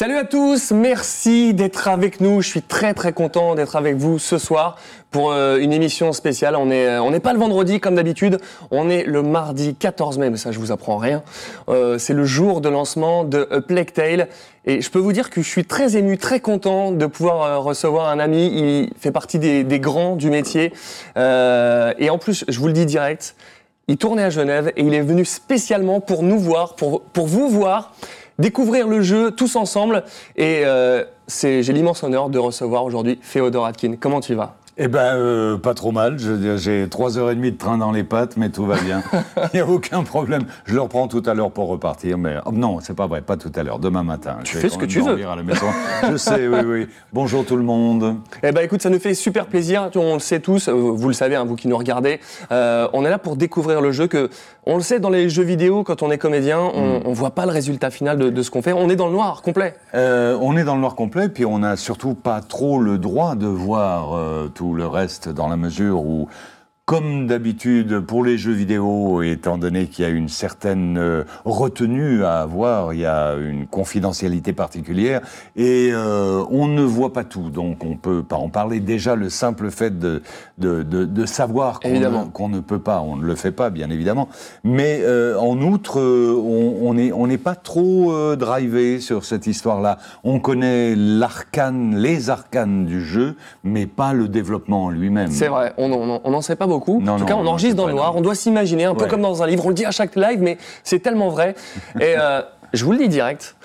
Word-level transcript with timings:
Salut 0.00 0.16
à 0.16 0.24
tous, 0.24 0.70
merci 0.70 1.52
d'être 1.52 1.86
avec 1.86 2.22
nous. 2.22 2.40
Je 2.40 2.48
suis 2.48 2.62
très 2.62 2.94
très 2.94 3.12
content 3.12 3.54
d'être 3.54 3.76
avec 3.76 3.96
vous 3.96 4.18
ce 4.18 4.38
soir 4.38 4.78
pour 5.10 5.30
euh, 5.30 5.58
une 5.58 5.74
émission 5.74 6.14
spéciale. 6.14 6.56
On 6.56 6.70
est 6.70 6.98
on 7.00 7.10
n'est 7.10 7.20
pas 7.20 7.34
le 7.34 7.38
vendredi 7.38 7.80
comme 7.80 7.96
d'habitude, 7.96 8.38
on 8.70 8.88
est 8.88 9.04
le 9.04 9.22
mardi 9.22 9.74
14 9.74 10.16
mai, 10.16 10.30
mais 10.30 10.38
ça 10.38 10.52
je 10.52 10.58
vous 10.58 10.72
apprends 10.72 10.96
rien. 10.96 11.22
Euh, 11.68 11.98
c'est 11.98 12.14
le 12.14 12.24
jour 12.24 12.62
de 12.62 12.70
lancement 12.70 13.24
de 13.24 13.46
A 13.50 13.60
Plague 13.60 13.92
Tale 13.92 14.28
et 14.64 14.80
je 14.80 14.90
peux 14.90 14.98
vous 14.98 15.12
dire 15.12 15.28
que 15.28 15.42
je 15.42 15.48
suis 15.50 15.66
très 15.66 15.98
ému, 15.98 16.16
très 16.16 16.40
content 16.40 16.92
de 16.92 17.04
pouvoir 17.04 17.42
euh, 17.42 17.58
recevoir 17.58 18.08
un 18.08 18.20
ami. 18.20 18.46
Il 18.54 18.92
fait 18.98 19.12
partie 19.12 19.38
des, 19.38 19.80
grands 19.80 20.16
du 20.16 20.30
métier 20.30 20.72
Euh, 21.18 21.92
et 21.98 22.08
en 22.08 22.16
plus, 22.16 22.46
je 22.48 22.58
vous 22.58 22.68
le 22.68 22.72
dis 22.72 22.86
direct, 22.86 23.34
il 23.86 23.98
tournait 23.98 24.22
à 24.22 24.30
Genève 24.30 24.72
et 24.76 24.82
il 24.82 24.94
est 24.94 25.02
venu 25.02 25.26
spécialement 25.26 26.00
pour 26.00 26.22
nous 26.22 26.38
voir, 26.38 26.74
pour 26.74 27.02
pour 27.02 27.26
vous 27.26 27.50
voir 27.50 27.92
découvrir 28.40 28.88
le 28.88 29.02
jeu 29.02 29.30
tous 29.30 29.56
ensemble. 29.56 30.02
Et 30.36 30.62
euh, 30.64 31.04
j'ai 31.28 31.62
l'immense 31.72 32.02
honneur 32.02 32.28
de 32.28 32.38
recevoir 32.38 32.84
aujourd'hui 32.84 33.18
Féodor 33.22 33.66
Atkin. 33.66 33.94
Comment 34.00 34.20
tu 34.20 34.34
vas? 34.34 34.56
Eh 34.78 34.88
ben, 34.88 35.16
euh, 35.16 35.58
pas 35.58 35.74
trop 35.74 35.92
mal. 35.92 36.16
J'ai 36.56 36.88
trois 36.88 37.18
heures 37.18 37.30
et 37.30 37.34
demie 37.34 37.52
de 37.52 37.56
train 37.56 37.76
dans 37.76 37.92
les 37.92 38.04
pattes, 38.04 38.36
mais 38.36 38.50
tout 38.50 38.64
va 38.64 38.76
bien. 38.80 39.02
Il 39.52 39.56
n'y 39.56 39.60
a 39.60 39.66
aucun 39.66 40.02
problème. 40.02 40.44
Je 40.64 40.74
le 40.74 40.80
reprends 40.80 41.08
tout 41.08 41.22
à 41.26 41.34
l'heure 41.34 41.50
pour 41.50 41.68
repartir, 41.68 42.16
mais 42.16 42.36
oh, 42.46 42.52
non, 42.52 42.78
c'est 42.80 42.94
pas 42.94 43.06
vrai, 43.06 43.20
pas 43.20 43.36
tout 43.36 43.52
à 43.54 43.62
l'heure. 43.62 43.78
Demain 43.78 44.02
matin. 44.02 44.38
Tu 44.44 44.54
Je 44.54 44.58
fais 44.60 44.68
ce 44.68 44.78
que 44.78 44.86
tu 44.86 45.00
veux. 45.00 45.26
À 45.26 45.36
la 45.36 45.42
maison. 45.42 45.66
Je 46.10 46.16
sais, 46.16 46.48
oui, 46.48 46.60
oui. 46.64 46.88
Bonjour 47.12 47.44
tout 47.44 47.56
le 47.56 47.62
monde. 47.62 48.16
Eh 48.42 48.52
ben 48.52 48.62
écoute, 48.62 48.80
ça 48.82 48.90
nous 48.90 49.00
fait 49.00 49.14
super 49.14 49.46
plaisir. 49.46 49.90
On 49.96 50.14
le 50.14 50.20
sait 50.20 50.40
tous, 50.40 50.68
euh, 50.68 50.72
vous 50.72 51.08
le 51.08 51.14
savez, 51.14 51.36
hein, 51.36 51.44
vous 51.44 51.56
qui 51.56 51.68
nous 51.68 51.76
regardez. 51.76 52.20
Euh, 52.52 52.88
on 52.92 53.04
est 53.04 53.10
là 53.10 53.18
pour 53.18 53.36
découvrir 53.36 53.80
le 53.80 53.92
jeu. 53.92 54.06
Que 54.06 54.30
on 54.66 54.76
le 54.76 54.82
sait 54.82 55.00
dans 55.00 55.10
les 55.10 55.28
jeux 55.28 55.42
vidéo, 55.42 55.82
quand 55.82 56.02
on 56.02 56.10
est 56.10 56.18
comédien, 56.18 56.60
on, 56.60 57.02
on 57.04 57.12
voit 57.12 57.30
pas 57.30 57.46
le 57.46 57.52
résultat 57.52 57.90
final 57.90 58.18
de, 58.18 58.30
de 58.30 58.42
ce 58.42 58.50
qu'on 58.50 58.62
fait. 58.62 58.72
On 58.72 58.88
est 58.88 58.96
dans 58.96 59.06
le 59.06 59.12
noir 59.12 59.42
complet. 59.42 59.74
Euh, 59.94 60.38
on 60.40 60.56
est 60.56 60.64
dans 60.64 60.74
le 60.74 60.80
noir 60.80 60.94
complet, 60.94 61.28
puis 61.28 61.44
on 61.44 61.58
n'a 61.58 61.76
surtout 61.76 62.14
pas 62.14 62.40
trop 62.40 62.78
le 62.78 62.98
droit 62.98 63.34
de 63.34 63.46
voir 63.46 64.14
euh, 64.14 64.48
tout 64.60 64.74
le 64.74 64.86
reste 64.86 65.30
dans 65.30 65.48
la 65.48 65.56
mesure 65.56 66.04
où, 66.04 66.28
comme 66.90 67.28
d'habitude 67.28 68.00
pour 68.00 68.24
les 68.24 68.36
jeux 68.36 68.50
vidéo, 68.50 69.22
étant 69.22 69.58
donné 69.58 69.86
qu'il 69.86 70.04
y 70.04 70.08
a 70.08 70.10
une 70.10 70.28
certaine 70.28 70.98
euh, 70.98 71.22
retenue 71.44 72.24
à 72.24 72.40
avoir, 72.40 72.92
il 72.94 72.98
y 72.98 73.06
a 73.06 73.36
une 73.36 73.68
confidentialité 73.68 74.52
particulière, 74.52 75.20
et 75.54 75.90
euh, 75.92 76.42
on 76.50 76.66
ne 76.66 76.82
voit 76.82 77.12
pas 77.12 77.22
tout, 77.22 77.50
donc 77.50 77.84
on 77.84 77.94
peut 77.94 78.24
pas 78.24 78.34
en 78.34 78.48
parler. 78.48 78.80
Déjà, 78.80 79.14
le 79.14 79.28
simple 79.30 79.70
fait 79.70 80.00
de, 80.00 80.20
de, 80.58 80.82
de, 80.82 81.04
de 81.04 81.26
savoir 81.26 81.78
qu'on 81.78 82.48
ne, 82.48 82.58
peut 82.58 82.80
pas, 82.80 83.02
on 83.02 83.14
ne 83.14 83.24
le 83.24 83.36
fait 83.36 83.52
pas, 83.52 83.70
bien 83.70 83.88
évidemment. 83.88 84.28
Mais 84.64 84.98
euh, 85.04 85.38
en 85.38 85.62
outre, 85.62 86.00
on 86.00 86.88
on 86.88 86.94
n'est 86.94 87.12
on 87.12 87.28
n'est 87.28 87.38
pas 87.38 87.54
trop 87.54 88.12
euh, 88.12 88.34
drivé 88.34 88.98
sur 88.98 89.24
cette 89.24 89.46
histoire-là. 89.46 89.98
On 90.24 90.40
connaît 90.40 90.96
l'arcane, 90.96 91.94
les 91.94 92.30
arcanes 92.30 92.84
du 92.84 93.00
jeu, 93.00 93.36
mais 93.62 93.86
pas 93.86 94.12
le 94.12 94.26
développement 94.26 94.86
en 94.86 94.90
lui-même. 94.90 95.30
C'est 95.30 95.46
vrai, 95.46 95.72
on 95.76 95.88
n'en 95.88 96.20
on 96.24 96.34
en 96.34 96.40
sait 96.40 96.56
pas 96.56 96.66
beaucoup. 96.66 96.79
Non, 96.88 97.12
en 97.12 97.16
tout 97.16 97.20
non, 97.22 97.26
cas, 97.26 97.34
on 97.36 97.46
enregistre 97.46 97.76
dans 97.76 97.86
le 97.86 97.92
noir. 97.92 98.14
On 98.16 98.20
doit 98.20 98.34
s'imaginer, 98.34 98.84
un 98.84 98.94
peu 98.94 99.04
Ouais. 99.04 99.08
comme 99.10 99.22
dans 99.22 99.42
un 99.42 99.46
livre. 99.46 99.64
On 99.66 99.68
le 99.68 99.74
dit 99.74 99.84
à 99.86 99.90
chaque 99.90 100.16
live, 100.16 100.40
mais 100.40 100.58
c'est 100.84 101.00
tellement 101.00 101.28
vrai. 101.28 101.54
Et 102.00 102.14
euh, 102.18 102.42
je 102.72 102.84
vous 102.84 102.92
le 102.92 102.98
dis 102.98 103.08
direct. 103.08 103.56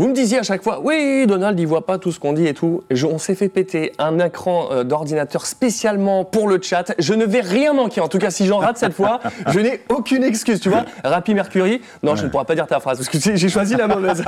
Vous 0.00 0.08
me 0.08 0.12
disiez 0.12 0.38
à 0.38 0.42
chaque 0.42 0.64
fois, 0.64 0.80
oui, 0.82 1.24
Donald, 1.28 1.58
il 1.60 1.68
voit 1.68 1.86
pas 1.86 1.98
tout 1.98 2.10
ce 2.10 2.18
qu'on 2.18 2.32
dit 2.32 2.48
et 2.48 2.52
tout. 2.54 2.82
Je- 2.90 3.06
on 3.06 3.18
s'est 3.18 3.36
fait 3.36 3.48
péter 3.48 3.92
un 4.00 4.18
écran 4.18 4.66
euh, 4.72 4.82
d'ordinateur 4.82 5.46
spécialement 5.46 6.24
pour 6.24 6.48
le 6.48 6.58
chat. 6.60 6.92
Je 6.98 7.14
ne 7.14 7.24
vais 7.24 7.42
rien 7.42 7.72
manquer. 7.74 8.00
En 8.00 8.08
tout 8.08 8.18
cas, 8.18 8.30
si 8.32 8.44
j'en 8.46 8.58
rate 8.58 8.76
cette 8.76 8.92
fois, 8.94 9.20
je 9.52 9.60
n'ai 9.60 9.82
aucune 9.90 10.24
excuse. 10.24 10.58
Tu 10.58 10.68
vois, 10.68 10.84
Rappi 11.04 11.32
Mercury. 11.32 11.80
Non, 12.02 12.16
je 12.16 12.24
ne 12.24 12.28
pourrais 12.28 12.44
pas 12.44 12.56
dire 12.56 12.66
ta 12.66 12.80
phrase 12.80 12.98
parce 12.98 13.08
que 13.08 13.36
j'ai 13.36 13.48
choisi 13.48 13.76
la 13.76 13.86
mauvaise. 13.86 14.24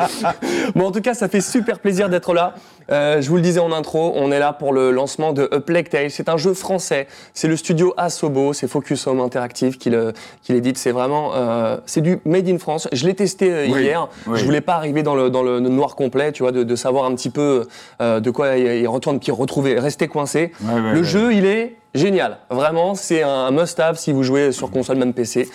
bon, 0.74 0.86
en 0.86 0.90
tout 0.90 1.00
cas, 1.00 1.14
ça 1.14 1.28
fait 1.28 1.40
super 1.40 1.78
plaisir 1.78 2.08
d'être 2.08 2.34
là. 2.34 2.54
Euh, 2.90 3.20
je 3.20 3.28
vous 3.28 3.36
le 3.36 3.42
disais 3.42 3.60
en 3.60 3.72
intro, 3.72 4.12
on 4.16 4.32
est 4.32 4.38
là 4.38 4.52
pour 4.52 4.72
le 4.72 4.90
lancement 4.90 5.32
de 5.32 5.48
A 5.52 5.60
Plague 5.60 5.88
Tale. 5.88 6.10
C'est 6.10 6.28
un 6.28 6.36
jeu 6.36 6.54
français. 6.54 7.06
C'est 7.34 7.48
le 7.48 7.56
studio 7.56 7.94
Asobo, 7.96 8.52
c'est 8.52 8.66
Focus 8.68 9.06
Home 9.06 9.20
Interactive 9.20 9.78
qui 9.78 9.90
l'édite. 10.48 10.78
C'est 10.78 10.92
vraiment, 10.92 11.32
euh, 11.34 11.76
c'est 11.86 12.00
du 12.00 12.18
made 12.24 12.48
in 12.48 12.58
France. 12.58 12.88
Je 12.92 13.06
l'ai 13.06 13.14
testé 13.14 13.50
euh, 13.52 13.66
Oui, 13.70 13.82
hier. 13.82 14.08
oui. 14.26 14.38
Je 14.38 14.44
voulais 14.44 14.60
pas 14.60 14.74
arriver 14.74 15.02
dans 15.02 15.14
le, 15.14 15.30
dans 15.30 15.42
le 15.42 15.60
noir 15.60 15.94
complet, 15.96 16.32
tu 16.32 16.42
vois, 16.42 16.52
de, 16.52 16.62
de 16.64 16.76
savoir 16.76 17.04
un 17.04 17.14
petit 17.14 17.30
peu 17.30 17.66
de 18.00 18.30
quoi 18.30 18.56
il, 18.56 18.66
il 18.80 18.88
retourne, 18.88 19.20
puis 19.20 19.32
retrouver, 19.32 19.78
rester 19.78 20.08
coincé. 20.08 20.52
Ouais, 20.62 20.74
ouais, 20.74 20.92
le 20.92 20.98
ouais. 20.98 21.04
jeu, 21.04 21.32
il 21.32 21.46
est 21.46 21.76
génial. 21.94 22.38
Vraiment, 22.50 22.94
c'est 22.94 23.22
un 23.22 23.50
must-have 23.50 23.96
si 23.96 24.12
vous 24.12 24.22
jouez 24.22 24.52
sur 24.52 24.70
console, 24.70 24.96
même 24.98 25.12
PC. 25.12 25.48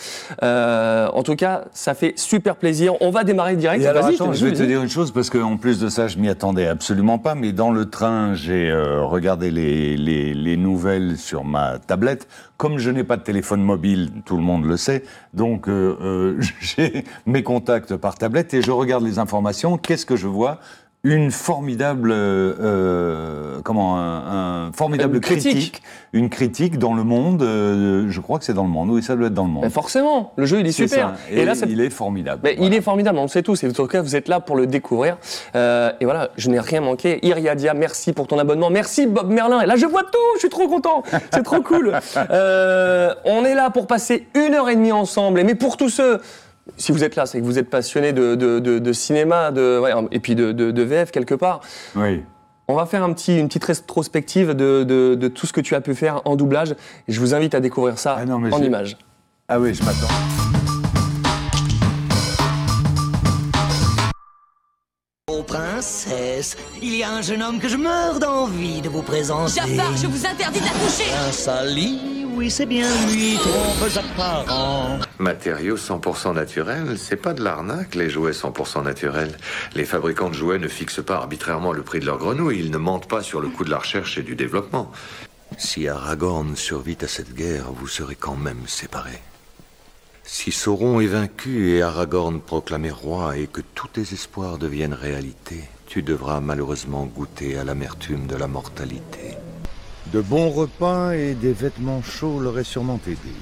Euh, 0.43 1.07
en 1.13 1.23
tout 1.23 1.35
cas, 1.35 1.65
ça 1.73 1.93
fait 1.93 2.13
super 2.17 2.55
plaisir. 2.55 2.93
On 3.01 3.09
va 3.09 3.23
démarrer 3.23 3.55
direct. 3.55 3.83
Et 3.83 3.87
alors, 3.87 4.05
attends, 4.05 4.33
je 4.33 4.45
vais 4.45 4.53
te 4.53 4.63
dire 4.63 4.81
une 4.81 4.89
chose, 4.89 5.11
parce 5.11 5.29
qu'en 5.29 5.57
plus 5.57 5.79
de 5.79 5.89
ça, 5.89 6.07
je 6.07 6.17
m'y 6.17 6.29
attendais 6.29 6.67
absolument 6.67 7.19
pas, 7.19 7.35
mais 7.35 7.51
dans 7.51 7.71
le 7.71 7.89
train, 7.89 8.33
j'ai 8.33 8.69
euh, 8.69 9.03
regardé 9.03 9.51
les, 9.51 9.97
les, 9.97 10.33
les 10.33 10.57
nouvelles 10.57 11.17
sur 11.17 11.43
ma 11.43 11.79
tablette. 11.79 12.27
Comme 12.57 12.77
je 12.77 12.89
n'ai 12.89 13.03
pas 13.03 13.17
de 13.17 13.23
téléphone 13.23 13.61
mobile, 13.61 14.11
tout 14.25 14.37
le 14.37 14.43
monde 14.43 14.65
le 14.65 14.77
sait, 14.77 15.03
donc 15.33 15.67
euh, 15.67 15.97
euh, 16.01 16.41
j'ai 16.61 17.03
mes 17.25 17.43
contacts 17.43 17.97
par 17.97 18.15
tablette 18.15 18.53
et 18.53 18.61
je 18.61 18.71
regarde 18.71 19.03
les 19.03 19.19
informations. 19.19 19.77
Qu'est-ce 19.77 20.05
que 20.05 20.15
je 20.15 20.27
vois? 20.27 20.59
Une 21.07 21.29
formidable, 21.29 22.11
euh, 22.11 22.53
euh, 22.59 23.59
comment, 23.63 23.99
un, 23.99 24.65
un 24.67 24.71
formidable 24.73 25.13
Une 25.17 25.21
critique. 25.21 25.51
critique, 25.51 25.81
une 26.13 26.29
critique 26.31 26.79
dans 26.79 26.95
le 26.95 27.03
monde. 27.03 27.43
euh, 27.43 28.07
je 28.09 28.19
crois 28.21 28.39
que 28.39 28.45
c'est 28.45 28.55
dans 28.55 28.63
le 28.63 28.69
monde. 28.71 28.89
Oui, 28.89 29.03
ça 29.03 29.15
doit 29.15 29.27
être 29.27 29.33
dans 29.35 29.43
le 29.45 29.51
monde. 29.51 29.63
Mais 29.65 29.69
forcément, 29.69 30.33
le 30.35 30.47
jeu 30.47 30.61
il 30.61 30.65
est, 30.67 30.71
super. 30.71 31.13
Et, 31.29 31.41
Et, 31.41 31.45
là, 31.45 31.53
ça- 31.53 31.67
il 31.69 31.79
est 31.79 31.91
formidable. 31.91 32.41
mais 32.43 32.55
il 32.59 32.73
est 32.73 32.81
formidable, 32.81 33.19
on 33.19 33.23
le 33.23 33.27
sait 33.27 33.43
tous. 33.43 33.63
Et 33.63 33.67
en 33.69 33.71
tout 33.71 33.85
cas, 33.85 34.01
vous 34.01 34.15
êtes 34.15 34.27
là 34.27 34.39
pour 34.39 34.55
le 34.55 34.65
découvrir. 34.65 35.17
Euh, 35.55 35.91
et 36.01 36.05
voilà, 36.05 36.29
je 36.37 36.49
n'ai 36.49 36.59
rien 36.59 36.81
manqué. 36.81 37.23
Iriadia, 37.23 37.75
merci 37.75 38.11
pour 38.11 38.25
ton 38.25 38.39
abonnement. 38.39 38.71
Merci 38.71 39.05
Bob 39.05 39.29
Merlin. 39.29 39.61
Et 39.61 39.67
là, 39.67 39.75
je 39.75 39.85
vois 39.85 40.01
tout. 40.03 40.17
Je 40.33 40.39
suis 40.39 40.49
trop 40.49 40.67
content. 40.67 41.03
C'est 41.31 41.43
trop 41.43 41.61
cool. 41.61 41.91
On 43.25 43.45
est 43.45 43.53
là 43.55 43.69
pour 43.69 43.85
passer 43.85 44.27
une 44.33 44.55
heure 44.55 44.69
et 44.69 44.75
demie 44.75 44.91
ensemble. 44.91 45.43
Mais 45.43 45.53
pour 45.55 45.77
tous 45.77 45.89
ceux 45.89 46.19
si 46.77 46.91
vous 46.91 47.03
êtes 47.03 47.15
là, 47.15 47.25
c'est 47.25 47.39
que 47.39 47.45
vous 47.45 47.59
êtes 47.59 47.69
passionné 47.69 48.11
de, 48.13 48.35
de, 48.35 48.59
de- 48.59 48.79
de 48.79 48.93
cinéma, 48.93 49.51
de, 49.51 49.79
ouais, 49.79 49.91
et 50.11 50.19
puis 50.19 50.35
de, 50.35 50.51
de- 50.51 50.71
de 50.71 50.83
VF 50.83 51.11
quelque 51.11 51.35
part. 51.35 51.61
Oui. 51.95 52.23
On 52.67 52.75
va 52.75 52.85
faire 52.87 53.03
un 53.03 53.13
petit, 53.13 53.37
une 53.39 53.47
petite 53.47 53.65
rétrospective 53.65 54.49
de, 54.55 54.83
de- 54.83 55.13
de 55.15 55.27
tout 55.27 55.45
ce 55.45 55.53
que 55.53 55.61
tu 55.61 55.75
as 55.75 55.81
pu 55.81 55.93
faire 55.93 56.21
en 56.25 56.35
doublage. 56.35 56.71
Et 57.07 57.11
je 57.13 57.19
vous 57.19 57.35
invite 57.35 57.53
à 57.53 57.59
découvrir 57.59 57.99
ça 57.99 58.15
Ah 58.19 58.25
non, 58.25 58.39
mais 58.39 58.51
en 58.53 58.61
images. 58.61 58.97
Ah 59.47 59.59
oui, 59.59 59.73
je 59.75 59.83
m'attends. 59.83 60.07
Oh 65.27 65.41
princesse, 65.43 66.55
il 66.81 66.95
y 66.95 67.03
a 67.03 67.11
un 67.11 67.21
jeune 67.21 67.41
homme 67.41 67.59
que 67.59 67.67
je 67.67 67.77
meurs 67.77 68.19
d'envie 68.19 68.81
de 68.81 68.89
vous 68.89 69.01
présenter. 69.01 69.53
Jafar, 69.55 69.95
je 69.97 70.07
vous 70.07 70.25
interdis 70.25 70.59
toucher 70.59 71.09
Prince 71.11 71.47
Ali, 71.47 72.24
oui 72.35 72.51
c'est 72.51 72.65
bien 72.65 72.89
lui, 73.07 73.35
trompes. 73.35 73.89
Matériaux 75.19 75.77
100% 75.77 76.33
naturels, 76.33 76.97
c'est 76.97 77.15
pas 77.15 77.33
de 77.33 77.43
l'arnaque, 77.43 77.95
les 77.95 78.09
jouets 78.09 78.31
100% 78.31 78.83
naturels. 78.83 79.37
Les 79.73 79.85
fabricants 79.85 80.29
de 80.29 80.33
jouets 80.35 80.59
ne 80.59 80.67
fixent 80.67 81.03
pas 81.03 81.15
arbitrairement 81.15 81.71
le 81.71 81.83
prix 81.83 81.99
de 81.99 82.05
leurs 82.05 82.17
grenouilles, 82.17 82.59
ils 82.59 82.71
ne 82.71 82.77
mentent 82.77 83.07
pas 83.07 83.23
sur 83.23 83.41
le 83.41 83.47
coût 83.47 83.63
de 83.63 83.71
la 83.71 83.79
recherche 83.79 84.17
et 84.17 84.23
du 84.23 84.35
développement. 84.35 84.91
Si 85.57 85.87
Aragorn 85.87 86.55
survit 86.55 86.97
à 87.01 87.07
cette 87.07 87.33
guerre, 87.33 87.71
vous 87.71 87.87
serez 87.87 88.15
quand 88.15 88.35
même 88.35 88.67
séparés. 88.67 89.21
Si 90.23 90.51
Sauron 90.51 90.99
est 90.99 91.07
vaincu 91.07 91.69
et 91.69 91.81
Aragorn 91.81 92.41
proclamé 92.41 92.89
roi 92.89 93.37
et 93.37 93.47
que 93.47 93.61
tous 93.61 93.87
tes 93.87 94.01
espoirs 94.01 94.57
deviennent 94.57 94.93
réalité, 94.93 95.63
tu 95.85 96.01
devras 96.01 96.41
malheureusement 96.41 97.05
goûter 97.05 97.57
à 97.57 97.63
l'amertume 97.63 98.25
de 98.25 98.35
la 98.35 98.47
mortalité. 98.47 99.37
De 100.15 100.21
bons 100.21 100.49
repas 100.49 101.11
et 101.11 101.33
des 101.33 101.51
vêtements 101.51 102.01
chauds 102.01 102.39
l'auraient 102.39 102.63
sûrement 102.63 103.01
aidé. 103.05 103.35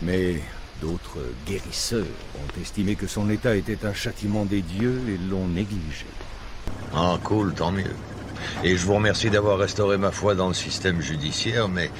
Mais 0.00 0.40
d'autres 0.80 1.18
guérisseurs 1.46 2.06
ont 2.36 2.60
estimé 2.62 2.94
que 2.94 3.06
son 3.06 3.28
état 3.28 3.54
était 3.54 3.84
un 3.84 3.92
châtiment 3.92 4.46
des 4.46 4.62
dieux 4.62 5.02
et 5.06 5.18
l'ont 5.30 5.46
négligé. 5.46 6.06
Ah, 6.94 7.18
cool, 7.22 7.52
tant 7.52 7.72
mieux. 7.72 7.94
Et 8.64 8.74
je 8.78 8.86
vous 8.86 8.94
remercie 8.94 9.28
d'avoir 9.28 9.58
restauré 9.58 9.98
ma 9.98 10.10
foi 10.10 10.34
dans 10.34 10.48
le 10.48 10.54
système 10.54 11.02
judiciaire, 11.02 11.68
mais 11.68 11.90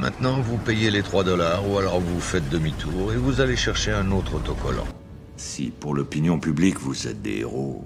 maintenant 0.00 0.40
vous 0.40 0.56
payez 0.56 0.90
les 0.90 1.02
3 1.02 1.24
dollars 1.24 1.68
ou 1.68 1.76
alors 1.76 2.00
vous 2.00 2.20
faites 2.20 2.48
demi-tour 2.48 3.12
et 3.12 3.16
vous 3.16 3.42
allez 3.42 3.56
chercher 3.56 3.92
un 3.92 4.12
autre 4.12 4.36
autocollant. 4.36 4.88
Si 5.36 5.72
pour 5.78 5.94
l'opinion 5.94 6.40
publique 6.40 6.80
vous 6.80 7.06
êtes 7.06 7.20
des 7.20 7.40
héros, 7.40 7.84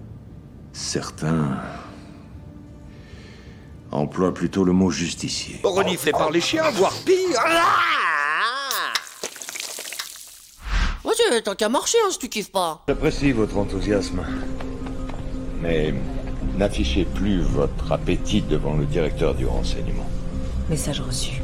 certains 0.73 1.58
emploient 3.93 4.35
plutôt 4.35 4.65
le 4.65 4.73
mot 4.73 4.91
justicier. 4.91 5.61
reniflé 5.62 6.12
par 6.12 6.31
les 6.31 6.41
chiens, 6.41 6.71
voire 6.73 6.94
pire. 7.05 7.41
Vas-y, 11.05 11.43
tant 11.43 11.55
qu'à 11.55 11.69
marcher, 11.69 11.99
hein, 12.05 12.11
si 12.11 12.19
tu 12.19 12.29
kiffes 12.29 12.53
pas. 12.53 12.83
J'apprécie 12.89 13.33
votre 13.33 13.56
enthousiasme. 13.59 14.23
Mais 15.61 15.94
n'affichez 16.56 17.05
plus 17.05 17.43
votre 17.43 17.93
appétit 17.93 18.43
devant 18.43 18.75
le 18.75 18.85
directeur 18.85 19.35
du 19.35 19.47
renseignement. 19.47 20.09
Message 20.69 21.00
reçu. 21.00 21.43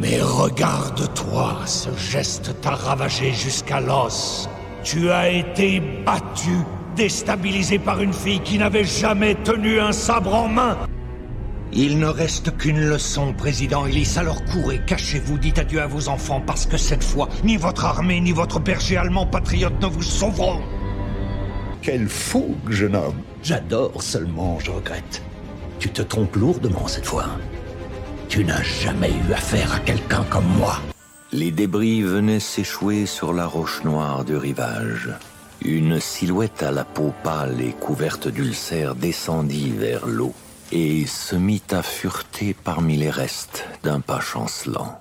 Mais 0.00 0.20
regarde-toi, 0.20 1.56
ce 1.64 1.88
geste 1.96 2.60
t'a 2.60 2.70
ravagé 2.70 3.32
jusqu'à 3.32 3.80
l'os. 3.80 4.48
Tu 4.84 5.10
as 5.10 5.30
été 5.30 5.80
battu 5.80 6.58
déstabilisé 6.96 7.78
par 7.78 8.00
une 8.00 8.12
fille 8.12 8.40
qui 8.40 8.58
n'avait 8.58 8.84
jamais 8.84 9.34
tenu 9.36 9.80
un 9.80 9.92
sabre 9.92 10.34
en 10.34 10.48
main. 10.48 10.76
Il 11.78 11.98
ne 11.98 12.06
reste 12.06 12.56
qu'une 12.56 12.80
leçon, 12.80 13.34
président 13.34 13.84
Ellis. 13.84 14.14
Alors 14.16 14.42
courez, 14.46 14.80
cachez-vous, 14.86 15.36
dites 15.36 15.58
adieu 15.58 15.82
à 15.82 15.86
vos 15.86 16.08
enfants, 16.08 16.40
parce 16.40 16.64
que 16.64 16.78
cette 16.78 17.04
fois, 17.04 17.28
ni 17.44 17.58
votre 17.58 17.84
armée, 17.84 18.18
ni 18.18 18.32
votre 18.32 18.58
berger 18.58 18.96
allemand 18.96 19.26
patriote 19.26 19.78
ne 19.82 19.86
vous 19.86 20.02
sauveront. 20.02 20.62
Quel 21.82 22.08
fougue, 22.08 22.70
jeune 22.70 22.96
homme. 22.96 23.20
J'adore 23.42 24.02
seulement, 24.02 24.58
je 24.58 24.70
regrette. 24.70 25.22
Tu 25.78 25.90
te 25.90 26.00
trompes 26.00 26.36
lourdement 26.36 26.86
cette 26.86 27.04
fois. 27.04 27.26
Tu 28.30 28.42
n'as 28.42 28.62
jamais 28.62 29.10
eu 29.10 29.34
affaire 29.34 29.74
à 29.74 29.78
quelqu'un 29.80 30.24
comme 30.30 30.48
moi. 30.56 30.80
Les 31.30 31.50
débris 31.50 32.00
venaient 32.00 32.40
s'échouer 32.40 33.04
sur 33.04 33.34
la 33.34 33.46
roche 33.46 33.84
noire 33.84 34.24
du 34.24 34.34
rivage. 34.34 35.10
Une 35.62 36.00
silhouette 36.00 36.62
à 36.62 36.70
la 36.70 36.84
peau 36.84 37.12
pâle 37.22 37.60
et 37.60 37.72
couverte 37.72 38.28
d'ulcères 38.28 38.94
descendit 38.94 39.72
vers 39.76 40.06
l'eau 40.06 40.32
et 40.72 41.06
se 41.06 41.36
mit 41.36 41.62
à 41.70 41.82
fureter 41.82 42.54
parmi 42.64 42.96
les 42.96 43.10
restes 43.10 43.64
d'un 43.82 44.00
pas 44.00 44.20
chancelant. 44.20 45.00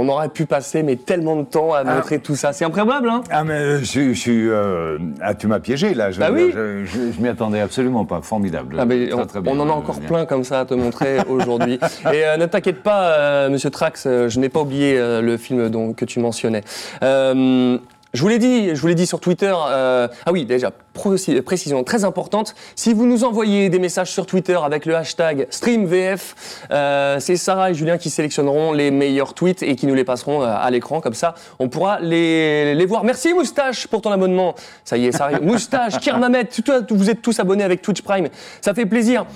On 0.00 0.08
aurait 0.08 0.28
pu 0.28 0.46
passer 0.46 0.84
mais 0.84 0.94
tellement 0.94 1.34
de 1.34 1.42
temps 1.42 1.72
à 1.74 1.82
montrer 1.82 2.20
tout 2.20 2.36
ça. 2.36 2.52
C'est 2.52 2.64
improbable, 2.64 3.08
hein? 3.08 3.24
Ah, 3.30 3.42
mais 3.42 3.80
je, 3.80 3.84
suis- 3.84 4.14
je 4.14 4.20
suis. 4.20 4.48
euh, 4.48 4.96
ah, 5.20 5.34
tu 5.34 5.48
m'as 5.48 5.58
piégé, 5.58 5.92
là. 5.92 6.12
Je, 6.12 6.20
Bah 6.20 6.28
oui. 6.32 6.52
Je, 6.54 6.84
je- 6.84 7.10
je 7.10 7.20
m'y 7.20 7.26
attendais 7.26 7.58
absolument 7.58 8.04
pas. 8.04 8.20
Formidable. 8.22 8.76
Ah, 8.78 8.84
mais 8.84 9.12
on, 9.12 9.26
très 9.26 9.40
bien. 9.40 9.52
on 9.52 9.58
en 9.58 9.68
a 9.68 9.72
Euh, 9.72 9.74
encore 9.74 9.98
plein 9.98 10.24
comme 10.24 10.44
ça 10.44 10.60
à 10.60 10.64
te 10.66 10.74
montrer 10.74 11.18
aujourd'hui. 11.28 11.80
Et 12.12 12.24
euh, 12.24 12.36
ne 12.36 12.46
t'inquiète 12.46 12.84
pas, 12.84 13.10
euh, 13.18 13.50
Monsieur 13.50 13.70
Trax, 13.70 14.04
euh, 14.06 14.28
je 14.28 14.38
n'ai 14.38 14.48
pas 14.48 14.60
oublié 14.60 14.96
euh, 14.96 15.20
le 15.20 15.36
film 15.36 15.68
que 15.96 16.04
tu 16.04 16.20
mentionnais. 16.20 16.62
Je 18.14 18.22
vous 18.22 18.28
l'ai 18.28 18.38
dit, 18.38 18.74
je 18.74 18.80
vous 18.80 18.86
l'ai 18.86 18.94
dit 18.94 19.06
sur 19.06 19.20
Twitter. 19.20 19.52
euh, 19.54 20.08
ah 20.24 20.32
oui, 20.32 20.46
déjà 20.46 20.70
précision 21.44 21.84
très 21.84 22.04
importante. 22.04 22.54
Si 22.74 22.94
vous 22.94 23.06
nous 23.06 23.22
envoyez 23.22 23.68
des 23.68 23.78
messages 23.78 24.10
sur 24.10 24.24
Twitter 24.24 24.58
avec 24.60 24.86
le 24.86 24.96
hashtag 24.96 25.46
StreamVF, 25.50 26.64
euh, 26.70 27.20
c'est 27.20 27.36
Sarah 27.36 27.70
et 27.70 27.74
Julien 27.74 27.98
qui 27.98 28.08
sélectionneront 28.08 28.72
les 28.72 28.90
meilleurs 28.90 29.34
tweets 29.34 29.62
et 29.62 29.76
qui 29.76 29.86
nous 29.86 29.94
les 29.94 30.04
passeront 30.04 30.42
euh, 30.42 30.46
à 30.48 30.70
l'écran. 30.70 31.00
Comme 31.00 31.14
ça, 31.14 31.34
on 31.58 31.68
pourra 31.68 32.00
les, 32.00 32.74
les 32.74 32.86
voir. 32.86 33.04
Merci 33.04 33.34
Moustache 33.34 33.86
pour 33.86 34.00
ton 34.00 34.10
abonnement. 34.10 34.54
Ça 34.84 34.96
y 34.96 35.06
est, 35.06 35.12
ça. 35.12 35.28
Moustache, 35.42 35.98
Kirmamet, 35.98 36.46
toi, 36.64 36.80
vous 36.88 37.10
êtes 37.10 37.20
tous 37.20 37.38
abonnés 37.38 37.64
avec 37.64 37.82
Twitch 37.82 38.00
Prime. 38.00 38.28
Ça 38.62 38.72
fait 38.72 38.86
plaisir. 38.86 39.26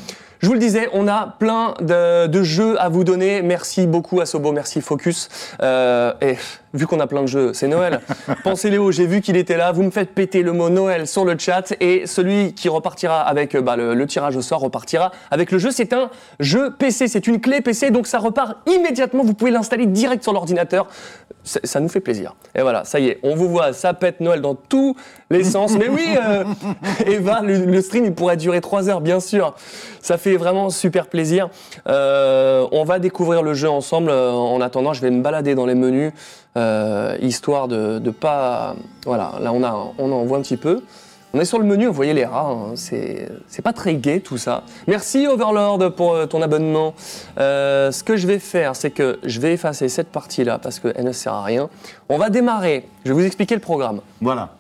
Je 0.41 0.49
vous 0.49 0.55
le 0.55 0.59
disais, 0.59 0.89
on 0.93 1.07
a 1.07 1.37
plein 1.39 1.75
de, 1.81 2.43
jeux 2.43 2.81
à 2.81 2.89
vous 2.89 3.05
donner. 3.05 3.43
Merci 3.43 3.87
beaucoup 3.87 4.21
à 4.21 4.27
Sobo, 4.27 4.51
merci 4.51 4.81
Focus. 4.81 5.29
Et 5.63 6.37
vu 6.75 6.87
qu'on 6.87 7.01
a 7.01 7.07
plein 7.07 7.23
de 7.23 7.27
jeux, 7.27 7.53
c'est 7.53 7.69
Noël. 7.69 8.01
Pensez 8.45 8.71
Léo, 8.71 8.93
j'ai 8.93 9.07
vu 9.07 9.21
qu'il 9.21 9.37
était 9.37 9.57
là. 9.57 9.73
Vous 9.73 9.83
me 9.83 9.91
faites 9.91 10.11
péter 10.11 10.43
le 10.43 10.53
mot 10.53 10.71
Noël 10.71 11.07
sur 11.07 11.25
le 11.25 11.37
chat 11.39 11.75
et 11.81 12.07
celui 12.07 12.55
qui 12.55 12.69
repartira 12.69 13.21
avec 13.21 13.55
euh, 13.55 13.61
bah, 13.61 13.77
le, 13.77 13.95
le 13.95 14.07
tirage 14.07 14.37
au 14.37 14.43
sort 14.43 14.61
repartira 14.61 15.13
avec 15.31 15.51
le 15.53 15.59
jeu. 15.59 15.71
C'est 15.71 15.93
un 15.93 16.11
jeu 16.41 16.71
PC, 16.71 17.09
c'est 17.09 17.27
une 17.27 17.41
clé 17.41 17.61
PC, 17.61 17.91
donc 17.91 18.07
ça 18.07 18.19
repart 18.19 18.57
immédiatement. 18.67 19.23
Vous 19.25 19.35
pouvez 19.35 19.51
l'installer 19.51 19.87
direct 19.87 20.23
sur 20.23 20.33
l'ordinateur. 20.33 20.87
Ça, 21.45 21.81
nous 21.81 21.89
fait 21.89 21.99
plaisir. 22.01 22.37
Et 22.55 22.63
voilà, 22.63 22.85
ça 22.85 23.01
y 23.01 23.09
est, 23.09 23.19
on 23.25 23.35
vous 23.35 23.49
voit, 23.49 23.73
ça 23.73 23.95
pète 23.95 24.21
Noël 24.21 24.41
dans 24.41 24.55
tous 24.55 24.95
les 25.29 25.43
sens. 25.43 25.73
Mais 25.77 25.89
oui, 25.89 26.07
euh, 26.17 26.45
Eva, 27.07 27.41
le, 27.43 27.65
le 27.65 27.81
stream 27.83 28.05
il 28.05 28.15
pourrait 28.15 28.37
durer 28.37 28.61
3 28.61 28.89
heures, 28.89 29.01
bien 29.01 29.19
sûr. 29.19 29.55
Ça 30.01 30.19
fait 30.19 30.37
vraiment 30.37 30.71
super 30.71 31.09
plaisir. 31.09 31.49
Euh, 31.89 32.67
on 32.71 32.85
va 32.85 33.01
découvrir 33.01 33.43
le 33.43 33.55
jeu 33.55 33.69
ensemble. 33.69 34.11
Euh, 34.11 34.31
En 34.31 34.61
attendant, 34.61 34.93
je 34.93 35.01
vais 35.01 35.11
me 35.11 35.21
balader 35.21 35.55
dans 35.57 35.67
les 35.67 35.75
menus, 35.75 36.13
euh, 36.57 37.17
histoire 37.21 37.69
de, 37.69 37.99
pas. 38.11 38.77
Voilà, 39.07 39.33
là 39.41 39.53
on, 39.53 39.63
a, 39.63 39.93
on 39.99 40.13
en 40.13 40.25
voit 40.25 40.39
un 40.39 40.43
petit 40.43 40.57
peu. 40.57 40.83
On 41.35 41.41
est 41.41 41.47
sur 41.47 41.59
le 41.59 41.65
menu, 41.65 41.87
vous 41.87 41.95
voyez 41.95 42.13
les 42.13 42.27
rats, 42.27 42.51
hein, 42.51 42.75
c'est 42.77 43.63
pas 43.65 43.73
très 43.73 43.95
gai 43.95 44.21
tout 44.21 44.37
ça. 44.37 44.65
Merci 44.87 45.27
Overlord 45.27 45.95
pour 45.97 46.13
euh, 46.13 46.27
ton 46.27 46.43
abonnement. 46.43 46.93
Euh, 47.39 47.91
ce 47.91 48.05
que 48.05 48.17
je 48.17 48.27
vais 48.27 48.39
faire, 48.39 48.77
c'est 48.77 48.91
que 48.91 49.19
je 49.25 49.41
vais 49.41 49.55
effacer 49.55 49.89
cette 49.89 50.09
partie-là 50.09 50.59
parce 50.59 50.79
qu'elle 50.79 51.05
ne 51.05 51.13
sert 51.13 51.33
à 51.33 51.43
rien. 51.43 51.71
On 52.11 52.19
va 52.19 52.29
démarrer, 52.29 52.87
je 53.07 53.13
vais 53.13 53.15
vous 53.15 53.25
expliquer 53.25 53.55
le 53.55 53.63
programme. 53.63 54.03
Voilà. 54.21 54.51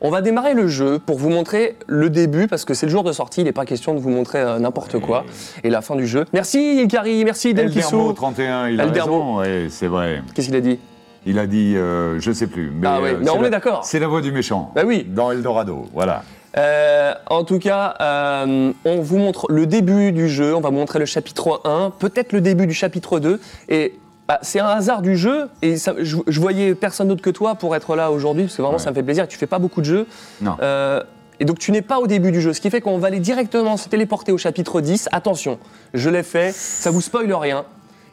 On 0.00 0.10
va 0.10 0.20
démarrer 0.22 0.54
le 0.54 0.68
jeu 0.68 1.00
pour 1.00 1.18
vous 1.18 1.30
montrer 1.30 1.76
le 1.86 2.10
début, 2.10 2.46
parce 2.46 2.64
que 2.64 2.74
c'est 2.74 2.86
le 2.86 2.92
jour 2.92 3.02
de 3.02 3.10
sortie, 3.10 3.40
il 3.40 3.44
n'est 3.44 3.52
pas 3.52 3.64
question 3.64 3.94
de 3.94 3.98
vous 3.98 4.10
montrer 4.10 4.38
euh, 4.38 4.58
n'importe 4.60 5.00
quoi, 5.00 5.24
et 5.64 5.70
la 5.70 5.80
fin 5.80 5.96
du 5.96 6.06
jeu. 6.06 6.26
Merci 6.32 6.82
Ikari, 6.82 7.24
merci 7.24 7.48
Eldermo 7.48 7.72
Delkisso. 7.72 8.12
31, 8.12 8.68
il 8.68 8.80
a 8.80 8.84
Eldermo. 8.84 9.36
raison. 9.36 9.38
Ouais, 9.38 9.66
c'est 9.70 9.86
vrai. 9.88 10.22
Qu'est-ce 10.34 10.48
qu'il 10.48 10.56
a 10.56 10.60
dit? 10.60 10.78
Il 11.26 11.38
a 11.38 11.46
dit, 11.46 11.74
euh, 11.76 12.20
je 12.20 12.32
sais 12.32 12.46
plus. 12.46 12.70
Mais, 12.74 12.86
Ah 12.86 12.98
oui, 13.02 13.10
euh, 13.10 13.32
on 13.34 13.40
la- 13.40 13.48
est 13.48 13.50
d'accord. 13.50 13.84
C'est 13.84 13.98
la 13.98 14.08
voix 14.08 14.20
du 14.20 14.30
méchant. 14.32 14.72
Bah 14.74 14.82
oui. 14.84 15.04
Dans 15.08 15.30
Eldorado, 15.30 15.86
voilà. 15.94 16.22
Euh, 16.56 17.12
en 17.30 17.44
tout 17.44 17.58
cas, 17.58 17.94
euh, 18.00 18.72
on 18.84 19.00
vous 19.00 19.18
montre 19.18 19.46
le 19.50 19.66
début 19.66 20.12
du 20.12 20.28
jeu, 20.28 20.54
on 20.54 20.60
va 20.60 20.68
vous 20.70 20.76
montrer 20.76 20.98
le 21.00 21.06
chapitre 21.06 21.60
1, 21.64 21.90
peut-être 21.98 22.32
le 22.32 22.40
début 22.40 22.66
du 22.66 22.74
chapitre 22.74 23.18
2, 23.18 23.40
et 23.68 23.98
bah, 24.28 24.38
c'est 24.42 24.60
un 24.60 24.66
hasard 24.68 25.02
du 25.02 25.16
jeu, 25.16 25.48
et 25.62 25.76
ça- 25.76 25.94
je, 25.98 26.16
je 26.26 26.40
voyais 26.40 26.74
personne 26.76 27.08
d'autre 27.08 27.22
que 27.22 27.30
toi 27.30 27.56
pour 27.56 27.74
être 27.74 27.96
là 27.96 28.10
aujourd'hui, 28.12 28.44
parce 28.44 28.56
que 28.56 28.62
vraiment 28.62 28.76
Ouais. 28.78 28.82
ça 28.82 28.90
me 28.90 28.94
fait 28.94 29.02
plaisir, 29.02 29.26
tu 29.26 29.36
fais 29.36 29.46
pas 29.48 29.58
beaucoup 29.58 29.80
de 29.80 29.86
jeux. 29.86 30.06
Non. 30.40 30.56
Et 31.40 31.44
donc 31.44 31.58
tu 31.58 31.72
n'es 31.72 31.82
pas 31.82 31.98
au 31.98 32.06
début 32.06 32.30
du 32.30 32.40
jeu, 32.40 32.52
ce 32.52 32.60
qui 32.60 32.70
fait 32.70 32.80
qu'on 32.80 32.98
va 32.98 33.08
aller 33.08 33.18
directement 33.18 33.76
se 33.76 33.88
téléporter 33.88 34.30
au 34.30 34.38
chapitre 34.38 34.80
10. 34.80 35.08
Attention, 35.10 35.58
je 35.92 36.08
l'ai 36.08 36.22
fait, 36.22 36.52
ça 36.54 36.92
vous 36.92 37.00
spoile 37.00 37.32
rien. 37.34 37.64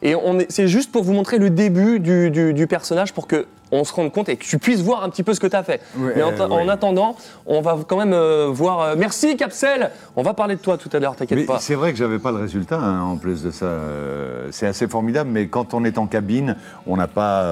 Et 0.04 0.16
c'est 0.48 0.66
juste 0.68 0.90
pour 0.90 1.04
vous 1.04 1.12
montrer 1.12 1.38
le 1.38 1.48
début 1.50 2.00
du, 2.00 2.30
du- 2.30 2.52
du 2.52 2.66
personnage 2.66 3.12
pour 3.12 3.26
que 3.28 3.46
on 3.74 3.84
se 3.84 3.92
rende 3.94 4.12
compte 4.12 4.28
et 4.28 4.36
que 4.36 4.44
tu 4.44 4.58
puisses 4.58 4.82
voir 4.82 5.02
un 5.02 5.08
petit 5.08 5.22
peu 5.22 5.32
ce 5.32 5.40
que 5.40 5.46
tu 5.46 5.56
as 5.56 5.62
fait. 5.62 5.80
Ouais, 5.96 6.12
Mais 6.16 6.22
en, 6.22 6.68
attendant, 6.68 7.16
on 7.46 7.62
va 7.62 7.78
quand 7.88 7.96
même 7.96 8.12
euh, 8.12 8.48
voir. 8.50 8.80
euh, 8.80 8.94
merci 8.98 9.34
Capsel 9.36 9.90
On 10.14 10.22
va 10.22 10.34
parler 10.34 10.56
de 10.56 10.60
toi 10.60 10.76
tout 10.76 10.90
à 10.92 10.98
l'heure, 10.98 11.16
t'inquiète 11.16 11.46
pas. 11.46 11.58
c'est 11.58 11.74
vrai 11.76 11.92
que 11.92 11.98
j'avais 11.98 12.18
pas 12.18 12.32
le 12.32 12.38
résultat 12.38 12.78
hein, 12.78 13.00
en 13.02 13.16
plus 13.16 13.42
de 13.42 13.50
ça. 13.50 13.64
Euh, 13.66 14.48
c'est 14.50 14.66
assez 14.66 14.86
formidable, 14.88 15.30
mais 15.30 15.46
quand 15.48 15.72
on 15.72 15.84
est 15.84 15.96
en 15.96 16.06
cabine, 16.06 16.56
on 16.86 16.96
n'a 16.98 17.06
pas 17.08 17.44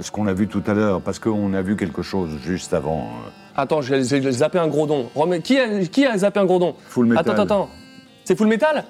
ce 0.00 0.10
qu'on 0.10 0.26
a 0.26 0.32
vu 0.32 0.48
tout 0.48 0.62
à 0.66 0.74
l'heure, 0.74 1.00
parce 1.02 1.18
qu'on 1.20 1.54
a 1.54 1.62
vu 1.62 1.76
quelque 1.76 2.02
chose 2.02 2.30
juste 2.44 2.74
avant. 2.74 3.06
Attends, 3.54 3.82
j'ai 3.82 4.02
j'ai 4.02 4.32
zappé 4.32 4.58
un 4.58 4.66
gros 4.68 4.86
don. 4.86 5.08
Remets- 5.14 5.42
qui, 5.42 5.58
a, 5.58 5.84
qui 5.84 6.04
a 6.06 6.16
zappé 6.18 6.40
un 6.40 6.46
gros 6.46 6.58
don 6.58 6.74
Full 6.88 7.06
Metal. 7.06 7.20
Attends, 7.20 7.32
attends, 7.32 7.42
attends. 7.42 7.68
C'est 8.24 8.36
Full 8.36 8.48
Metal? 8.48 8.84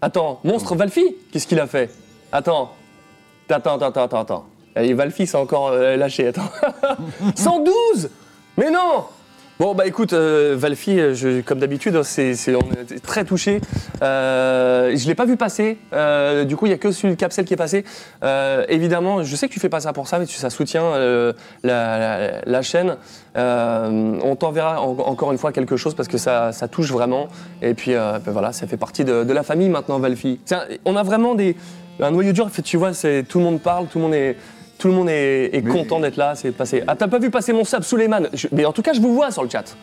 Attends, 0.00 0.40
Monstre 0.44 0.74
Valfi 0.74 1.16
Qu'est-ce 1.32 1.46
qu'il 1.46 1.60
a 1.60 1.66
fait? 1.66 1.90
Attends. 2.32 2.72
Attends, 3.48 3.78
attends, 3.78 4.02
attends, 4.02 4.20
attends. 4.20 4.46
Et 4.76 4.92
Valfi 4.92 5.26
s'est 5.26 5.38
encore 5.38 5.68
euh, 5.68 5.96
lâché, 5.96 6.28
attends. 6.28 6.50
112 7.34 8.10
Mais 8.58 8.70
non 8.70 9.04
Bon, 9.58 9.74
bah 9.74 9.86
écoute, 9.86 10.12
euh, 10.12 10.54
Valfi, 10.58 11.00
euh, 11.00 11.14
je- 11.14 11.40
comme 11.40 11.58
d'habitude, 11.60 12.02
c'est, 12.02 12.34
c'est- 12.34 12.54
on 12.54 12.60
est 12.60 13.02
très 13.02 13.24
touché. 13.24 13.62
Euh, 14.02 14.94
je 14.94 15.06
l'ai 15.06 15.14
pas 15.14 15.24
vu 15.24 15.38
passer. 15.38 15.78
Euh, 15.94 16.44
du 16.44 16.56
coup, 16.56 16.66
il 16.66 16.70
y 16.70 16.74
a 16.74 16.78
que 16.78 16.92
celui 16.92 17.16
de 17.16 17.24
qui 17.42 17.54
est 17.54 17.56
passé. 17.56 17.82
Euh, 18.22 18.66
évidemment, 18.68 19.22
je 19.22 19.34
sais 19.34 19.48
que 19.48 19.52
tu 19.54 19.58
fais 19.58 19.70
pas 19.70 19.80
ça 19.80 19.94
pour 19.94 20.08
ça, 20.08 20.18
mais 20.18 20.26
tu, 20.26 20.36
ça 20.36 20.50
soutient 20.50 20.82
euh, 20.84 21.32
la, 21.64 21.98
la- 21.98 22.40
la 22.44 22.62
chaîne. 22.62 22.96
On 23.34 24.36
t'enverra 24.38 24.82
en- 24.82 24.90
encore 24.98 25.32
une 25.32 25.38
fois 25.38 25.52
quelque 25.52 25.78
chose 25.78 25.94
parce 25.94 26.08
que 26.08 26.18
ça, 26.18 26.52
ça 26.52 26.68
touche 26.68 26.92
vraiment. 26.92 27.28
Et 27.62 27.72
puis, 27.72 27.92
ben 27.92 28.20
voilà, 28.26 28.52
ça 28.52 28.66
fait 28.66 28.76
partie 28.76 29.04
de, 29.06 29.24
de 29.24 29.32
la 29.32 29.42
famille 29.42 29.70
maintenant, 29.70 29.98
Valfi. 29.98 30.38
On 30.84 30.96
a 30.96 31.02
vraiment 31.02 31.34
des, 31.34 31.56
un 32.00 32.10
noyau 32.10 32.32
dur. 32.32 32.50
Tu 32.62 32.76
vois, 32.76 32.92
c'est, 32.92 33.22
tout 33.26 33.38
le 33.38 33.44
monde 33.44 33.62
parle, 33.62 33.86
tout 33.86 33.96
le 33.96 34.04
monde 34.04 34.14
est. 34.14 34.36
Tout 34.78 34.88
le 34.88 34.94
monde 34.94 35.08
est, 35.08 35.56
est 35.56 35.62
Mais- 35.64 35.72
content 35.72 36.00
d'être 36.00 36.16
là, 36.18 36.34
c'est 36.34 36.52
passé. 36.52 36.82
Ah, 36.86 36.94
t'as 36.96 37.08
pas 37.08 37.18
vu 37.18 37.30
passer 37.30 37.52
mon 37.54 37.64
sub 37.64 37.82
Suleiman 37.82 38.28
Je- 38.34 38.48
Mais 38.52 38.66
en 38.66 38.72
tout 38.72 38.82
cas, 38.82 38.92
je 38.92 39.00
vous 39.00 39.14
vois 39.14 39.30
sur 39.30 39.42
le 39.42 39.48
chat. 39.48 39.74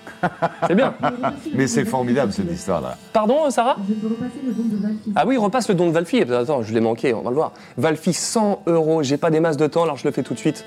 C'est 0.67 0.75
bien. 0.75 0.93
Mais 1.55 1.65
c'est 1.65 1.83
formidable 1.85 2.31
cette 2.31 2.51
histoire-là. 2.51 2.95
Pardon, 3.11 3.49
Sarah? 3.49 3.77
Je 3.89 3.93
peux 3.95 4.07
repasser 4.07 4.39
le 4.45 4.51
don 4.53 4.63
de 4.65 4.81
Valky. 4.81 5.11
Ah 5.15 5.25
oui, 5.25 5.37
repasse 5.37 5.67
le 5.67 5.73
don 5.75 5.87
de 5.87 5.91
Valfi. 5.91 6.21
Attends, 6.21 6.61
je 6.61 6.73
l'ai 6.73 6.79
manqué, 6.79 7.13
on 7.15 7.21
va 7.23 7.31
le 7.31 7.35
voir. 7.35 7.53
Valfi, 7.77 8.13
100 8.13 8.61
euros. 8.67 9.01
J'ai 9.01 9.17
pas 9.17 9.31
des 9.31 9.39
masses 9.39 9.57
de 9.57 9.65
temps, 9.65 9.81
alors 9.83 9.97
je 9.97 10.05
le 10.07 10.11
fais 10.13 10.21
tout 10.23 10.35
de 10.35 10.39
suite. 10.39 10.63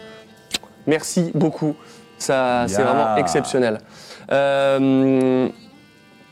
Merci 0.89 1.31
beaucoup. 1.35 1.75
Ça, 2.19 2.65
c'est 2.67 2.83
vraiment 2.83 3.17
exceptionnel. 3.17 3.79
Euh, 4.33 5.49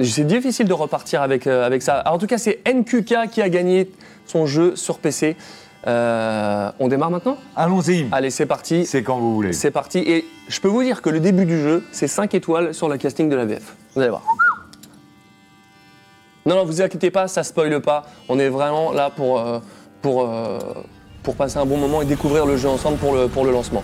c'est 0.00 0.26
difficile 0.26 0.66
de 0.66 0.72
repartir 0.72 1.22
avec, 1.22 1.46
euh, 1.46 1.64
avec 1.64 1.82
ça. 1.82 1.98
Alors, 2.00 2.14
en 2.14 2.18
tout 2.18 2.26
cas, 2.26 2.38
c'est 2.38 2.60
NQK 2.66 3.28
qui 3.30 3.40
a 3.40 3.48
gagné 3.48 3.90
son 4.26 4.46
jeu 4.46 4.74
sur 4.76 4.98
PC. 4.98 5.36
Euh, 5.86 6.70
on 6.78 6.88
démarre 6.88 7.10
maintenant 7.10 7.36
Allons-y. 7.56 8.08
Allez, 8.10 8.30
c'est 8.30 8.46
parti. 8.46 8.86
C'est 8.86 9.02
quand 9.02 9.18
vous 9.18 9.34
voulez. 9.34 9.52
C'est 9.52 9.70
parti. 9.70 9.98
Et 9.98 10.24
je 10.48 10.60
peux 10.60 10.68
vous 10.68 10.82
dire 10.82 11.02
que 11.02 11.10
le 11.10 11.20
début 11.20 11.44
du 11.44 11.60
jeu, 11.60 11.84
c'est 11.92 12.08
5 12.08 12.34
étoiles 12.34 12.74
sur 12.74 12.88
le 12.88 12.96
casting 12.96 13.28
de 13.28 13.36
la 13.36 13.44
VF. 13.44 13.76
Vous 13.94 14.00
allez 14.00 14.10
voir. 14.10 14.22
Non, 16.46 16.56
non, 16.56 16.64
vous 16.64 16.82
inquiétez 16.82 17.10
pas, 17.10 17.26
ça 17.28 17.42
spoile 17.42 17.80
pas. 17.80 18.04
On 18.28 18.38
est 18.38 18.48
vraiment 18.48 18.92
là 18.92 19.10
pour, 19.10 19.40
euh, 19.40 19.60
pour, 20.02 20.28
euh, 20.28 20.58
pour 21.22 21.36
passer 21.36 21.58
un 21.58 21.64
bon 21.64 21.78
moment 21.78 22.02
et 22.02 22.04
découvrir 22.04 22.44
le 22.44 22.56
jeu 22.56 22.68
ensemble 22.68 22.98
pour 22.98 23.14
le, 23.14 23.28
pour 23.28 23.44
le 23.44 23.52
lancement. 23.52 23.82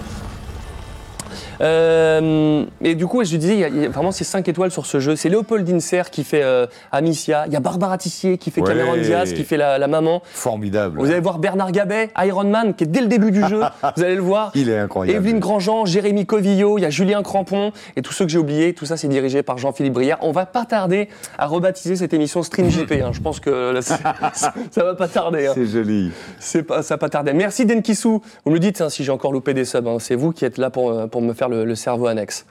Euh, 1.61 2.65
et 2.83 2.95
du 2.95 3.07
coup, 3.07 3.23
je 3.25 3.37
disais, 3.37 3.55
il 3.55 3.61
y, 3.61 3.65
a, 3.65 3.69
il 3.69 3.83
y 3.83 3.87
a 3.87 3.89
vraiment 3.89 4.13
ces 4.13 4.25
5 4.25 4.49
étoiles 4.49 4.71
sur 4.71 4.87
ce 4.87 4.99
jeu. 5.01 5.17
C'est 5.17 5.29
Léopold 5.29 5.65
Dinser 5.65 6.03
qui 6.11 6.25
fait 6.25 6.43
euh, 6.43 6.67
Amicia. 6.93 7.45
Il 7.47 7.53
y 7.53 7.57
a 7.57 7.61
Barbara 7.61 7.99
Tissier 7.99 8.39
qui 8.39 8.51
fait 8.51 8.61
Ouais. 8.61 8.75
Cameron 8.75 8.97
Diaz, 8.97 9.33
qui 9.33 9.45
fait 9.45 9.57
la, 9.57 9.79
la 9.79 9.87
maman. 9.89 10.23
Formidable. 10.33 10.99
Vous 10.99 11.11
allez 11.11 11.21
voir 11.21 11.39
Bernard 11.39 11.73
Gabet, 11.73 12.11
Iron 12.25 12.45
Man, 12.45 12.75
qui 12.75 12.85
est 12.85 12.87
dès 12.87 13.01
le 13.01 13.07
début 13.07 13.31
du 13.31 13.43
jeu. 13.47 13.61
Vous 13.97 14.03
allez 14.03 14.17
le 14.17 14.21
voir. 14.23 14.51
Il 14.55 14.69
est 14.69 14.79
incroyable. 14.79 15.17
Evelyne 15.19 15.39
Grandjean, 15.41 15.85
Jérémy 15.87 16.27
Covillo, 16.27 16.79
il 16.79 16.83
y 16.83 16.85
a 16.85 16.91
Julien 16.91 17.23
Crampon 17.23 17.73
et 17.97 18.03
tous 18.03 18.13
ceux 18.13 18.25
que 18.27 18.31
j'ai 18.31 18.39
oubliés. 18.39 18.75
Tout 18.75 18.87
ça, 18.87 18.97
c'est 18.97 19.09
dirigé 19.09 19.43
par 19.43 19.59
Jean-Philippe 19.59 19.95
Briard. 19.95 20.19
On 20.23 20.33
va 20.33 20.47
pas 20.47 20.65
tarder 20.65 21.09
à 21.39 21.47
rebaptiser 21.47 21.97
cette 21.97 22.13
émission 22.15 22.43
Stream 22.43 22.71
JP. 22.71 22.93
hein. 23.03 23.11
Je 23.13 23.21
pense 23.21 23.41
que 23.41 23.73
là, 23.73 23.83
ça, 23.83 23.99
va 24.77 24.95
pas 24.95 25.09
tarder. 25.09 25.47
hein. 25.47 25.53
C'est 25.55 25.67
joli. 25.67 26.11
C'est 26.39 26.63
pas, 26.63 26.83
ça 26.83 26.95
va 26.95 26.99
pas 26.99 27.09
tarder. 27.09 27.33
Merci 27.33 27.65
Denkisou. 27.67 28.23
Vous 28.45 28.53
me 28.53 28.59
dites 28.59 28.81
hein, 28.81 28.89
si 28.89 29.05
j'ai 29.05 29.13
encore 29.13 29.33
loupé 29.33 29.55
des 29.55 29.65
subs. 29.65 29.99
C'est 29.99 30.15
vous 30.17 30.33
qui 30.33 30.45
êtes 30.45 30.59
là 30.59 30.71
pour, 30.71 30.91
euh, 30.91 31.07
pour 31.07 31.23
me 31.23 31.33
faire 31.33 31.49
le, 31.51 31.65
le 31.65 31.75
cerveau 31.75 32.07
annexe. 32.07 32.47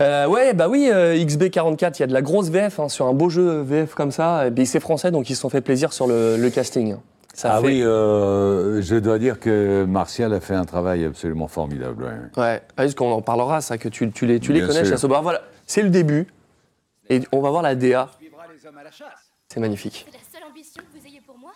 Euh, 0.00 0.26
ouais, 0.26 0.54
bah 0.54 0.68
oui, 0.68 0.88
euh, 0.92 1.14
XB44, 1.16 1.96
il 1.96 2.00
y 2.00 2.02
a 2.04 2.06
de 2.06 2.12
la 2.12 2.22
grosse 2.22 2.50
VF 2.50 2.78
hein, 2.78 2.88
sur 2.88 3.06
un 3.06 3.12
beau 3.12 3.28
jeu 3.28 3.62
VF 3.62 3.94
comme 3.94 4.12
ça. 4.12 4.46
Et 4.46 4.50
puis 4.50 4.64
c'est 4.66 4.78
français, 4.80 5.10
donc 5.10 5.28
ils 5.28 5.34
se 5.34 5.40
sont 5.40 5.50
fait 5.50 5.60
plaisir 5.60 5.92
sur 5.92 6.06
le, 6.06 6.36
le 6.36 6.50
casting. 6.50 6.96
Ça 7.34 7.54
Ah 7.56 7.60
fait- 7.60 7.66
oui, 7.66 7.82
euh, 7.82 8.80
je 8.80 8.96
dois 8.96 9.18
dire 9.18 9.38
que 9.40 9.84
Martial 9.84 10.32
a 10.34 10.40
fait 10.40 10.54
un 10.54 10.64
travail 10.64 11.04
absolument 11.04 11.48
formidable. 11.48 12.04
ouais. 12.04 12.42
Ouais, 12.42 12.62
ah, 12.70 12.72
parce 12.76 12.94
qu'on 12.94 13.10
en 13.10 13.22
parlera, 13.22 13.60
ça, 13.60 13.76
que 13.78 13.88
tu, 13.88 14.10
tu 14.12 14.26
les, 14.26 14.38
tu 14.40 14.52
les 14.52 14.60
Bien 14.60 14.68
connais, 14.68 14.84
sûr. 14.84 14.90
Chassobar. 14.94 15.22
Voilà, 15.22 15.42
c'est 15.66 15.82
le 15.82 15.90
début. 15.90 16.26
Et 17.10 17.20
on 17.32 17.40
va 17.40 17.50
voir 17.50 17.62
la 17.62 17.74
DA. 17.74 18.08
C'est 19.48 19.60
magnifique. 19.60 20.06
C'est 20.10 20.16
la 20.16 20.24
seule 20.40 20.48
ambition 20.48 20.82
que 20.82 20.98
vous 21.00 21.06
ayez 21.06 21.20
pour 21.26 21.38
moi? 21.38 21.52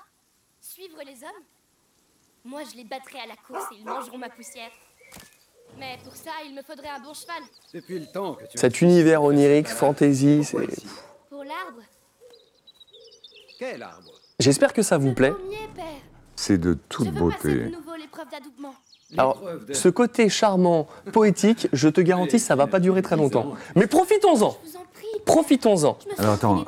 Suivre 0.60 0.96
les 1.04 1.12
hommes? 1.24 1.44
Moi, 2.44 2.60
je 2.70 2.76
les 2.76 2.84
battrai 2.84 3.18
à 3.18 3.26
la 3.28 3.34
course 3.46 3.66
et 3.72 3.76
ils 3.80 3.84
mangeront 3.84 4.18
ma 4.18 4.30
poussière. 4.30 4.70
Mais 5.78 5.98
pour 6.04 6.14
ça, 6.14 6.30
il 6.46 6.54
me 6.54 6.62
faudrait 6.62 6.88
un 6.88 7.00
bon 7.00 7.14
cheval. 7.14 7.42
Depuis 7.74 7.98
le 7.98 8.06
temps 8.06 8.34
que 8.34 8.44
tu 8.44 8.58
Cet 8.58 8.80
univers 8.80 9.22
onirique, 9.22 9.68
fantasy, 9.68 10.44
c'est... 10.44 10.56
Pour 11.28 11.44
l'arbre 11.44 11.82
Quel 13.58 13.82
arbre? 13.82 14.10
J'espère 14.38 14.72
que 14.72 14.82
ça 14.82 14.98
vous 14.98 15.12
plaît. 15.14 15.32
C'est 16.36 16.58
de 16.58 16.72
Je 16.72 16.78
toute 16.88 17.08
veux 17.08 17.30
passer 17.30 17.48
de 17.48 17.70
beauté. 17.70 17.76
Alors, 19.18 19.42
ce 19.72 19.88
côté 19.88 20.28
charmant, 20.28 20.86
poétique, 21.12 21.68
je 21.72 21.88
te 21.88 22.00
garantis, 22.00 22.38
ça 22.38 22.56
va 22.56 22.66
pas 22.66 22.80
durer 22.80 23.02
très 23.02 23.16
longtemps. 23.16 23.54
Mais 23.76 23.86
profitons-en 23.86 24.56
Je 24.64 24.70
vous 24.70 24.76
en 24.76 24.84
prie. 24.92 25.06
Profitons-en 25.26 25.98
Alors, 26.18 26.32
attends. 26.34 26.64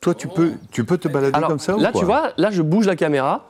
Toi, 0.00 0.14
tu 0.14 0.28
peux, 0.28 0.52
tu 0.70 0.84
peux 0.84 0.98
te 0.98 1.08
balader 1.08 1.36
Alors, 1.36 1.48
comme 1.50 1.58
ça 1.58 1.76
ou 1.76 1.80
là, 1.80 1.92
quoi? 1.92 2.00
tu 2.00 2.04
vois, 2.06 2.32
là, 2.36 2.50
je 2.50 2.62
bouge 2.62 2.86
la 2.86 2.96
caméra. 2.96 3.46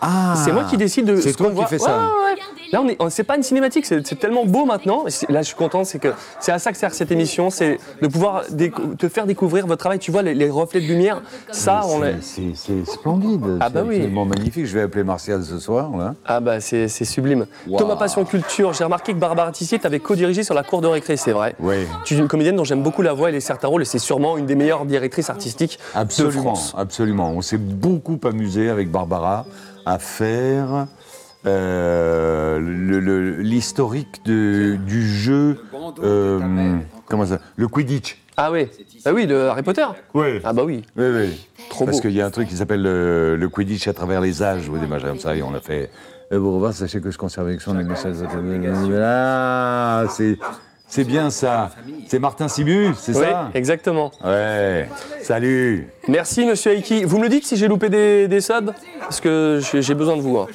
Ah, 0.00 0.34
C'est 0.44 0.52
moi 0.52 0.64
qui 0.64 0.76
décide 0.76 1.06
de. 1.06 1.16
C'est 1.16 1.32
ce 1.32 1.36
toi 1.36 1.46
qu'on 1.46 1.52
qui 1.52 1.56
voit. 1.58 1.66
fais 1.66 1.78
ça. 1.78 1.96
Ouais, 1.96 2.02
ouais. 2.34 2.40
Là, 2.72 2.80
on 2.82 2.88
est, 2.88 2.96
on- 3.00 3.08
c'est 3.10 3.22
pas 3.24 3.36
une 3.36 3.42
cinématique, 3.42 3.86
c'est 3.86 4.04
c'est 4.06 4.16
tellement 4.18 4.44
beau 4.44 4.64
maintenant. 4.64 5.04
Et 5.06 5.32
Là, 5.32 5.42
je 5.42 5.46
suis 5.46 5.54
content, 5.56 5.84
c'est 5.84 5.98
que 5.98 6.08
c'est 6.40 6.50
à 6.52 6.58
ça 6.58 6.72
que 6.72 6.78
sert 6.78 6.92
cette 6.92 7.12
émission, 7.12 7.50
c'est 7.50 7.78
de 8.02 8.08
pouvoir 8.08 8.42
te 8.98 9.08
faire 9.08 9.26
découvrir 9.26 9.66
votre 9.66 9.78
travail. 9.80 9.98
Tu 9.98 10.10
vois, 10.10 10.22
les, 10.22 10.34
les 10.34 10.50
reflets 10.50 10.80
de 10.80 10.86
lumière, 10.86 11.22
ça, 11.52 11.82
on 11.84 12.00
C'est- 12.00 12.08
est. 12.08 12.16
C'est 12.22 12.42
c'est 12.84 12.90
splendide. 12.92 13.58
Ah 13.60 13.68
bah 13.68 13.80
c'est 13.82 13.88
oui. 13.88 13.94
absolument 13.96 14.24
magnifique. 14.24 14.66
Je 14.66 14.74
vais 14.74 14.82
appeler 14.82 15.04
Martial 15.04 15.42
ce 15.44 15.58
soir. 15.58 15.90
Là. 15.96 16.14
Ah 16.26 16.40
bah 16.40 16.60
c'est 16.60 16.88
c'est 16.88 17.04
sublime. 17.04 17.46
Wow. 17.68 17.78
Thomas 17.78 17.96
Passion 17.96 18.24
Culture, 18.24 18.72
j'ai 18.72 18.84
remarqué 18.84 19.12
que 19.12 19.18
Barbara 19.18 19.52
Tissier 19.52 19.78
t'avait 19.78 20.00
co-dirigé 20.00 20.42
sur 20.42 20.54
la 20.54 20.62
cour 20.64 20.80
de 20.80 20.88
récré, 20.88 21.16
c'est 21.16 21.32
vrai. 21.32 21.54
Oui. 21.60 21.86
Tu 22.04 22.14
es 22.14 22.18
une 22.18 22.28
comédienne 22.28 22.56
dont 22.56 22.64
j'aime 22.64 22.82
beaucoup 22.82 23.02
la 23.02 23.12
voix 23.12 23.28
et 23.28 23.32
les 23.32 23.40
certains 23.40 23.68
rôles, 23.68 23.82
et 23.82 23.86
c'est 23.86 23.98
sûrement 23.98 24.36
une 24.36 24.46
des 24.46 24.54
meilleures 24.56 24.84
directrices 24.84 25.30
artistiques 25.30 25.78
de 25.94 25.98
Absolument, 26.00 26.42
France. 26.42 26.74
absolument. 26.76 27.30
On 27.30 27.40
s'est 27.40 27.58
beaucoup 27.58 28.18
amusé 28.24 28.68
avec 28.70 28.90
Barbara 28.90 29.44
à 29.86 29.98
faire 29.98 30.86
euh, 31.46 32.58
le- 32.58 33.00
le- 33.00 33.36
l'historique 33.42 34.24
de- 34.24 34.76
du 34.76 35.06
jeu. 35.06 35.58
euh, 36.02 36.78
comment 37.06 37.26
ça 37.26 37.38
Le 37.56 37.68
Quidditch. 37.68 38.18
Ah 38.36 38.50
oui, 38.50 38.66
ah 39.04 39.12
oui, 39.12 39.26
le 39.26 39.48
Harry 39.48 39.62
Potter. 39.62 39.86
Oui. 40.12 40.40
Ah 40.42 40.52
bah 40.52 40.62
oui, 40.64 40.82
Oui, 40.96 41.04
oui. 41.06 41.46
trop 41.70 41.84
Parce 41.84 42.00
qu'il 42.00 42.10
y 42.12 42.20
a 42.20 42.26
un 42.26 42.30
truc 42.30 42.48
qui 42.48 42.56
s'appelle 42.56 42.82
le, 42.82 43.36
le 43.36 43.48
Quidditch 43.48 43.86
à 43.86 43.92
travers 43.92 44.20
les 44.20 44.42
âges, 44.42 44.68
ou 44.68 44.76
des 44.78 44.86
machins 44.88 45.08
comme 45.08 45.18
ça, 45.20 45.36
et 45.36 45.42
on 45.42 45.54
a 45.54 45.60
fait. 45.60 45.88
Euh, 46.32 46.38
Au 46.40 46.54
revoir, 46.54 46.72
sachez 46.72 47.00
que 47.00 47.10
je 47.12 47.18
conserve 47.18 47.46
avec 47.48 47.60
soin 47.60 47.74
les 47.78 47.84
messages. 47.84 48.16
Ah, 49.00 50.04
c'est. 50.10 50.36
C'est 50.94 51.02
bien 51.04 51.28
ça. 51.30 51.72
C'est 52.06 52.20
Martin 52.20 52.46
Sibu, 52.46 52.94
c'est 52.96 53.16
Oui, 53.16 53.24
ça 53.24 53.50
exactement. 53.54 54.12
Ouais. 54.24 54.88
Salut. 55.22 55.88
Merci 56.06 56.46
Monsieur 56.46 56.70
Aiki. 56.70 57.02
Vous 57.02 57.18
me 57.18 57.24
le 57.24 57.28
dites 57.28 57.44
si 57.44 57.56
j'ai 57.56 57.66
loupé 57.66 57.88
des, 57.88 58.28
des 58.28 58.40
subs 58.40 58.72
Parce 59.00 59.20
que 59.20 59.60
j'ai 59.72 59.94
besoin 59.94 60.16
de 60.16 60.22
vous. 60.22 60.38
hein. 60.38 60.46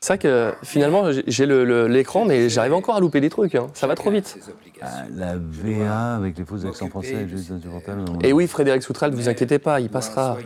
C'est 0.00 0.14
vrai 0.14 0.18
que 0.18 0.54
finalement 0.62 1.10
j'ai- 1.26 1.44
l'écran, 1.46 2.24
mais 2.24 2.48
j'arrive 2.48 2.72
encore 2.72 2.96
à 2.96 3.00
louper 3.00 3.20
des 3.20 3.28
trucs. 3.28 3.54
hein. 3.54 3.66
Ça 3.74 3.86
va 3.86 3.94
trop 3.96 4.10
vite. 4.10 4.38
Ah, 4.80 4.86
La 5.14 5.34
VA 5.36 6.14
avec 6.14 6.38
les 6.38 6.46
faux 6.46 6.64
accents 6.64 6.88
français 6.88 7.28
juste 7.28 7.50
insupportable. 7.50 8.04
Et 8.22 8.32
oui, 8.32 8.46
Frédéric 8.46 8.82
Soutral, 8.82 9.10
ne 9.10 9.16
vous 9.16 9.28
inquiétez 9.28 9.58
pas, 9.58 9.78
il 9.80 9.90
passera. 9.90 10.38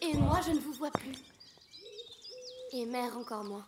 Et 0.00 0.16
moi, 0.16 0.38
je 0.46 0.52
ne 0.52 0.60
vous 0.60 0.74
vois 0.78 0.90
plus. 0.92 1.10
Et 2.72 2.86
mère 2.86 3.16
encore 3.18 3.42
moins. 3.42 3.64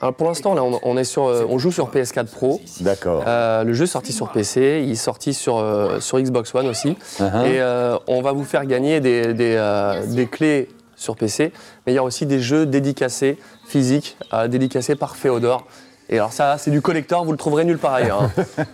Alors 0.00 0.14
pour 0.14 0.28
l'instant, 0.28 0.54
là, 0.54 0.62
on, 0.62 0.78
on 0.82 0.96
est 0.96 1.04
sur, 1.04 1.26
euh, 1.26 1.44
on 1.48 1.58
joue 1.58 1.72
sur 1.72 1.90
PS4 1.90 2.26
Pro. 2.26 2.60
D'accord. 2.80 3.24
Euh, 3.26 3.64
le 3.64 3.72
jeu 3.74 3.84
est 3.84 3.86
sorti 3.86 4.12
sur 4.12 4.30
PC, 4.30 4.82
il 4.84 4.92
est 4.92 4.94
sorti 4.94 5.34
sur, 5.34 5.58
euh, 5.58 6.00
sur 6.00 6.18
Xbox 6.20 6.54
One 6.54 6.68
aussi. 6.68 6.96
Uh-huh. 7.18 7.46
Et 7.46 7.60
euh, 7.60 7.98
on 8.06 8.22
va 8.22 8.32
vous 8.32 8.44
faire 8.44 8.64
gagner 8.66 9.00
des, 9.00 9.34
des, 9.34 9.56
euh, 9.58 10.06
des 10.06 10.26
clés 10.26 10.68
sur 10.96 11.16
PC. 11.16 11.52
Mais 11.86 11.92
il 11.92 11.96
y 11.96 11.98
a 11.98 12.02
aussi 12.04 12.24
des 12.24 12.40
jeux 12.40 12.64
dédicacés, 12.66 13.38
physiques, 13.66 14.16
euh, 14.32 14.48
dédicacés 14.48 14.96
par 14.96 15.16
Féodor. 15.16 15.66
Et 16.08 16.14
alors 16.18 16.32
ça, 16.32 16.56
c'est 16.58 16.70
du 16.70 16.80
collector, 16.82 17.24
vous 17.24 17.32
le 17.32 17.38
trouverez 17.38 17.64
nulle 17.64 17.78
part 17.78 17.94
ailleurs. 17.94 18.22
hein. 18.22 18.30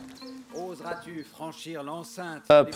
Oseras-tu 0.54 1.26
franchir 1.34 1.82
l'enceinte 1.82 2.42
Hop. 2.50 2.68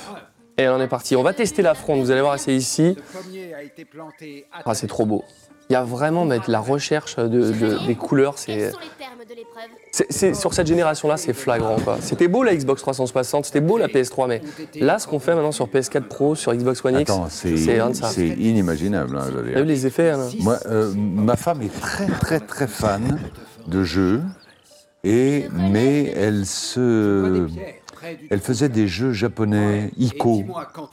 Et 0.60 0.68
on 0.68 0.78
est 0.80 0.88
parti. 0.88 1.16
On 1.16 1.22
va 1.22 1.32
tester 1.32 1.62
la 1.62 1.74
fronde, 1.74 2.00
vous 2.00 2.10
allez 2.10 2.20
voir, 2.20 2.38
c'est 2.38 2.54
ici. 2.54 2.94
Ah, 4.64 4.74
c'est 4.74 4.86
trop 4.86 5.06
beau. 5.06 5.24
Il 5.70 5.74
y 5.74 5.76
a 5.76 5.84
vraiment 5.84 6.24
mais, 6.24 6.38
la 6.48 6.58
recherche 6.58 7.16
de, 7.16 7.28
de- 7.28 7.86
des 7.86 7.94
couleurs. 7.94 8.34
C'est, 8.36 10.34
sur 10.34 10.52
cette 10.52 10.66
génération-là, 10.66 11.16
c'est 11.16 11.32
flagrant. 11.32 11.76
C'était 12.00 12.28
beau 12.28 12.42
la 12.42 12.54
Xbox 12.54 12.82
360, 12.82 13.46
c'était 13.46 13.60
beau 13.60 13.78
la 13.78 13.86
PS3, 13.86 14.26
mais 14.28 14.42
là, 14.74 14.98
ce 14.98 15.06
qu'on 15.06 15.18
fait 15.20 15.34
maintenant 15.34 15.52
sur 15.52 15.68
PS4 15.68 16.02
Pro, 16.02 16.34
sur 16.34 16.52
Xbox 16.54 16.84
One 16.84 17.00
X, 17.00 17.12
c'est 17.30 17.56
c'est 17.56 17.72
rien 17.74 17.90
de 17.90 17.94
ça. 17.94 18.08
c'est 18.08 18.26
inimaginable. 18.26 19.16
hein, 19.16 19.24
Vous 19.26 19.42
dire. 19.42 19.52
avez 19.56 19.62
vu 19.62 19.64
les 19.68 19.86
effets 19.86 20.10
hein 20.10 20.28
Moi, 20.40 20.58
euh, 20.66 20.92
ma 20.96 21.36
femme 21.36 21.62
est 21.62 21.80
très 21.80 22.06
très 22.06 22.40
très 22.40 22.66
fan 22.66 23.20
de 23.68 23.84
jeux, 23.84 24.22
et 25.04 25.46
mais 25.52 26.04
elle 26.16 26.46
se, 26.46 27.46
elle 28.30 28.40
faisait 28.40 28.68
des 28.68 28.86
jeux 28.88 29.12
japonais 29.12 29.90
Ico, 29.98 30.42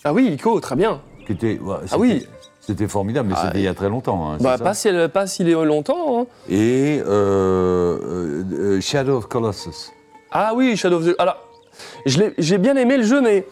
Ah 0.04 0.14
oui, 0.14 0.28
Ico, 0.34 0.60
très 0.60 0.76
bien. 0.76 1.02
qui 1.26 1.34
étaient, 1.34 1.60
ouais, 1.60 1.76
Ah 1.92 1.98
oui. 1.98 2.26
c'était- 2.62 2.88
formidable, 2.88 3.30
mais 3.30 3.36
Ah, 3.38 3.44
c'était 3.48 3.60
il 3.60 3.64
y 3.64 3.68
a 3.68 3.74
très 3.74 3.90
longtemps. 3.90 4.32
hein, 4.32 4.38
Bah, 4.40 4.58
pas 4.58 4.74
si, 4.74 4.88
elle- 4.90 5.10
pas 5.10 5.28
s'il 5.28 5.48
est 5.50 5.54
longtemps. 5.54 6.22
hein. 6.22 6.26
Et 6.50 7.00
euh, 7.06 7.08
euh, 7.08 8.44
euh, 8.78 8.82
Shadow 8.82 9.18
of 9.18 9.28
Colossus. 9.28 9.92
Ah 10.32 10.54
oui, 10.56 10.76
Shadow 10.78 10.98
of 10.98 11.06
the... 11.06 11.16
Alors, 11.20 11.38
je 12.06 12.20
l'ai- 12.20 12.34
j'ai 12.38 12.58
bien 12.58 12.76
aimé 12.76 12.98
le 12.98 13.04
jeu, 13.04 13.22
mais 13.22 13.46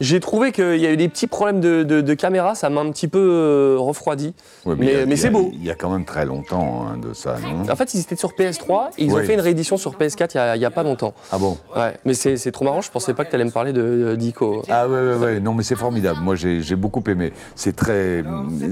j'ai 0.00 0.18
trouvé 0.20 0.50
qu'il 0.52 0.76
y 0.78 0.86
a 0.86 0.92
eu 0.92 0.96
des 0.96 1.08
petits 1.08 1.26
problèmes 1.26 1.60
de, 1.60 1.82
de- 1.82 2.00
de 2.00 2.14
caméra, 2.14 2.54
ça 2.54 2.70
m'a 2.70 2.80
un 2.80 2.90
petit 2.90 3.06
peu 3.08 3.18
euh, 3.20 3.76
refroidi. 3.78 4.34
Ouais, 4.64 4.74
Mais- 4.78 5.16
c'est 5.16 5.30
beau. 5.30 5.50
Il 5.54 5.64
y 5.64 5.70
a 5.70 5.74
quand 5.74 5.90
même 5.90 6.04
très 6.04 6.24
longtemps 6.24 6.86
hein, 6.88 6.96
de 6.96 7.12
ça, 7.12 7.36
non? 7.42 7.70
En 7.70 7.76
fait, 7.76 7.92
ils 7.94 8.00
étaient 8.00 8.16
sur 8.16 8.30
PS3 8.32 8.90
et 8.98 9.04
ils 9.04 9.12
ont 9.12 9.22
fait 9.22 9.34
une 9.34 9.40
réédition 9.40 9.76
sur 9.76 9.96
PS4 9.96 10.56
il 10.56 10.60
y 10.60 10.64
a- 10.64 10.70
pas 10.70 10.82
longtemps. 10.82 11.14
Ah 11.32 11.38
bon? 11.38 11.58
Ouais, 11.76 11.94
mais 12.04 12.14
c'est 12.14 12.52
trop 12.52 12.64
marrant, 12.64 12.80
je 12.80 12.90
pensais 12.90 13.12
pas 13.14 13.24
que 13.24 13.30
tu 13.30 13.34
allais 13.34 13.44
me 13.44 13.50
parler 13.50 13.72
de, 13.72 14.14
d'Ico. 14.16 14.62
Ah 14.68 14.88
ouais, 14.88 14.94
ouais, 15.00 15.14
ouais, 15.16 15.40
non 15.40 15.52
mais 15.54 15.62
c'est 15.62 15.76
formidable. 15.76 16.20
Moi 16.22 16.34
j'ai 16.36 16.62
j'ai 16.62 16.76
beaucoup 16.76 17.02
aimé. 17.08 17.32
C'est 17.54 17.74
très, 17.76 18.22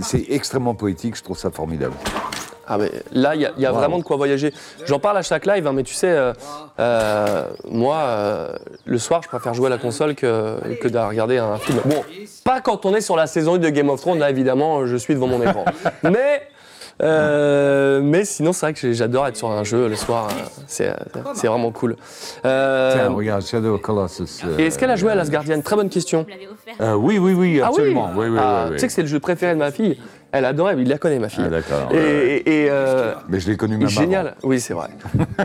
c'est 0.03 0.25
extrêmement 0.31 0.75
poétique. 0.75 1.17
Je 1.17 1.23
trouve 1.23 1.39
ça 1.39 1.51
formidable. 1.51 1.95
Ah 2.71 2.77
mais 2.79 2.91
là, 3.13 3.35
il 3.35 3.41
y 3.41 3.47
a, 3.47 3.53
il 3.57 3.63
y 3.63 3.67
a 3.67 3.73
Wow. 3.73 3.79
vraiment 3.79 3.99
de 3.99 4.03
quoi 4.03 4.17
voyager. 4.17 4.53
J'en 4.85 4.99
parle 4.99 5.17
à 5.17 5.23
chaque 5.23 5.47
live, 5.47 5.67
hein, 5.67 5.73
mais 5.73 5.83
tu 5.85 5.95
sais, 5.95 6.11
euh, 6.11 6.33
euh, 6.79 7.45
moi, 7.71 7.97
euh, 7.97 8.49
le 8.85 8.99
soir, 8.99 9.23
je 9.23 9.29
préfère 9.29 9.55
jouer 9.55 9.67
à 9.69 9.71
la 9.71 9.79
console 9.79 10.15
que, 10.15 10.57
que 10.81 10.89
de 10.89 10.99
regarder 10.99 11.39
un 11.39 11.57
film. 11.57 11.81
Bon, 11.87 12.05
pas 12.45 12.61
quand 12.61 12.85
on 12.85 12.95
est 12.95 13.01
sur 13.01 13.17
la 13.17 13.27
saison 13.27 13.55
1 13.55 13.59
de 13.59 13.69
Game 13.71 13.89
of 13.89 14.01
Thrones, 14.01 14.19
là, 14.19 14.29
évidemment, 14.31 14.87
je 14.87 14.97
suis 14.97 15.15
devant 15.15 15.27
mon 15.29 15.41
écran. 15.43 15.65
mais, 16.03 16.43
euh, 17.03 18.01
mais 18.03 18.25
sinon, 18.25 18.53
c'est 18.53 18.67
vrai 18.67 18.75
que 18.75 18.93
j'adore 18.93 19.27
être 19.27 19.37
sur 19.37 19.51
un 19.51 19.65
jeu 19.65 19.89
le 19.89 19.97
soir. 19.97 20.29
euh, 20.31 20.93
C'est 21.35 21.47
vraiment 21.47 21.71
cool. 21.71 21.97
Euh, 22.45 22.93
Tiens, 22.95 23.09
regarde 23.15 23.43
Shadow 23.43 23.75
of 23.75 23.81
Colossus. 23.83 24.43
euh, 24.45 24.59
et 24.59 24.67
est-ce 24.67 24.79
qu'elle 24.79 24.91
a 24.91 24.97
joué 24.97 25.13
à 25.13 25.15
Last 25.15 25.31
Guardian? 25.31 25.61
Très 25.61 25.77
bonne 25.77 25.91
question. 25.91 26.27
Euh, 26.81 26.95
Oui, 26.95 27.19
oui, 27.19 27.33
oui, 27.35 27.61
Ah 27.63 27.69
oui 27.71 27.75
absolument. 27.79 28.11
oui, 28.17 28.27
oui, 28.29 28.39
Ah, 28.41 28.63
oui, 28.65 28.71
oui. 28.71 28.77
Tu 28.77 28.81
sais 28.81 28.87
que 28.89 28.93
c'est 28.93 29.03
le 29.03 29.09
jeu 29.09 29.21
préféré 29.21 29.55
de 29.55 29.59
ma 29.59 29.71
fille. 29.71 29.99
Elle 30.31 30.45
adorait, 30.45 30.75
il 30.79 30.87
la 30.89 30.99
connaît, 30.99 31.19
ma 31.19 31.31
fille. 31.31 31.45
Ah, 31.47 31.49
d'accord, 31.49 31.89
Et, 31.91 31.95
ouais, 31.95 32.01
ouais. 32.03 32.43
et- 32.45 32.65
et, 32.65 32.69
euh, 32.71 33.15
Mais 33.31 33.41
je 33.41 33.49
l'ai 33.51 33.57
connu 33.57 33.79
même 33.79 33.89
Génial, 33.89 34.35
oui 34.43 34.61
c'est 34.61 34.75
vrai. 34.75 34.89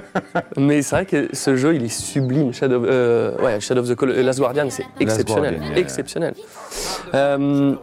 Mais 0.58 0.82
c'est 0.82 0.96
vrai 0.96 1.06
que 1.06 1.30
ce 1.34 1.56
jeu 1.56 1.76
il 1.76 1.86
est 1.86 1.88
sublime. 1.88 2.54
Shadow, 2.54 2.84
euh, 2.84 3.38
ouais, 3.42 3.62
Shadow 3.62 3.80
of 3.82 3.88
the 3.90 3.96
Col- 3.96 4.12
Last 4.12 4.40
Guardian 4.40 4.68
c'est 4.70 4.84
exceptionnel, 5.00 5.54
Guardian, 5.56 5.72
yeah. 5.72 5.80
exceptionnel. 5.80 6.34
Euh, 7.14 7.76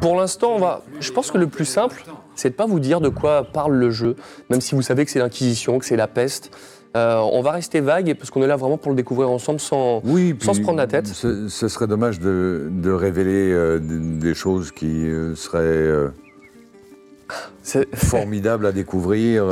pour 0.00 0.16
l'instant 0.16 0.52
on 0.54 0.58
va, 0.60 0.80
je 0.98 1.12
pense 1.12 1.30
que 1.30 1.36
le 1.36 1.46
plus 1.46 1.66
simple, 1.66 2.02
c'est 2.36 2.50
de 2.50 2.54
pas 2.54 2.66
vous 2.66 2.80
dire 2.80 3.00
de 3.00 3.08
quoi 3.08 3.44
parle 3.44 3.74
le 3.74 3.90
jeu, 3.90 4.16
même 4.50 4.60
si 4.60 4.74
vous 4.74 4.82
savez 4.82 5.04
que 5.04 5.10
c'est 5.10 5.18
l'Inquisition, 5.18 5.78
que 5.78 5.84
c'est 5.84 5.96
la 5.96 6.08
peste. 6.08 6.50
Euh, 6.96 7.18
on 7.32 7.42
va 7.42 7.50
rester 7.50 7.80
vague 7.80 8.14
parce 8.14 8.30
qu'on 8.30 8.40
est 8.42 8.46
là 8.46 8.54
vraiment 8.54 8.78
pour 8.78 8.92
le 8.92 8.96
découvrir 8.96 9.28
ensemble 9.28 9.58
sans, 9.58 10.00
Oui, 10.04 10.36
sans 10.40 10.54
se 10.54 10.60
prendre 10.60 10.78
la 10.78 10.86
tête. 10.86 11.08
Ce, 11.08 11.48
ce 11.48 11.66
serait 11.66 11.88
dommage 11.88 12.20
de, 12.20 12.68
de 12.70 12.90
révéler 12.92 13.50
euh, 13.52 13.80
des 13.80 14.32
choses 14.34 14.70
qui 14.70 15.08
euh, 15.08 15.34
seraient 15.34 16.12
formidables 17.94 18.66
à 18.66 18.70
découvrir 18.72 19.44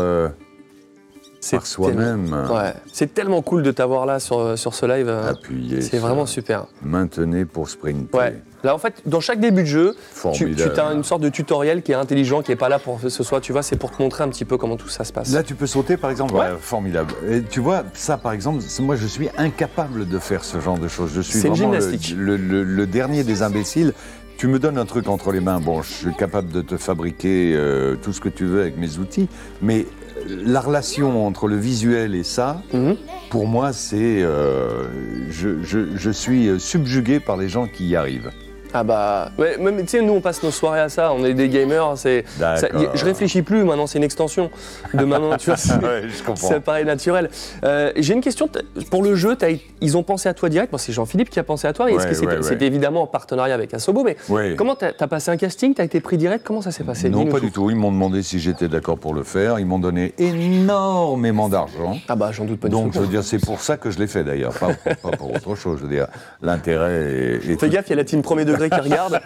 par 1.51 1.67
soi-même. 1.67 2.33
Ouais, 2.49 2.75
c'est 2.93 3.13
tellement 3.13 3.43
cool 3.43 3.65
de 3.65 3.73
t'avoir 3.73 4.07
là 4.07 4.21
sur, 4.21 4.57
sur 4.57 4.73
ce 4.75 4.87
live. 4.87 5.09
Appuyez 5.09 5.81
c'est 5.81 5.99
vraiment 5.99 6.27
super. 6.27 6.67
Maintenez 6.83 7.45
pour 7.45 7.69
sprinter. 7.69 8.17
Ouais. 8.17 8.41
Là, 8.65 8.75
en 8.75 8.79
fait, 8.79 9.03
dans 9.07 9.21
chaque 9.21 9.41
début 9.41 9.63
de 9.63 9.67
jeu, 9.69 9.95
tu, 9.95 9.99
Formidable. 10.21 10.73
tu 10.75 10.81
as 10.81 10.93
une 10.93 11.03
sorte 11.05 11.21
de 11.23 11.29
tutoriel 11.29 11.83
qui 11.83 11.93
est 11.93 11.97
intelligent, 11.97 12.43
qui 12.43 12.53
est 12.53 12.57
pas 12.57 12.69
là 12.69 12.79
pour 12.79 13.01
que 13.01 13.09
ce 13.09 13.23
soit, 13.25 13.41
tu 13.41 13.53
vois, 13.53 13.63
c'est 13.63 13.77
pour 13.77 13.91
te 13.91 14.01
montrer 14.03 14.23
un 14.25 14.29
petit 14.29 14.45
peu 14.45 14.57
comment 14.57 14.77
tout 14.77 14.89
ça 14.89 15.05
se 15.05 15.13
passe. 15.13 15.33
Là, 15.33 15.43
tu 15.43 15.55
peux 15.55 15.67
sauter, 15.67 15.97
par 15.97 16.11
exemple. 16.11 16.35
Ouais. 16.35 16.41
Ouais, 16.41 16.57
formidable. 16.61 17.13
Et 17.29 17.43
tu 17.43 17.61
vois, 17.61 17.83
ça, 17.95 18.17
par 18.19 18.33
exemple, 18.33 18.63
moi, 18.81 18.97
je 18.97 19.07
suis 19.07 19.29
incapable 19.37 20.09
de 20.09 20.19
faire 20.19 20.45
ce 20.45 20.61
genre 20.61 20.79
de 20.79 20.89
choses. 20.89 21.11
Je 21.15 21.21
suis 21.21 21.41
vraiment 21.41 21.71
le, 21.73 21.81
gymnastique. 21.81 22.15
le- 22.17 22.37
le- 22.37 22.63
le 22.65 22.87
dernier 22.87 23.25
des 23.25 23.43
imbéciles. 23.43 23.93
Tu 24.39 24.47
me 24.49 24.59
donnes 24.59 24.79
un 24.79 24.87
truc 24.87 25.09
entre 25.09 25.31
les 25.33 25.41
mains. 25.41 25.61
Bon, 25.61 25.83
je 25.83 25.91
suis 25.93 26.15
capable 26.15 26.51
de 26.51 26.63
te 26.63 26.77
fabriquer 26.77 27.53
euh, 27.55 27.97
tout 28.03 28.13
ce 28.13 28.21
que 28.21 28.29
tu 28.29 28.45
veux 28.45 28.61
avec 28.63 28.77
mes 28.77 28.99
outils, 28.99 29.29
mais 29.61 29.87
la 30.29 30.61
relation 30.61 31.27
entre 31.27 31.47
le 31.49 31.57
visuel 31.57 32.15
et 32.15 32.23
ça, 32.25 32.61
Mhm. 32.73 32.97
pour 33.31 33.47
moi, 33.47 33.73
c'est. 33.73 34.23
euh, 34.23 34.85
je, 35.31 35.63
je- 35.63 35.97
je 35.97 36.11
suis 36.11 36.49
euh, 36.49 36.59
subjugué 36.59 37.21
par 37.21 37.37
les 37.37 37.49
gens 37.49 37.67
qui 37.67 37.87
y 37.89 37.95
arrivent. 37.97 38.31
Ah 38.75 38.85
bah, 38.85 39.31
ouais, 39.39 39.59
même, 39.59 39.81
tu 39.83 39.89
sais, 39.89 40.03
nous 40.03 40.15
on 40.15 40.21
passe 40.21 40.43
nos 40.43 40.51
soirées 40.51 40.81
à 40.81 40.89
ça, 40.89 41.13
on 41.13 41.25
est 41.25 41.35
des 41.35 41.49
gamers, 41.49 41.93
c'est, 41.97 42.25
ça- 42.39 42.55
D'accord. 42.63 42.83
y- 42.83 42.89
je 42.95 43.05
réfléchis 43.05 43.43
plus, 43.43 43.65
maintenant 43.65 43.87
c'est 43.87 43.99
une 43.99 44.05
extension 44.05 44.51
de 44.95 45.05
maintenant, 45.05 45.37
tu 45.37 45.47
vois, 45.47 45.57
c'est, 45.57 45.73
Ouais, 45.83 46.03
je 46.09 46.23
comprends. 46.23 46.49
ça 46.49 46.61
paraît 46.61 46.85
naturel. 46.85 47.29
Euh, 47.65 47.93
j'ai 47.97 48.15
une 48.15 48.21
question, 48.23 48.49
t- 48.49 48.61
pour 48.91 49.03
le 49.03 49.15
jeu, 49.15 49.37
t'as- 49.37 49.49
ils 49.81 49.97
ont 49.97 50.03
pensé 50.03 50.29
à 50.29 50.35
toi 50.35 50.49
direct, 50.49 50.73
bon, 50.73 50.79
c'est 50.79 50.93
Jean-Philippe 50.93 51.31
qui 51.31 51.39
a 51.39 51.43
pensé 51.45 51.67
à 51.67 51.73
toi, 51.73 51.91
et 51.91 51.95
est-ce 51.95 52.05
Ouais, 52.05 52.09
que 52.11 52.15
c'était, 52.15 52.27
ouais, 52.29 52.37
ouais. 52.37 52.43
c'était 52.43 52.67
évidemment 52.67 53.03
en 53.03 53.07
partenariat 53.07 53.55
avec 53.55 53.75
Asobo, 53.75 54.05
mais 54.05 54.17
Ouais. 54.29 54.55
comment 54.57 54.75
t'as, 54.75 54.93
t'as 54.93 55.07
passé 55.07 55.31
un 55.31 55.37
casting, 55.37 55.75
t'as 55.75 55.85
été 55.85 56.01
pris 56.01 56.17
direct, 56.17 56.45
comment 56.47 56.63
ça 56.63 56.71
s'est 56.71 56.85
passé? 56.85 57.09
Non, 57.11 57.19
Dis-nous 57.21 57.33
pas 57.33 57.41
du 57.41 57.51
tout. 57.51 57.69
Ils 57.71 57.77
m'ont 57.77 57.93
demandé 57.93 58.23
si 58.23 58.39
j'étais 58.39 58.69
d'accord 58.69 58.99
pour 58.99 59.13
le 59.15 59.23
faire. 59.23 59.59
Ils 59.59 59.67
m'ont 59.67 59.79
donné 59.79 60.15
énormément 60.19 61.49
d'argent. 61.49 61.97
Ah 62.09 62.17
bah 62.17 62.31
j'en 62.33 62.45
doute 62.45 62.61
pas 62.61 62.69
Donc, 62.69 62.87
du 62.87 62.93
je 62.93 62.99
tout. 62.99 63.05
veux 63.05 63.11
dire, 63.11 63.23
c'est 63.25 63.39
pour 63.39 63.61
ça 63.61 63.77
que 63.77 63.91
je 63.91 63.99
l'ai 63.99 64.07
fait 64.07 64.25
d'ailleurs, 64.25 64.53
pas, 64.55 64.69
pas 65.03 65.11
pour 65.17 65.33
autre 65.35 65.55
chose. 65.55 65.79
Je 65.81 65.87
veux 65.87 65.93
dire, 65.95 66.07
l'intérêt 66.43 66.93
est. 66.93 67.51
est 67.51 67.61
Fais 67.61 67.69
gaffe, 67.69 67.87
il 67.89 67.91
y 67.91 67.93
a 67.95 67.97
la 67.97 68.05
team 68.05 68.23
premier 68.23 68.45
degré 68.45 68.62
qui 68.69 68.81
regarde. 68.81 69.21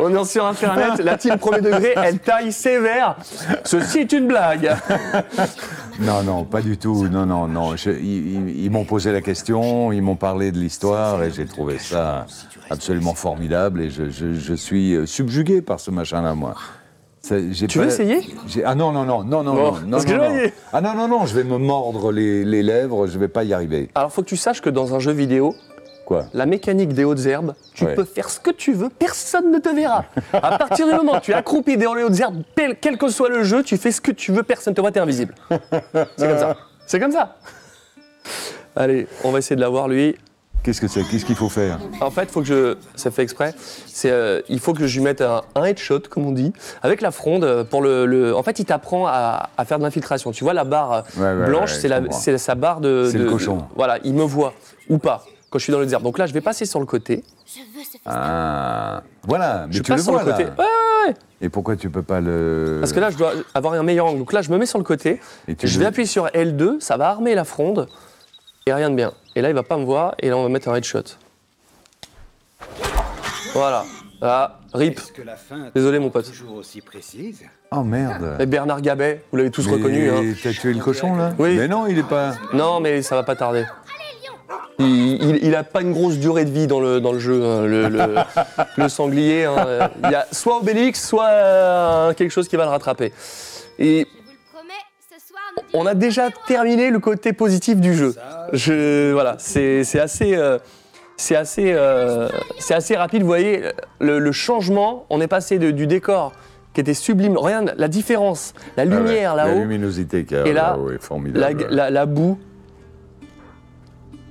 On 0.00 0.14
est 0.14 0.24
sur 0.24 0.44
internet, 0.46 0.98
la 0.98 1.16
team 1.16 1.36
premier 1.38 1.60
degré, 1.60 1.94
elle 1.96 2.18
taille 2.18 2.52
sévère. 2.52 3.16
Ceci 3.64 4.00
est 4.00 4.12
une 4.12 4.26
blague. 4.26 4.74
Non, 6.00 6.22
non, 6.22 6.44
pas 6.44 6.60
du 6.60 6.76
tout. 6.76 7.08
Non, 7.08 7.24
non, 7.26 7.46
non. 7.48 7.76
Je- 7.76 7.90
ils 7.90 8.70
m'ont 8.70 8.84
posé 8.84 9.12
la 9.12 9.20
question, 9.22 9.92
ils 9.92 10.02
m'ont 10.02 10.16
parlé 10.16 10.52
de 10.52 10.58
l'histoire 10.58 11.22
et 11.22 11.30
j'ai 11.30 11.46
trouvé 11.46 11.78
ça 11.78 12.26
absolument 12.70 13.14
formidable 13.14 13.80
et 13.80 13.90
je, 13.90 14.10
je- 14.10 14.34
je 14.34 14.54
suis 14.54 14.94
euh, 14.94 15.06
subjugué 15.06 15.62
par 15.62 15.80
ce 15.80 15.90
machin-là, 15.90 16.34
moi. 16.34 16.54
J'ai 17.50 17.66
Tu 17.66 17.78
veux 17.80 17.86
essayer? 17.86 18.20
Ah 18.64 18.76
non, 18.76 18.92
non, 18.92 19.04
non, 19.04 19.24
non, 19.24 19.42
non, 19.42 19.54
Bon, 19.54 19.72
non, 19.84 19.98
non, 19.98 19.98
que 20.00 20.12
non. 20.12 20.50
Ah 20.72 20.80
non, 20.80 20.94
non, 20.94 21.08
non, 21.08 21.26
je 21.26 21.34
vais 21.34 21.42
me 21.42 21.58
mordre 21.58 22.12
les, 22.12 22.44
les 22.44 22.62
lèvres, 22.62 23.08
je 23.08 23.18
vais 23.18 23.26
pas 23.26 23.42
y 23.42 23.52
arriver. 23.52 23.88
Alors 23.96 24.12
faut 24.12 24.22
que 24.22 24.28
tu 24.28 24.36
saches 24.36 24.60
que 24.60 24.70
dans 24.70 24.94
un 24.94 25.00
jeu 25.00 25.10
vidéo, 25.10 25.52
Quoi 26.06 26.24
la 26.32 26.46
mécanique 26.46 26.94
des 26.94 27.04
hautes 27.04 27.26
herbes, 27.26 27.52
tu 27.74 27.84
Ouais. 27.84 27.94
peux 27.94 28.04
faire 28.04 28.30
ce 28.30 28.40
que 28.40 28.50
tu 28.50 28.72
veux, 28.72 28.88
personne 28.88 29.50
ne 29.50 29.58
te 29.58 29.68
verra. 29.68 30.04
À 30.32 30.56
partir 30.56 30.86
du 30.86 30.94
moment 30.94 31.16
où 31.16 31.20
tu 31.20 31.32
es 31.32 31.34
accroupi 31.34 31.76
dans 31.76 31.92
les 31.94 32.02
hautes 32.04 32.18
herbes, 32.18 32.42
quel, 32.80 32.96
que 32.96 33.08
soit 33.08 33.28
le 33.28 33.42
jeu, 33.42 33.62
tu 33.62 33.76
fais 33.76 33.90
ce 33.92 34.00
que 34.00 34.12
tu 34.12 34.32
veux, 34.32 34.42
personne 34.44 34.70
ne 34.72 34.76
te 34.76 34.80
voit, 34.80 34.92
t'es 34.92 35.00
invisible. 35.00 35.34
C'est 36.16 36.28
comme 36.28 36.38
ça. 36.38 36.56
C'est 36.86 37.00
comme 37.00 37.12
ça. 37.12 37.36
Allez, 38.74 39.06
on 39.24 39.30
va 39.32 39.38
essayer 39.38 39.56
de 39.56 39.60
l'avoir 39.60 39.88
lui. 39.88 40.16
Qu'est-ce 40.62 40.80
que 40.80 40.88
c'est? 40.88 41.02
Qu'est-ce 41.04 41.24
qu'il 41.24 41.36
faut 41.36 41.48
faire? 41.48 41.78
En 42.00 42.10
fait, 42.10 42.28
faut 42.30 42.40
que 42.40 42.46
je, 42.46 42.76
ça 42.96 43.10
fait 43.12 43.22
exprès. 43.22 43.54
C'est, 43.86 44.10
euh, 44.10 44.40
il 44.48 44.58
faut 44.58 44.74
que 44.74 44.86
je 44.86 44.98
lui 44.98 45.04
mette 45.04 45.20
un, 45.20 45.42
un 45.54 45.64
headshot, 45.64 46.00
comme 46.10 46.26
on 46.26 46.32
dit, 46.32 46.52
avec 46.82 47.00
la 47.02 47.12
fronde 47.12 47.44
euh, 47.44 47.62
pour 47.62 47.82
le. 47.82 48.04
le- 48.04 48.34
en 48.36 48.42
fait, 48.42 48.58
il 48.58 48.64
t'apprend 48.64 49.06
à, 49.06 49.50
à 49.56 49.64
faire 49.64 49.78
de 49.78 49.84
l'infiltration. 49.84 50.32
Tu 50.32 50.42
vois 50.42 50.54
la 50.54 50.64
barre 50.64 50.92
euh, 50.92 51.02
Ouais, 51.16 51.40
ouais, 51.40 51.46
blanche, 51.46 51.72
c'est 51.74 51.86
la, 51.88 52.00
sa 52.10 52.54
barre 52.56 52.80
de. 52.80 53.08
C'est 53.12 53.18
le 53.18 53.30
cochon. 53.30 53.58
de- 53.58 53.62
voilà, 53.76 53.98
il 54.02 54.14
me 54.14 54.24
voit 54.24 54.54
ou 54.88 54.98
pas 54.98 55.24
quand 55.56 55.58
je 55.58 55.64
suis 55.64 55.72
dans 55.72 55.80
les 55.80 55.90
herbes. 55.94 56.02
Donc 56.02 56.18
là, 56.18 56.26
je 56.26 56.34
vais 56.34 56.42
passer 56.42 56.66
sur 56.66 56.80
le 56.80 56.84
côté. 56.86 57.24
Je 57.46 57.60
veux 57.60 57.82
ce 57.82 57.92
festin. 57.92 58.10
Ah, 58.10 59.02
voilà, 59.22 59.64
mais 59.66 59.72
je 59.72 59.82
tu 59.82 59.90
le 59.90 59.96
passe 59.96 60.04
sur 60.04 60.12
vois 60.12 60.22
le 60.22 60.30
côté. 60.30 60.44
là. 60.44 60.50
Ouais, 60.50 60.64
ouais, 60.64 61.08
ouais. 61.08 61.14
Et 61.40 61.48
pourquoi 61.48 61.76
tu 61.76 61.88
peux 61.88 62.02
pas 62.02 62.20
le 62.20 62.76
Parce 62.80 62.92
que 62.92 63.00
là, 63.00 63.08
je 63.10 63.16
dois 63.16 63.32
avoir 63.54 63.72
un 63.72 63.82
meilleur 63.82 64.04
angle. 64.06 64.18
Donc 64.18 64.34
là, 64.34 64.42
je 64.42 64.50
me 64.50 64.58
mets 64.58 64.66
sur 64.66 64.78
le 64.78 64.84
côté. 64.84 65.18
Et 65.48 65.54
tu 65.54 65.66
je 65.66 65.74
le- 65.74 65.80
vais 65.80 65.86
appuyer 65.86 66.06
sur 66.06 66.26
L2, 66.26 66.78
ça 66.80 66.98
va 66.98 67.08
armer 67.08 67.34
la 67.34 67.44
fronde. 67.44 67.88
Et 68.66 68.72
rien 68.74 68.90
de 68.90 68.96
bien. 68.96 69.12
Et 69.34 69.40
là, 69.40 69.48
il 69.48 69.54
va 69.54 69.62
pas 69.62 69.78
me 69.78 69.84
voir. 69.84 70.14
Et 70.20 70.28
là, 70.28 70.36
on 70.36 70.42
va 70.42 70.48
mettre 70.50 70.68
un 70.68 70.74
headshot. 70.74 71.02
Voilà. 73.54 73.84
Ah, 74.20 74.58
rip. 74.74 74.98
Est-ce 74.98 75.12
que 75.12 75.22
la 75.22 75.36
fin 75.36 75.70
Désolé, 75.74 75.98
mon 75.98 76.10
pote. 76.10 76.26
toujours 76.26 76.56
aussi 76.56 76.80
précise? 76.82 77.42
Oh 77.70 77.82
merde. 77.82 78.36
Et 78.40 78.46
Bernard 78.46 78.80
Gabet, 78.80 79.22
vous 79.30 79.36
l'avez 79.38 79.50
tous 79.50 79.66
Mais 79.66 79.74
reconnu. 79.74 80.10
Hein. 80.10 80.34
T'as 80.42 80.52
tué 80.52 80.72
le 80.72 80.80
cochon 80.82 81.16
là? 81.16 81.32
Oui. 81.38 81.56
Mais 81.56 81.68
non, 81.68 81.86
il 81.86 81.98
est 81.98 82.02
pas. 82.02 82.34
Non, 82.54 82.80
mais 82.80 83.02
ça 83.02 83.14
va 83.14 83.22
pas 83.24 83.36
tarder. 83.36 83.64
Il, 84.78 85.22
il, 85.22 85.44
il 85.44 85.54
a 85.54 85.64
pas 85.64 85.80
une 85.80 85.92
grosse 85.92 86.18
durée 86.18 86.44
de 86.44 86.50
vie 86.50 86.66
dans 86.66 86.80
le, 86.80 87.00
dans 87.00 87.12
le 87.12 87.18
jeu, 87.18 87.42
hein, 87.44 87.62
le, 87.66 87.88
le- 87.88 88.14
le 88.76 88.88
sanglier. 88.88 89.44
hein. 89.44 89.90
Il 90.04 90.10
y 90.10 90.14
a 90.14 90.26
soit 90.32 90.58
Obélix, 90.58 91.06
soit 91.06 91.28
euh, 91.28 92.12
quelque 92.14 92.30
chose 92.30 92.48
qui 92.48 92.56
va 92.56 92.64
le 92.64 92.70
rattraper. 92.70 93.12
Et 93.78 94.06
Je 94.10 94.22
vous 94.24 94.32
le 94.32 94.52
promets, 94.52 94.72
ce 95.10 95.26
soir 95.28 95.40
nous 95.56 95.80
on 95.80 95.86
a 95.86 95.94
déjà 95.94 96.28
terminé 96.46 96.90
le 96.90 96.98
côté 96.98 97.32
positif 97.32 97.76
du 97.78 97.94
jeu. 97.94 98.14
Je, 98.52 99.12
voilà, 99.12 99.36
c'est 99.38 99.82
c'est 99.84 99.98
assez, 100.00 100.34
euh, 100.36 100.58
c'est 101.16 101.36
assez, 101.36 101.72
euh, 101.72 102.28
c'est 102.58 102.74
assez 102.74 102.96
rapide. 102.96 103.22
Vous 103.22 103.28
voyez, 103.28 103.62
le, 104.00 104.18
le 104.18 104.32
changement, 104.32 105.06
on 105.10 105.20
est 105.20 105.26
passé 105.28 105.58
de- 105.58 105.70
du 105.70 105.86
décor 105.86 106.32
qui 106.74 106.80
était 106.82 106.94
sublime. 106.94 107.36
Regarde 107.38 107.74
la 107.78 107.88
différence, 107.88 108.52
la 108.76 108.82
Ah 108.82 108.86
ouais, 108.86 108.94
lumière 108.96 109.34
La 109.34 109.46
là-haut. 109.46 109.58
luminosité 109.60 110.24
qu'il 110.26 110.36
y 110.36 110.40
a 110.40 110.46
Et 110.46 110.52
là, 110.52 110.72
là-haut 110.76 110.90
est 110.90 110.94
la, 110.94 110.98
formidable. 111.00 111.66
la- 111.70 111.90
la 111.90 112.06
boue. 112.06 112.38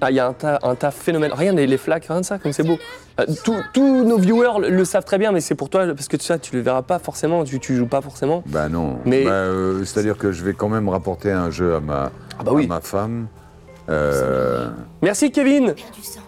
Ah, 0.02 0.12
il 0.12 0.16
y 0.16 0.20
a 0.20 0.28
un 0.28 0.34
tas, 0.34 0.60
un 0.62 0.76
tas 0.76 0.92
phénoménal. 0.92 1.38
Rien, 1.38 1.54
les, 1.54 1.66
les 1.68 1.78
flaques, 1.78 2.06
rien 2.06 2.20
de 2.22 2.26
ça, 2.26 2.38
comme 2.38 2.52
c'est 2.52 2.64
beau. 2.64 2.78
Euh, 3.20 3.26
tous- 3.44 3.64
tous 3.74 4.04
nos 4.04 4.18
viewers 4.18 4.60
le, 4.60 4.70
le 4.70 4.86
savent 4.86 5.06
très 5.06 5.18
bien, 5.18 5.32
mais 5.32 5.40
c'est 5.40 5.56
pour 5.56 5.70
toi, 5.70 5.86
parce 5.88 6.08
que 6.10 6.18
tu 6.18 6.26
sais, 6.26 6.38
tu 6.38 6.54
le 6.56 6.62
verras 6.62 6.82
pas 6.82 7.00
forcément, 7.00 7.44
tu, 7.46 7.60
tu 7.60 7.76
joues 7.78 7.88
pas 7.88 8.02
forcément. 8.02 8.44
Bah 8.46 8.68
non. 8.68 9.00
Mais- 9.06 9.24
Bah, 9.24 9.32
euh, 9.32 9.84
C'est-à-dire 9.86 10.18
que 10.18 10.32
je 10.34 10.44
vais 10.44 10.54
quand 10.54 10.68
même 10.70 10.90
rapporter 10.90 11.32
un 11.32 11.50
jeu 11.50 11.76
à 11.76 11.80
ma, 11.80 12.12
Ah 12.38 12.44
bah 12.44 12.52
oui. 12.54 12.66
à 12.66 12.68
ma 12.68 12.82
femme. 12.82 13.28
Euh, 13.90 14.70
Merci 15.02 15.32
Kevin 15.32 15.74
sang. 16.02 16.20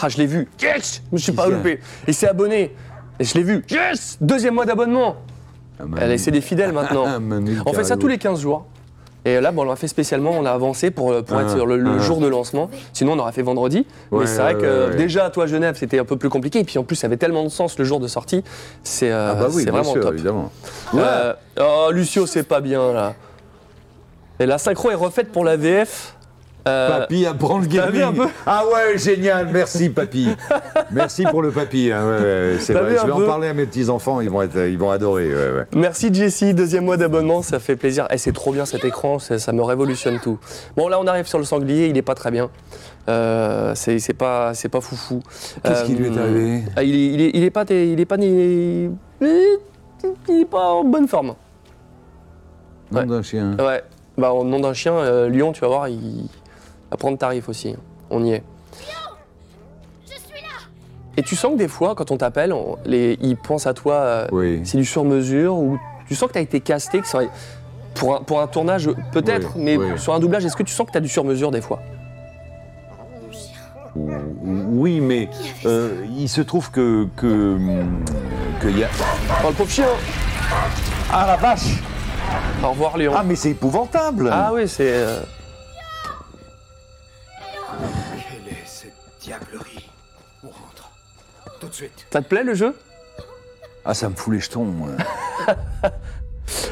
Ah, 0.00 0.08
je 0.08 0.18
l'ai 0.18 0.26
vu. 0.26 0.48
Yes 0.62 1.02
Je 1.10 1.14
me 1.16 1.18
suis 1.18 1.32
pas 1.32 1.44
ça 1.44 1.50
loupé. 1.50 1.80
Il 2.06 2.14
s'est 2.14 2.28
abonné. 2.28 2.74
Et 3.18 3.24
je 3.24 3.34
l'ai 3.34 3.42
vu. 3.42 3.64
Yes 3.68 4.16
Deuxième 4.20 4.54
mois 4.54 4.64
d'abonnement. 4.66 5.16
à 5.80 5.84
Manu- 5.86 6.00
Elle 6.00 6.18
c'est 6.20 6.30
des 6.30 6.40
fidèles 6.40 6.72
maintenant. 6.72 7.18
Manu 7.18 7.58
On 7.66 7.72
fait 7.72 7.82
ça 7.84 7.96
tous 7.96 8.06
les 8.06 8.18
15 8.18 8.40
jours. 8.40 8.66
Et 9.34 9.40
là, 9.40 9.52
bon, 9.52 9.62
on 9.62 9.64
l'a 9.64 9.76
fait 9.76 9.88
spécialement, 9.88 10.30
on 10.30 10.44
a 10.44 10.50
avancé 10.50 10.90
pour, 10.90 11.22
pour 11.24 11.36
Ah, 11.36 11.42
être 11.42 11.50
sur 11.50 11.66
le, 11.66 11.76
le 11.76 11.90
ah. 11.96 12.02
jour 12.02 12.18
de 12.18 12.26
lancement. 12.26 12.70
Sinon, 12.92 13.12
on 13.12 13.18
aurait 13.18 13.32
fait 13.32 13.42
vendredi. 13.42 13.86
Ouais, 14.10 14.20
mais 14.20 14.26
c'est 14.26 14.40
vrai 14.40 14.54
que 14.54 14.94
déjà, 14.96 15.30
toi, 15.30 15.46
Genève, 15.46 15.76
c'était 15.78 15.98
un 15.98 16.04
peu 16.04 16.16
plus 16.16 16.28
compliqué. 16.28 16.60
Et 16.60 16.64
puis 16.64 16.78
en 16.78 16.84
plus, 16.84 16.96
ça 16.96 17.06
avait 17.06 17.16
tellement 17.16 17.44
de 17.44 17.48
sens 17.48 17.78
le 17.78 17.84
jour 17.84 18.00
de 18.00 18.08
sortie. 18.08 18.42
C'est 18.82 19.10
euh, 19.10 19.32
Ah 19.32 19.34
bah 19.34 19.48
oui, 19.52 19.64
vraiment 19.64 19.92
sûr, 19.92 20.02
top. 20.02 20.14
évidemment. 20.14 20.50
Euh, 20.94 21.32
oh, 21.60 21.88
Lucio, 21.92 22.26
c'est 22.26 22.42
pas 22.44 22.60
bien 22.60 22.92
là. 22.92 23.14
Et 24.40 24.46
la 24.46 24.58
synchro 24.58 24.90
est 24.90 24.94
refaite 24.94 25.32
pour 25.32 25.44
la 25.44 25.56
VF. 25.56 26.14
Euh, 26.68 26.98
Papy 27.00 27.26
apprend 27.26 27.58
le 27.58 27.66
gaming. 27.66 28.20
Ah 28.46 28.64
ouais, 28.66 28.98
génial, 28.98 29.48
merci 29.52 29.88
papy. 29.90 30.28
merci 30.90 31.24
pour 31.24 31.42
le 31.42 31.50
papy. 31.50 31.90
hein, 31.92 32.04
ouais, 32.06 32.18
ouais, 32.20 32.56
c'est 32.60 32.74
T'as 32.74 32.80
vrai. 32.82 32.90
vu 32.92 32.98
Je 33.00 33.06
vais 33.06 33.12
en 33.12 33.20
parler 33.26 33.48
à 33.48 33.54
mes 33.54 33.66
petits 33.66 33.88
enfants, 33.88 34.20
ils 34.20 34.30
vont 34.30 34.42
être, 34.42 34.56
ils 34.58 34.78
vont 34.78 34.90
adorer. 34.90 35.28
ouais. 35.34 35.64
Merci 35.74 36.12
Jessie, 36.12 36.54
deuxième 36.54 36.84
mois 36.84 36.96
d'abonnement, 36.96 37.42
ça 37.42 37.58
fait 37.58 37.76
plaisir. 37.76 38.06
Eh, 38.10 38.18
c'est 38.18 38.32
trop 38.32 38.52
bien 38.52 38.64
cet 38.66 38.84
écran, 38.84 39.18
ça, 39.18 39.38
ça 39.38 39.52
me 39.52 39.62
révolutionne 39.62 40.20
tout. 40.20 40.38
Bon 40.76 40.88
là 40.88 40.98
on 41.00 41.06
arrive 41.06 41.26
sur 41.26 41.38
le 41.38 41.44
sanglier, 41.44 41.86
il 41.88 41.96
est 41.96 42.02
pas 42.02 42.14
très 42.14 42.30
bien. 42.30 42.50
Euh, 43.08 43.72
c'est 43.74 44.12
pas, 44.12 44.52
foufou. 44.80 45.22
Qu'est-ce 45.64 45.84
qui 45.84 45.94
lui 45.94 46.06
est 46.14 46.18
arrivé 46.18 46.62
ah, 46.76 46.82
il, 46.82 46.94
est, 46.94 47.06
il, 47.14 47.20
est, 47.22 47.30
il 47.34 47.42
est 47.44 47.50
pas, 47.50 47.64
il 47.70 47.98
est 47.98 48.04
pas, 48.04 48.16
il 48.18 48.24
est, 48.24 48.90
il 50.28 50.40
est 50.42 50.44
pas 50.44 50.72
en 50.72 50.84
bonne 50.84 51.08
forme. 51.08 51.34
Nom 52.90 53.00
Ouais. 53.00 53.06
d'un 53.06 53.22
chien. 53.22 53.56
Ouais. 53.58 53.82
Bah 54.16 54.32
au 54.32 54.44
nom 54.44 54.58
d'un 54.60 54.72
chien, 54.74 54.92
euh, 54.94 55.28
Lyon, 55.28 55.52
tu 55.52 55.60
vas 55.60 55.68
voir, 55.68 55.88
il 55.88 56.28
va 56.90 56.96
prendre 56.96 57.18
tarif 57.18 57.48
aussi. 57.48 57.74
On 58.10 58.24
y 58.24 58.32
est. 58.32 58.42
Je 60.06 60.12
suis 60.14 60.42
là 60.42 60.48
Et 61.16 61.22
tu 61.22 61.36
sens 61.36 61.52
que 61.52 61.58
des 61.58 61.68
fois, 61.68 61.94
quand 61.94 62.10
on 62.10 62.16
t'appelle, 62.16 62.52
on- 62.52 62.76
les- 62.84 63.18
ils 63.20 63.36
pensent 63.36 63.66
à 63.66 63.74
toi. 63.74 63.94
euh, 63.94 64.26
Oui. 64.32 64.60
C'est 64.64 64.78
du 64.78 64.84
sur-mesure 64.84 65.54
ou 65.56 65.78
tu 66.06 66.14
sens 66.14 66.28
que 66.28 66.32
tu 66.34 66.38
as 66.38 66.42
été 66.42 66.60
casté, 66.60 67.00
que 67.00 67.06
ça 67.06 67.18
aurait- 67.18 67.30
pour 67.94 68.14
un, 68.16 68.20
pour 68.22 68.40
un 68.40 68.46
tournage 68.46 68.88
peut-être, 69.12 69.52
Oui, 69.56 69.62
mais 69.64 69.76
oui. 69.76 69.98
sur 69.98 70.14
un 70.14 70.20
doublage, 70.20 70.44
est-ce 70.44 70.56
que 70.56 70.62
tu 70.62 70.72
sens 70.74 70.86
que 70.86 70.92
tu 70.92 70.98
as 70.98 71.02
du 71.02 71.08
sur-mesure 71.08 71.50
des 71.50 71.60
fois? 71.60 71.80
Mon 73.26 73.32
chien. 73.32 73.58
Ou- 73.96 74.10
ou- 74.10 74.80
Oui, 74.80 75.00
mais 75.00 75.28
euh, 75.66 76.04
il 76.16 76.28
se 76.28 76.40
trouve 76.40 76.70
que 76.70 77.06
que 77.16 77.26
hum, 77.26 78.04
qu'il 78.60 78.78
y 78.78 78.84
a. 78.84 78.88
Oh 79.44 79.48
le 79.48 79.54
pauvre 79.54 79.70
chien 79.70 79.86
Ah 81.12 81.26
la 81.26 81.36
vache 81.36 81.82
Au 82.62 82.68
revoir, 82.70 82.96
Léon. 82.96 83.12
Ah 83.16 83.22
mais 83.24 83.34
c'est 83.36 83.50
épouvantable 83.50 84.30
Ah 84.32 84.52
oui, 84.54 84.68
c'est. 84.68 84.92
euh, 84.92 85.20
Tout 91.68 91.72
de 91.72 91.76
suite. 91.76 92.06
Ça 92.10 92.22
te 92.22 92.28
plaît 92.28 92.44
le 92.44 92.54
jeu? 92.54 92.74
Ah 93.84 93.92
ça 93.94 94.08
me 94.08 94.14
fout 94.14 94.32
les 94.32 94.40
jetons. 94.40 94.66
euh. 95.46 95.88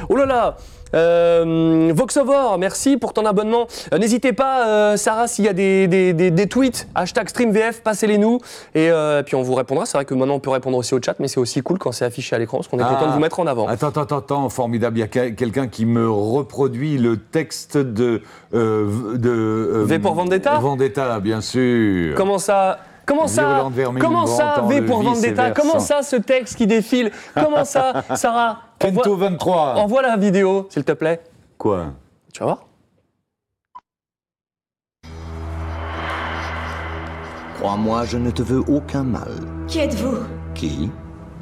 Oh 0.08 0.16
là 0.16 0.24
là 0.24 0.56
euh, 0.94 1.92
Voxovor, 1.94 2.56
merci 2.58 2.96
pour 2.96 3.12
ton 3.12 3.26
abonnement. 3.26 3.66
Euh, 3.92 3.98
N'hésitez 3.98 4.32
pas, 4.32 4.66
euh, 4.66 4.96
Sarah, 4.96 5.26
s'il 5.26 5.44
y 5.44 5.48
a 5.48 5.52
des, 5.52 5.86
des- 5.88 6.12
des- 6.14 6.30
des 6.30 6.46
tweets, 6.46 6.86
hashtag 6.94 7.28
StreamVF, 7.28 7.82
passez-les 7.82 8.16
nous. 8.18 8.38
Et 8.74 8.90
euh, 8.90 9.22
puis 9.22 9.34
on 9.34 9.42
vous 9.42 9.54
répondra. 9.54 9.84
C'est 9.84 9.98
vrai 9.98 10.04
que 10.06 10.14
maintenant 10.14 10.36
on 10.36 10.40
peut 10.40 10.48
répondre 10.50 10.78
aussi 10.78 10.94
au 10.94 11.00
chat, 11.04 11.16
mais 11.18 11.28
c'est 11.28 11.40
aussi 11.40 11.60
cool 11.60 11.78
quand 11.78 11.92
c'est 11.92 12.04
affiché 12.06 12.36
à 12.36 12.38
l'écran, 12.38 12.58
parce 12.58 12.68
qu'on 12.68 12.78
est 12.78 12.84
content 12.84 13.08
de 13.08 13.12
vous 13.12 13.18
mettre 13.18 13.40
en 13.40 13.46
avant. 13.46 13.66
Attends, 13.66 13.88
attends, 13.88 14.18
attends, 14.18 14.48
formidable. 14.48 14.96
Il 14.96 15.00
y 15.00 15.04
a 15.04 15.08
quel- 15.08 15.34
quelqu'un 15.34 15.66
qui 15.68 15.84
me 15.84 16.08
reproduit 16.08 16.96
le 16.96 17.18
texte 17.18 17.76
de. 17.76 18.22
euh, 18.54 19.16
de 19.18 19.28
euh, 19.30 19.84
V 19.86 19.98
pour 19.98 20.14
Vendetta? 20.14 20.58
Vendetta, 20.60 21.18
bien 21.20 21.40
sûr. 21.42 22.14
Comment 22.16 22.38
ça? 22.38 22.78
Comment 23.06 23.28
ça 23.28 23.70
Comment 24.00 24.26
ça 24.26 24.62
V 24.68 24.82
pour 24.82 25.02
Vendetta. 25.02 25.52
Comment 25.52 25.78
ça 25.78 26.02
ce 26.02 26.16
texte 26.16 26.56
qui 26.56 26.66
défile 26.66 27.12
Comment 27.34 27.64
ça 27.64 28.02
Sarah 28.16 28.58
Kento 28.80 29.12
envoie, 29.12 29.28
23. 29.28 29.74
envoie 29.76 30.02
la 30.02 30.16
vidéo, 30.16 30.66
s'il 30.70 30.84
te 30.84 30.92
plaît. 30.92 31.22
Quoi 31.56 31.86
Tu 32.32 32.40
vas 32.40 32.46
voir 32.46 32.58
Crois-moi, 37.58 38.04
je 38.04 38.18
ne 38.18 38.30
te 38.30 38.42
veux 38.42 38.62
aucun 38.68 39.02
mal. 39.02 39.30
Qui 39.66 39.78
êtes-vous? 39.78 40.18
Qui? 40.54 40.90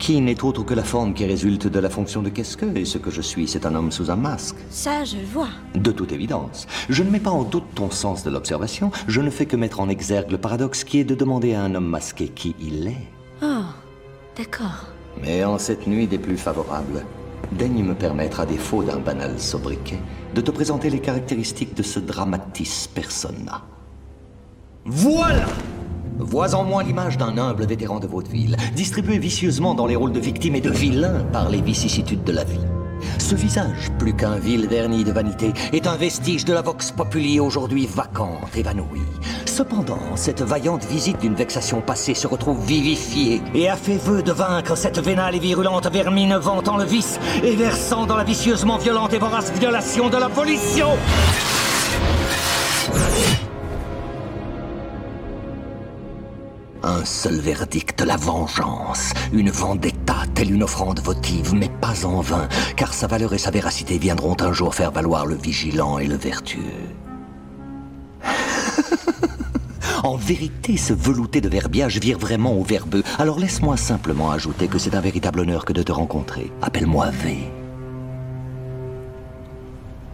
Qui 0.05 0.21
n'est 0.21 0.45
autre 0.45 0.63
que 0.65 0.75
la 0.75 0.85
forme 0.85 1.15
qui 1.15 1.25
résulte 1.25 1.67
de 1.67 1.81
la 1.81 1.89
fonction 1.89 2.21
de 2.21 2.29
qu'est-ce 2.29 2.59
que 2.59 2.67
Et 2.77 2.85
ce 2.85 2.99
que 2.99 3.11
je 3.11 3.23
suis, 3.23 3.49
c'est 3.49 3.65
un 3.65 3.75
homme 3.75 3.91
sous 3.91 4.11
un 4.11 4.17
masque. 4.17 4.57
Ça, 4.69 5.03
je 5.03 5.17
le 5.17 5.25
vois. 5.25 5.49
De 5.75 5.93
toute 5.93 6.13
évidence. 6.13 6.67
Je 6.91 7.03
ne 7.03 7.09
mets 7.09 7.21
pas 7.21 7.31
en 7.31 7.43
doute 7.43 7.65
ton 7.75 7.91
sens 7.91 8.23
de 8.23 8.29
l'observation, 8.29 8.91
je 9.09 9.23
ne 9.23 9.31
fais 9.31 9.47
que 9.47 9.57
mettre 9.57 9.81
en 9.81 9.89
exergue 9.89 10.31
le 10.31 10.37
paradoxe 10.37 10.85
qui 10.85 10.99
est 10.99 11.05
de 11.05 11.15
demander 11.15 11.55
à 11.55 11.63
un 11.63 11.75
homme 11.75 11.87
masqué 11.87 12.29
qui 12.29 12.55
il 12.61 12.87
est. 12.87 13.09
Oh, 13.43 13.65
d'accord. 14.37 14.89
Mais 15.23 15.43
en 15.43 15.57
cette 15.57 15.87
nuit 15.87 16.07
des 16.07 16.19
plus 16.19 16.37
favorables, 16.37 17.07
daigne 17.53 17.83
me 17.83 17.95
permettre, 17.95 18.41
à 18.41 18.45
défaut 18.45 18.83
d'un 18.83 18.99
banal 18.99 19.41
sobriquet, 19.41 20.01
de 20.35 20.43
te 20.43 20.51
présenter 20.51 20.91
les 20.91 21.01
caractéristiques 21.01 21.75
de 21.75 21.83
ce 21.83 21.99
dramatis 21.99 22.91
persona. 22.95 23.63
Voilà 24.85 25.47
Vois 26.19 26.55
en 26.55 26.65
moi 26.65 26.83
l'image 26.83 27.19
d'un 27.19 27.39
humble 27.39 27.67
vétéran 27.67 27.99
de 27.99 28.07
vaudeville, 28.07 28.57
distribué 28.75 29.19
vicieusement 29.19 29.75
dans 29.75 29.87
les 29.87 29.97
rôles 29.97 30.13
de 30.13 30.21
victime 30.21 30.55
et 30.55 30.61
de 30.61 30.71
vilain 30.71 31.25
par 31.33 31.49
les 31.49 31.61
vicissitudes 31.61 32.25
de 32.25 32.33
la 32.33 32.45
vie. 32.45 32.61
Ce 33.19 33.35
visage, 33.35 33.91
plus 33.99 34.15
qu'un 34.15 34.37
vil 34.37 34.67
vernis 34.67 35.05
de 35.05 35.13
vanité, 35.13 35.53
est 35.73 35.87
un 35.87 35.97
vestige 35.97 36.45
de 36.45 36.53
la 36.53 36.63
vox 36.63 36.91
populi 36.91 37.41
aujourd'hui 37.41 37.87
vacante, 37.87 38.57
évanouie. 38.57 39.01
Cependant, 39.47 40.17
cette 40.17 40.43
vaillante 40.43 40.85
visite 40.85 41.21
d'une 41.21 41.35
vexation 41.35 41.81
passée 41.81 42.15
se 42.15 42.27
retrouve 42.27 42.65
vivifiée 42.65 43.41
et 43.55 43.69
a 43.69 43.77
fait 43.77 43.97
vœu 43.97 44.23
de 44.23 44.33
vaincre 44.33 44.77
cette 44.77 44.99
vénale 44.99 45.37
et 45.37 45.39
virulente 45.39 45.87
vermine 45.93 46.37
vantant 46.37 46.77
le 46.77 46.85
vice 46.85 47.19
et 47.43 47.55
versant 47.55 48.07
dans 48.07 48.17
la 48.17 48.25
vicieusement 48.25 48.79
violente 48.79 49.13
et 49.13 49.19
vorace 49.19 49.53
violation 49.53 50.09
de 50.09 50.17
la 50.17 50.29
volition. 50.29 50.89
Un 56.87 57.03
seul 57.07 57.41
verdict, 57.41 58.03
la 58.03 58.19
vengeance. 58.19 59.15
Une 59.33 59.49
vendetta, 59.49 60.17
telle 60.35 60.53
une 60.53 60.65
offrande 60.65 61.01
votive, 61.01 61.55
mais 61.55 61.71
pas 61.81 62.05
en 62.05 62.21
vain, 62.21 62.47
car 62.77 62.93
sa 62.93 63.07
valeur 63.07 63.33
et 63.33 63.39
sa 63.39 63.51
véracité 63.51 63.97
viendront 63.97 64.37
un 64.41 64.53
jour 64.53 64.75
faire 64.75 64.91
valoir 64.91 65.25
le 65.25 65.35
vigilant 65.35 65.99
et 65.99 66.07
le 66.07 66.17
vertueux. 66.17 66.61
En 70.03 70.17
vérité, 70.17 70.77
ce 70.77 70.93
velouté 70.93 71.41
de 71.41 71.49
verbiage 71.49 71.99
vire 71.99 72.19
vraiment 72.19 72.53
au 72.53 72.63
verbeux. 72.63 73.03
Alors 73.19 73.39
laisse-moi 73.39 73.79
simplement 73.79 74.31
ajouter 74.31 74.69
que 74.69 74.77
c'est 74.77 74.95
un 74.95 75.01
véritable 75.01 75.41
honneur 75.41 75.65
que 75.65 75.73
de 75.73 75.83
te 75.83 75.93
rencontrer. 75.93 76.53
Appelle-moi 76.61 77.09
V. 77.09 77.39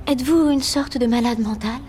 Êtes-vous 0.06 0.50
une 0.50 0.62
sorte 0.62 0.96
de 0.98 1.06
malade 1.06 1.40
mental? 1.40 1.80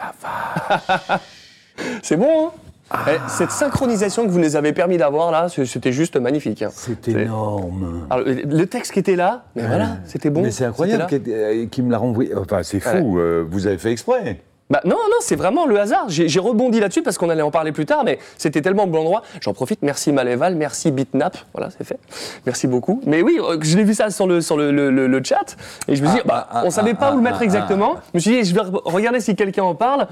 C'est 2.02 2.16
bon, 2.16 2.48
hein 2.48 3.00
Eh, 3.08 3.18
Cette 3.28 3.50
synchronisation 3.50 4.24
que 4.24 4.30
vous 4.30 4.38
nous 4.38 4.54
avez 4.56 4.72
permis 4.72 4.96
d'avoir 4.96 5.30
là, 5.32 5.48
c'était 5.48 5.92
juste 5.92 6.16
magnifique. 6.16 6.62
hein. 6.62 6.70
C'est 6.72 7.08
énorme. 7.08 8.06
Alors, 8.10 8.24
le- 8.26 8.66
texte 8.66 8.92
qui 8.92 8.98
était 9.00 9.16
là, 9.16 9.44
mais 9.56 9.66
voilà, 9.66 9.98
c'était 10.06 10.30
bon. 10.30 10.42
Mais 10.42 10.50
c'est 10.50 10.64
incroyable 10.64 11.02
là. 11.10 11.66
qu'il 11.70 11.84
me 11.84 11.90
l'a 11.90 11.98
renvoyé. 11.98 12.32
Enfin, 12.36 12.62
c'est 12.62 12.80
fou. 12.80 12.88
Ouais. 13.16 13.20
euh, 13.22 13.44
vous 13.48 13.66
avez 13.66 13.78
fait 13.78 13.90
exprès. 13.92 14.40
Bah 14.68 14.80
non, 14.84 14.96
non, 14.96 15.18
c'est 15.20 15.36
vraiment 15.36 15.64
le 15.66 15.78
hasard. 15.78 16.06
J'ai 16.08 16.40
rebondi 16.40 16.80
là-dessus 16.80 17.02
parce 17.02 17.18
qu'on 17.18 17.30
allait 17.30 17.42
en 17.42 17.52
parler 17.52 17.70
plus 17.70 17.86
tard, 17.86 18.02
mais 18.04 18.18
c'était 18.36 18.60
tellement 18.62 18.88
bon 18.88 18.98
endroit. 18.98 19.22
J'en 19.40 19.52
profite. 19.54 19.80
Merci 19.82 20.10
Maléval, 20.12 20.56
merci 20.56 20.90
Bitnap. 20.90 21.36
Voilà, 21.54 21.70
c'est 21.70 21.84
fait. 21.84 22.00
Merci 22.46 22.66
beaucoup. 22.66 23.00
Mais 23.06 23.22
oui, 23.22 23.38
euh, 23.40 23.58
je 23.60 23.76
l'ai 23.76 23.84
vu 23.84 23.94
ça 23.94 24.10
sur 24.10 24.26
le, 24.26 24.40
sur 24.40 24.56
le, 24.56 24.72
le- 24.72 24.90
le- 24.90 25.06
le 25.06 25.22
chat 25.22 25.56
et 25.86 25.94
je 25.94 26.02
me 26.02 26.08
suis 26.08 26.16
dit, 26.16 26.22
Ah, 26.24 26.28
bah, 26.28 26.48
ah, 26.50 26.62
on 26.64 26.70
savait 26.70 26.94
ah, 26.94 27.00
pas 27.00 27.10
où 27.12 27.20
le 27.20 27.20
ah, 27.20 27.30
mettre 27.30 27.42
exactement. 27.42 27.94
Je 28.12 28.16
me 28.16 28.20
suis 28.20 28.30
dit, 28.32 28.44
je 28.44 28.54
vais 28.56 28.62
re- 28.62 28.80
regarder 28.84 29.20
si 29.20 29.36
quelqu'un 29.36 29.62
en 29.62 29.76
parle. 29.76 30.08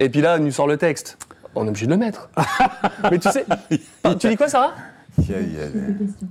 Et 0.00 0.08
puis 0.08 0.20
là, 0.20 0.36
il 0.38 0.44
nous 0.44 0.52
sort 0.52 0.66
le 0.68 0.76
texte. 0.76 1.18
On 1.54 1.64
est 1.66 1.68
obligé 1.68 1.86
de 1.86 1.90
le 1.90 1.96
mettre. 1.96 2.28
mais 3.10 3.18
tu 3.18 3.28
sais, 3.30 3.44
tu 4.18 4.28
dis 4.28 4.36
quoi, 4.36 4.48
Sarah? 4.48 4.72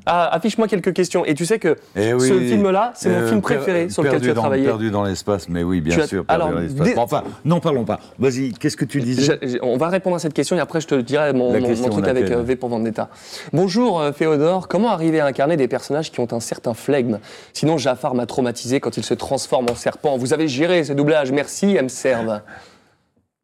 Ah, 0.06 0.34
affiche-moi 0.34 0.69
quelques 0.69 0.93
questions. 0.93 1.25
Et 1.25 1.34
tu 1.34 1.45
sais 1.45 1.60
que 1.60 1.75
Eh 1.95 2.13
oui, 2.13 2.30
ce 2.30 2.39
film-là, 2.39 2.93
c'est 2.95 3.10
mon 3.10 3.15
euh, 3.17 3.27
film 3.27 3.41
préféré 3.41 3.89
sur 3.89 4.01
lequel 4.03 4.21
tu 4.21 4.30
as 4.30 4.34
dans- 4.34 4.41
travaillé. 4.41 4.63
Perdu 4.65 4.91
dans 4.91 5.03
l'espace, 5.03 5.49
mais 5.49 5.62
oui, 5.63 5.82
bien 5.82 5.93
Tu 5.95 6.01
as- 6.01 6.08
sûr, 6.08 6.23
perdu 6.25 6.41
alors, 6.43 6.53
dans 6.56 6.62
l'espace. 6.62 6.88
dès- 6.88 6.95
Bon, 6.95 7.01
enfin, 7.01 7.23
n'en 7.43 7.60
parlons 7.60 7.84
pas. 7.84 7.99
Vas-y, 8.17 8.53
qu'est-ce 8.53 8.77
que 8.77 8.86
tu 8.86 9.01
disais? 9.01 9.38
Je- 9.41 9.47
je- 9.47 9.58
on 9.62 9.75
va 9.75 9.89
répondre 9.89 10.15
à 10.15 10.19
cette 10.19 10.34
question 10.34 10.56
et 10.56 10.60
après 10.62 10.80
je 10.80 10.88
te 10.88 10.95
dirai 10.95 11.34
mon, 11.34 11.51
truc 11.89 12.08
avec 12.08 12.32
euh, 12.32 12.43
V 12.43 12.56
pour 12.56 12.69
Vendetta. 12.69 13.10
Bonjour 13.51 13.99
euh, 13.99 14.13
Féodore, 14.13 14.69
comment 14.69 14.91
arriver 14.91 15.19
à 15.19 15.25
incarner 15.25 15.58
des 15.58 15.67
personnages 15.67 16.10
qui 16.12 16.21
ont 16.21 16.32
un 16.32 16.39
certain 16.39 16.73
flegme? 16.73 17.19
Sinon 17.51 17.77
Jafar 17.77 18.15
m'a 18.15 18.25
traumatisé 18.25 18.80
quand 18.80 18.95
il 18.95 19.03
se 19.03 19.13
transforme 19.13 19.65
en 19.69 19.75
serpent. 19.75 20.15
Vous 20.17 20.32
avez 20.34 20.47
géré 20.47 20.86
ces 20.86 20.95
doublages, 20.95 21.34
merci, 21.34 21.75
elle 21.75 21.84
me 21.84 21.89
serve. 21.89 22.39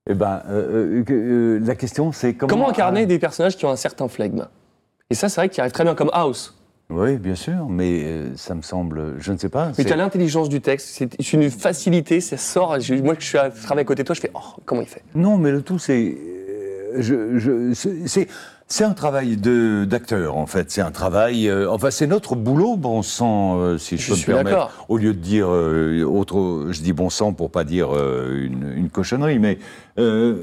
Eh 0.09 0.15
ben, 0.15 0.41
euh, 0.49 1.01
euh, 1.09 1.11
euh, 1.11 1.59
la 1.63 1.75
question, 1.75 2.11
c'est 2.11 2.33
comment. 2.33 2.49
Comment 2.49 2.69
incarner 2.69 3.05
des 3.05 3.19
personnages 3.19 3.55
qui 3.55 3.65
ont 3.65 3.69
un 3.69 3.77
certain 3.77 4.09
flegme? 4.09 4.47
Et 5.09 5.15
ça, 5.15 5.29
c'est 5.29 5.39
vrai 5.39 5.47
qu'il 5.49 5.61
arrive 5.61 5.71
très 5.71 5.85
bien 5.85 5.95
comme 5.95 6.09
House. 6.11 6.57
Oui, 6.89 7.15
bien 7.17 7.35
sûr, 7.35 7.67
mais 7.69 8.03
euh, 8.03 8.35
ça 8.35 8.53
me 8.53 8.61
semble, 8.61 9.15
je 9.19 9.31
ne 9.31 9.37
sais 9.37 9.47
pas. 9.47 9.71
Mais 9.77 9.85
tu 9.85 9.93
as 9.93 9.95
l'intelligence 9.95 10.49
du 10.49 10.59
texte, 10.59 10.89
c'est 10.97 11.33
une 11.33 11.49
facilité, 11.49 12.19
ça 12.19 12.35
sort. 12.35 12.77
je- 12.81 12.95
moi, 12.95 13.15
que 13.15 13.21
je 13.21 13.27
suis 13.27 13.37
à 13.37 13.49
travailler 13.49 13.83
à 13.83 13.85
côté 13.85 14.03
de 14.03 14.07
toi, 14.07 14.13
je 14.15 14.19
fais 14.19 14.31
Oh, 14.33 14.39
comment 14.65 14.81
il 14.81 14.87
fait? 14.87 15.03
Non, 15.15 15.37
mais 15.37 15.51
le 15.51 15.61
tout, 15.61 15.79
c'est. 15.79 16.17
je- 16.97 17.37
je- 17.39 17.73
c'est- 18.05 18.27
C'est 18.75 18.85
un 18.85 18.93
travail 18.95 19.37
de- 19.37 19.85
d'acteur, 19.85 20.35
en 20.35 20.47
fait. 20.47 20.71
C'est 20.71 20.81
un 20.81 20.89
travail. 20.89 21.47
euh, 21.47 21.69
enfin, 21.69 21.91
c'est 21.91 22.07
notre 22.07 22.35
boulot, 22.35 22.75
bon 22.75 23.03
sang, 23.03 23.59
euh, 23.59 23.77
si 23.77 23.97
je, 23.97 24.01
Je 24.01 24.07
peux 24.07 24.13
me 24.13 24.17
suis 24.17 24.25
permettre. 24.31 24.49
d'accord. 24.49 24.85
Au 24.89 24.97
lieu 24.97 25.13
de 25.13 25.19
dire 25.19 25.45
euh, 25.47 26.03
autre. 26.03 26.69
Je 26.71 26.81
dis 26.81 26.91
bon 26.91 27.11
sang 27.11 27.33
pour 27.33 27.51
pas 27.51 27.65
dire 27.65 27.89
une, 27.93 28.73
une 28.75 28.89
cochonnerie, 28.89 29.37
mais. 29.37 29.59
je 29.95 30.37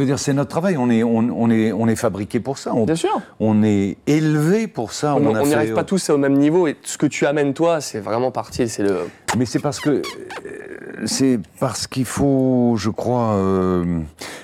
veux 0.00 0.04
dire, 0.04 0.18
c'est 0.18 0.34
notre 0.34 0.50
travail. 0.50 0.76
On 0.76 0.90
est, 0.90 1.02
on, 1.04 1.16
on 1.16 1.48
est, 1.48 1.72
on 1.72 1.88
est 1.88 1.96
fabriqué 1.96 2.38
pour 2.38 2.58
ça. 2.58 2.74
On, 2.74 2.84
Bien 2.84 2.96
sûr. 2.96 3.18
On 3.40 3.62
est 3.62 3.96
élevé 4.06 4.66
pour 4.66 4.92
ça. 4.92 5.14
On 5.14 5.34
a 5.34 5.40
n'y 5.42 5.48
fait- 5.48 5.54
arrive 5.54 5.72
pas 5.74 5.84
tous 5.84 6.10
au 6.10 6.18
même 6.18 6.34
niveau 6.34 6.66
et 6.66 6.76
ce 6.82 6.98
que 6.98 7.06
tu 7.06 7.24
amènes 7.24 7.54
toi, 7.54 7.80
c'est 7.80 8.00
vraiment 8.00 8.30
parti. 8.30 8.68
C'est 8.68 8.82
le. 8.82 8.98
Mais 9.38 9.46
c'est 9.46 9.60
parce 9.60 9.80
que 9.80 10.02
c'est 11.04 11.38
parce 11.60 11.86
qu'il 11.86 12.04
faut, 12.04 12.74
je 12.76 12.90
crois, 12.90 13.34
euh, 13.34 14.00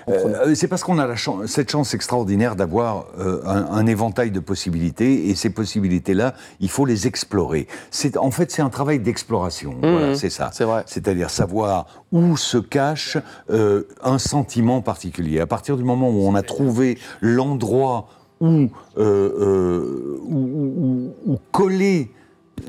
euh, 0.08 0.54
c'est 0.54 0.68
parce 0.68 0.84
qu'on 0.84 0.98
a 0.98 1.06
la 1.06 1.14
cette 1.46 1.70
chance 1.70 1.94
extraordinaire 1.94 2.56
d'avoir 2.56 3.06
euh, 3.18 3.40
un, 3.46 3.66
un 3.72 3.86
éventail 3.86 4.30
de 4.30 4.40
possibilités 4.40 5.28
et 5.30 5.34
ces 5.34 5.50
possibilités-là, 5.50 6.34
il 6.60 6.68
faut 6.68 6.84
les 6.84 7.06
explorer. 7.06 7.66
C'est 7.90 8.16
en 8.16 8.30
fait 8.30 8.50
c'est 8.50 8.62
un 8.62 8.68
travail 8.70 8.98
d'exploration. 9.00 9.74
Voilà, 9.80 10.14
c'est 10.14 10.30
ça. 10.30 10.50
C'est 10.52 10.64
vrai. 10.64 10.82
C'est-à-dire 10.86 11.30
savoir 11.30 11.86
où 12.12 12.36
se 12.36 12.58
cache 12.58 13.16
euh, 13.50 13.84
un 14.02 14.18
sentiment 14.18 14.82
particulier. 14.82 15.40
À 15.40 15.46
partir 15.46 15.76
du 15.76 15.84
moment 15.84 16.10
où 16.10 16.22
on 16.26 16.34
a 16.34 16.42
trouvé 16.42 16.98
l'endroit 17.20 18.08
où, 18.40 18.46
euh, 18.46 18.68
euh, 18.98 20.18
où, 20.24 20.36
où- 20.36 21.14
où- 21.26 21.32
où 21.32 21.38
coller 21.52 22.10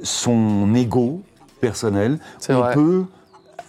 son 0.04 0.74
ego 0.76 1.22
personnel, 1.62 2.20
C'est 2.40 2.54
on 2.54 2.60
vrai. 2.60 2.74
peut 2.74 3.04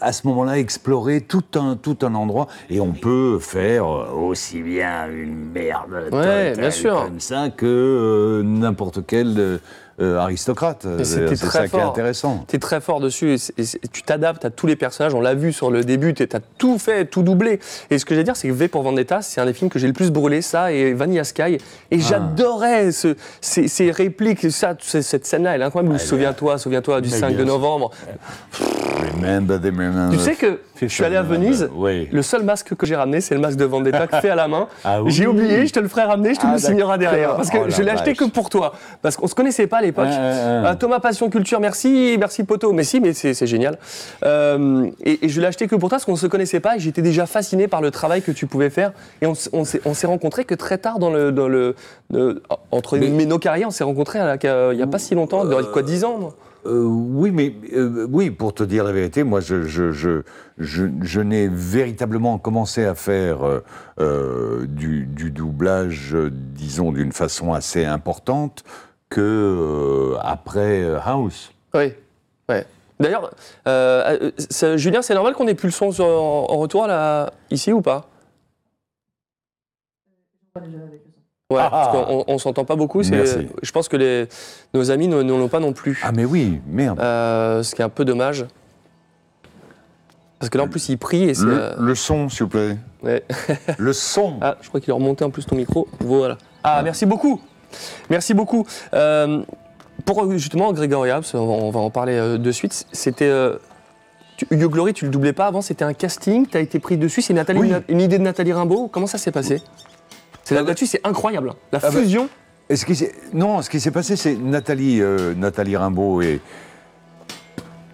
à 0.05 0.13
ce 0.13 0.27
moment-là 0.29 0.59
explorer 0.59 1.21
tout 1.23 1.43
un, 1.55 1.77
tout 1.77 1.97
un 2.03 2.15
endroit 2.15 2.47
et 2.71 2.81
on 2.81 2.93
peut 2.93 3.39
faire 3.41 3.87
euh, 3.87 4.11
aussi 4.13 4.63
bien 4.63 5.09
une 5.11 5.51
merde 5.53 5.93
Ouais, 5.93 6.11
totale 6.11 6.57
bien 6.59 6.71
sûr. 6.71 7.05
comme 7.07 7.21
ça 7.21 7.49
que 7.51 7.65
euh, 7.67 8.43
n'importe 8.43 9.01
quel 9.07 9.61
euh, 10.01 10.15
euh, 10.17 10.19
aristocrate. 10.19 10.85
Mais 10.87 11.05
C'est 11.05 11.21
c'était 11.21 11.37
c'est 11.37 11.47
très 11.47 11.59
ça 11.61 11.69
qui 11.69 11.77
est 11.77 11.81
fort. 11.81 11.91
intéressant. 11.91 12.45
T'es 12.49 12.59
très 12.59 12.81
fort 12.81 13.01
dessus. 13.01 13.37
et 13.59 13.65
tu 13.93 14.03
t'adaptes 14.03 14.45
à 14.45 14.51
tous 14.51 14.67
les 14.67 14.77
personnages. 14.77 15.15
On 15.15 15.21
l'a 15.21 15.35
vu 15.35 15.53
sur 15.53 15.71
le 15.71 15.85
début. 15.85 16.15
Tu 16.15 16.23
as 16.23 16.41
tout 16.59 16.79
fait, 16.79 17.05
tout 17.07 17.23
doublé. 17.23 17.61
Et 17.91 17.99
ce 17.99 18.05
que 18.05 18.15
j'ai 18.15 18.25
dire, 18.25 18.37
c'est 18.37 18.49
que 18.49 18.53
V 18.53 18.69
pour 18.69 18.83
Vendetta, 18.83 19.23
c'est 19.23 19.41
un 19.41 19.47
des 19.47 19.53
films 19.53 19.71
que 19.71 19.79
j'ai 19.79 19.87
le 19.87 19.93
plus 19.93 20.11
brûlé. 20.11 20.43
Ça 20.43 20.73
et 20.73 20.93
Vanilla 20.95 21.25
Sky. 21.25 21.59
Et 21.91 22.01
j'adorais 22.01 22.93
ce- 22.93 23.15
ces, 23.41 23.69
ces 23.69 23.91
répliques. 23.91 24.51
Ça, 24.51 24.75
cette 24.81 25.27
scène-là, 25.27 25.55
elle 25.55 25.63
est 25.63 25.65
incroyable. 25.65 25.99
Souviens-toi, 25.99 26.59
souviens-toi 26.59 27.01
du 27.01 27.11
Mais 27.11 27.17
5 27.19 27.37
de 27.37 27.45
novembre. 27.45 27.91
Remember 29.15 29.59
the 29.61 29.65
remember. 29.65 30.17
Tu 30.17 30.19
sais 30.23 30.35
que 30.35 30.61
je 30.81 30.87
suis 30.87 31.05
allé 31.05 31.17
à 31.17 31.23
Venise. 31.23 31.69
Oui. 31.75 32.09
Le 32.11 32.23
seul 32.23 32.43
masque 32.43 32.75
que 32.75 32.87
j'ai 32.87 32.97
ramené, 32.97 33.21
c'est 33.21 33.35
le 33.35 33.41
masque 33.41 33.57
de 33.57 33.65
Vendetta 33.65 34.07
fait 34.21 34.31
à 34.31 34.35
la 34.35 34.49
main. 34.49 34.69
Ah 34.85 35.03
oui. 35.03 35.11
J'ai 35.11 35.27
oublié, 35.27 35.67
je 35.67 35.73
te 35.73 35.81
le 35.81 35.89
ferai 35.89 36.03
ramener, 36.03 36.35
je 36.35 36.41
te 36.41 36.47
Ah, 36.47 36.53
le 36.55 36.59
signerai 36.59 36.99
derrière. 36.99 37.37
Parce 37.37 37.51
que 37.51 37.59
Oh 37.59 37.67
je 37.69 37.83
l'ai 37.83 37.91
acheté 37.91 38.15
que 38.15 38.25
pour 38.25 38.51
toi. 38.51 38.75
Parce 39.03 39.17
qu'on 39.17 39.27
se 39.27 39.35
connaissait 39.35 39.67
pas 39.67 39.83
l'époque. 39.85 40.07
Euh, 40.11 40.75
Thomas 40.75 41.01
Passion 41.01 41.31
Culture, 41.31 41.61
merci, 41.61 42.17
merci 42.19 42.45
Poto. 42.45 42.73
Mais 42.73 42.85
si, 42.85 43.01
mais 43.01 43.13
c'est 43.13 43.47
génial. 43.47 43.79
Euh, 44.25 44.87
et, 45.03 45.25
et 45.27 45.29
je 45.29 45.41
l'ai 45.41 45.47
acheté 45.47 45.67
que 45.67 45.77
pour 45.77 45.89
toi 45.89 45.97
parce 45.97 46.05
qu'on 46.05 46.17
se 46.17 46.27
connaissait 46.27 46.61
pas 46.61 46.77
et 46.77 46.81
j'étais 46.81 47.03
déjà 47.03 47.27
fasciné 47.27 47.69
par 47.69 47.81
le 47.81 47.91
travail 47.91 48.23
que 48.23 48.33
tu 48.33 48.47
pouvais 48.47 48.71
faire. 48.71 48.93
Et 49.23 49.27
on, 49.27 49.35
s'est- 49.35 49.51
on 49.85 49.95
s'est 49.95 50.07
rencontrés 50.07 50.45
que 50.45 50.55
très 50.55 50.79
tard 50.79 50.99
dans 50.99 51.11
le. 51.11 51.33
Dans 51.33 51.49
le 51.49 51.75
entre 52.71 52.99
Mais- 52.99 53.27
nos 53.27 53.39
carrières, 53.39 53.69
on 53.69 53.73
s'est 53.73 53.85
rencontrés 53.85 54.19
il 54.43 54.79
y 54.79 54.83
a 54.83 54.87
pas 54.87 54.99
si 54.99 55.15
longtemps, 55.15 55.45
de- 55.45 55.63
quoi, 55.63 55.83
10 55.83 56.05
ans 56.05 56.33
Euh, 56.67 56.83
oui, 56.83 57.31
mais 57.31 57.53
euh, 57.77 58.07
oui, 58.11 58.31
pour 58.31 58.55
te 58.55 58.63
dire 58.65 58.85
la 58.85 58.93
vérité, 58.93 59.23
moi, 59.23 59.41
je, 59.41 59.65
je, 59.65 59.93
je, 59.93 60.23
je, 60.59 61.21
n'ai 61.21 61.47
véritablement 61.49 62.39
commencé 62.39 62.85
à 62.87 62.95
faire 62.95 63.43
euh, 63.47 63.61
euh, 64.01 64.65
du, 64.67 65.05
du 65.05 65.31
doublage, 65.31 66.13
euh, 66.15 66.31
disons, 66.33 66.91
d'une 66.93 67.13
façon 67.13 67.53
assez 67.53 67.85
importante 67.85 68.65
que 69.15 69.21
euh, 69.21 70.19
après 70.23 70.83
euh, 70.83 70.99
House. 71.05 71.53
Oui, 71.73 71.93
ouais. 72.49 72.67
D'ailleurs, 72.99 73.31
euh, 73.69 74.31
Julien, 74.77 75.03
c'est 75.03 75.15
normal 75.15 75.35
qu'on 75.35 75.47
ait 75.47 75.55
plus 75.55 75.69
le 75.69 75.73
son 75.73 75.93
sur- 75.93 76.05
en, 76.07 76.47
en 76.51 76.57
retour 76.59 76.87
là, 76.87 77.31
ici 77.51 77.73
ou 77.73 77.81
pas? 77.81 78.09
Ouais, 81.51 81.61
Ah. 81.61 81.69
parce 81.71 81.89
qu'on 82.07 82.25
on- 82.27 82.39
s'entend 82.39 82.65
pas 82.65 82.77
beaucoup. 82.77 83.03
c'est-. 83.03 83.47
Je 83.63 83.73
pense 83.73 83.89
que 83.89 83.97
les, 83.97 84.27
nos 84.73 84.91
amis 84.91 85.09
ne 85.09 85.23
l'ont 85.23 85.49
pas 85.49 85.61
non 85.61 85.73
plus. 85.73 86.01
Ah, 86.03 86.11
mais 86.13 86.25
oui, 86.25 86.61
merde. 86.67 86.99
Euh, 87.01 87.63
ce 87.63 87.75
qui 87.75 87.83
est 87.83 87.85
un 87.85 87.89
peu 87.89 88.05
dommage. 88.05 88.47
Parce 90.39 90.51
que 90.51 90.59
là, 90.59 90.65
en 90.65 90.69
plus, 90.69 90.89
il 90.89 90.99
prie 90.99 91.25
et 91.25 91.35
c'est. 91.35 91.45
Le, 91.45 91.61
euh, 91.63 91.75
le 91.79 91.95
son, 91.95 92.29
s'il 92.29 92.45
vous 92.45 92.49
plaît. 92.51 92.77
ouais. 93.03 93.23
Le 93.79 93.93
son. 93.93 94.39
Ah, 94.41 94.57
je 94.63 94.69
crois 94.69 94.81
qu'il 94.81 94.91
a 94.91 94.95
remonté 94.95 95.25
en 95.25 95.31
plus 95.31 95.45
ton 95.47 95.57
micro. 95.57 95.87
Voilà. 96.01 96.39
Ah, 96.63 96.83
merci 96.83 97.07
beaucoup. 97.07 97.41
Merci 98.11 98.35
beaucoup. 98.35 98.67
Euh, 98.95 99.43
pour 100.05 100.31
justement 100.33 100.73
qu'on 100.75 101.47
va- 101.47 101.53
on 101.65 101.71
va 101.71 101.81
en 101.81 101.91
parler 101.91 102.15
euh, 102.15 102.39
de 102.39 102.53
suite, 102.53 102.87
c'était. 102.93 103.25
euh, 103.29 103.57
tu- 104.37 104.47
You 104.51 104.69
Glory, 104.69 104.93
tu 104.93 105.05
le 105.05 105.11
doublais 105.11 105.33
pas 105.33 105.47
avant, 105.47 105.63
c'était 105.63 105.85
un 105.85 105.95
casting, 105.95 106.47
tu 106.47 106.57
as 106.57 106.61
été 106.61 106.79
pris 106.79 106.97
dessus, 106.97 107.23
c'est 107.23 107.33
Nathalie, 107.35 107.61
Oui. 107.61 107.69
une, 107.71 107.83
une 107.89 108.01
idée 108.01 108.19
de 108.19 108.23
Nathalie 108.25 108.53
Rimbaud. 108.53 108.89
Comment 108.89 109.07
ça 109.07 109.19
s'est 109.19 109.31
passé? 109.33 109.63
C'est 110.43 110.57
Ah 110.57 110.63
bah- 110.63 110.69
là-dessus, 110.69 110.87
c'est 110.87 111.01
incroyable. 111.07 111.51
hein. 111.51 111.57
La 111.73 111.79
Ah 111.83 111.91
bah- 111.91 112.01
fusion. 112.01 112.29
Et 112.69 112.77
ce 112.77 112.85
qui 112.87 112.97
s'est- 112.97 113.13
non, 113.33 113.63
ce 113.63 113.71
qui 113.71 113.79
s'est 113.81 113.91
passé, 113.91 114.17
c'est 114.17 114.35
Nathalie, 114.37 115.01
euh, 115.01 115.35
Nathalie 115.35 115.77
Rimbaud 115.77 116.21
et 116.23 116.41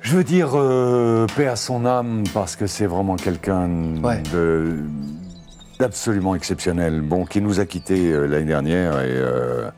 je 0.00 0.16
veux 0.16 0.24
dire 0.24 0.52
euh, 0.54 1.26
paix 1.36 1.46
à 1.46 1.56
son 1.56 1.84
âme 1.84 2.24
parce 2.32 2.56
que 2.56 2.66
c'est 2.66 2.86
vraiment 2.86 3.16
quelqu'un 3.16 3.68
Ouais. 4.02 4.22
de 4.32 4.78
d'absolument 5.80 6.34
exceptionnel. 6.34 7.00
Bon, 7.00 7.24
qui 7.24 7.40
nous 7.40 7.58
a 7.58 7.64
quittés 7.64 8.12
euh, 8.12 8.26
l'année 8.26 8.44
dernière 8.44 9.00
et 9.00 9.08
euh, 9.16 9.68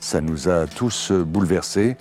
ça 0.00 0.20
nous 0.20 0.48
a 0.48 0.66
tous 0.66 1.10
euh, 1.12 1.22
bouleversés. 1.24 1.96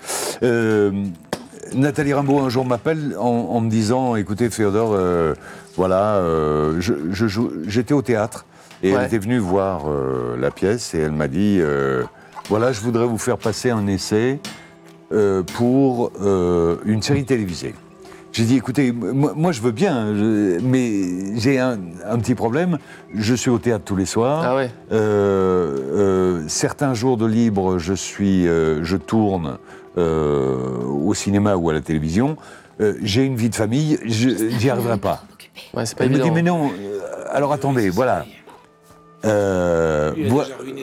Nathalie 1.74 2.14
Rimbaud 2.14 2.40
un 2.40 2.50
jour 2.50 2.66
m'appelle 2.66 3.16
en, 3.20 3.28
en 3.28 3.62
me 3.62 3.70
disant, 3.70 4.16
écoutez 4.16 4.50
Féodore, 4.50 4.92
euh, 4.94 5.34
voilà, 5.78 6.16
euh, 6.16 6.78
je, 6.82 6.94
je 7.12 7.28
joue- 7.28 7.52
j'étais 7.68 7.94
au 7.94 8.02
théâtre 8.02 8.46
et 8.84 8.92
Ouais. 8.92 8.98
elle 9.00 9.06
était 9.08 9.18
venue 9.20 9.38
voir 9.38 9.84
euh, 9.90 10.36
la 10.40 10.52
pièce 10.52 10.94
et 10.96 11.00
elle 11.00 11.12
m'a 11.12 11.28
dit, 11.28 11.62
voilà, 12.50 12.72
je 12.74 12.82
voudrais 12.82 13.06
vous 13.06 13.18
faire 13.20 13.38
passer 13.38 13.70
un 13.70 13.86
essai 13.88 14.40
pour 15.56 16.12
une 16.86 17.02
série 17.02 17.26
télévisée. 17.26 17.76
J'ai 18.34 18.46
dit, 18.46 18.56
écoutez, 18.56 18.94
moi, 18.94 19.34
moi, 19.36 19.52
je 19.52 19.62
veux 19.62 19.72
bien, 19.72 20.16
je- 20.16 20.60
mais 20.62 21.38
j'ai 21.38 21.60
un, 21.60 21.78
un 22.10 22.18
petit 22.18 22.34
problème. 22.36 22.78
Je 23.14 23.34
suis 23.34 23.50
au 23.50 23.58
théâtre 23.60 23.84
tous 23.84 23.98
les 23.98 24.06
soirs. 24.06 24.42
Ah 24.46 24.56
ouais. 24.56 24.70
Euh, 24.94 25.78
euh, 26.42 26.44
certains 26.48 26.94
jours 26.94 27.18
de 27.18 27.26
libre, 27.26 27.78
je 27.78 27.94
suis, 27.94 28.48
euh, 28.48 28.84
je 28.84 28.96
tourne 28.96 29.58
euh, 29.98 30.78
au 30.86 31.14
cinéma 31.14 31.56
ou 31.58 31.70
à 31.70 31.74
la 31.74 31.82
télévision. 31.82 32.38
Euh, 32.80 32.94
j'ai 33.04 33.26
une 33.26 33.36
vie 33.36 33.50
de 33.50 33.56
famille, 33.56 34.00
je- 34.06 34.50
j'y 34.58 34.70
arriverai 34.70 34.98
pas. 34.98 35.24
Ouais, 35.74 35.84
pas 35.84 36.06
Elle 36.06 36.12
me 36.12 36.20
dit, 36.20 36.32
mais 36.32 36.42
non, 36.42 36.68
euh, 36.70 37.00
alors 37.32 37.52
attendez, 37.52 37.90
voilà. 37.90 38.26
Euh, 39.26 40.14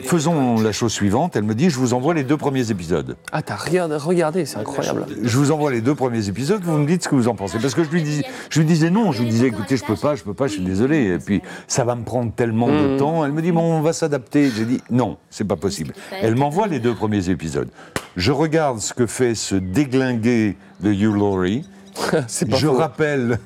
faisons 0.03 0.59
la 0.61 0.71
chose 0.71 0.91
suivante. 0.93 1.35
Elle 1.35 1.43
me 1.43 1.55
dit, 1.55 1.69
je 1.69 1.77
vous 1.77 1.93
envoie 1.93 2.13
les 2.13 2.23
deux 2.23 2.37
premiers 2.37 2.71
épisodes. 2.71 3.15
Ah, 3.31 3.41
t'as 3.41 3.55
regardé, 3.55 3.95
regardé, 3.95 4.45
c'est 4.45 4.57
incroyable. 4.57 5.05
Je 5.21 5.37
vous 5.37 5.51
envoie 5.51 5.71
les 5.71 5.81
deux 5.81 5.95
premiers 5.95 6.27
épisodes, 6.29 6.61
vous 6.63 6.77
me 6.77 6.85
dites 6.87 7.03
ce 7.03 7.09
que 7.09 7.15
vous 7.15 7.27
en 7.27 7.35
pensez. 7.35 7.59
Parce 7.59 7.73
que 7.75 7.83
je 7.83 7.89
lui, 7.89 8.01
dis, 8.03 8.23
je 8.49 8.59
lui 8.59 8.65
disais 8.65 8.89
non, 8.89 9.11
je 9.11 9.23
lui 9.23 9.29
disais 9.29 9.47
écoutez, 9.47 9.77
je 9.77 9.83
peux 9.85 9.95
pas, 9.95 10.15
je 10.15 10.23
peux 10.23 10.33
pas, 10.33 10.47
je 10.47 10.53
suis 10.53 10.63
désolé. 10.63 11.05
Et 11.15 11.17
puis 11.19 11.41
ça 11.67 11.83
va 11.83 11.95
me 11.95 12.03
prendre 12.03 12.31
tellement 12.33 12.67
de 12.67 12.93
Mhm. 12.93 12.97
temps. 12.97 13.25
Elle 13.25 13.31
me 13.33 13.41
dit 13.41 13.51
bon, 13.51 13.61
on 13.61 13.81
va 13.81 13.93
s'adapter. 13.93 14.49
J'ai 14.49 14.65
dit 14.65 14.81
non, 14.89 15.17
c'est 15.29 15.47
pas 15.47 15.55
possible. 15.57 15.93
Elle 16.21 16.35
m'envoie 16.35 16.67
les 16.67 16.79
deux 16.79 16.93
premiers 16.93 17.29
épisodes. 17.29 17.69
Je 18.15 18.31
regarde 18.31 18.79
ce 18.79 18.93
que 18.93 19.05
fait 19.05 19.35
ce 19.35 19.55
déglingué 19.55 20.57
de 20.81 20.91
Hugh 20.91 21.13
Laurie. 21.15 21.63
pas 22.11 22.21
je 22.57 22.67
faux. 22.67 22.73
rappelle, 22.75 23.39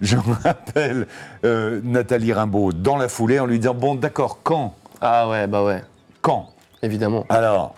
je 0.00 0.16
rappelle 0.44 1.06
euh, 1.44 1.80
Nathalie 1.84 2.32
Rimbaud 2.32 2.72
dans 2.72 2.96
la 2.96 3.08
foulée 3.08 3.38
en 3.40 3.46
lui 3.46 3.58
disant 3.58 3.74
bon, 3.74 3.94
d'accord, 3.94 4.40
quand 4.42 4.74
Ah 5.00 5.28
ouais, 5.28 5.46
bah 5.46 5.64
ouais, 5.64 5.82
Quand 6.22 6.48
évidemment. 6.82 7.24
alors, 7.28 7.74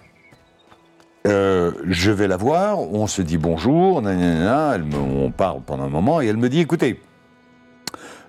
euh, 1.27 1.73
je 1.87 2.11
vais 2.11 2.29
la 2.29 2.37
voir, 2.37 2.79
on 2.81 3.07
se 3.07 3.21
dit 3.23 3.37
bonjour, 3.37 4.01
nanana, 4.01 4.73
elle 4.75 4.85
me- 4.85 4.97
on 4.97 5.31
parle 5.31 5.61
pendant 5.67 5.85
un 5.85 5.89
moment, 5.91 6.21
et 6.23 6.27
elle 6.27 6.39
me 6.39 6.49
dit, 6.49 6.61
écoutez, 6.61 7.01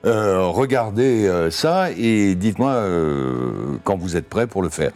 euh, 0.05 0.41
regardez 0.47 1.27
euh, 1.27 1.49
ça 1.51 1.91
et 1.91 2.35
dites-moi 2.35 2.71
euh, 2.71 3.77
quand 3.83 3.95
vous 3.97 4.17
êtes 4.17 4.27
prêt 4.27 4.47
pour 4.47 4.61
le 4.63 4.69
faire. 4.69 4.91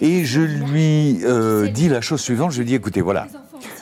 Et 0.00 0.24
je 0.24 0.40
lui 0.40 1.20
euh, 1.24 1.68
dis 1.68 1.88
la 1.88 2.00
chose 2.00 2.20
suivante, 2.20 2.52
je 2.52 2.58
lui 2.58 2.64
dis, 2.66 2.74
écoutez, 2.74 3.00
voilà, 3.02 3.26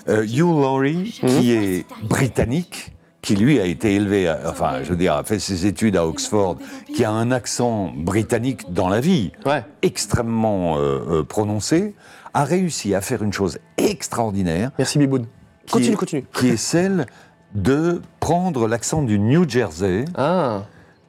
Hugh 0.09 0.39
Laurie, 0.39 1.19
qui 1.27 1.53
est 1.53 1.87
britannique, 2.03 2.93
qui 3.23 3.35
lui 3.37 3.59
a 3.59 3.65
été 3.65 3.95
élevé, 3.95 4.29
à- 4.29 4.39
enfin, 4.49 4.83
je 4.85 4.91
veux 4.91 4.97
dire, 4.97 5.15
a 5.15 5.25
fait 5.25 5.39
ses 5.39 5.67
études 5.67 5.97
à 5.97 6.07
Oxford, 6.07 6.57
qui 6.95 7.05
a 7.05 7.11
un 7.11 7.31
accent 7.33 7.93
britannique 7.97 8.73
dans 8.73 8.89
la 8.89 9.01
vie, 9.01 9.33
Ouais. 9.45 9.65
extrêmement 9.83 10.77
euh, 10.79 11.01
euh, 11.21 11.23
prononcé, 11.25 11.95
a 12.35 12.45
réussi 12.45 12.95
à 12.95 13.01
faire 13.01 13.23
une 13.23 13.33
chose 13.33 13.59
extraordinaire, 13.79 14.71
Merci 14.79 14.99
Biboun. 14.99 15.27
qui 15.65 15.73
Continue, 15.73 15.93
est, 15.93 15.97
continue. 15.97 16.25
qui 16.35 16.49
est 16.49 16.57
celle 16.57 17.07
de 17.55 18.01
prendre 18.21 18.69
l'accent 18.69 19.03
du 19.03 19.19
New 19.19 19.49
Jersey 19.49 20.05
Ah, 20.17 20.65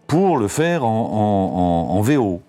pour 0.08 0.38
le 0.38 0.48
faire 0.48 0.86
en, 0.86 0.88
en- 0.90 1.94
en- 1.94 1.98
en 1.98 2.02
VO. 2.02 2.42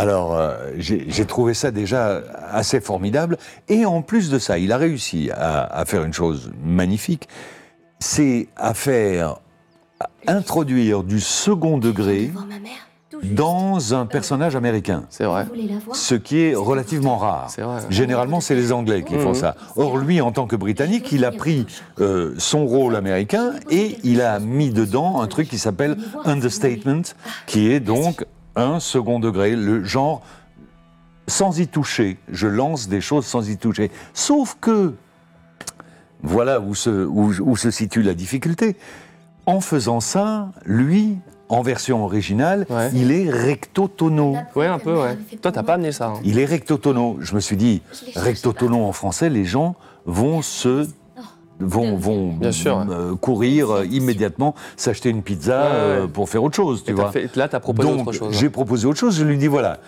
Alors, 0.00 0.34
euh, 0.34 0.56
j'ai 0.78 1.24
trouvé 1.26 1.52
ça 1.54 1.70
déjà 1.70 2.22
assez 2.50 2.80
formidable. 2.80 3.36
Et 3.68 3.84
en 3.84 4.00
plus 4.02 4.30
de 4.30 4.38
ça, 4.38 4.56
il 4.58 4.72
a 4.72 4.76
réussi 4.78 5.30
à, 5.30 5.62
à 5.64 5.84
faire 5.84 6.04
une 6.04 6.12
chose 6.14 6.50
magnifique, 6.64 7.28
c'est 7.98 8.48
à 8.56 8.72
faire, 8.72 9.36
à 10.00 10.08
introduire 10.32 11.02
du 11.02 11.20
second 11.20 11.76
degré 11.76 12.30
dans 13.22 13.92
un 13.92 14.06
personnage 14.06 14.56
américain. 14.56 15.04
c'est 15.10 15.24
vrai. 15.24 15.44
Ce 15.92 16.14
qui 16.14 16.40
est 16.40 16.54
relativement 16.54 17.18
rare. 17.18 17.50
Vrai. 17.58 17.82
Généralement, 17.90 18.40
c'est 18.40 18.54
les 18.54 18.72
Anglais 18.72 19.02
qui 19.02 19.18
font 19.18 19.30
Mhm. 19.30 19.34
ça. 19.34 19.56
Or, 19.76 19.98
lui, 19.98 20.22
en 20.22 20.32
tant 20.32 20.46
que 20.46 20.56
Britannique, 20.56 21.12
il 21.12 21.26
a 21.26 21.32
pris 21.32 21.66
euh, 22.00 22.32
son 22.38 22.64
rôle 22.64 22.96
américain 22.96 23.52
et 23.70 23.98
il 24.04 24.22
a 24.22 24.38
mis 24.38 24.70
dedans 24.70 25.20
un 25.20 25.26
truc 25.26 25.48
qui 25.50 25.58
s'appelle 25.58 25.98
understatement, 26.24 27.02
qui 27.46 27.70
est 27.70 27.80
donc 27.80 28.24
un 28.56 28.80
second 28.80 29.18
degré, 29.20 29.56
le 29.56 29.84
genre 29.84 30.22
sans 31.26 31.58
y 31.60 31.68
toucher. 31.68 32.18
Je 32.30 32.46
lance 32.48 32.88
des 32.88 33.00
choses 33.00 33.24
sans 33.26 33.48
y 33.48 33.56
toucher. 33.56 33.90
Sauf 34.14 34.56
que, 34.60 34.94
voilà 36.22 36.60
où 36.60 36.74
se, 36.74 36.90
où- 37.06 37.32
où 37.40 37.56
se 37.56 37.70
situe 37.70 38.02
la 38.02 38.14
difficulté. 38.14 38.76
En 39.46 39.60
faisant 39.60 40.00
ça, 40.00 40.50
lui, 40.66 41.16
en 41.48 41.62
version 41.62 42.04
originale, 42.04 42.66
Ouais. 42.68 42.90
il 42.94 43.10
est 43.10 43.28
recto-tono. 43.30 44.36
Ouais, 44.54 44.66
un 44.66 44.78
peu, 44.78 45.00
ouais. 45.00 45.16
Toi, 45.40 45.50
t'as 45.50 45.62
pas 45.62 45.74
amené 45.74 45.92
ça. 45.92 46.08
hein. 46.08 46.20
Il 46.24 46.38
est 46.38 46.44
rectotono. 46.44 47.16
Je 47.20 47.34
me 47.34 47.40
suis 47.40 47.56
dit, 47.56 47.82
rectotono 48.14 48.84
en 48.84 48.92
français, 48.92 49.30
les 49.30 49.44
gens 49.44 49.74
vont 50.06 50.42
se 50.42 50.86
vont, 51.60 51.96
vont 51.96 52.32
Bien 52.32 52.52
sûr, 52.52 52.76
ouais. 52.78 52.84
euh, 52.90 53.14
courir 53.16 53.70
euh, 53.70 53.84
immédiatement 53.86 54.54
s'acheter 54.76 55.10
une 55.10 55.22
pizza 55.22 55.60
Ouais, 55.62 55.66
ouais. 55.68 55.76
euh, 56.02 56.06
pour 56.06 56.28
faire 56.28 56.42
autre 56.42 56.56
chose, 56.56 56.82
tu 56.84 56.90
Et 56.90 56.94
vois. 56.94 57.10
fait- 57.12 57.34
là, 57.36 57.48
t'as 57.48 57.60
proposé 57.60 57.88
Donc, 57.88 58.00
autre 58.08 58.12
chose. 58.12 58.28
hein. 58.34 58.38
j'ai 58.38 58.50
proposé 58.50 58.86
autre 58.86 58.98
chose. 58.98 59.16
Je 59.18 59.24
lui 59.24 59.38
dis 59.38 59.46
voilà, 59.46 59.78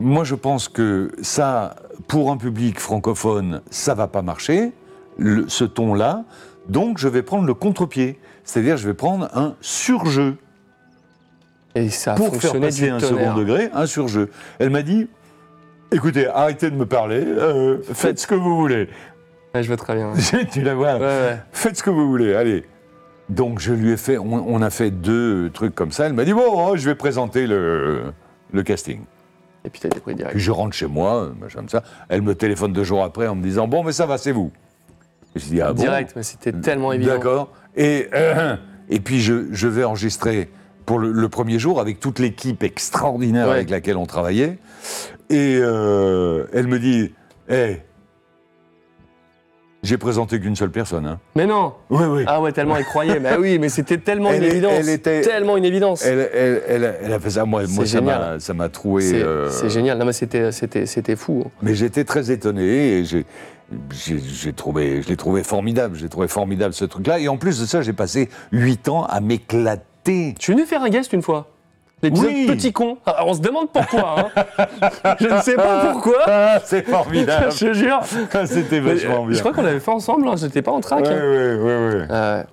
moi 0.00 0.24
je 0.24 0.34
pense 0.34 0.68
que 0.68 1.10
ça, 1.22 1.76
pour 2.08 2.30
un 2.30 2.36
public 2.36 2.80
francophone, 2.80 3.60
ça 3.70 3.94
va 3.94 4.06
pas 4.08 4.22
marcher, 4.22 4.72
le- 5.18 5.44
ce 5.48 5.64
ton-là. 5.64 6.24
Donc 6.68 6.98
je 6.98 7.08
vais 7.08 7.22
prendre 7.22 7.44
le 7.46 7.54
contre-pied. 7.54 8.18
C'est-à-dire, 8.46 8.76
je 8.76 8.86
vais 8.86 8.94
prendre 8.94 9.28
un 9.34 9.54
surjeu. 9.62 10.36
Et 11.74 11.88
ça 11.88 12.12
a 12.12 12.14
pour 12.16 12.34
faire 12.36 12.60
passer 12.60 12.84
du 12.84 12.90
un 12.90 12.98
tonnerre. 12.98 13.28
second 13.30 13.38
degré, 13.38 13.68
un 13.72 13.86
surjeu. 13.86 14.30
Elle 14.58 14.70
m'a 14.70 14.82
dit 14.82 15.08
écoutez, 15.92 16.26
arrêtez 16.26 16.70
de 16.70 16.76
me 16.76 16.86
parler, 16.86 17.22
euh, 17.24 17.78
faites 17.92 18.18
ce 18.18 18.26
que 18.26 18.34
vous 18.34 18.56
voulez. 18.56 18.88
Ouais, 19.54 19.62
je 19.62 19.68
vois 19.68 19.76
très 19.76 19.94
bien. 19.94 20.12
tu 20.52 20.62
la 20.62 20.74
vois 20.74 20.98
Ouais. 20.98 21.38
Faites 21.52 21.76
ce 21.76 21.82
que 21.82 21.90
vous 21.90 22.08
voulez, 22.08 22.34
allez. 22.34 22.64
Donc 23.28 23.58
je 23.60 23.72
lui 23.72 23.90
ai 23.92 23.96
fait, 23.96 24.18
on, 24.18 24.32
on 24.32 24.60
a 24.60 24.68
fait 24.70 24.90
deux 24.90 25.50
trucs 25.54 25.74
comme 25.74 25.92
ça. 25.92 26.06
Elle 26.06 26.12
m'a 26.12 26.24
dit 26.24 26.32
bon, 26.34 26.42
oh, 26.46 26.76
je 26.76 26.84
vais 26.88 26.94
présenter 26.94 27.46
le, 27.46 28.02
le 28.52 28.62
casting. 28.62 29.00
Et 29.64 29.70
puis 29.70 29.80
t'as 29.80 29.88
été 29.88 30.00
pris 30.00 30.14
direct. 30.14 30.34
Puis 30.34 30.42
je 30.44 30.50
rentre 30.50 30.74
chez 30.74 30.86
moi, 30.86 31.30
machin 31.40 31.60
comme 31.60 31.68
ça. 31.70 31.82
Elle 32.10 32.20
me 32.20 32.34
téléphone 32.34 32.72
deux 32.74 32.84
jours 32.84 33.02
après 33.02 33.26
en 33.28 33.34
me 33.34 33.42
disant 33.42 33.66
bon, 33.66 33.82
mais 33.82 33.92
ça 33.92 34.04
va, 34.06 34.18
c'est 34.18 34.32
vous. 34.32 34.50
Je 35.34 35.40
me 35.40 35.40
suis 35.40 35.50
dit 35.52 35.60
ah 35.62 35.72
bon. 35.72 35.80
Direct, 35.82 36.12
mais 36.16 36.22
c'était 36.22 36.52
tellement 36.52 36.92
évident. 36.92 37.12
D'accord. 37.14 37.52
Et, 37.76 38.08
euh, 38.12 38.56
et 38.90 39.00
puis 39.00 39.20
je, 39.20 39.46
je 39.52 39.68
vais 39.68 39.84
enregistrer 39.84 40.50
pour 40.84 40.98
le, 40.98 41.10
le 41.10 41.28
premier 41.30 41.58
jour 41.58 41.80
avec 41.80 41.98
toute 42.00 42.18
l'équipe 42.18 42.62
extraordinaire 42.62 43.46
Ouais. 43.46 43.54
avec 43.54 43.70
laquelle 43.70 43.96
on 43.96 44.04
travaillait. 44.06 44.58
Et 45.30 45.58
euh, 45.62 46.44
elle 46.52 46.66
me 46.66 46.78
dit 46.78 47.14
Hé, 47.48 47.80
j'ai 49.84 49.96
présenté 49.98 50.40
qu'une 50.40 50.56
seule 50.56 50.70
personne. 50.72 51.06
Hein. 51.06 51.20
Mais 51.36 51.46
non 51.46 51.74
Oui, 51.90 52.04
oui. 52.08 52.24
Ah 52.26 52.40
ouais, 52.40 52.50
tellement 52.50 52.76
elle 52.76 52.84
croyait. 52.84 53.20
Mais 53.20 53.36
oui, 53.36 53.58
mais 53.60 53.68
c'était 53.68 53.98
tellement 53.98 54.30
Elle 54.30 54.38
une 54.38 54.42
est- 54.44 54.50
évidence. 54.52 54.72
elle 54.80 54.88
était- 54.88 55.20
Tellement 55.20 55.56
une 55.56 55.64
évidence. 55.64 56.04
Elle, 56.04 56.28
elle- 56.34 56.62
elle- 56.68 56.94
elle 57.04 57.12
a 57.12 57.20
fait 57.20 57.30
ça. 57.30 57.44
Moi, 57.44 57.62
moi 57.68 57.84
C'est 57.84 57.92
ça 57.92 58.00
m'a 58.00 58.12
génial. 58.14 58.40
ça 58.40 58.54
m'a 58.54 58.68
troué. 58.68 59.02
C'est 59.02 59.22
euh, 59.22 59.68
génial. 59.68 59.98
Non, 59.98 60.06
mais 60.06 60.12
c'était, 60.12 60.50
c'était, 60.50 60.86
c'était 60.86 61.14
fou. 61.16 61.44
Mais 61.62 61.74
j'étais 61.74 62.02
très 62.04 62.30
étonné 62.32 62.98
et 62.98 63.04
j'ai. 63.04 63.24
J'ai 63.90 64.52
trouvé, 64.52 65.00
je 65.02 65.08
l'ai 65.08 65.16
trouvé 65.16 65.42
formidable, 65.42 65.96
j'ai 65.96 66.08
trouvé 66.08 66.28
formidable 66.28 66.74
ce 66.74 66.84
truc-là. 66.84 67.18
Et 67.18 67.28
en 67.28 67.36
plus 67.38 67.60
de 67.60 67.66
ça, 67.66 67.80
j'ai 67.82 67.92
passé 67.94 68.28
huit 68.52 68.88
ans 68.88 69.04
à 69.04 69.20
m'éclater. 69.20 70.34
Tu 70.38 70.50
es 70.50 70.54
venu 70.54 70.66
faire 70.66 70.82
un 70.82 70.90
guest 70.90 71.12
une 71.12 71.22
fois? 71.22 71.48
L'épisode 72.04 72.26
Oui. 72.26 72.46
Petit 72.46 72.72
con. 72.72 72.98
Ah, 73.06 73.24
on 73.26 73.34
se 73.34 73.40
demande 73.40 73.68
pourquoi. 73.72 74.16
hein. 74.36 75.16
je 75.20 75.26
ne 75.26 75.40
sais 75.40 75.56
pas 75.56 75.86
pourquoi. 75.92 76.18
Ah, 76.26 76.60
c'est 76.64 76.82
formidable. 76.86 77.50
je 77.56 77.66
te 77.66 77.72
jure. 77.72 78.00
C'était 78.46 78.80
Mais, 78.80 78.94
vachement 78.94 79.24
euh, 79.24 79.28
bien. 79.28 79.34
Je 79.36 79.40
crois 79.40 79.52
qu'on 79.52 79.62
l'avait 79.62 79.80
fait 79.80 79.90
ensemble. 79.90 80.28
Hein. 80.28 80.34
J'étais 80.36 80.62
pas 80.62 80.72
en 80.72 80.80
track. 80.80 81.06
Hein. 81.06 81.10
ouais. 81.10 82.06
Ah 82.10 82.36
ouais. 82.38 82.44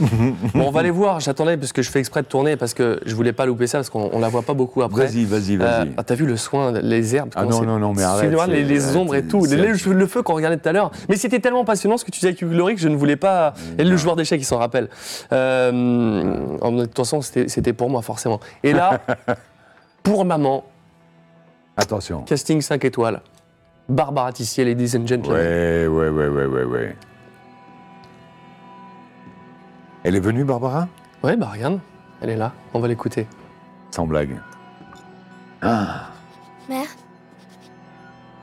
bon, 0.54 0.66
on 0.66 0.70
va 0.70 0.80
aller 0.80 0.90
voir. 0.90 1.20
J'attendais 1.20 1.56
parce 1.56 1.72
que 1.72 1.82
je 1.82 1.90
fais 1.90 1.98
exprès 2.00 2.22
de 2.22 2.26
tourner 2.26 2.56
parce 2.56 2.74
que 2.74 3.00
je 3.06 3.14
voulais 3.14 3.32
pas 3.32 3.46
louper 3.46 3.66
ça 3.66 3.78
parce 3.78 3.90
qu'on 3.90 4.10
on 4.12 4.18
la 4.18 4.28
voit 4.28 4.42
pas 4.42 4.54
beaucoup 4.54 4.82
après. 4.82 5.06
Vas-y, 5.06 5.24
vas-y, 5.24 5.56
vas-y. 5.56 5.88
Euh, 5.88 5.92
ah, 5.96 6.04
T'as 6.04 6.14
vu 6.14 6.26
le 6.26 6.36
soin, 6.36 6.72
les 6.72 7.14
herbes 7.16 7.30
Ah 7.34 7.44
non, 7.44 7.62
non, 7.62 7.78
non, 7.78 7.92
mais 7.94 8.02
arrête, 8.02 8.32
les, 8.48 8.64
les 8.64 8.96
ombres 8.96 9.14
et 9.14 9.22
tout, 9.24 9.44
les- 9.46 9.56
le, 9.56 9.92
le 9.92 10.06
feu 10.06 10.22
qu'on 10.22 10.34
regardait 10.34 10.58
tout 10.58 10.68
à 10.68 10.72
l'heure. 10.72 10.90
Mais 11.08 11.16
c'était 11.16 11.40
tellement 11.40 11.64
passionnant 11.64 11.96
ce 11.96 12.04
que 12.04 12.10
tu 12.10 12.20
disais 12.20 12.28
avec 12.28 12.42
Hugues 12.42 12.52
Laurie 12.52 12.74
que 12.74 12.80
je 12.80 12.88
ne 12.88 12.96
voulais 12.96 13.16
pas. 13.16 13.54
Et 13.78 13.84
le 13.84 13.96
joueur 13.96 14.16
d'échecs, 14.16 14.40
il 14.40 14.44
s'en 14.44 14.58
rappelle. 14.58 14.88
Euh, 15.32 16.56
en- 16.60 16.72
de 16.72 16.84
toute 16.84 16.96
façon, 16.96 17.20
c'était 17.22 17.48
c'était 17.48 17.72
pour 17.72 17.90
moi 17.90 18.02
forcément. 18.02 18.40
Et 18.62 18.72
là, 18.72 19.00
pour 20.02 20.24
maman, 20.24 20.64
Attention. 21.76 22.22
casting 22.22 22.60
5 22.60 22.84
étoiles. 22.84 23.20
Barbara 23.88 24.32
Tissier, 24.32 24.64
ladies 24.64 24.96
and 24.96 25.06
gentlemen. 25.06 25.40
Ouais, 25.40 25.86
ouais, 25.86 26.08
ouais, 26.08 26.28
ouais, 26.28 26.46
ouais, 26.46 26.64
ouais. 26.64 26.96
Elle 30.06 30.14
est 30.14 30.20
venue, 30.20 30.44
Barbara? 30.44 30.86
Ouais, 31.24 31.36
bah 31.36 31.50
regarde, 31.52 31.80
elle 32.20 32.30
est 32.30 32.36
là. 32.36 32.52
On 32.74 32.78
va 32.78 32.86
l'écouter. 32.86 33.26
Sans 33.90 34.06
blague. 34.06 34.38
Ah, 35.62 36.10
Mère, 36.68 36.86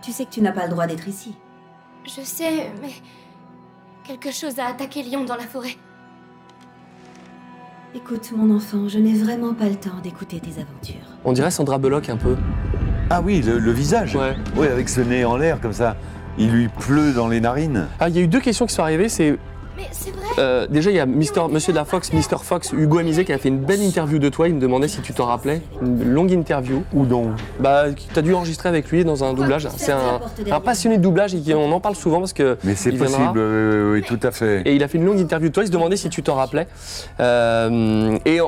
Tu 0.02 0.12
sais 0.12 0.26
que 0.26 0.30
tu 0.32 0.42
n'as 0.42 0.52
pas 0.52 0.64
le 0.66 0.72
droit 0.72 0.88
d'être 0.88 1.08
ici. 1.08 1.36
je 2.06 2.20
sais, 2.22 2.70
mais. 2.82 2.90
Quelque 4.04 4.30
chose 4.34 4.60
a 4.60 4.66
attaqué 4.66 5.02
Lyon 5.04 5.24
dans 5.24 5.38
la 5.38 5.44
forêt. 5.44 5.78
Écoute, 7.96 8.34
mon 8.36 8.54
enfant, 8.54 8.90
je 8.90 9.00
n'ai 9.00 9.14
vraiment 9.14 9.54
pas 9.54 9.70
le 9.70 9.76
temps 9.78 10.02
d'écouter 10.04 10.42
tes 10.42 10.60
aventures. 10.60 11.08
On 11.24 11.32
dirait 11.32 11.50
Sandra 11.52 11.78
Bullock 11.78 12.10
un 12.10 12.18
peu. 12.18 12.36
Ah 13.10 13.22
oui, 13.22 13.42
le, 13.42 13.58
le 13.60 13.72
visage. 13.72 14.18
Ouais. 14.18 14.36
Oui, 14.58 14.68
avec 14.68 14.90
ce 14.90 15.00
nez 15.00 15.24
en 15.24 15.38
l'air 15.38 15.62
comme 15.62 15.72
ça. 15.72 15.96
Il 16.38 16.52
lui 16.52 16.68
pleut 16.68 17.14
dans 17.14 17.30
les 17.30 17.40
narines. 17.40 17.88
Ah, 18.02 18.10
il 18.10 18.16
y 18.16 18.20
a 18.20 18.22
eu 18.22 18.28
deux 18.28 18.42
questions 18.42 18.66
qui 18.66 18.74
sont 18.74 18.82
arrivées. 18.82 19.08
C'est 19.08 19.38
Mais 19.78 19.84
c'est 19.92 20.12
vrai 20.12 20.26
Euh, 20.40 20.68
déjà, 20.70 20.92
il 20.92 20.96
y 20.96 21.00
a 21.00 21.06
Mister, 21.06 21.42
Monsieur 21.50 21.74
de 21.74 21.78
la 21.78 21.86
Fox, 21.86 22.14
Mr. 22.14 22.38
Fox, 22.44 22.72
Hugo 22.74 23.00
Amizé 23.00 23.26
qui 23.26 23.34
a 23.34 23.38
fait 23.38 23.50
une 23.50 23.58
belle 23.60 23.82
interview 23.82 24.20
de 24.20 24.30
toi. 24.30 24.48
Il 24.48 24.56
me 24.56 24.60
demandait 24.60 24.88
si 24.88 25.02
tu 25.02 25.14
t'en 25.14 25.26
rappelais. 25.26 25.62
Une 25.82 26.04
longue 26.14 26.32
interview. 26.32 26.84
Ou 26.94 27.06
donc 27.06 27.30
Bah, 27.60 27.86
tu 27.94 28.20
as 28.20 28.22
dû 28.22 28.34
enregistrer 28.34 28.70
avec 28.70 28.90
lui 28.90 29.04
dans 29.04 29.24
un 29.24 29.34
doublage. 29.34 29.68
C'est 29.78 29.92
un, 29.92 30.20
un 30.52 30.60
passionné 30.60 30.98
de 30.98 31.02
doublage 31.04 31.34
et 31.34 31.40
qui- 31.40 31.54
on 31.54 31.72
en 31.72 31.80
parle 31.80 31.96
souvent 31.96 32.20
parce 32.20 32.34
que. 32.34 32.58
Mais 32.64 32.76
c'est 32.76 32.92
possible, 32.92 33.40
oui, 33.40 34.04
tout 34.04 34.20
à 34.22 34.32
fait. 34.32 34.62
Et 34.66 34.76
il 34.76 34.84
a 34.84 34.88
fait 34.88 34.98
une 34.98 35.06
longue 35.06 35.20
interview 35.20 35.50
de 35.50 35.54
toi. 35.54 35.64
Il 35.64 35.68
se 35.68 35.72
demandait 35.72 35.98
si 35.98 36.10
tu 36.10 36.22
t'en 36.24 36.36
rappelais. 36.36 36.68
Euh, 37.20 38.18
et 38.26 38.40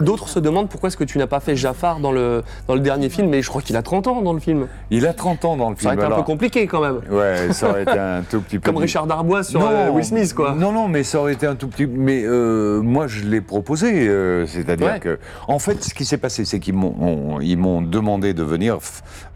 d'autres 0.00 0.28
se 0.28 0.38
demandent 0.38 0.68
pourquoi 0.68 0.88
est-ce 0.88 0.96
que 0.96 1.04
tu 1.04 1.18
n'as 1.18 1.26
pas 1.26 1.40
fait 1.40 1.56
Jafar 1.56 2.00
dans 2.00 2.12
le, 2.12 2.42
dans 2.68 2.74
le 2.74 2.80
dernier 2.80 3.08
film. 3.08 3.28
Mais 3.28 3.42
je 3.42 3.48
crois 3.48 3.62
qu'il 3.62 3.76
a 3.76 3.82
30 3.82 4.06
ans 4.06 4.22
dans 4.22 4.32
le 4.32 4.40
film. 4.40 4.66
Il 4.90 5.06
a 5.06 5.12
30 5.12 5.44
ans 5.44 5.56
dans 5.56 5.70
le 5.70 5.76
Ça 5.76 5.90
film. 5.90 5.98
aurait 5.98 6.06
été 6.06 6.14
un 6.14 6.16
peu 6.16 6.22
compliqué 6.22 6.66
quand 6.66 6.80
même. 6.80 7.00
Ouais, 7.10 7.52
ça 7.52 7.70
aurait 7.70 7.82
été 7.82 7.98
un 7.98 8.22
tout 8.28 8.40
petit 8.40 8.58
peu. 8.58 8.70
Comme 8.70 8.80
Richard 8.80 9.06
Darbois 9.06 9.42
sur 9.42 9.66
euh, 9.66 9.90
Will 9.90 10.04
Smith, 10.04 10.29
quoi. 10.34 10.54
Non, 10.54 10.72
non, 10.72 10.88
mais 10.88 11.02
ça 11.04 11.18
aurait 11.20 11.32
été 11.34 11.46
un 11.46 11.54
tout 11.54 11.68
petit. 11.68 11.86
Mais 11.86 12.22
euh, 12.24 12.80
moi, 12.82 13.06
je 13.06 13.24
l'ai 13.24 13.40
proposé. 13.40 14.08
euh, 14.08 14.46
C'est-à-dire 14.46 14.86
Ouais. 14.92 15.00
que, 15.00 15.18
en 15.48 15.58
fait, 15.58 15.82
ce 15.84 15.94
qui 15.94 16.04
s'est 16.04 16.18
passé, 16.18 16.44
c'est 16.44 16.58
qu'ils 16.60 16.74
m'ont, 16.74 16.94
on- 17.00 17.40
ils 17.40 17.56
m'ont 17.56 17.82
demandé 17.82 18.34
de 18.34 18.42
venir 18.42 18.78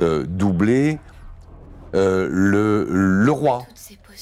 euh, 0.01 0.25
doubler 0.27 0.99
euh, 1.95 2.29
le, 2.31 2.87
le 2.91 3.31
roi. 3.33 3.63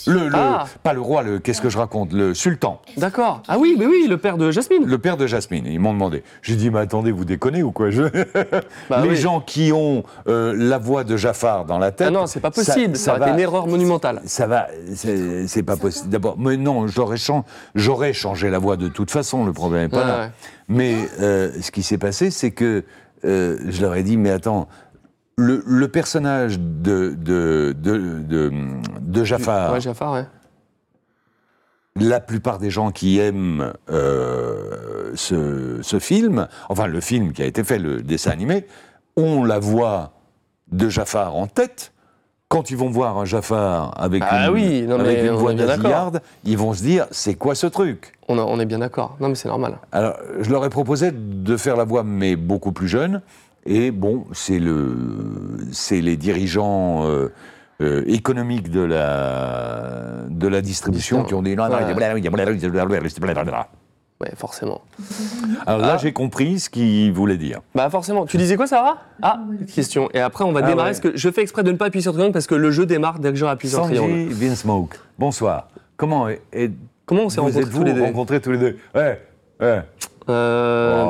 Le, 0.07 0.29
le- 0.29 0.35
Ah. 0.35 0.65
Pas 0.83 0.93
le 0.93 1.01
roi, 1.01 1.23
le, 1.23 1.39
qu'est-ce 1.39 1.61
que 1.61 1.69
je 1.71 1.79
raconte 1.79 2.13
Le 2.13 2.35
sultan. 2.35 2.81
D'accord. 2.97 3.43
Ah 3.49 3.59
oui, 3.59 3.77
mais 3.79 3.87
oui, 3.87 4.07
le 4.09 4.17
père 4.19 4.37
de 4.39 4.51
Jasmine. 4.51 4.85
Le 4.87 4.99
père 4.99 5.17
de 5.17 5.27
Jasmine, 5.27 5.67
ils 5.67 5.79
m'ont 5.81 5.93
demandé. 5.93 6.23
J'ai 6.43 6.57
dit, 6.57 6.71
mais 6.71 6.81
attendez, 6.81 7.13
vous 7.13 7.25
déconnez 7.25 7.63
ou 7.63 7.71
quoi 7.73 7.91
Je- 7.91 8.03
Bah 8.91 9.01
Les 9.03 9.11
oui. 9.11 9.17
gens 9.17 9.41
qui 9.41 9.73
ont 9.73 10.03
euh, 10.29 10.55
la 10.57 10.79
voix 10.79 11.05
de 11.05 11.17
Jafar 11.17 11.65
dans 11.65 11.79
la 11.79 11.91
tête. 11.93 12.09
Ah 12.09 12.13
non, 12.13 12.27
c'est 12.27 12.41
pas 12.41 12.51
possible. 12.51 12.97
Ça, 12.97 13.15
va- 13.15 13.27
été 13.27 13.35
une 13.35 13.41
erreur 13.41 13.67
monumentale. 13.67 14.21
ça 14.25 14.47
va, 14.47 14.69
c'est 14.95 15.63
pas 15.63 15.77
possible. 15.77 16.09
D'abord, 16.11 16.37
mais 16.39 16.57
non, 16.57 16.87
j'aurais 16.87 17.17
chan- 17.17 17.45
j'aurais 17.75 18.13
changé 18.13 18.51
la 18.51 18.59
voix 18.59 18.77
de 18.77 18.89
toute 18.89 19.11
façon, 19.11 19.45
le 19.45 19.53
problème 19.53 19.83
n'est 19.83 19.89
pas 19.89 20.05
là. 20.05 20.19
ouais. 20.25 20.31
Mais 20.69 20.95
euh, 21.21 21.51
ce 21.61 21.71
qui 21.71 21.83
s'est 21.83 21.99
passé, 21.99 22.31
c'est 22.31 22.51
que 22.51 22.85
euh, 23.25 23.59
je 23.69 23.81
leur 23.83 23.95
ai 23.95 24.03
dit, 24.03 24.17
mais 24.17 24.31
attends, 24.31 24.69
le, 25.37 25.63
le 25.67 25.89
personnage 25.89 26.59
de, 26.61 27.15
de, 27.19 27.75
de, 27.79 28.19
de, 28.21 28.53
de 29.01 29.25
Jafar, 29.25 29.73
Ouais, 29.73 29.81
Jafar, 29.81 30.13
ouais. 30.13 30.27
la 31.97 32.21
plupart 32.21 32.59
des 32.59 32.71
gens 32.71 32.91
qui 32.91 33.19
aiment 33.19 33.73
euh, 33.91 35.13
ce, 35.15 35.79
ce 35.83 35.99
film, 35.99 36.49
enfin 36.69 36.87
le 36.87 37.01
film 37.01 37.33
qui 37.33 37.43
a 37.43 37.47
été 37.47 37.65
fait, 37.65 37.79
le 37.79 38.03
dessin 38.03 38.31
animé, 38.31 38.67
ont 39.17 39.45
la 39.45 39.59
voix 39.59 40.13
de 40.71 40.89
Jafar 40.89 41.35
en 41.37 41.47
tête. 41.47 41.93
Quand 42.49 42.71
ils 42.71 42.77
vont 42.77 42.91
voir 42.91 43.17
un 43.17 43.25
Jafar 43.25 43.95
avec 43.99 44.23
Ah 44.27 44.49
une, 44.49 44.53
oui, 44.53 44.83
non, 44.83 45.01
avec 45.01 45.23
mais 45.23 45.27
une 45.27 45.33
voix 45.35 45.55
nasillarde, 45.55 46.21
ils 46.45 46.59
vont 46.59 46.75
se 46.75 46.83
dire 46.83 47.07
c'est 47.11 47.35
quoi 47.35 47.55
ce 47.55 47.67
truc? 47.67 48.13
On, 48.29 48.39
a- 48.39 48.43
on 48.43 48.61
est 48.61 48.67
bien 48.67 48.79
d'accord. 48.81 49.17
Non, 49.21 49.29
mais 49.31 49.35
c'est 49.35 49.49
normal. 49.49 49.79
Alors 49.91 50.17
je 50.41 50.51
leur 50.51 50.63
ai 50.65 50.69
proposé 50.69 51.13
de 51.13 51.57
faire 51.57 51.77
la 51.77 51.85
voix 51.85 52.03
mais 52.05 52.37
beaucoup 52.37 52.73
plus 52.73 52.89
jeune. 52.89 53.23
Et 53.65 53.91
bon, 53.91 54.25
c'est 54.33 54.59
le, 54.59 54.97
c'est 55.73 56.01
les 56.01 56.17
dirigeants 56.17 57.07
euh, 57.07 57.33
euh, 57.81 58.03
économiques 58.07 58.71
de 58.71 58.81
la 58.81 60.25
de 60.29 60.49
la 60.49 60.61
distribution 60.61 61.23
qui 61.25 61.35
ont 61.35 61.43
dit 61.43 61.55
non, 61.57 61.69
non, 61.69 61.77
Ouais, 64.21 64.33
forcément. 64.37 64.83
Alors 65.67 65.81
là, 65.81 65.93
Ah. 65.95 65.99
j'ai 65.99 66.13
compris 66.13 66.61
ce 66.61 66.71
qu'il 66.71 67.13
voulait 67.13 67.37
dire. 67.37 67.61
Bah 67.75 67.91
forcément. 67.91 68.25
Tu 68.25 68.37
disais 68.37 68.57
quoi, 68.57 68.67
Sarah? 68.69 68.99
Ah, 69.21 69.41
question. 69.75 70.09
Et 70.15 70.21
après, 70.21 70.45
on 70.45 70.53
va 70.53 70.61
Ah 70.63 70.69
démarrer. 70.69 70.91
ouais. 70.91 70.95
Parce 70.97 71.01
que 71.01 71.17
je 71.17 71.31
fais 71.31 71.43
exprès 71.43 71.63
de 71.65 71.73
ne 71.73 71.77
pas 71.77 71.87
appuyer 71.87 72.03
sur 72.03 72.13
triangle 72.13 72.33
parce 72.33 72.47
que 72.47 72.55
le 72.55 72.71
jeu 72.71 72.87
démarre 72.87 73.19
dès 73.19 73.31
que 73.31 73.37
j'aurai 73.37 73.53
appuyé 73.53 73.75
sur 73.75 73.83
triangle. 73.83 74.29
Vinsmoke, 74.31 74.97
bonsoir. 75.19 75.69
Comment 75.97 76.29
est- 76.29 76.71
Comment 77.05 77.23
on 77.25 77.29
s'est 77.31 77.41
vous 77.41 77.47
rencontrés 77.49 77.71
tous 77.71 77.83
les 77.85 77.93
deux? 77.95 78.03
rencontrés 78.03 78.41
tous 78.41 78.53
les 78.53 78.59
deux? 78.59 78.77
Ouais, 78.95 79.21
ouais. 79.61 79.83
Euh, 80.29 81.07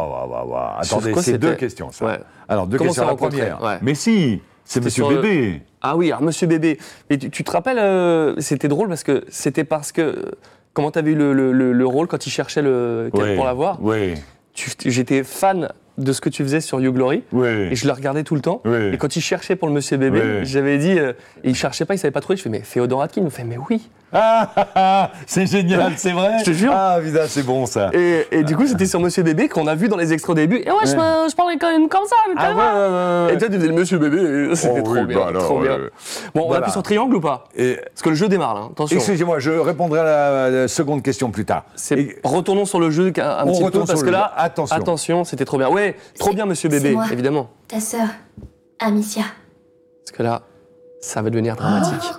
Attendez, 0.78 1.12
c'est 1.20 1.38
deux 1.38 1.54
questions, 1.54 1.90
ça. 1.92 2.04
Ouais. 2.04 2.20
Alors, 2.48 2.66
deux 2.66 2.78
Comment 2.78 2.90
questions. 2.90 3.06
La 3.06 3.14
première. 3.16 3.62
Ouais. 3.62 3.78
Mais 3.82 3.94
si, 3.94 4.40
c'est 4.64 4.82
Monsieur 4.82 5.08
le- 5.08 5.16
Bébé. 5.20 5.62
Ah 5.80 5.96
oui, 5.96 6.08
alors 6.10 6.22
Monsieur 6.22 6.46
Bébé. 6.46 6.78
Mais 7.10 7.18
tu, 7.18 7.30
tu 7.30 7.44
te 7.44 7.50
rappelles, 7.50 7.78
euh, 7.78 8.34
c'était 8.38 8.68
drôle 8.68 8.88
parce 8.88 9.04
que 9.04 9.24
c'était 9.28 9.64
parce 9.64 9.92
que. 9.92 10.32
Comment 10.74 10.90
t'avais 10.90 11.10
eu 11.10 11.14
le, 11.14 11.34
le- 11.34 11.52
le- 11.52 11.72
le 11.74 11.86
rôle 11.86 12.06
quand 12.06 12.24
il 12.26 12.30
cherchait 12.30 12.62
le, 12.62 13.10
Ouais, 13.12 13.36
pour 13.36 13.44
l'avoir 13.44 13.76
Oui. 13.82 14.14
J'étais 14.86 15.22
fan 15.22 15.68
de 15.98 16.12
ce 16.12 16.20
que 16.20 16.28
tu 16.28 16.42
faisais 16.42 16.60
sur 16.60 16.80
You 16.80 16.92
Glory. 16.92 17.22
Oui. 17.32 17.48
Et 17.70 17.74
je 17.76 17.86
le 17.86 17.92
regardais 17.92 18.22
tout 18.24 18.34
le 18.34 18.40
temps. 18.40 18.60
Oui. 18.64 18.90
Et 18.92 18.98
quand 18.98 19.14
il 19.16 19.20
cherchait 19.20 19.56
pour 19.56 19.68
le 19.68 19.74
monsieur 19.74 19.96
bébé, 19.96 20.20
Oui. 20.40 20.44
j'avais 20.46 20.78
dit, 20.78 20.98
euh, 20.98 21.12
il 21.44 21.54
cherchait 21.54 21.84
pas, 21.84 21.94
il 21.94 21.98
savait 21.98 22.10
pas 22.12 22.20
trouver. 22.20 22.36
Je 22.36 22.42
fais, 22.42 22.48
mais 22.50 22.60
Féodor 22.62 23.02
Atkin, 23.02 23.20
il 23.20 23.24
me 23.24 23.30
fait, 23.30 23.44
mais 23.44 23.58
oui. 23.70 23.88
Ah, 24.14 24.50
ah, 24.56 24.66
ah, 24.74 25.10
c'est 25.26 25.46
génial, 25.46 25.92
c'est 25.96 26.12
vrai. 26.12 26.32
Je 26.40 26.44
te 26.44 26.50
jure. 26.50 26.70
Ah, 26.74 26.98
putain, 27.02 27.22
c'est 27.26 27.44
bon 27.44 27.64
ça. 27.64 27.88
Et, 27.94 28.26
et 28.30 28.42
du 28.44 28.54
coup, 28.56 28.66
c'était 28.66 28.84
sur 28.84 29.00
Monsieur 29.00 29.22
Bébé 29.22 29.48
qu'on 29.48 29.66
a 29.66 29.74
vu 29.74 29.88
dans 29.88 29.96
les 29.96 30.12
extras 30.12 30.32
au 30.32 30.36
début. 30.36 30.56
Et 30.58 30.70
ouais, 30.70 30.76
je, 30.84 30.90
Ouais. 30.92 31.28
je 31.30 31.34
parlais 31.34 31.56
quand 31.56 31.70
même 31.72 31.88
comme 31.88 32.04
ça, 32.04 32.16
mais 32.28 32.34
Ah 32.36 32.50
ouais, 32.50 33.28
ouais. 33.28 33.34
Et 33.34 33.38
toi, 33.38 33.48
tu 33.48 33.54
faisais 33.54 33.68
le 33.68 33.72
Monsieur 33.74 33.96
Bébé. 33.98 34.54
C'était 34.54 34.80
Oh 34.80 34.82
trop 34.82 35.04
bien. 35.06 35.18
bah 35.18 35.26
alors, 35.28 35.44
trop 35.44 35.60
bien. 35.60 35.78
Bon, 36.34 36.42
on 36.42 36.46
Voilà. 36.48 36.58
appuie 36.60 36.72
sur 36.72 36.82
triangle 36.82 37.16
ou 37.16 37.20
pas? 37.20 37.44
Et- 37.56 37.76
Parce 37.76 38.02
que 38.02 38.10
le 38.10 38.14
jeu 38.14 38.28
démarre 38.28 38.54
là. 38.54 38.60
Attention. 38.70 38.96
Excusez-moi, 38.98 39.38
je 39.38 39.50
répondrai 39.50 40.00
à 40.00 40.50
la, 40.50 40.68
seconde 40.68 41.02
question 41.02 41.30
plus 41.30 41.46
tard. 41.46 41.64
Et- 41.92 42.16
Retournons 42.22 42.66
sur 42.66 42.80
le 42.80 42.90
jeu 42.90 43.12
un, 43.18 43.44
On 43.46 43.52
petit 43.52 43.64
peu 43.70 43.84
parce 43.86 44.02
que 44.02 44.10
là, 44.10 44.30
attention, 44.36 45.24
c'était 45.24 45.46
trop 45.46 45.56
bien. 45.56 45.68
Ouais, 45.82 45.96
trop 46.18 46.32
bien, 46.32 46.46
Monsieur 46.46 46.70
c'est 46.70 46.78
Bébé, 46.80 46.94
moi. 46.94 47.06
évidemment. 47.12 47.50
Ta 47.68 47.80
sœur, 47.80 48.08
Amicia. 48.78 49.22
Parce 50.04 50.16
que 50.16 50.22
là, 50.22 50.42
ça 51.00 51.22
va 51.22 51.30
devenir 51.30 51.56
dramatique. 51.56 52.10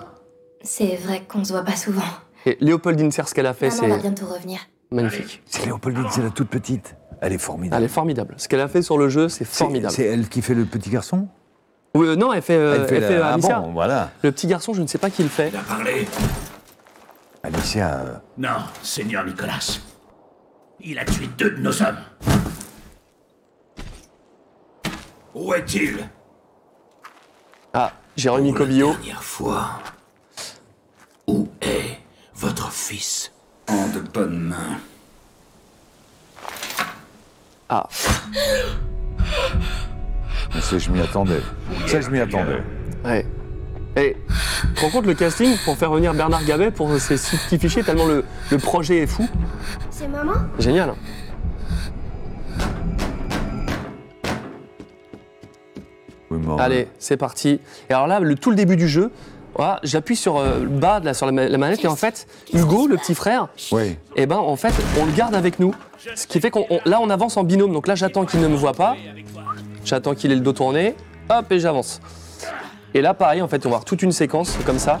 C'est 0.62 0.96
vrai 0.96 1.22
qu'on 1.28 1.44
se 1.44 1.52
voit 1.52 1.62
pas 1.64 1.76
souvent. 1.76 2.02
Et 2.46 2.56
Léopoldine 2.60 3.10
Serre, 3.10 3.28
ce 3.28 3.34
qu'elle 3.34 3.46
a 3.46 3.54
fait, 3.54 3.68
Maman 3.70 3.88
va 3.88 3.94
c'est 3.96 4.00
bientôt 4.02 4.26
revenir. 4.26 4.60
magnifique. 4.90 5.42
C'est 5.46 5.64
Léopoldine, 5.66 6.06
c'est 6.10 6.22
la 6.22 6.30
toute 6.30 6.48
petite. 6.48 6.96
Elle 7.20 7.32
est 7.32 7.38
formidable. 7.38 7.82
Elle 7.82 7.84
est 7.90 7.92
formidable. 7.92 8.34
Ce 8.38 8.48
qu'elle 8.48 8.60
a 8.60 8.68
fait 8.68 8.82
sur 8.82 8.98
le 8.98 9.08
jeu, 9.08 9.28
c'est 9.28 9.44
C'est- 9.44 9.58
formidable. 9.58 9.94
C'est 9.94 10.04
elle 10.04 10.28
qui 10.28 10.42
fait 10.42 10.54
le 10.54 10.64
petit 10.66 10.90
garçon 10.90 11.28
Oui, 11.94 12.06
euh, 12.08 12.16
non, 12.16 12.32
elle 12.32 12.42
fait, 12.42 12.56
euh, 12.56 12.76
elle 12.80 12.86
fait, 12.88 13.18
la- 13.18 13.28
ah 13.28 13.32
Amicia. 13.34 13.60
bon, 13.60 13.72
voilà. 13.72 14.10
Le 14.22 14.32
petit 14.32 14.46
garçon, 14.46 14.74
je 14.74 14.82
ne 14.82 14.86
sais 14.86 14.98
pas 14.98 15.10
qui 15.10 15.22
le 15.22 15.28
fait. 15.28 15.48
Il 15.50 15.56
a 15.56 15.60
parlé 15.62 16.06
Alicia, 17.42 17.94
euh, 18.00 18.14
Non, 18.38 18.48
Seigneur 18.82 19.24
Nicolas. 19.24 19.78
Il 20.80 20.98
a 20.98 21.04
tué 21.04 21.28
deux 21.38 21.50
de 21.52 21.60
nos 21.60 21.82
hommes. 21.82 21.96
Où 25.34 25.52
est-il? 25.54 26.08
Ah, 27.72 27.92
Jérémy 28.16 28.52
Pour 28.52 28.66
la 28.66 28.72
dernière 28.72 29.22
fois. 29.24 29.70
Où 31.26 31.48
est 31.60 31.98
votre 32.34 32.70
fils? 32.70 33.32
En 33.68 33.88
de 33.88 34.00
bonnes 34.00 34.40
mains. 34.40 34.78
Ah, 37.68 37.88
mais 40.54 40.60
ça, 40.60 40.78
je 40.78 40.90
m'y 40.90 41.00
attendais. 41.00 41.40
Ça, 41.86 42.00
je 42.00 42.10
m'y 42.10 42.20
attendais. 42.20 42.62
ouais. 43.04 43.26
Et 43.96 44.16
tu 44.60 44.74
te 44.74 44.80
rends 44.80 44.90
compte 44.90 45.06
le 45.06 45.14
casting 45.14 45.56
pour 45.64 45.76
faire 45.76 45.90
venir 45.92 46.12
Bernard 46.14 46.44
Gabet 46.44 46.72
pour 46.72 46.90
ces 46.98 47.14
petits 47.14 47.58
fichiers 47.60 47.84
tellement 47.84 48.06
le, 48.06 48.24
le 48.50 48.58
projet 48.58 48.98
est 48.98 49.06
fou. 49.06 49.28
C'est 49.88 50.08
maman? 50.08 50.34
Génial. 50.58 50.94
Allez, 56.58 56.88
c'est 56.98 57.16
parti. 57.16 57.60
Et 57.90 57.92
alors 57.94 58.06
là, 58.06 58.20
le, 58.20 58.34
tout 58.36 58.50
le 58.50 58.56
début 58.56 58.76
du 58.76 58.88
jeu, 58.88 59.10
voilà, 59.56 59.78
j'appuie 59.84 60.16
sur 60.16 60.38
euh, 60.38 60.60
le 60.60 60.66
bas 60.68 60.98
de 61.00 61.04
la, 61.06 61.14
sur 61.14 61.26
la, 61.26 61.32
ma- 61.32 61.48
la 61.48 61.58
manette 61.58 61.84
et 61.84 61.88
en 61.88 61.94
fait, 61.96 62.26
Hugo, 62.52 62.86
le 62.88 62.96
petit 62.96 63.14
frère, 63.14 63.48
Oui. 63.72 63.96
eh 64.16 64.26
ben 64.26 64.36
en 64.36 64.56
fait, 64.56 64.74
on 65.00 65.04
le 65.06 65.12
garde 65.12 65.34
avec 65.34 65.60
nous. 65.60 65.74
Ce 66.16 66.26
qui 66.26 66.40
fait 66.40 66.50
qu'on 66.50 66.66
on- 66.70 66.80
là, 66.86 66.98
on 67.00 67.08
avance 67.10 67.36
en 67.36 67.44
binôme. 67.44 67.72
Donc 67.72 67.86
là, 67.86 67.94
j'attends 67.94 68.24
qu'il 68.24 68.40
ne 68.40 68.48
me 68.48 68.56
voit 68.56 68.72
pas. 68.74 68.96
J'attends 69.84 70.14
qu'il 70.14 70.32
ait 70.32 70.36
le 70.36 70.40
dos 70.40 70.52
tourné. 70.52 70.94
Hop, 71.30 71.50
et 71.52 71.60
j'avance. 71.60 72.00
Et 72.94 73.00
là, 73.00 73.14
pareil, 73.14 73.42
en 73.42 73.48
fait, 73.48 73.64
on 73.66 73.68
va 73.70 73.76
avoir 73.76 73.84
toute 73.84 74.02
une 74.02 74.12
séquence 74.12 74.56
comme 74.66 74.78
ça. 74.78 75.00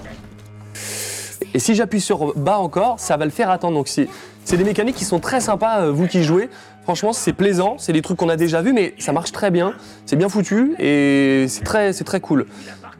Et 1.52 1.58
si 1.58 1.74
j'appuie 1.74 2.00
sur 2.00 2.34
bas 2.36 2.58
encore, 2.58 2.98
ça 2.98 3.16
va 3.16 3.24
le 3.24 3.30
faire 3.30 3.50
attendre. 3.50 3.74
Donc 3.76 3.88
c'est 3.88 4.08
c'est 4.44 4.56
des 4.56 4.64
mécaniques 4.64 4.96
qui 4.96 5.04
sont 5.04 5.20
très 5.20 5.40
sympas, 5.40 5.80
euh, 5.82 5.90
vous 5.92 6.06
qui 6.06 6.22
jouez. 6.22 6.50
Franchement, 6.84 7.12
c'est 7.12 7.32
plaisant, 7.32 7.76
c'est 7.78 7.92
des 7.92 8.02
trucs 8.02 8.18
qu'on 8.18 8.28
a 8.28 8.36
déjà 8.36 8.60
vus, 8.62 8.72
mais 8.72 8.94
ça 8.98 9.12
marche 9.12 9.32
très 9.32 9.50
bien. 9.50 9.74
C'est 10.06 10.16
bien 10.16 10.28
foutu 10.28 10.74
et 10.78 11.46
c'est 11.48 11.64
très, 11.64 11.92
c'est 11.92 12.04
très 12.04 12.20
cool. 12.20 12.46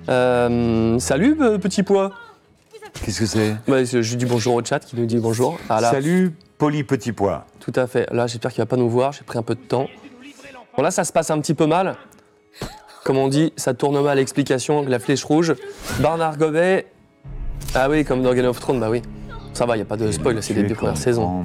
Euh, 0.08 0.98
salut, 0.98 1.36
euh, 1.40 1.58
petit 1.58 1.82
pois. 1.82 2.12
Qu'est-ce 3.04 3.20
que 3.20 3.26
c'est? 3.26 3.56
Ouais, 3.68 3.84
je 3.84 4.14
dis 4.16 4.24
bonjour 4.24 4.54
au 4.54 4.64
chat 4.64 4.78
qui 4.80 4.96
nous 4.96 5.04
dit 5.06 5.18
bonjour. 5.18 5.58
Ah 5.68 5.80
là, 5.80 5.90
Salut, 5.90 6.34
Poli 6.58 6.84
Petit 6.84 7.12
Pois. 7.12 7.44
tout 7.60 7.72
à 7.74 7.86
fait. 7.86 8.06
Là, 8.12 8.26
j'espère 8.26 8.52
qu'il 8.52 8.62
va 8.62 8.66
pas 8.66 8.76
nous 8.76 8.88
voir. 8.88 9.12
J'ai 9.12 9.22
pris 9.24 9.38
un 9.38 9.42
peu 9.42 9.54
de 9.54 9.60
temps. 9.60 9.88
Bon, 10.76 10.82
là, 10.82 10.90
ça 10.90 11.04
se 11.04 11.12
passe 11.12 11.30
un 11.30 11.38
petit 11.40 11.54
peu 11.54 11.66
mal. 11.66 11.96
Comme 13.04 13.18
on 13.18 13.28
dit, 13.28 13.52
ça 13.56 13.74
tourne 13.74 14.00
mal 14.02 14.16
l'explication, 14.16 14.82
la 14.86 14.98
flèche 14.98 15.24
rouge. 15.24 15.54
Bernard 15.98 16.38
Gobet. 16.38 16.86
Ah 17.74 17.90
oui, 17.90 18.04
comme 18.04 18.22
dans 18.22 18.32
Game 18.32 18.46
of 18.46 18.58
Thrones, 18.60 18.80
bah 18.80 18.88
oui. 18.90 19.02
Ça 19.54 19.64
va, 19.66 19.74
il 19.76 19.78
n'y 19.78 19.82
a 19.82 19.86
pas 19.86 19.96
de 19.96 20.10
spoil, 20.10 20.42
c'est 20.42 20.52
des 20.54 20.64
deux 20.64 20.74
premières 20.74 20.96
saisons. 20.96 21.44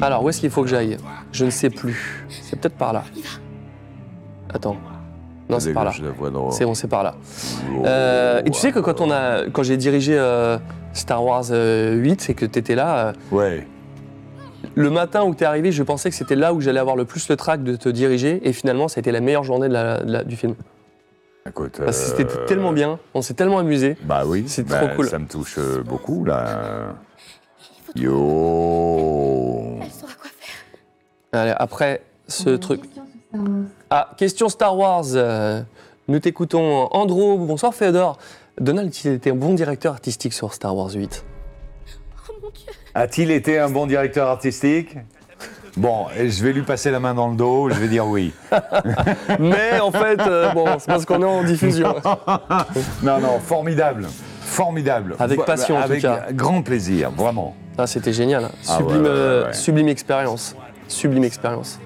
Alors, 0.00 0.24
où 0.24 0.28
est-ce 0.30 0.40
qu'il 0.40 0.50
faut 0.50 0.62
que 0.62 0.68
j'aille? 0.68 0.96
Je 1.30 1.44
ne 1.44 1.50
sais 1.50 1.70
plus. 1.70 2.26
C'est 2.28 2.58
peut-être 2.58 2.76
par 2.76 2.92
là. 2.92 3.04
Attends. 4.52 4.76
Non, 5.48 5.60
c'est 5.60 5.72
par 5.72 5.84
là. 5.84 5.92
C'est 6.50 6.64
bon, 6.64 6.74
c'est 6.74 6.88
par 6.88 7.02
là. 7.04 7.14
Oh, 7.72 7.82
Euh, 7.86 8.40
et 8.44 8.50
tu 8.50 8.58
sais 8.58 8.72
que 8.72 8.80
quand 8.80 9.00
on 9.00 9.10
a, 9.12 9.44
quand 9.52 9.62
j'ai 9.62 9.76
dirigé 9.76 10.16
euh, 10.18 10.58
Star 10.92 11.22
Wars 11.24 11.44
euh, 11.50 11.94
8 11.94 12.30
et 12.30 12.34
que 12.34 12.46
tu 12.46 12.58
étais 12.58 12.74
là, 12.74 12.98
euh, 13.08 13.12
Ouais. 13.30 13.66
le 14.74 14.90
matin 14.90 15.22
où 15.22 15.34
tu 15.36 15.44
es 15.44 15.46
arrivé, 15.46 15.70
je 15.70 15.82
pensais 15.84 16.10
que 16.10 16.16
c'était 16.16 16.34
là 16.34 16.52
où 16.52 16.60
j'allais 16.60 16.80
avoir 16.80 16.96
le 16.96 17.04
plus 17.04 17.28
le 17.28 17.36
trac 17.36 17.62
de 17.62 17.76
te 17.76 17.88
diriger. 17.88 18.40
Et 18.48 18.52
finalement, 18.52 18.88
ça 18.88 18.98
a 18.98 19.00
été 19.00 19.12
la 19.12 19.20
meilleure 19.20 19.44
journée 19.44 19.68
de 19.68 19.72
la- 19.74 20.02
de 20.02 20.10
la- 20.12 20.24
du 20.24 20.34
film. 20.36 20.54
Écoute, 21.48 21.80
Parce 21.84 21.98
que 21.98 22.16
c'était 22.16 22.36
euh, 22.36 22.46
tellement 22.46 22.72
bien, 22.72 22.98
on 23.14 23.22
s'est 23.22 23.34
tellement 23.34 23.58
amusé. 23.58 23.96
Bah 24.02 24.24
oui. 24.26 24.44
C'est 24.48 24.64
bah, 24.64 24.80
trop 24.80 24.96
cool. 24.96 25.08
Ça 25.08 25.18
me 25.18 25.26
touche 25.26 25.56
euh, 25.58 25.82
beaucoup, 25.82 26.24
là. 26.24 26.94
Yo. 27.94 29.78
Elle 29.82 29.90
saura 29.90 30.12
quoi 30.14 30.30
faire. 30.38 31.40
Allez, 31.40 31.54
après 31.56 32.02
ce 32.26 32.50
truc. 32.50 32.82
Ah, 33.90 34.10
question 34.16 34.48
Star 34.48 34.76
Wars. 34.76 35.04
euh, 35.14 35.62
nous 36.08 36.18
t'écoutons. 36.18 36.88
Andro, 36.90 37.38
bonsoir 37.38 37.74
Féodor. 37.74 38.18
Donald, 38.60 38.94
il 39.04 39.12
était 39.12 39.30
un 39.30 39.34
bon 39.34 39.54
directeur 39.54 39.92
artistique 39.92 40.32
sur 40.32 40.52
Star 40.54 40.74
Wars 40.74 40.92
8. 40.92 41.24
Oh 42.28 42.32
mon 42.42 42.50
dieu. 42.50 42.72
A-t-il 42.94 43.30
été 43.30 43.58
un 43.58 43.70
bon 43.70 43.86
directeur 43.86 44.28
artistique? 44.28 44.96
Bon, 45.76 46.06
je 46.16 46.42
vais 46.42 46.52
lui 46.54 46.62
passer 46.62 46.90
la 46.90 47.00
main 47.00 47.12
dans 47.12 47.28
le 47.28 47.36
dos, 47.36 47.68
je 47.70 47.74
vais 47.78 47.88
dire 47.88 48.06
oui. 48.06 48.32
Mais 49.38 49.78
en 49.80 49.90
fait, 49.92 50.18
euh, 50.20 50.50
bon, 50.52 50.64
c'est 50.78 50.86
parce 50.86 51.04
qu'on 51.04 51.20
est 51.20 51.24
en 51.26 51.42
diffusion. 51.44 51.94
Non, 53.02 53.18
non, 53.20 53.38
formidable. 53.44 54.06
Formidable. 54.40 55.16
Avec 55.18 55.38
Vo- 55.40 55.44
passion, 55.44 55.76
en 55.76 55.80
tout 55.80 55.84
Avec 55.84 56.02
cas. 56.02 56.26
grand 56.32 56.62
plaisir, 56.62 57.10
vraiment. 57.10 57.54
Ah, 57.76 57.86
c'était 57.86 58.12
génial. 58.14 58.44
hein. 58.44 58.50
Ah 58.68 58.76
Sublime, 58.78 59.02
ouais, 59.02 59.08
ouais, 59.08 59.14
euh, 59.14 59.46
ouais. 59.48 59.52
sublime 59.52 59.88
expérience. 59.88 60.56
Sublime 60.88 61.24
expérience. 61.24 61.78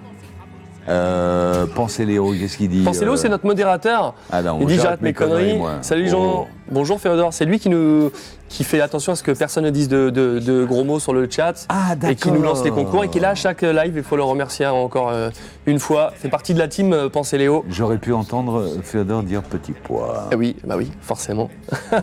Euh, 0.88 1.66
pensez 1.74 2.04
Léo, 2.06 2.32
qu'est-ce 2.32 2.56
qu'il 2.56 2.68
dit 2.68 2.82
Pensez-le, 2.82 3.12
euh, 3.12 3.16
c'est 3.16 3.28
notre 3.28 3.46
modérateur. 3.46 4.14
Ah 4.32 4.42
non, 4.42 4.58
Il 4.60 4.66
dit 4.66 4.76
j'arrête 4.76 5.02
mes 5.02 5.12
conneries. 5.12 5.60
Salut 5.82 6.06
Oh. 6.08 6.10
Jean. 6.10 6.48
Bonjour 6.70 7.00
Féodor. 7.00 7.32
C'est 7.32 7.44
lui 7.44 7.58
qui 7.58 7.68
nous 7.68 8.10
qui 8.48 8.64
fait 8.64 8.80
attention 8.80 9.12
à 9.12 9.16
ce 9.16 9.22
que 9.22 9.30
personne 9.32 9.64
ne 9.64 9.70
dise 9.70 9.88
de, 9.88 10.10
de- 10.10 10.38
de 10.40 10.64
gros 10.64 10.82
mots 10.82 10.98
sur 10.98 11.12
le 11.12 11.28
chat. 11.30 11.66
Ah, 11.68 11.94
Et 12.08 12.14
qui 12.16 12.30
nous 12.32 12.42
lance 12.42 12.64
les 12.64 12.70
concours 12.70 13.04
et 13.04 13.08
qui 13.08 13.18
est 13.18 13.20
là 13.20 13.30
à 13.30 13.34
chaque 13.34 13.62
live. 13.62 13.92
Il 13.96 14.02
faut 14.02 14.16
le 14.16 14.22
remercier 14.24 14.66
encore 14.66 15.10
euh, 15.10 15.30
une 15.66 15.78
fois. 15.78 16.12
Fait 16.16 16.28
partie 16.28 16.54
de 16.54 16.58
la 16.58 16.66
team 16.68 16.92
euh, 16.92 17.08
Pensez 17.08 17.38
Léo. 17.38 17.64
J'aurais 17.68 17.98
pu 17.98 18.12
entendre 18.12 18.66
Féodor 18.82 19.22
dire 19.22 19.42
petit 19.42 19.72
pois. 19.72 20.28
Eh 20.32 20.34
oui, 20.36 20.56
bah 20.64 20.74
oui, 20.76 20.90
forcément. 21.00 21.48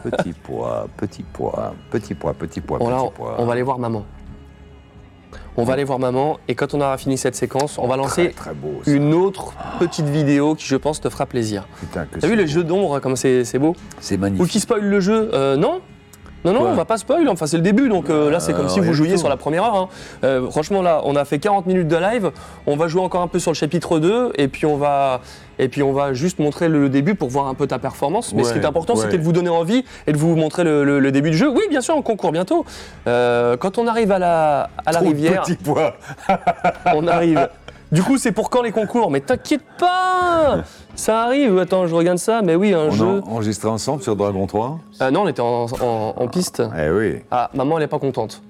petit 0.03 0.33
pois, 0.33 0.87
petit 0.97 1.23
pois, 1.23 1.73
petit 1.89 2.13
pois, 2.13 2.33
petit 2.33 2.61
on, 2.69 3.09
pois. 3.09 3.35
on 3.39 3.45
va 3.45 3.51
aller 3.53 3.63
voir 3.63 3.79
maman. 3.79 4.03
On 5.59 5.63
va 5.63 5.73
aller 5.73 5.83
voir 5.83 5.97
maman 5.99 6.37
et 6.47 6.53
quand 6.55 6.73
on 6.75 6.81
aura 6.81 6.97
fini 6.97 7.17
cette 7.17 7.35
séquence, 7.35 7.77
on 7.79 7.87
va 7.87 7.97
lancer 7.97 8.29
Très, 8.29 8.51
très 8.51 8.53
beau. 8.53 8.79
ça. 8.85 8.91
une 8.91 9.13
autre 9.13 9.53
petite 9.79 10.05
vidéo 10.07 10.53
qui, 10.55 10.65
je 10.67 10.75
pense, 10.75 11.01
te 11.01 11.09
fera 11.09 11.25
plaisir. 11.25 11.67
Putain, 11.79 12.05
que 12.05 12.19
T'as 12.19 12.27
vu 12.27 12.35
le 12.35 12.45
jeu 12.45 12.63
d'ombre 12.63 12.99
comme 12.99 13.15
c'est 13.15 13.43
c'est 13.43 13.57
beau 13.59 13.75
C'est 13.99 14.15
Ou 14.15 14.19
magnifique. 14.19 14.47
qui 14.51 14.59
spoil 14.59 14.81
le 14.83 14.99
jeu 14.99 15.29
Euh, 15.33 15.55
Non 15.57 15.79
non, 16.45 16.53
non, 16.53 16.59
Quoi 16.59 16.69
on 16.69 16.75
va 16.75 16.85
pas 16.85 16.97
spoil, 16.97 17.27
enfin 17.27 17.47
c'est 17.47 17.57
le 17.57 17.63
début, 17.63 17.89
donc 17.89 18.09
euh, 18.11 18.29
là 18.29 18.39
c'est 18.39 18.53
comme 18.53 18.67
Euh, 18.67 18.69
si 18.69 18.77
vous 18.79 18.83
rien 18.85 18.93
jouiez 18.93 19.17
sur 19.17 19.27
la 19.27 19.35
première 19.37 19.63
heure. 19.63 19.75
hein. 19.75 19.89
Euh, 20.23 20.49
franchement 20.51 20.81
là, 20.83 21.01
on 21.03 21.15
a 21.15 21.25
fait 21.25 21.39
40 21.39 21.65
minutes 21.65 21.87
de 21.87 21.97
live, 21.97 22.31
on 22.67 22.77
va 22.77 22.87
jouer 22.87 23.01
encore 23.01 23.21
un 23.23 23.27
peu 23.27 23.39
sur 23.39 23.51
le 23.51 23.55
chapitre 23.55 23.97
2, 23.99 24.33
et 24.37 24.47
puis 24.47 24.65
on 24.67 24.77
va, 24.77 25.21
et 25.59 25.67
puis 25.69 25.83
on 25.83 25.93
va 25.93 26.13
juste 26.13 26.39
montrer 26.39 26.67
le, 26.69 26.81
le 26.81 26.89
début 26.89 27.15
pour 27.15 27.29
voir 27.29 27.47
un 27.47 27.53
peu 27.53 27.67
ta 27.67 27.79
performance. 27.79 28.33
Mais 28.33 28.43
ce 28.43 28.53
qui 28.53 28.59
est 28.59 28.65
important, 28.65 28.95
ouais. 28.95 29.01
c'était 29.01 29.17
de 29.17 29.23
vous 29.23 29.31
donner 29.33 29.49
envie 29.49 29.83
et 30.07 30.11
de 30.11 30.17
vous 30.17 30.35
montrer 30.35 30.63
le, 30.63 30.83
le- 30.83 30.99
le 30.99 31.11
début 31.11 31.31
du 31.31 31.37
jeu. 31.37 31.49
Oui, 31.49 31.61
bien 31.69 31.81
sûr, 31.81 31.95
on 31.97 32.01
concourt 32.01 32.31
bientôt. 32.31 32.65
Euh, 33.07 33.57
quand 33.57 33.77
on 33.77 33.87
arrive 33.87 34.11
à 34.11 34.19
la, 34.19 34.69
à 34.85 34.91
la 34.91 34.99
Trop 34.99 35.03
de 35.03 35.07
rivière, 35.09 35.41
Petit 35.43 35.55
pois. 35.55 35.93
on 36.95 37.07
arrive. 37.07 37.47
Du 37.91 38.03
coup, 38.03 38.17
c'est 38.17 38.33
pour 38.33 38.49
quand 38.49 38.61
les 38.63 38.71
concours? 38.73 39.09
Mais 39.09 39.21
t'inquiète 39.21 39.61
pas 39.79 40.57
Ça 40.95 41.21
arrive. 41.23 41.57
Attends, 41.57 41.87
je 41.87 41.95
regarde 41.95 42.17
ça, 42.17 42.41
mais 42.43 42.55
oui, 42.55 42.73
un 42.73 42.87
On 42.87 42.91
jeu. 42.91 43.21
a 43.25 43.29
enregistré 43.29 43.69
ensemble 43.69 44.03
sur 44.03 44.15
Dragon 44.17 44.45
3 44.45 44.77
Ah 44.99 45.09
non, 45.09 45.21
on 45.21 45.27
était 45.29 45.39
en, 45.41 45.67
en- 45.81 46.13
en 46.17 46.27
piste. 46.27 46.61
Eh 46.77 46.89
oui. 46.89 47.19
Ah, 47.31 47.49
maman, 47.53 47.77
elle 47.77 47.85
est 47.85 47.87
pas 47.87 47.99
contente. 47.99 48.41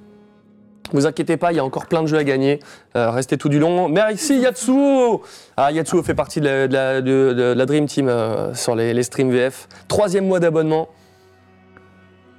Vous 0.93 1.05
inquiétez 1.05 1.35
pas, 1.37 1.51
il 1.51 1.55
y 1.55 1.59
a 1.59 1.65
encore 1.65 1.85
plein 1.87 2.01
de 2.01 2.07
jeux 2.07 2.17
à 2.17 2.23
gagner. 2.23 2.59
Euh, 2.95 3.11
restez 3.11 3.37
tout 3.37 3.49
du 3.49 3.59
long. 3.59 3.89
Merci 3.89 4.39
Yatsuo 4.39 5.21
Ah, 5.57 5.71
Yatsuo 5.71 6.01
fait 6.01 6.13
partie 6.15 6.39
de 6.39 6.45
la, 6.45 6.67
de 6.67 6.73
la- 6.73 7.01
de- 7.01 7.33
de 7.33 7.53
la 7.57 7.65
Dream 7.65 7.85
Team 7.87 8.07
euh, 8.07 8.53
sur 8.53 8.75
les, 8.75 8.93
les 8.93 9.03
streams 9.03 9.29
VF. 9.31 9.67
Troisième 9.87 10.25
mois 10.27 10.39
d'abonnement. 10.39 10.87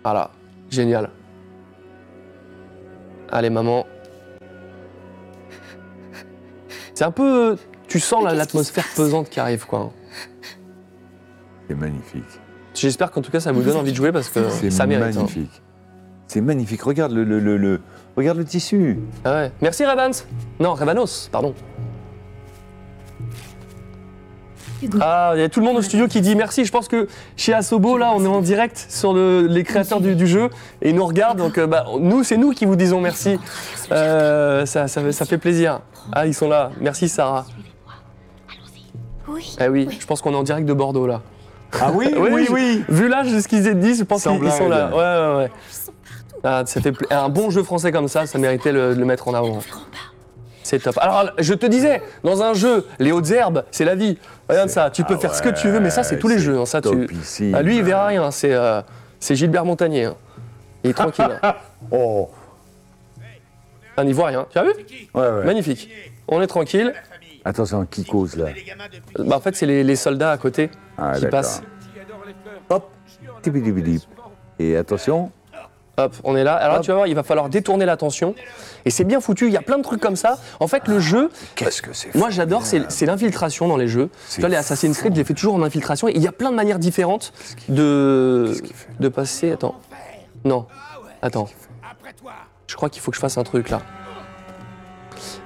Voilà, 0.03 0.31
génial. 0.71 1.11
Allez, 3.31 3.51
maman. 3.51 3.85
C'est 6.95 7.05
un 7.05 7.11
peu. 7.11 7.57
tu 7.87 8.01
sens 8.01 8.25
la- 8.25 8.35
l'atmosphère 8.35 8.85
pesante 8.97 9.29
qui 9.31 9.41
arrive, 9.41 9.67
quoi. 9.67 9.93
C'est 11.69 11.75
magnifique. 11.75 12.25
J'espère 12.75 13.11
qu'en 13.11 13.21
tout 13.23 13.31
cas, 13.31 13.41
ça 13.41 13.53
vous 13.53 13.63
donne 13.63 13.77
envie 13.77 13.93
de 13.93 13.97
jouer 13.97 14.13
parce 14.13 14.29
que 14.29 14.49
C'est 14.51 14.71
ça 14.71 14.87
mérite. 14.87 15.17
hein. 15.17 15.21
magnifique. 15.21 15.63
C'est 16.27 16.41
magnifique. 16.41 16.83
Regarde 16.83 17.13
le, 17.13 17.25
le, 17.25 17.41
le, 17.41 17.57
le- 17.57 17.81
regarde 18.19 18.39
le 18.39 18.45
tissu. 18.45 18.99
Ah 19.25 19.33
ouais. 19.35 19.53
Merci 19.61 19.85
Ravans. 19.85 20.11
Non, 20.61 20.75
Ravanos, 20.75 21.29
pardon. 21.33 21.55
Hugo. 24.81 24.99
Ah, 25.01 25.33
il 25.35 25.41
y 25.41 25.43
a 25.43 25.49
tout 25.49 25.59
le 25.61 25.66
monde 25.66 25.77
au 25.79 25.83
studio 25.83 26.07
qui 26.07 26.21
dit 26.21 26.37
merci. 26.37 26.64
Je 26.64 26.71
pense 26.71 26.87
que 26.87 27.09
chez 27.37 27.53
Asobo, 27.53 27.99
là, 27.99 28.12
on 28.14 28.23
est 28.25 28.29
en 28.29 28.41
direct 28.41 28.87
sur 28.89 29.12
le- 29.12 29.47
les 29.49 29.64
créateurs 29.64 30.01
du, 30.01 30.14
du 30.14 30.27
jeu 30.27 30.51
et 30.83 30.91
ils 30.91 30.95
nous 30.95 31.05
regardent. 31.05 31.39
Donc, 31.39 31.59
euh, 31.59 31.66
bah, 31.66 31.85
nous, 31.99 32.23
c'est 32.23 32.37
nous 32.37 32.53
qui 32.53 32.64
vous 32.64 32.77
disons 32.77 33.01
merci. 33.01 33.39
Euh, 33.91 34.66
ça, 34.66 34.87
ça, 34.87 35.11
ça 35.11 35.25
fait 35.25 35.39
plaisir. 35.39 35.81
Ah, 36.12 36.27
ils 36.27 36.35
sont 36.35 36.49
là. 36.49 36.71
Merci, 36.81 37.09
Sarah. 37.09 37.45
Oui. 39.27 39.57
Eh 39.61 39.69
oui, 39.69 39.89
je 39.99 40.07
pense 40.07 40.23
qu'on 40.23 40.33
est 40.33 40.37
en 40.37 40.43
direct 40.45 40.66
de 40.66 40.73
Bordeaux, 40.73 41.07
là. 41.09 41.23
Ah 41.81 41.91
oui, 41.93 42.14
oui, 42.19 42.47
oui. 42.51 42.85
Vu 42.89 43.09
l'âge 43.09 43.33
de 43.33 43.41
ce 43.41 43.49
qu'ils 43.49 43.66
aient 43.66 43.75
dit, 43.75 43.95
je 43.97 44.05
pense 44.05 44.23
qu'ils 44.23 44.33
ils 44.43 44.51
sont 44.53 44.69
là. 44.69 44.91
Ouais, 44.91 44.97
ouais, 44.97 45.37
ouais. 45.45 45.51
Ah, 46.45 46.62
ça 46.66 46.80
fait 46.80 46.93
pla- 46.93 47.24
un 47.24 47.28
bon 47.28 47.51
jeu 47.51 47.62
français 47.62 47.91
comme 47.93 48.09
ça, 48.09 48.26
ça 48.26 48.39
méritait 48.39 48.72
le- 48.72 48.95
de 48.95 49.01
le 49.01 49.05
mettre 49.07 49.28
en 49.28 49.34
avant. 49.34 49.59
C'est 50.62 50.78
top. 50.80 50.99
Alors, 51.01 51.30
je 51.39 51.55
te 51.55 51.64
disais, 51.66 52.03
dans 52.22 52.43
un 52.43 52.53
jeu, 52.53 52.86
les 52.99 53.11
hautes 53.11 53.30
herbes, 53.30 53.64
c'est 53.70 53.84
la 53.86 53.95
vie. 53.95 54.18
Regarde 54.49 54.68
ça, 54.68 54.91
tu 54.91 55.03
peux 55.03 55.14
Ah 55.16 55.18
faire 55.18 55.34
ce 55.34 55.43
que 55.43 55.49
tu 55.49 55.68
veux, 55.68 55.80
mais 55.80 55.91
ça, 55.91 56.03
c'est 56.05 56.18
tous 56.18 56.28
les 56.28 56.39
jeux. 56.39 56.59
hein, 56.59 56.66
ça, 56.66 56.80
tu... 56.82 56.91
topissime. 56.91 57.55
Ah, 57.55 57.62
lui, 57.62 57.78
il 57.78 57.82
verra 57.82 58.07
rien. 58.07 58.30
C'est 58.30 58.53
euh, 58.53 58.82
c'est 59.18 59.34
Gilbert 59.34 59.64
Montagnier. 59.64 60.05
hein. 60.05 60.16
Il 60.84 60.91
est 60.91 60.95
tranquille. 60.95 61.39
hein. 61.43 61.55
Oh. 61.91 62.28
Un 63.97 64.07
ivoirien. 64.07 64.47
Tu 64.51 64.59
as 64.59 64.64
vu? 64.64 64.70
Ouais, 65.14 65.20
ouais. 65.22 65.45
Magnifique. 65.45 65.89
On 66.28 66.41
est 66.43 66.47
tranquille. 66.47 66.93
Attention, 67.45 67.86
qui 67.86 68.05
cause 68.05 68.36
là? 68.36 68.47
Bah, 69.18 69.36
en 69.36 69.41
fait, 69.41 69.57
c'est 69.57 69.66
les, 69.66 69.82
les 69.82 69.97
soldats 69.97 70.32
à 70.32 70.36
côté 70.39 70.70
Ah, 70.99 71.12
qui 71.14 71.22
d'accord. 71.22 71.30
passent. 71.41 71.62
Hop. 72.68 72.91
Et 74.59 74.76
attention. 74.76 75.30
Hop, 75.99 76.15
on 76.23 76.37
est 76.37 76.45
là. 76.45 76.55
Alors 76.55 76.77
là, 76.77 76.81
tu 76.81 76.89
vas 76.89 76.95
voir, 76.95 77.07
il 77.09 77.15
va 77.15 77.25
falloir 77.25 77.49
détourner 77.49 77.85
l'attention. 77.85 78.35
Et 78.85 78.91
c'est 78.91 79.05
bien 79.05 79.21
foutu. 79.21 79.49
Il 79.49 79.53
y 79.53 79.57
a 79.57 79.63
plein 79.63 79.79
de 79.79 79.83
trucs 79.83 80.01
comme 80.01 80.15
ça. 80.17 80.39
En 80.61 80.69
fait, 80.69 80.87
le 80.87 81.01
jeu, 81.01 81.31
Qu'est-ce 81.57 81.83
que 81.83 81.93
c'est 81.93 82.15
Moi, 82.15 82.31
j'adore, 82.31 82.65
c'est 82.65 82.91
c'est 82.91 83.05
l'infiltration 83.05 83.67
dans 83.67 83.77
les 83.77 83.89
jeux. 83.89 84.09
Tu 84.33 84.41
vois, 84.41 84.49
les 84.49 84.57
Assassin's 84.57 84.97
Creed, 84.97 85.13
je 85.15 85.19
les 85.19 85.25
fais 85.25 85.35
toujours 85.35 85.55
en 85.55 85.63
infiltration. 85.63 86.09
Et 86.09 86.13
il 86.15 86.23
y 86.23 86.29
a 86.29 86.33
plein 86.33 86.51
de 86.51 86.57
manières 86.57 86.79
différentes 86.79 87.33
de, 87.69 88.55
de 89.01 89.09
passer. 89.09 89.51
Attends. 89.51 89.75
Non. 90.45 90.67
Attends. 91.21 91.49
Je 92.69 92.77
crois 92.77 92.91
qu'il 92.91 93.03
faut 93.03 93.11
que 93.11 93.17
je 93.17 93.21
fasse 93.21 93.39
un 93.39 93.45
truc 93.45 93.71
là. 93.71 93.83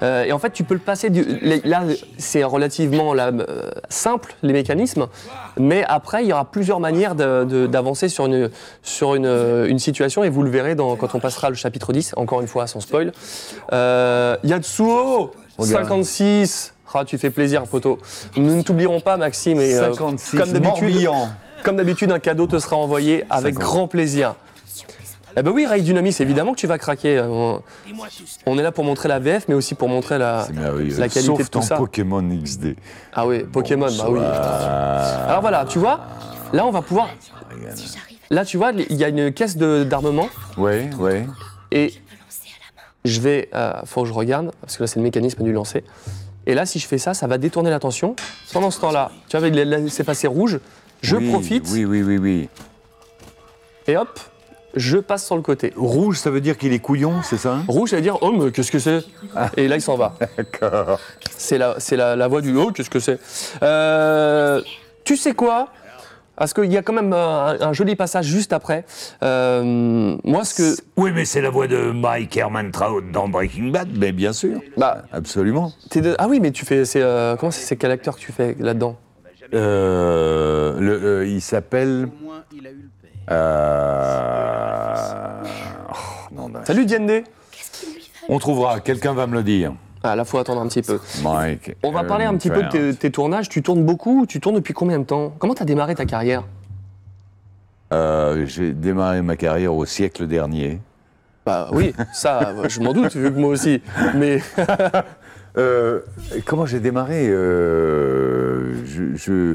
Euh, 0.03 0.25
et 0.25 0.31
en 0.31 0.39
fait, 0.39 0.51
tu 0.51 0.63
peux 0.63 0.73
le 0.73 0.79
passer. 0.79 1.09
Du, 1.09 1.23
les- 1.41 1.61
là, 1.61 1.83
c'est 2.17 2.43
relativement 2.43 3.13
là, 3.13 3.27
euh, 3.31 3.71
simple 3.89 4.35
les 4.43 4.53
mécanismes, 4.53 5.07
mais 5.57 5.83
après, 5.87 6.23
il 6.23 6.27
y 6.29 6.33
aura 6.33 6.45
plusieurs 6.45 6.79
manières 6.79 7.15
d'avancer 7.15 8.09
sur, 8.09 8.25
une, 8.25 8.49
sur 8.81 9.15
une, 9.15 9.25
euh, 9.25 9.67
une 9.67 9.79
situation, 9.79 10.23
et 10.23 10.29
vous 10.29 10.43
le 10.43 10.49
verrez 10.49 10.75
dans, 10.75 10.95
quand 10.95 11.15
on 11.15 11.19
passera 11.19 11.49
le 11.49 11.55
chapitre 11.55 11.93
10, 11.93 12.13
encore 12.17 12.41
une 12.41 12.47
fois, 12.47 12.67
sans 12.67 12.79
spoil. 12.81 13.11
Euh, 13.71 14.35
Yatsuo, 14.43 15.31
Regarde. 15.57 15.83
56. 15.85 16.73
Ah, 16.95 17.05
tu 17.05 17.17
fais 17.17 17.31
plaisir, 17.31 17.63
photo. 17.65 17.97
Nous 18.37 18.55
ne 18.55 18.61
t'oublierons 18.61 18.99
pas, 18.99 19.17
Maxime. 19.17 19.59
Et, 19.59 19.73
euh, 19.73 19.93
56, 19.93 20.37
comme 20.37 20.51
d'habitude, 20.51 20.83
Morbihan. 20.89 21.29
comme 21.63 21.77
d'habitude, 21.77 22.11
un 22.11 22.19
cadeau 22.19 22.45
te 22.45 22.59
sera 22.59 22.75
envoyé 22.75 23.23
avec 23.31 23.55
50. 23.55 23.63
grand 23.63 23.87
plaisir. 23.87 24.35
Eh 25.35 25.41
ben 25.41 25.51
oui, 25.51 25.65
Ray 25.65 25.81
Dynamis, 25.81 26.15
évidemment 26.19 26.53
que 26.53 26.59
tu 26.59 26.67
vas 26.67 26.77
craquer. 26.77 27.19
On, 27.21 27.61
on 28.45 28.57
est 28.57 28.63
là 28.63 28.71
pour 28.71 28.83
montrer 28.83 29.09
la 29.09 29.19
VF, 29.19 29.47
mais 29.47 29.55
aussi 29.55 29.75
pour 29.75 29.89
montrer 29.89 30.17
la, 30.17 30.47
qualité 30.47 31.21
Sauf 31.21 31.37
de 31.39 31.43
tout 31.43 31.49
ton 31.49 31.61
ça. 31.61 31.77
Pokémon 31.77 32.21
XD. 32.21 32.75
Ah 33.13 33.25
oui, 33.25 33.43
Pokémon, 33.43 33.87
bah 33.97 34.05
oui. 34.09 34.19
Ah. 34.23 35.25
Alors 35.29 35.41
voilà, 35.41 35.65
tu 35.65 35.79
vois, 35.79 36.01
là 36.53 36.65
on 36.65 36.71
va 36.71 36.81
pouvoir. 36.81 37.09
Là, 38.29 38.45
tu 38.45 38.57
vois, 38.57 38.71
il 38.71 38.95
y 38.95 39.03
a 39.03 39.09
une 39.09 39.31
caisse 39.33 39.57
de- 39.57 39.83
d'armement 39.83 40.27
Ouais, 40.57 40.89
ouais. 40.99 41.27
et 41.71 41.93
je 43.05 43.19
vais. 43.19 43.49
Euh, 43.53 43.73
faut 43.85 44.03
que 44.03 44.07
je 44.07 44.13
regarde, 44.13 44.51
parce 44.61 44.77
que 44.77 44.83
là 44.83 44.87
c'est 44.87 44.97
le 44.99 45.03
mécanisme 45.03 45.43
du 45.43 45.51
lancer. 45.51 45.83
Et 46.45 46.53
là, 46.55 46.65
si 46.65 46.77
je 46.79 46.87
fais 46.87 46.97
ça, 46.97 47.13
ça 47.13 47.25
va 47.27 47.37
détourner 47.37 47.69
l'attention. 47.69 48.15
Pendant 48.51 48.69
ce 48.69 48.79
temps-là, 48.81 49.11
tu 49.29 49.37
vois, 49.37 49.47
c'est 49.89 50.03
passé 50.03 50.27
rouge. 50.27 50.59
Je 51.01 51.15
Oui, 51.15 51.29
profite 51.29 51.65
Oui, 51.71 51.85
oui, 51.85 52.01
oui, 52.03 52.17
oui. 52.17 52.49
et 53.87 53.95
hop, 53.97 54.19
je 54.75 54.97
passe 54.97 55.25
sur 55.25 55.35
le 55.35 55.41
côté. 55.41 55.73
Rouge, 55.75 56.17
ça 56.17 56.29
veut 56.31 56.41
dire 56.41 56.57
qu'il 56.57 56.73
est 56.73 56.79
couillon, 56.79 57.21
c'est 57.23 57.37
ça? 57.37 57.59
Rouge, 57.67 57.89
ça 57.91 57.95
veut 57.97 58.01
dire 58.01 58.17
oh, 58.21 58.31
mais 58.31 58.51
qu'est-ce 58.51 58.71
que 58.71 58.79
c'est? 58.79 59.03
Et 59.57 59.67
là, 59.67 59.75
il 59.75 59.81
s'en 59.81 59.95
va. 59.97 60.15
D'accord. 60.37 60.99
C'est 61.37 61.57
la, 61.57 61.75
c'est 61.79 61.95
la, 61.95 62.15
la 62.15 62.27
voix 62.27 62.41
du 62.41 62.55
oh, 62.57 62.71
qu'est-ce 62.71 62.89
que 62.89 62.99
c'est? 62.99 63.19
Euh, 63.61 64.61
Tu 65.03 65.15
sais 65.17 65.33
quoi? 65.33 65.67
Parce 66.35 66.51
qu'il 66.51 66.71
y 66.73 66.77
a 66.77 66.81
quand 66.81 66.93
même 66.93 67.13
un, 67.13 67.57
un 67.61 67.73
joli 67.73 67.95
passage 67.95 68.25
juste 68.25 68.53
après. 68.53 68.85
Euh, 69.21 70.17
moi, 70.23 70.43
ce 70.43 70.55
que. 70.55 70.81
Oui, 70.97 71.11
mais 71.13 71.25
c'est 71.25 71.41
la 71.41 71.51
voix 71.51 71.67
de 71.67 71.91
Mike 71.91 72.35
Hermantraut 72.35 73.01
dans 73.01 73.27
Breaking 73.27 73.69
Bad, 73.69 73.89
mais 73.95 74.11
bien 74.11 74.33
sûr. 74.33 74.59
Bah, 74.75 75.03
Absolument. 75.11 75.71
de- 75.93 76.15
Ah 76.17 76.27
oui, 76.27 76.39
mais 76.39 76.49
tu 76.49 76.65
fais. 76.65 76.85
C'est, 76.85 77.03
euh, 77.03 77.35
comment 77.35 77.51
c'est, 77.51 77.61
c'est 77.63 77.75
quel 77.75 77.91
acteur 77.91 78.15
que 78.15 78.19
tu 78.21 78.31
fais 78.31 78.55
là-dedans? 78.59 78.97
Euh, 79.53 80.79
le, 80.79 81.03
euh, 81.03 81.27
il 81.27 81.41
s'appelle. 81.41 82.09
Euh... 83.31 84.95
oh, 85.89 85.95
non, 86.35 86.49
non. 86.49 86.59
Salut 86.65 86.85
Diende 86.85 87.23
On 88.29 88.39
trouvera, 88.39 88.79
quelqu'un 88.79 89.13
va 89.13 89.27
me 89.27 89.33
le 89.33 89.43
dire. 89.43 89.73
Ah, 90.03 90.15
là, 90.17 90.25
faut 90.25 90.37
attendre 90.37 90.61
un 90.61 90.67
petit 90.67 90.81
peu. 90.81 90.99
Mike. 91.23 91.77
On 91.83 91.91
va 91.91 92.03
parler 92.03 92.25
un 92.25 92.35
petit 92.35 92.49
peu 92.49 92.63
de 92.63 92.67
tes, 92.69 92.93
tes 92.93 93.11
tournages. 93.11 93.47
Tu 93.47 93.61
tournes 93.63 93.85
beaucoup 93.85 94.25
Tu 94.27 94.41
tournes 94.41 94.55
depuis 94.55 94.73
combien 94.73 94.99
de 94.99 95.05
temps? 95.05 95.33
Comment 95.39 95.53
t'as 95.53 95.63
démarré 95.65 95.95
ta 95.95 96.05
carrière? 96.05 96.43
Euh, 97.93 98.45
J'ai 98.45 98.73
démarré 98.73 99.21
ma 99.21 99.37
carrière 99.37 99.73
au 99.73 99.85
siècle 99.85 100.27
dernier. 100.27 100.81
Bah 101.45 101.69
oui, 101.73 101.93
ça, 102.13 102.53
je 102.69 102.79
m'en 102.79 102.93
doute, 102.93 103.15
vu 103.15 103.31
que 103.33 103.37
moi 103.39 103.49
aussi. 103.49 103.81
Mais. 104.15 104.41
Euh, 105.55 105.99
comment 106.47 106.65
j'ai 106.65 106.79
démarré? 106.79 107.27
Euh, 107.27 108.73
je, 108.87 109.15
je- 109.15 109.51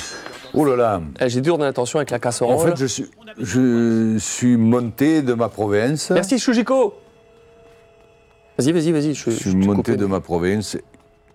Oh 0.54 0.64
là 0.64 0.76
là 0.76 1.00
Eh, 1.20 1.28
J'ai 1.28 1.40
dur 1.40 1.58
l'attention 1.58 1.98
avec 1.98 2.10
la 2.10 2.18
casserole. 2.18 2.54
En 2.54 2.58
fait, 2.58 2.76
je 2.76 2.86
suis, 2.86 3.06
je 3.38 4.16
suis 4.18 4.56
monté 4.56 5.22
de 5.22 5.34
ma 5.34 5.48
province. 5.48 6.10
Merci 6.10 6.38
Shujiko 6.38 6.94
Vas-y, 8.58 8.72
vas-y, 8.72 8.90
vas-y. 8.90 9.14
Je, 9.14 9.30
suis 9.30 9.54
monté 9.54 9.96
de 9.96 10.06
ma 10.06 10.20
province. 10.20 10.76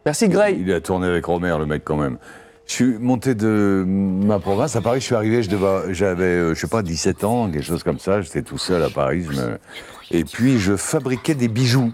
Merci 0.06 0.28
Gray. 0.28 0.58
Il 0.60 0.72
a 0.74 0.82
tourné 0.82 1.08
avec 1.08 1.26
Romer, 1.26 1.56
le 1.58 1.66
mec, 1.66 1.84
quand 1.86 1.96
même. 1.96 2.18
Je 2.66 2.74
suis 2.74 2.98
monté 2.98 3.34
de 3.34 3.86
ma 3.88 4.40
province. 4.40 4.76
À 4.76 4.82
Paris, 4.82 5.00
je 5.00 5.06
suis 5.06 5.16
arrivé, 5.16 5.42
j'avais, 5.42 6.24
euh, 6.24 6.54
je 6.54 6.60
sais 6.60 6.68
pas, 6.68 6.82
17 6.82 7.24
ans, 7.24 7.50
quelque 7.50 7.64
chose 7.64 7.84
comme 7.84 8.00
ça. 8.00 8.22
J'étais 8.22 8.42
tout 8.42 8.58
seul 8.58 8.84
à 8.84 8.90
Paris. 8.90 9.26
me- 9.30 9.58
Et 10.12 10.26
puis, 10.26 10.60
je 10.60 10.76
fabriquais 10.76 11.36
des 11.36 11.48
bijoux. 11.48 11.94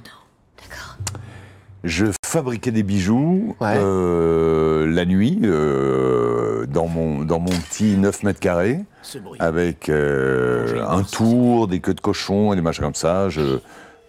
Je 1.84 2.08
fabriquais 2.26 2.72
des 2.72 2.84
bijoux 2.84 3.56
Ouais. 3.62 3.76
euh, 3.78 4.86
la 4.94 5.06
nuit 5.06 5.40
euh, 5.44 6.66
dans, 6.66 6.88
mon, 6.88 7.24
dans 7.24 7.40
mon 7.40 7.52
petit 7.52 7.96
9 7.98 8.24
mètres 8.24 8.40
carrés 8.40 8.80
avec 9.40 9.88
euh, 9.90 10.84
un 10.88 11.04
tour, 11.04 11.68
des 11.68 11.80
queues 11.80 11.94
de 11.94 12.02
cochon 12.02 12.52
et 12.52 12.56
des 12.58 12.62
machins 12.62 12.84
comme 12.84 12.96
ça. 12.96 13.30
Je, 13.30 13.60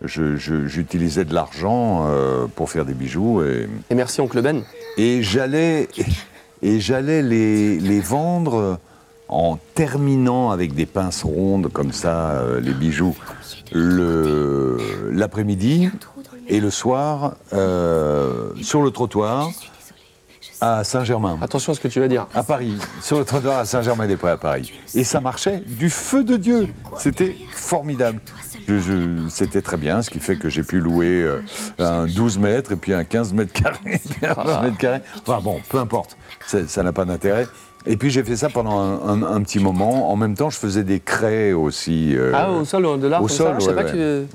je- 0.03 0.37
je- 0.37 0.67
j'utilisais 0.67 1.25
de 1.25 1.33
l'argent 1.35 2.07
euh, 2.09 2.47
pour 2.55 2.71
faire 2.71 2.85
des 2.85 2.95
bijoux 2.95 3.43
et, 3.45 3.69
Et 3.91 3.95
merci 3.95 4.21
Oncle 4.21 4.43
Ben. 4.43 4.63
et 4.97 5.23
j'allais 5.23 5.89
et 6.63 6.81
j'allais 6.81 7.23
les, 7.23 7.79
les 7.79 8.01
vendre 8.01 8.79
en 9.29 9.59
terminant 9.75 10.51
avec 10.51 10.75
des 10.75 10.87
pinces 10.87 11.23
rondes 11.23 11.69
comme 11.73 11.93
ça 11.93 12.31
euh, 12.33 12.61
les 12.61 12.73
bijoux 12.73 13.15
le 13.73 14.77
l'après-midi 15.13 15.91
et 16.51 16.61
le 16.61 16.71
soir 16.71 17.35
euh, 17.53 18.51
sur 18.61 18.83
le 18.83 18.91
trottoir 18.91 19.51
à 20.61 20.85
Saint-Germain. 20.85 21.39
Attention 21.41 21.73
à 21.73 21.75
ce 21.75 21.81
que 21.81 21.89
tu 21.89 22.01
vas 22.01 22.09
dire. 22.09 22.27
À 22.35 22.43
Paris, 22.43 22.77
sur 23.01 23.19
le 23.19 23.25
trottoir 23.25 23.59
à 23.61 23.65
Saint-Germain-des-Prés 23.65 24.31
à 24.33 24.37
Paris. 24.37 24.73
Et 24.95 25.05
ça 25.05 25.21
marchait 25.21 25.63
du 25.67 25.89
feu 25.89 26.23
de 26.23 26.37
Dieu. 26.37 26.69
C'était 26.99 27.35
formidable. 27.53 28.21
Je- 28.69 28.79
je- 28.79 29.29
C'était 29.31 29.63
très 29.63 29.79
bien, 29.79 30.03
ce 30.03 30.11
qui 30.11 30.21
fait 30.21 30.37
que 30.37 30.49
j'ai 30.51 30.63
pu 30.63 30.81
louer 30.81 31.23
euh, 31.23 31.41
un 31.79 32.07
12 32.07 32.39
mètres 32.39 32.73
et 32.73 32.77
puis 32.77 32.93
un 32.93 33.05
15 33.05 33.33
mètres 33.33 33.53
carrés, 33.55 34.01
puis 34.11 34.27
un 34.27 34.35
20 34.35 34.63
mètres 34.63 34.77
carrés. 34.79 35.01
Enfin 35.27 35.41
bon, 35.43 35.61
peu 35.71 35.79
importe, 35.79 36.17
ça 36.47 36.83
n'a 36.83 36.93
pas 36.93 37.05
d'intérêt. 37.07 37.47
Et 37.87 37.97
puis 37.97 38.11
j'ai 38.11 38.23
fait 38.23 38.37
ça 38.37 38.51
pendant 38.51 38.79
un, 38.79 39.09
un- 39.09 39.23
un 39.23 39.43
petit 39.43 39.59
moment. 39.61 40.13
En 40.13 40.17
même 40.17 40.35
temps, 40.35 40.51
je 40.51 40.59
faisais 40.59 40.85
des 40.85 41.01
craies 41.01 41.55
aussi. 41.55 42.15
euh, 42.15 42.33
Ah, 42.35 42.51
au 42.53 42.65
sol 42.67 43.01
de 43.01 43.07
l'art 43.09 43.23
au 43.23 43.27
comme 43.27 43.35
sol, 43.37 43.47
ça 43.53 43.55
Je 43.59 43.65
sais 43.65 43.69
ouais, 43.71 43.75
pas 43.75 43.85
ouais. 43.85 43.93
que 43.93 44.27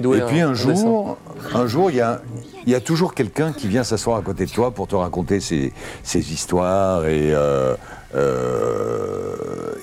Doué. 0.00 0.18
Et 0.18 0.20
puis 0.22 0.40
un 0.40 0.52
dessin. 0.52 0.74
jour, 0.74 1.18
un 1.54 1.66
jour, 1.66 1.90
il 1.90 1.96
y 1.96 2.00
a, 2.00 2.20
il 2.66 2.72
y 2.72 2.74
a 2.74 2.80
toujours 2.80 3.14
quelqu'un 3.14 3.52
qui 3.52 3.68
vient 3.68 3.84
s'asseoir 3.84 4.16
à 4.18 4.22
côté 4.22 4.46
de 4.46 4.50
toi 4.50 4.70
pour 4.70 4.86
te 4.88 4.94
raconter 4.96 5.40
ses, 5.40 5.72
ses 6.02 6.32
histoires 6.32 7.04
et 7.06 7.32
euh, 7.34 7.74
euh, 8.14 9.36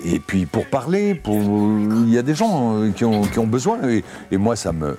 et 0.06 0.20
puis 0.20 0.46
pour 0.46 0.66
parler. 0.66 1.16
Pour, 1.16 1.36
il 1.36 2.10
y 2.12 2.18
a 2.18 2.22
des 2.22 2.36
gens 2.36 2.78
qui 2.96 3.06
ont, 3.06 3.22
qui 3.22 3.40
ont 3.40 3.48
besoin 3.48 3.78
et, 3.88 4.04
et 4.32 4.38
moi 4.38 4.56
ça 4.56 4.72
me. 4.72 4.98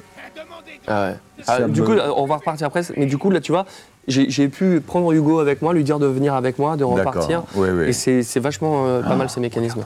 Ah 0.87 1.09
ouais. 1.09 1.17
Ça 1.43 1.59
Ah, 1.59 1.69
du 1.69 1.81
me- 1.81 1.87
coup, 1.87 1.93
on 2.17 2.27
va 2.27 2.37
repartir 2.37 2.67
après. 2.67 2.83
Mais 2.97 3.07
du 3.07 3.17
coup, 3.19 3.31
là, 3.31 3.41
tu 3.41 3.53
vois, 3.53 3.67
j'ai 4.09 4.49
pu 4.49 4.81
prendre 4.81 5.13
Hugo 5.13 5.39
avec 5.39 5.63
moi, 5.63 5.73
lui 5.75 5.85
dire 5.85 5.99
de 6.01 6.07
venir 6.07 6.35
avec 6.35 6.59
moi, 6.59 6.77
de 6.77 6.85
repartir. 6.85 7.45
Oui, 7.55 7.69
oui. 7.73 7.85
Et 7.89 7.93
c'est 8.23 8.41
vachement 8.41 8.85
euh, 8.87 9.03
pas 9.03 9.15
mal 9.17 9.29
ces 9.31 9.41
mécanismes. 9.41 9.85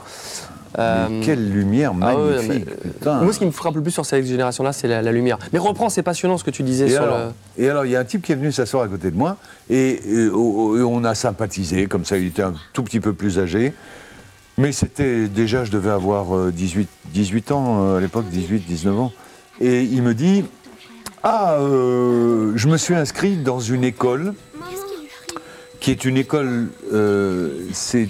Euh, 0.79 1.07
Mais 1.09 1.25
quelle 1.25 1.49
lumière 1.49 1.91
ah 2.01 2.15
ouais, 2.15 2.35
magnifique. 2.35 2.65
mais, 2.85 3.07
euh, 3.07 3.21
moi, 3.23 3.33
ce 3.33 3.39
qui 3.39 3.45
me 3.45 3.51
frappe 3.51 3.75
le 3.75 3.81
plus 3.81 3.91
sur 3.91 4.05
cette 4.05 4.25
génération-là, 4.25 4.73
c'est 4.73 4.87
la, 4.87 5.01
la 5.01 5.11
lumière. 5.11 5.39
Mais 5.51 5.57
reprends, 5.59 5.89
c'est 5.89 6.03
passionnant 6.03 6.37
ce 6.37 6.43
que 6.43 6.51
tu 6.51 6.61
disais 6.61 6.85
Et 6.85 6.91
sur 6.91 7.01
alors, 7.01 7.17
le. 7.57 7.63
et 7.63 7.69
alors, 7.69 7.85
il 7.85 7.91
y 7.91 7.95
a 7.95 7.99
un 7.99 8.05
type 8.05 8.21
qui 8.21 8.31
est 8.31 8.35
venu 8.35 8.51
s'asseoir 8.51 8.83
à 8.83 8.87
côté 8.87 9.09
de 9.09 9.17
moi 9.17 9.37
et, 9.69 9.99
euh, 10.07 10.27
et 10.29 10.83
on 10.83 11.03
a 11.03 11.15
sympathisé, 11.15 11.87
comme 11.87 12.05
ça, 12.05 12.17
il 12.17 12.27
était 12.27 12.43
un 12.43 12.53
tout 12.73 12.83
petit 12.83 12.99
peu 12.99 13.13
plus 13.13 13.39
âgé. 13.39 13.73
Mais 14.59 14.71
c'était 14.71 15.27
déjà, 15.27 15.63
je 15.65 15.71
devais 15.71 15.91
avoir 15.91 16.35
euh, 16.35 16.51
18, 16.51 16.87
18 17.13 17.51
ans 17.51 17.83
euh, 17.83 17.97
à 17.97 18.01
l'époque, 18.01 18.25
18, 18.29 18.59
19 18.67 18.99
ans. 18.99 19.11
Et 19.59 19.81
il 19.81 20.01
me 20.03 20.13
dit 20.13 20.45
Ah, 21.23 21.55
euh, 21.59 22.53
je 22.55 22.67
me 22.67 22.77
suis 22.77 22.95
inscrit 22.95 23.37
dans 23.37 23.59
une 23.59 23.83
école 23.83 24.33
qui 25.79 25.91
est 25.91 26.05
une 26.05 26.17
école, 26.17 26.69
euh, 26.91 27.67
c'est 27.71 28.09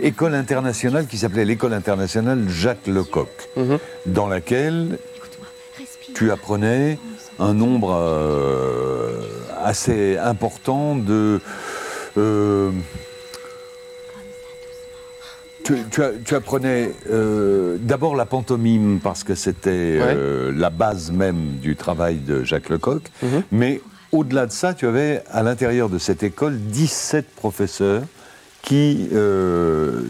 école 0.00 0.34
internationale 0.34 1.06
qui 1.06 1.18
s'appelait 1.18 1.44
l'école 1.44 1.72
internationale 1.74 2.48
Jacques 2.48 2.86
Lecoq, 2.86 3.28
Mhm. 3.56 3.78
dans 4.06 4.26
laquelle 4.28 4.98
tu 6.14 6.30
apprenais 6.30 6.98
un 7.38 7.54
nombre 7.54 7.92
euh, 7.94 9.20
assez 9.64 10.16
important 10.18 10.96
de. 10.96 11.40
euh, 12.18 12.70
tu, 15.64 15.74
tu 15.92 16.02
as- 16.02 16.12
tu 16.24 16.34
apprenais 16.34 16.92
euh, 17.10 17.76
d'abord 17.80 18.16
la 18.16 18.26
pantomime 18.26 18.98
parce 19.02 19.22
que 19.22 19.34
c'était 19.36 19.70
euh, 20.00 20.52
la 20.54 20.70
base 20.70 21.12
même 21.12 21.52
du 21.62 21.76
travail 21.76 22.16
de 22.16 22.42
Jacques 22.42 22.68
Lecoq, 22.68 23.02
Mhm. 23.22 23.42
mais 23.52 23.80
au-delà 24.10 24.46
de 24.46 24.52
ça, 24.52 24.74
tu 24.74 24.86
avais 24.86 25.22
à 25.30 25.42
l'intérieur 25.42 25.88
de 25.88 25.98
cette 25.98 26.22
école 26.24 26.58
17 26.58 27.26
professeurs 27.36 28.02
qui 28.62 29.08
euh, 29.12 30.02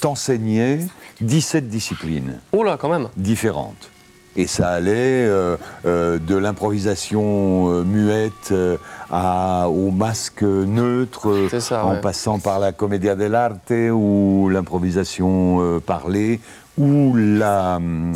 t'enseignaient 0.00 0.80
17 1.20 1.68
disciplines 1.68 2.38
Oh 2.52 2.62
là, 2.62 2.76
quand 2.78 2.88
même. 2.88 3.08
différentes. 3.16 3.90
Et 4.36 4.48
ça 4.48 4.70
allait 4.70 5.26
euh, 5.26 5.56
euh, 5.86 6.18
de 6.18 6.34
l'improvisation 6.34 7.70
euh, 7.70 7.84
muette 7.84 8.50
euh, 8.50 8.76
à, 9.08 9.68
au 9.68 9.92
masque 9.92 10.42
neutre, 10.42 11.48
ça, 11.60 11.84
en 11.86 11.92
ouais. 11.92 12.00
passant 12.00 12.40
par 12.40 12.58
la 12.58 12.72
commedia 12.72 13.14
dell'arte 13.14 13.70
ou 13.92 14.48
l'improvisation 14.50 15.58
euh, 15.60 15.78
parlée 15.78 16.40
ou 16.76 17.14
la 17.16 17.76
hum, 17.76 18.12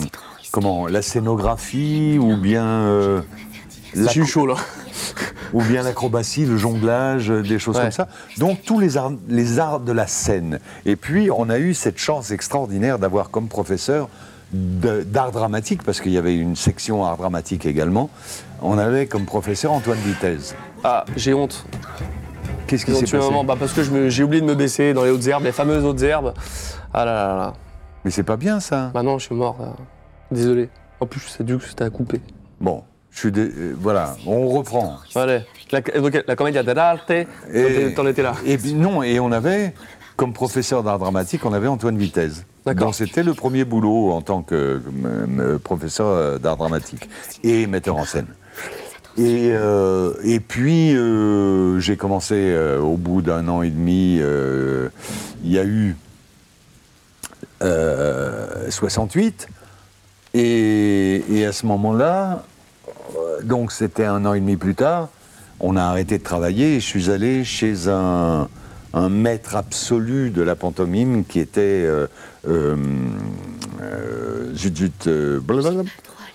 comment 0.51 0.89
la 0.89 1.03
scénographie 1.03 2.19
ou 2.21 2.37
bien 2.37 2.65
euh, 2.67 3.21
Je 3.95 4.05
suis 4.07 4.27
chaud 4.27 4.47
là. 4.47 4.55
ou 5.53 5.63
bien 5.63 5.83
l'acrobatie, 5.83 6.45
le 6.45 6.57
jonglage, 6.57 7.31
euh, 7.31 7.43
des 7.43 7.59
choses 7.59 7.77
Ouais. 7.77 7.83
comme 7.85 7.91
ça. 7.93 8.09
Donc 8.39 8.63
tous 8.65 8.79
les 8.81 8.97
arts, 8.97 9.13
les 9.29 9.59
arts 9.59 9.81
de 9.81 9.93
la 9.93 10.07
scène. 10.07 10.59
Et 10.85 10.97
puis 10.97 11.31
on 11.31 11.49
a 11.49 11.59
eu 11.59 11.75
cette 11.75 11.99
chance 11.99 12.31
extraordinaire 12.31 12.99
d'avoir 12.99 13.31
comme 13.31 13.49
professeur 13.49 14.09
d'art 14.53 15.31
dramatique, 15.31 15.83
parce 15.83 16.01
qu'il 16.01 16.13
y 16.13 16.17
avait 16.19 16.35
une 16.35 16.57
section 16.57 17.05
art 17.05 17.19
dramatique 17.19 17.67
également, 17.67 18.09
on 18.63 18.79
avait 18.79 19.07
comme 19.07 19.27
professeur 19.27 19.73
Antoine 19.73 19.99
Vitesse. 19.99 20.55
Ah, 20.85 21.05
j'ai 21.17 21.35
honte. 21.35 21.67
Qu'est-ce 22.67 22.87
qui 22.87 22.95
s'est 22.95 23.03
passé 23.03 23.17
moment. 23.19 23.45
Bah, 23.45 23.57
parce 23.59 23.73
que 23.75 24.09
j'ai 24.09 24.23
oublié 24.23 24.41
de 24.41 24.47
me 24.47 24.55
baisser 24.55 24.95
dans 24.95 25.05
les 25.05 25.11
hautes 25.11 25.27
herbes, 25.27 25.45
les 25.45 25.53
fameuses 25.53 25.85
hautes 25.85 26.01
herbes. 26.03 26.33
Ah 26.95 27.05
là 27.05 27.13
là 27.15 27.37
là. 27.37 27.53
Mais 28.05 28.11
c'est 28.11 28.23
pas 28.23 28.37
bien 28.39 28.59
ça. 28.61 28.91
Bah 28.95 29.03
non, 29.03 29.19
je 29.19 29.27
suis 29.27 29.35
mort. 29.35 29.57
là. 29.61 29.73
Désolé. 30.31 30.71
En 31.01 31.07
plus, 31.07 31.21
c'est 31.21 31.45
dû 31.45 31.59
que 31.59 31.65
c'était 31.65 31.85
à 31.85 31.91
couper. 31.91 32.21
Bon, 32.61 32.85
je 33.19 33.23
suis 33.23 33.33
dé- 33.33 33.51
euh, 33.53 33.75
voilà, 33.77 34.15
on 34.29 34.47
reprend. 34.47 34.99
Allez. 35.17 35.41
La, 35.73 35.81
donc, 35.81 36.23
la 36.25 36.37
comédia 36.37 36.63
dell'arte, 36.63 37.11
Et- 37.11 37.93
t'en 37.97 38.07
étais 38.07 38.23
là. 38.23 38.35
Et 38.47 38.57
puis 38.57 38.75
non, 38.75 39.03
et 39.03 39.19
on 39.19 39.33
avait, 39.33 39.75
comme 40.15 40.33
professeur 40.33 40.85
d'art 40.85 41.01
dramatique, 41.01 41.45
on 41.45 41.53
avait 41.53 41.67
Antoine 41.67 41.99
Vitesse. 41.99 42.45
Donc 42.65 42.95
c'était 42.95 43.25
le 43.25 43.35
premier 43.35 43.65
boulot 43.65 44.13
en 44.13 44.23
tant 44.23 44.43
que 44.43 44.55
euh, 44.55 44.81
euh, 45.41 45.59
professeur 45.59 46.39
d'art 46.39 46.57
dramatique 46.59 47.09
et 47.43 47.67
metteur 47.67 47.97
en 47.97 48.05
scène. 48.05 48.27
Et, 49.17 49.51
euh, 49.53 50.13
et 50.23 50.39
puis 50.39 50.95
euh, 50.95 51.81
j'ai 51.81 51.97
commencé 51.97 52.57
au 52.81 52.97
bout 52.97 53.21
d'un 53.21 53.49
an 53.49 53.63
et 53.63 53.71
demi, 53.71 54.21
il 55.43 55.51
y 55.51 55.59
a 55.59 55.65
eu 55.65 55.97
euh, 57.63 58.71
68. 58.71 59.49
Et, 60.35 61.25
et 61.31 61.47
à 61.47 61.53
ce 61.53 61.67
moment-là, 61.67 62.45
donc 63.43 63.73
c'était 63.73 64.05
un 64.05 64.25
an 64.27 64.35
et 64.35 64.41
demi 64.41 64.57
plus 64.57 64.75
tard, 64.75 65.09
on 65.61 65.77
a 65.77 65.83
arrêté 65.83 66.19
de 66.19 66.23
travailler 66.23 66.77
et 66.77 66.81
je 66.81 66.87
suis 66.87 67.11
allé 67.11 67.45
chez 67.45 67.89
un, 67.89 68.49
maître 69.11 69.55
absolu 69.55 70.31
de 70.31 70.43
la 70.43 70.57
pantomime 70.57 71.25
qui 71.25 71.39
était 71.39 71.61
euh, 71.61 72.07
euh, 72.49 72.77
euh, 73.81 74.55
zut, 74.55 75.07
euh. 75.07 75.41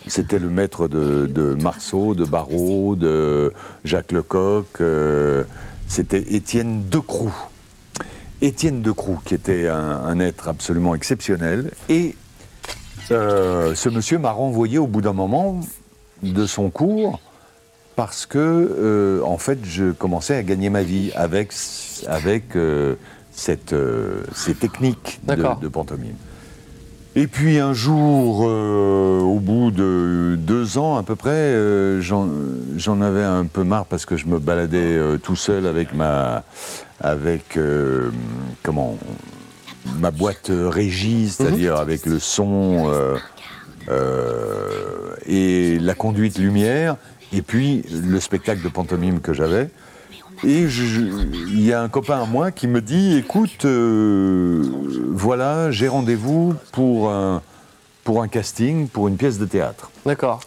C'était 0.07 0.39
le 0.39 0.49
maître 0.49 0.87
de, 0.87 1.57
Marceau, 1.61 2.13
de 2.13 2.25
Barrault, 2.25 2.95
de 2.95 3.53
Jacques 3.85 4.11
Lecoq. 4.11 4.65
euh, 4.81 5.43
C'était 5.87 6.35
Étienne 6.35 6.83
Decroux. 6.89 7.33
Étienne 8.41 8.81
Decroux, 8.81 9.19
qui 9.23 9.33
était 9.33 9.69
un, 9.69 10.19
être 10.19 10.49
absolument 10.49 10.95
exceptionnel. 10.95 11.71
Et 11.87 12.15
euh, 13.11 13.73
ce 13.75 13.89
monsieur 13.89 14.17
m'a 14.19 14.31
renvoyé 14.31 14.77
au 14.77 14.87
bout 14.87 15.01
d'un 15.01 15.13
moment 15.13 15.61
de 16.31 16.45
son 16.45 16.69
cours 16.69 17.19
parce 17.95 18.25
que, 18.25 18.37
euh, 18.39 19.21
en 19.23 19.37
fait, 19.37 19.59
je 19.63 19.91
commençais 19.91 20.35
à 20.35 20.43
gagner 20.43 20.69
ma 20.69 20.83
vie 20.83 21.11
avec, 21.15 21.53
avec 22.07 22.55
euh, 22.55 22.95
cette, 23.31 23.73
euh, 23.73 24.23
ces 24.33 24.55
techniques 24.55 25.19
de, 25.27 25.67
pantomime. 25.67 26.15
Et 27.15 27.27
puis 27.27 27.59
un 27.59 27.73
jour, 27.73 28.39
au 28.39 29.39
bout 29.39 29.69
de 29.69 30.35
deux 30.35 30.79
ans 30.79 30.97
à 30.97 31.03
peu 31.03 31.15
près, 31.15 32.01
j'en 32.01 32.27
j'en 32.75 33.01
avais 33.01 33.21
un 33.21 33.45
peu 33.45 33.63
marre 33.63 33.85
parce 33.85 34.07
que 34.07 34.17
je 34.17 34.25
me 34.25 34.39
baladais 34.39 34.99
tout 35.21 35.35
seul 35.35 35.67
avec 35.67 35.93
ma, 35.93 36.43
avec 36.99 37.59
comment, 38.63 38.97
ma 39.99 40.09
boîte 40.09 40.49
régie, 40.51 41.29
c'est-à-dire 41.29 41.75
avec 41.75 42.07
le 42.07 42.17
son 42.17 42.91
euh, 43.89 45.15
et 45.25 45.79
la 45.79 45.93
conduite 45.93 46.37
lumière, 46.37 46.97
et 47.33 47.41
puis 47.41 47.83
le 47.91 48.19
spectacle 48.19 48.61
de 48.63 48.69
pantomime 48.69 49.19
que 49.19 49.33
j'avais. 49.33 49.69
Et 50.45 50.63
il 50.63 51.63
y 51.63 51.71
a 51.71 51.81
un 51.81 51.89
copain 51.89 52.21
à 52.21 52.25
moi 52.25 52.51
qui 52.51 52.67
me 52.67 52.81
dit, 52.81 53.17
écoute, 53.17 53.65
euh, 53.65 54.61
voilà, 55.09 55.71
j'ai 55.71 55.87
rendez-vous 55.87 56.53
pour 56.73 57.11
un, 57.11 57.41
pour 58.03 58.21
un 58.21 58.27
casting, 58.27 58.87
pour 58.87 59.07
une 59.07 59.15
pièce 59.15 59.37
de 59.39 59.45
théâtre. 59.45 59.89
D'accord. 60.05 60.41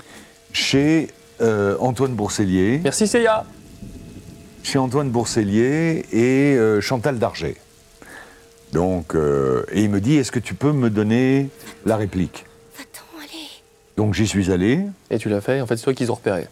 Chez 0.53 1.09
euh, 1.41 1.76
Antoine 1.80 2.14
Boursellier. 2.14 2.80
Merci 2.82 3.07
Célia. 3.07 3.45
Chez 4.62 4.78
Antoine 4.78 5.11
Boursellier 5.11 6.05
et 6.12 6.57
euh, 6.57 6.80
Chantal 6.80 7.18
Darget. 7.18 7.57
Donc, 8.72 9.14
et 9.72 9.82
il 9.82 9.89
me 9.89 10.01
dit, 10.01 10.16
est-ce 10.16 10.32
que 10.32 10.41
tu 10.41 10.55
peux 10.55 10.72
me 10.72 10.91
donner 10.91 11.49
la 11.87 11.97
réplique? 11.97 12.45
Donc 13.97 14.14
j'y 14.14 14.26
suis 14.26 14.51
allé. 14.53 14.80
Et 15.11 15.18
tu 15.18 15.28
l'as 15.28 15.40
fait, 15.40 15.61
en 15.61 15.66
fait, 15.66 15.76
c'est 15.76 15.84
toi 15.84 15.94
qu'ils 15.94 16.11
ont 16.11 16.16
repéré. 16.16 16.47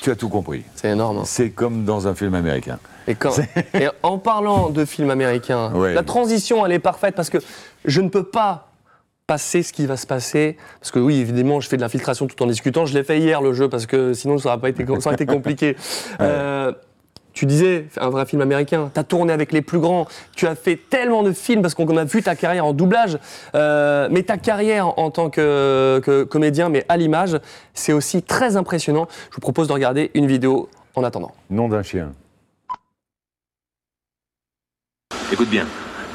Tu 0.00 0.10
as 0.10 0.16
tout 0.16 0.28
compris. 0.28 0.62
C'est 0.74 0.90
énorme. 0.90 1.18
hein. 1.18 1.22
C'est 1.24 1.50
comme 1.50 1.84
dans 1.84 2.06
un 2.08 2.14
film 2.14 2.34
américain. 2.34 2.78
Et, 3.06 3.14
quand- 3.14 3.38
et 3.74 3.88
en 4.02 4.18
parlant 4.18 4.70
de 4.70 4.84
films 4.84 5.10
américains, 5.10 5.72
Ouais. 5.74 5.94
la 5.94 6.02
transition, 6.02 6.64
elle 6.64 6.72
est 6.72 6.78
parfaite 6.78 7.14
parce 7.14 7.30
que 7.30 7.38
je 7.84 8.00
ne 8.00 8.08
peux 8.08 8.22
pas 8.24 8.68
passer 9.26 9.62
ce 9.62 9.72
qui 9.72 9.86
va 9.86 9.96
se 9.96 10.06
passer. 10.06 10.56
Parce 10.80 10.90
que 10.90 10.98
oui, 10.98 11.18
évidemment, 11.20 11.60
je 11.60 11.68
fais 11.68 11.76
de 11.76 11.82
l'infiltration 11.82 12.26
tout 12.26 12.40
en 12.42 12.46
discutant. 12.46 12.86
Je 12.86 12.94
l'ai 12.94 13.04
fait 13.04 13.18
hier, 13.18 13.42
le 13.42 13.52
jeu, 13.52 13.68
parce 13.68 13.86
que 13.86 14.12
sinon, 14.14 14.38
ça 14.38 14.50
aurait, 14.50 14.60
pas 14.60 14.68
été, 14.70 14.86
ça 14.86 14.92
aurait 15.06 15.14
été 15.14 15.26
compliqué. 15.26 15.76
Euh, 16.20 16.72
tu 17.38 17.46
disais, 17.46 17.86
un 18.00 18.10
vrai 18.10 18.26
film 18.26 18.42
américain, 18.42 18.90
tu 18.92 18.98
as 18.98 19.04
tourné 19.04 19.32
avec 19.32 19.52
les 19.52 19.62
plus 19.62 19.78
grands, 19.78 20.08
tu 20.34 20.48
as 20.48 20.56
fait 20.56 20.76
tellement 20.90 21.22
de 21.22 21.30
films, 21.30 21.62
parce 21.62 21.74
qu'on 21.74 21.96
a 21.96 22.02
vu 22.02 22.20
ta 22.20 22.34
carrière 22.34 22.66
en 22.66 22.72
doublage, 22.72 23.16
euh, 23.54 24.08
mais 24.10 24.24
ta 24.24 24.38
carrière 24.38 24.98
en 24.98 25.12
tant 25.12 25.30
que, 25.30 26.00
que 26.04 26.24
comédien, 26.24 26.68
mais 26.68 26.84
à 26.88 26.96
l'image, 26.96 27.38
c'est 27.74 27.92
aussi 27.92 28.22
très 28.24 28.56
impressionnant. 28.56 29.06
Je 29.30 29.36
vous 29.36 29.40
propose 29.40 29.68
de 29.68 29.72
regarder 29.72 30.10
une 30.14 30.26
vidéo 30.26 30.68
en 30.96 31.04
attendant. 31.04 31.30
Nom 31.48 31.68
d'un 31.68 31.84
chien. 31.84 32.12
Écoute 35.32 35.48
bien. 35.48 35.66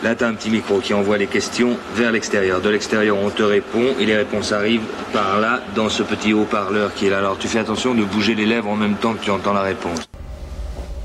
Là, 0.03 0.15
t'as 0.15 0.27
un 0.27 0.33
petit 0.33 0.49
micro 0.49 0.79
qui 0.79 0.93
envoie 0.93 1.17
les 1.17 1.27
questions 1.27 1.77
vers 1.95 2.11
l'extérieur. 2.11 2.59
De 2.59 2.67
l'extérieur, 2.67 3.15
on 3.17 3.29
te 3.29 3.43
répond 3.43 3.95
et 3.97 4.05
les 4.05 4.17
réponses 4.17 4.51
arrivent 4.51 4.89
par 5.13 5.39
là, 5.39 5.61
dans 5.73 5.87
ce 5.87 6.03
petit 6.03 6.33
haut-parleur 6.33 6.93
qui 6.93 7.07
est 7.07 7.09
là. 7.09 7.19
Alors, 7.19 7.37
tu 7.37 7.47
fais 7.47 7.59
attention 7.59 7.95
de 7.95 8.03
bouger 8.03 8.35
les 8.35 8.45
lèvres 8.45 8.67
en 8.67 8.75
même 8.75 8.95
temps 8.95 9.13
que 9.13 9.23
tu 9.23 9.31
entends 9.31 9.53
la 9.53 9.61
réponse. 9.61 10.09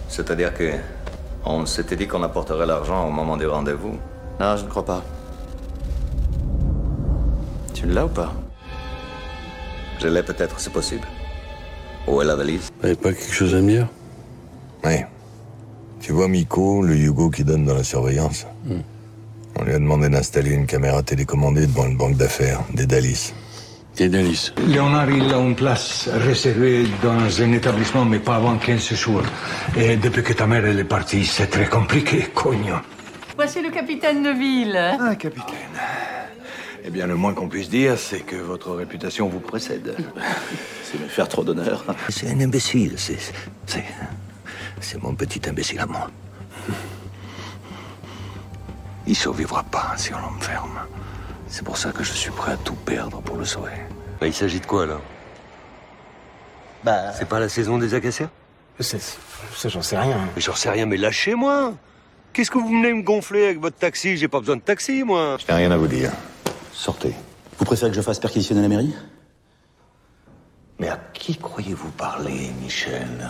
C'est-à-dire 0.09 0.55
que 0.55 0.73
on 1.45 1.67
s'était 1.67 1.97
dit 1.97 2.07
qu'on 2.07 2.23
apporterait 2.23 2.67
l'argent 2.67 3.07
au 3.07 3.11
moment 3.11 3.37
du 3.37 3.47
rendez-vous. 3.47 3.97
Non, 4.41 4.57
je 4.57 4.65
ne 4.65 4.69
crois 4.69 4.85
pas. 4.85 5.05
Tu 7.75 7.87
l'as 7.87 8.07
ou 8.07 8.09
pas? 8.09 8.33
Je 10.01 10.09
l'ai 10.09 10.23
peut-être, 10.23 10.59
c'est 10.61 10.73
possible. 10.73 11.07
Où 12.07 12.21
est 12.23 12.25
la 12.25 12.37
valise? 12.37 12.69
T'avais 12.81 12.95
pas 12.95 13.13
quelque 13.13 13.33
chose 13.33 13.55
à 13.55 13.61
me 13.61 13.69
dire? 13.69 13.87
Oui. 14.85 15.05
Tu 16.01 16.13
vois 16.13 16.29
Miko, 16.29 16.83
le 16.83 16.97
Hugo 16.97 17.31
qui 17.31 17.45
donne 17.45 17.65
dans 17.65 17.75
la 17.75 17.85
surveillance? 17.85 18.47
On 19.57 19.65
lui 19.65 19.75
a 19.75 19.79
demandé 19.79 20.09
d'installer 20.09 20.51
une 20.51 20.67
caméra 20.67 21.03
télécommandée 21.03 21.67
devant 21.67 21.87
une 21.87 21.97
banque 21.97 22.17
d'affaires, 22.17 22.61
des 22.73 22.87
Dalis. 22.87 23.35
Des 23.99 24.09
Dalis 24.09 24.53
Léonard, 24.69 25.11
il 25.11 25.35
a 25.35 25.39
une 25.39 25.57
place 25.57 26.09
réservée 26.09 26.87
dans 27.03 27.43
un 27.43 27.51
établissement, 27.51 28.05
mais 28.05 28.21
pas 28.21 28.37
avant 28.37 28.57
15 28.57 28.95
jours. 28.95 29.25
Et 29.77 29.97
depuis 29.97 30.23
que 30.23 30.33
ta 30.35 30.47
mère 30.47 30.65
elle 30.65 30.79
est 30.79 30.85
partie, 30.85 31.27
c'est 31.27 31.49
très 31.49 31.67
compliqué, 31.67 32.29
cognon. 32.33 32.81
Voici 33.35 33.61
le 33.61 33.71
capitaine 33.71 34.23
de 34.23 34.31
ville. 34.31 34.77
Ah, 34.77 35.17
capitaine. 35.17 35.75
Eh 36.85 36.91
bien, 36.91 37.09
le 37.09 37.17
moins 37.17 37.35
qu'on 37.35 37.49
puisse 37.49 37.71
dire, 37.71 37.99
c'est 37.99 38.21
que 38.21 38.37
votre 38.37 38.71
réputation 38.71 39.29
vous 39.29 39.41
précède. 39.41 39.97
C'est 40.85 41.01
me 41.01 41.09
faire 41.09 41.29
trop 41.29 41.43
d'honneur. 41.43 41.85
C'est 42.09 42.31
un 42.31 42.41
imbécile, 42.41 42.95
c'est. 42.97 43.19
C'est. 43.67 43.85
C'est 44.81 45.03
mon 45.03 45.15
petit 45.15 45.43
imbécile 45.47 45.81
à 45.81 45.87
moi. 45.87 46.09
Il 49.07 49.17
survivra 49.17 49.65
pas 49.65 49.93
si 49.97 50.15
on 50.15 50.19
l'enferme. 50.19 50.79
C'est 51.49 51.65
pour 51.65 51.77
ça 51.77 51.91
que 51.93 52.03
je 52.05 52.13
suis 52.13 52.31
prêt 52.31 52.53
à 52.53 52.57
tout 52.57 52.75
perdre 52.75 53.21
pour 53.23 53.37
le 53.37 53.45
sauver. 53.45 53.73
Bah, 54.21 54.27
il 54.27 54.35
s'agit 54.35 54.61
de 54.61 54.67
quoi, 54.67 54.87
là 54.87 55.01
Bah. 56.85 57.13
C'est 57.19 57.29
pas 57.29 57.41
la 57.41 57.49
saison 57.49 57.79
des 57.79 57.95
acacias 57.95 58.29
C'est. 58.81 59.01
Ça, 59.57 59.69
j'en 59.69 59.83
sais 59.83 59.99
rien. 59.99 60.19
Mais 60.35 60.41
j'en 60.43 60.55
sais 60.55 60.71
rien, 60.71 60.87
mais 60.87 60.97
lâchez-moi 60.97 61.75
Qu'est-ce 62.33 62.51
que 62.51 62.59
vous 62.59 62.69
venez 62.69 62.93
me 62.93 63.03
gonfler 63.03 63.47
avec 63.47 63.61
votre 63.61 63.77
taxi 63.79 64.17
J'ai 64.17 64.29
pas 64.29 64.41
besoin 64.41 64.57
de 64.57 64.61
taxi, 64.61 65.03
moi 65.03 65.37
Je 65.41 65.47
n'ai 65.51 65.59
rien 65.59 65.71
à 65.71 65.77
vous 65.77 65.87
dire. 65.89 66.13
Sortez. 66.73 67.15
Vous 67.59 67.65
préférez 67.65 67.91
que 67.91 67.97
je 67.97 68.03
fasse 68.03 68.21
perquisitionner 68.21 68.63
la 68.63 68.69
mairie 68.69 68.95
Mais 70.79 70.89
à 70.89 70.97
qui 71.15 71.37
croyez-vous 71.37 71.91
parler, 71.93 72.51
Michel 72.63 73.29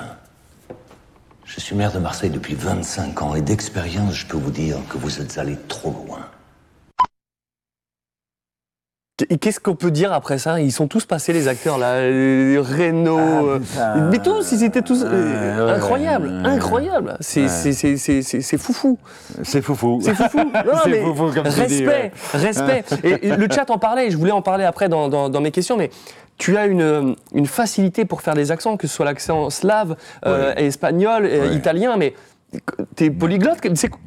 Je 1.44 1.60
suis 1.60 1.74
maire 1.76 1.92
de 1.92 1.98
Marseille 1.98 2.30
depuis 2.30 2.54
25 2.54 3.22
ans 3.22 3.34
et 3.34 3.40
d'expérience, 3.40 4.14
je 4.14 4.26
peux 4.26 4.36
vous 4.36 4.50
dire 4.50 4.76
que 4.90 4.98
vous 4.98 5.20
êtes 5.20 5.38
allé 5.38 5.56
trop 5.68 5.92
loin. 6.06 6.26
Qu'est-ce 9.40 9.58
qu'on 9.58 9.74
peut 9.74 9.90
dire 9.90 10.12
après 10.12 10.38
ça? 10.38 10.60
Ils 10.60 10.70
sont 10.70 10.86
tous 10.86 11.04
passés, 11.04 11.32
les 11.32 11.48
acteurs, 11.48 11.76
là. 11.76 11.94
euh, 11.94 12.62
Reno. 12.62 13.18
euh, 13.18 13.58
mais 14.10 14.18
tous, 14.20 14.52
ils 14.52 14.62
étaient 14.62 14.82
tous. 14.82 15.02
euh, 15.04 15.66
ouais, 15.66 15.72
incroyable, 15.72 16.28
ouais. 16.28 16.48
incroyable. 16.48 17.16
C'est 17.20 17.42
Ouais. 17.42 17.72
c'est- 17.72 18.58
foufou. 18.58 18.96
C'est 19.42 19.60
foufou. 19.60 19.98
C'est 20.02 20.14
foufou. 20.14 20.38
Non, 20.54 20.72
C'est 20.84 20.90
mais 20.90 21.00
foufou, 21.02 21.32
comme 21.34 21.42
tu 21.44 21.60
respect, 21.60 22.12
dis, 22.34 22.38
respect. 22.38 22.84
Et, 23.02 23.28
et 23.28 23.36
le 23.36 23.46
chat 23.52 23.68
en 23.70 23.78
parlait, 23.78 24.10
je 24.10 24.16
voulais 24.16 24.30
en 24.30 24.42
parler 24.42 24.64
après 24.64 24.88
dans, 24.88 25.08
dans- 25.08 25.28
dans 25.28 25.40
mes 25.40 25.50
questions, 25.50 25.76
mais 25.76 25.90
tu 26.36 26.56
as 26.56 26.66
une, 26.66 27.16
une 27.34 27.46
facilité 27.46 28.04
pour 28.04 28.22
faire 28.22 28.34
des 28.34 28.52
accents, 28.52 28.76
que 28.76 28.86
ce 28.86 28.94
soit 28.94 29.04
l'accent 29.04 29.50
slave, 29.50 29.96
euh, 30.26 30.54
espagnol, 30.54 31.24
euh, 31.24 31.52
italien, 31.54 31.96
mais 31.96 32.14
t'es 32.94 33.10
polyglotte. 33.10 33.58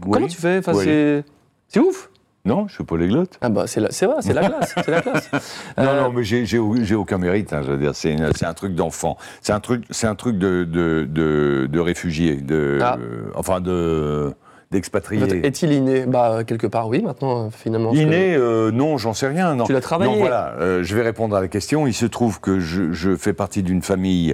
Comment 0.09 0.27
tu 0.27 0.37
fais? 0.37 0.59
Enfin, 0.59 0.71
Oui. 0.73 1.23
C'est 1.67 1.79
ouf. 1.81 2.09
Non, 2.43 2.67
je 2.67 2.73
suis 2.73 2.83
polyglotte. 2.83 3.37
Ah 3.41 3.49
bah 3.49 3.65
c'est 3.67 3.79
la- 3.79 3.91
c'est 3.91 4.07
vrai, 4.07 4.15
c'est 4.21 4.33
la 4.33 4.47
classe, 4.49 4.73
c'est 4.83 4.89
la 4.91 5.01
classe. 5.01 5.29
Non, 5.77 5.83
Euh, 5.83 6.01
non, 6.01 6.11
mais 6.11 6.23
j'ai- 6.23 6.45
j'ai 6.47 6.59
j'ai 6.83 6.95
aucun 6.95 7.17
mérite. 7.19 7.53
hein, 7.53 7.61
je 7.63 7.71
veux 7.71 7.77
dire, 7.77 7.93
c'est 7.93 8.15
un 8.45 8.53
truc 8.53 8.73
d'enfant. 8.73 9.17
C'est 9.41 9.53
un 9.53 9.59
truc, 9.59 9.83
c'est 9.91 10.07
un 10.07 10.15
truc 10.15 10.37
de, 10.39 10.63
de, 10.63 11.07
de, 11.09 11.67
de 11.71 11.79
réfugié, 11.79 12.35
de, 12.37 12.79
Ah. 12.81 12.97
euh, 12.99 13.25
enfin 13.35 13.61
de 13.61 14.33
d'expatrié. 14.71 15.45
Est-il 15.45 15.73
inné? 15.73 16.05
Bah 16.07 16.43
quelque 16.47 16.65
part 16.65 16.87
oui, 16.87 17.01
maintenant 17.03 17.47
euh, 17.47 17.49
finalement. 17.51 17.91
que- 17.91 17.97
Inné, 17.97 18.35
euh, 18.35 18.71
non, 18.71 18.97
j'en 18.97 19.13
sais 19.13 19.27
rien. 19.27 19.53
Non. 19.53 19.65
Tu 19.65 19.73
l'as 19.73 19.81
travaillé. 19.81 20.11
Non, 20.11 20.17
voilà, 20.17 20.53
euh, 20.61 20.81
je 20.81 20.95
vais 20.95 21.01
répondre 21.03 21.35
à 21.35 21.41
la 21.41 21.49
question. 21.49 21.87
Il 21.87 21.93
se 21.93 22.05
trouve 22.05 22.39
que 22.39 22.59
je, 22.61 22.91
je 22.93 23.15
fais 23.17 23.33
partie 23.33 23.63
d'une 23.63 23.81
famille 23.81 24.33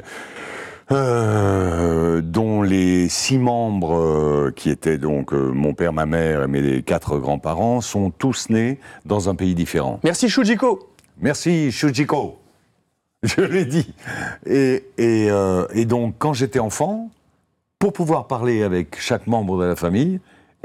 euh, 0.91 2.21
dont 2.21 2.61
les 2.61 3.09
six 3.09 3.37
membres, 3.37 3.97
euh, 3.97 4.53
qui 4.55 4.69
étaient 4.69 4.97
donc 4.97 5.33
euh, 5.33 5.51
mon 5.51 5.73
père, 5.73 5.93
ma 5.93 6.05
mère 6.05 6.43
et 6.43 6.47
mes 6.47 6.81
quatre 6.81 7.17
grands-parents, 7.17 7.81
sont 7.81 8.09
tous 8.11 8.49
nés 8.49 8.79
dans 9.05 9.29
un 9.29 9.35
pays 9.35 9.55
différent. 9.55 9.99
Merci 10.03 10.29
Shujiko. 10.29 10.89
Merci 11.19 11.71
Shujiko. 11.71 12.39
Je 13.23 13.41
l'ai 13.41 13.65
dit. 13.65 13.93
Et, 14.45 14.85
et, 14.97 15.29
et 15.73 15.85
donc, 15.85 16.15
quand 16.19 16.33
j'étais 16.33 16.59
enfant, 16.59 17.09
pour 17.79 17.91
pouvoir 17.93 18.27
parler 18.27 18.63
avec 18.63 18.99
chaque 18.99 19.27
membre 19.27 19.59
de 19.59 19.65
la 19.65 19.75
famille, 19.75 20.19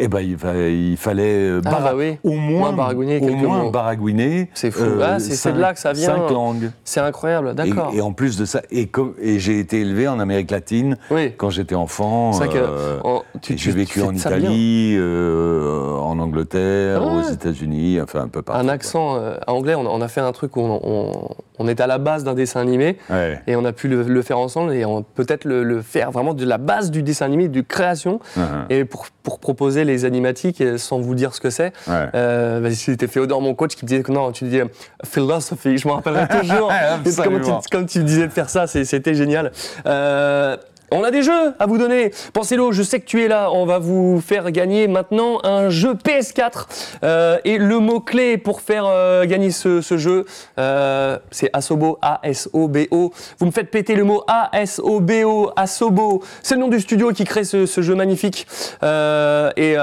eh 0.05 0.09
ben, 0.09 0.21
il, 0.21 0.37
fa- 0.37 0.57
il 0.57 0.97
fallait 0.97 1.49
euh, 1.51 1.61
Ah, 1.65 1.81
bah 1.83 1.93
oui. 1.97 2.19
au 2.25 2.33
moins, 2.33 2.73
baragouiner 2.73 3.21
au 3.21 3.35
moins 3.35 3.71
baragouiner. 3.71 4.51
C'est 4.55 4.71
fou. 4.71 4.83
euh, 4.83 5.01
ah, 5.03 5.19
c'est 5.19 5.53
de 5.53 5.59
là 5.61 5.73
que 5.73 5.79
ça 5.81 5.93
vient. 5.93 6.07
Cinq 6.17 6.31
langues. 6.31 6.71
C'est 6.85 7.01
incroyable, 7.01 7.55
d'accord. 7.55 7.91
Et, 7.95 7.99
et 7.99 8.01
en 8.01 8.13
plus 8.13 8.37
de 8.39 8.45
ça, 8.45 8.63
et, 8.71 8.87
comme- 8.87 9.15
et 9.21 9.39
j'ai 9.39 9.59
été 9.59 9.81
élevé 9.81 10.09
en 10.09 10.19
Amérique 10.21 10.51
latine 10.51 10.97
Oui. 11.11 11.33
quand 11.37 11.51
j'étais 11.51 11.75
enfant. 11.75 12.33
C'est 12.33 12.45
vrai 12.47 12.49
que, 12.55 12.59
euh, 12.59 12.99
oh, 13.05 13.23
j'ai 13.43 13.73
vécu 13.73 14.01
en. 14.03 14.13
Italie, 14.13 14.95
euh, 14.99 15.97
en 15.97 16.19
Angleterre, 16.19 17.01
Ah 17.03 17.07
ouais. 17.17 17.23
aux 17.23 17.31
États-Unis, 17.33 18.01
enfin 18.01 18.21
un 18.23 18.29
peu 18.29 18.43
partout. 18.43 18.65
Un 18.65 18.69
accent 18.69 19.19
anglais, 19.47 19.75
on 19.75 19.87
a, 19.87 19.89
on 19.91 20.01
a 20.01 20.09
fait 20.09 20.21
un 20.21 20.33
truc 20.33 20.57
où 20.57 20.61
on, 20.61 20.81
on, 20.83 21.13
on 21.59 21.69
est 21.69 21.81
à 21.81 21.87
la 21.87 21.99
base 21.99 22.25
d'un 22.25 22.35
dessin 22.35 22.61
animé 22.61 22.99
Ouais. 23.11 23.41
et 23.47 23.57
on 23.57 23.65
a 23.65 23.73
pu 23.73 23.89
le, 23.89 24.03
le 24.03 24.23
faire 24.23 24.39
ensemble 24.39 24.73
et 24.75 24.85
peut-être 25.15 25.45
le, 25.45 25.63
le 25.65 25.83
faire 25.83 26.11
vraiment 26.11 26.35
de 26.35 26.45
la 26.45 26.59
base 26.59 26.91
du 26.91 27.03
dessin 27.03 27.27
animé, 27.27 27.49
de 27.49 27.61
création 27.61 28.21
Uh-huh. 28.37 28.65
et 28.71 28.85
pour, 28.85 29.07
pour 29.23 29.39
proposer 29.39 29.85
les 29.85 29.92
animatiques 30.05 30.61
euh, 30.61 30.79
sans 30.79 30.99
vous 30.99 31.15
dire 31.15 31.35
ce 31.35 31.41
que 31.41 31.51
c'est. 31.51 31.73
Ouais. 31.87 32.09
Euh, 32.15 32.71
C'était 32.75 33.07
Féodor, 33.07 33.41
mon 33.41 33.55
coach, 33.55 33.75
qui 33.77 33.85
me 33.85 33.89
disait 33.89 34.03
que 34.03 34.13
non, 34.13 34.33
tu 34.33 34.45
dis 34.45 34.61
euh, 34.61 34.67
philosophy, 35.05 35.79
je 35.79 35.89
m'en 35.89 35.97
rappellerai 35.97 36.29
toujours. 36.41 36.73
comme, 37.25 37.41
tu, 37.41 37.51
comme 37.71 37.87
tu 37.87 37.99
me 38.01 38.05
disais 38.05 38.27
de 38.27 38.33
faire 38.33 38.51
ça, 38.51 38.67
c'était 38.67 39.15
génial. 39.15 39.53
Euh, 39.87 40.57
on 40.93 41.03
a 41.05 41.11
des 41.11 41.23
jeux 41.23 41.55
à 41.59 41.67
vous 41.67 41.79
donner. 41.79 42.13
Pensez-le, 42.33 42.73
je 42.73 42.83
sais 42.83 43.01
que 43.01 43.07
tu 43.07 43.23
es 43.23 43.29
là. 43.29 43.51
On 43.53 43.67
va 43.67 43.79
vous 43.79 44.21
faire 44.21 44.51
gagner 44.51 44.89
maintenant 44.89 45.41
un 45.45 45.71
jeu 45.71 45.95
PS4. 45.95 46.67
Euh, 47.03 47.39
et 47.45 47.59
le 47.59 47.79
mot-clé 47.79 48.39
pour 48.39 48.61
faire 48.61 48.85
euh, 48.87 49.25
gagner 49.25 49.51
ce, 49.51 49.81
jeu, 49.97 50.27
euh, 50.59 51.19
c'est 51.31 51.51
Asobo, 51.53 51.99
A-S-O-B-O. 52.03 53.13
Vous 53.39 53.47
me 53.47 53.51
faites 53.51 53.71
péter 53.71 53.95
le 53.95 54.05
mot 54.05 54.23
A-S-O-B-O, 54.27 55.51
Asobo. 55.57 56.23
C'est 56.43 56.55
le 56.55 56.61
nom 56.61 56.69
du 56.69 56.81
studio 56.81 57.13
qui 57.13 57.25
crée 57.25 57.45
ce, 57.45 57.67
jeu 57.67 57.95
magnifique. 57.95 58.47
Et 58.83 59.77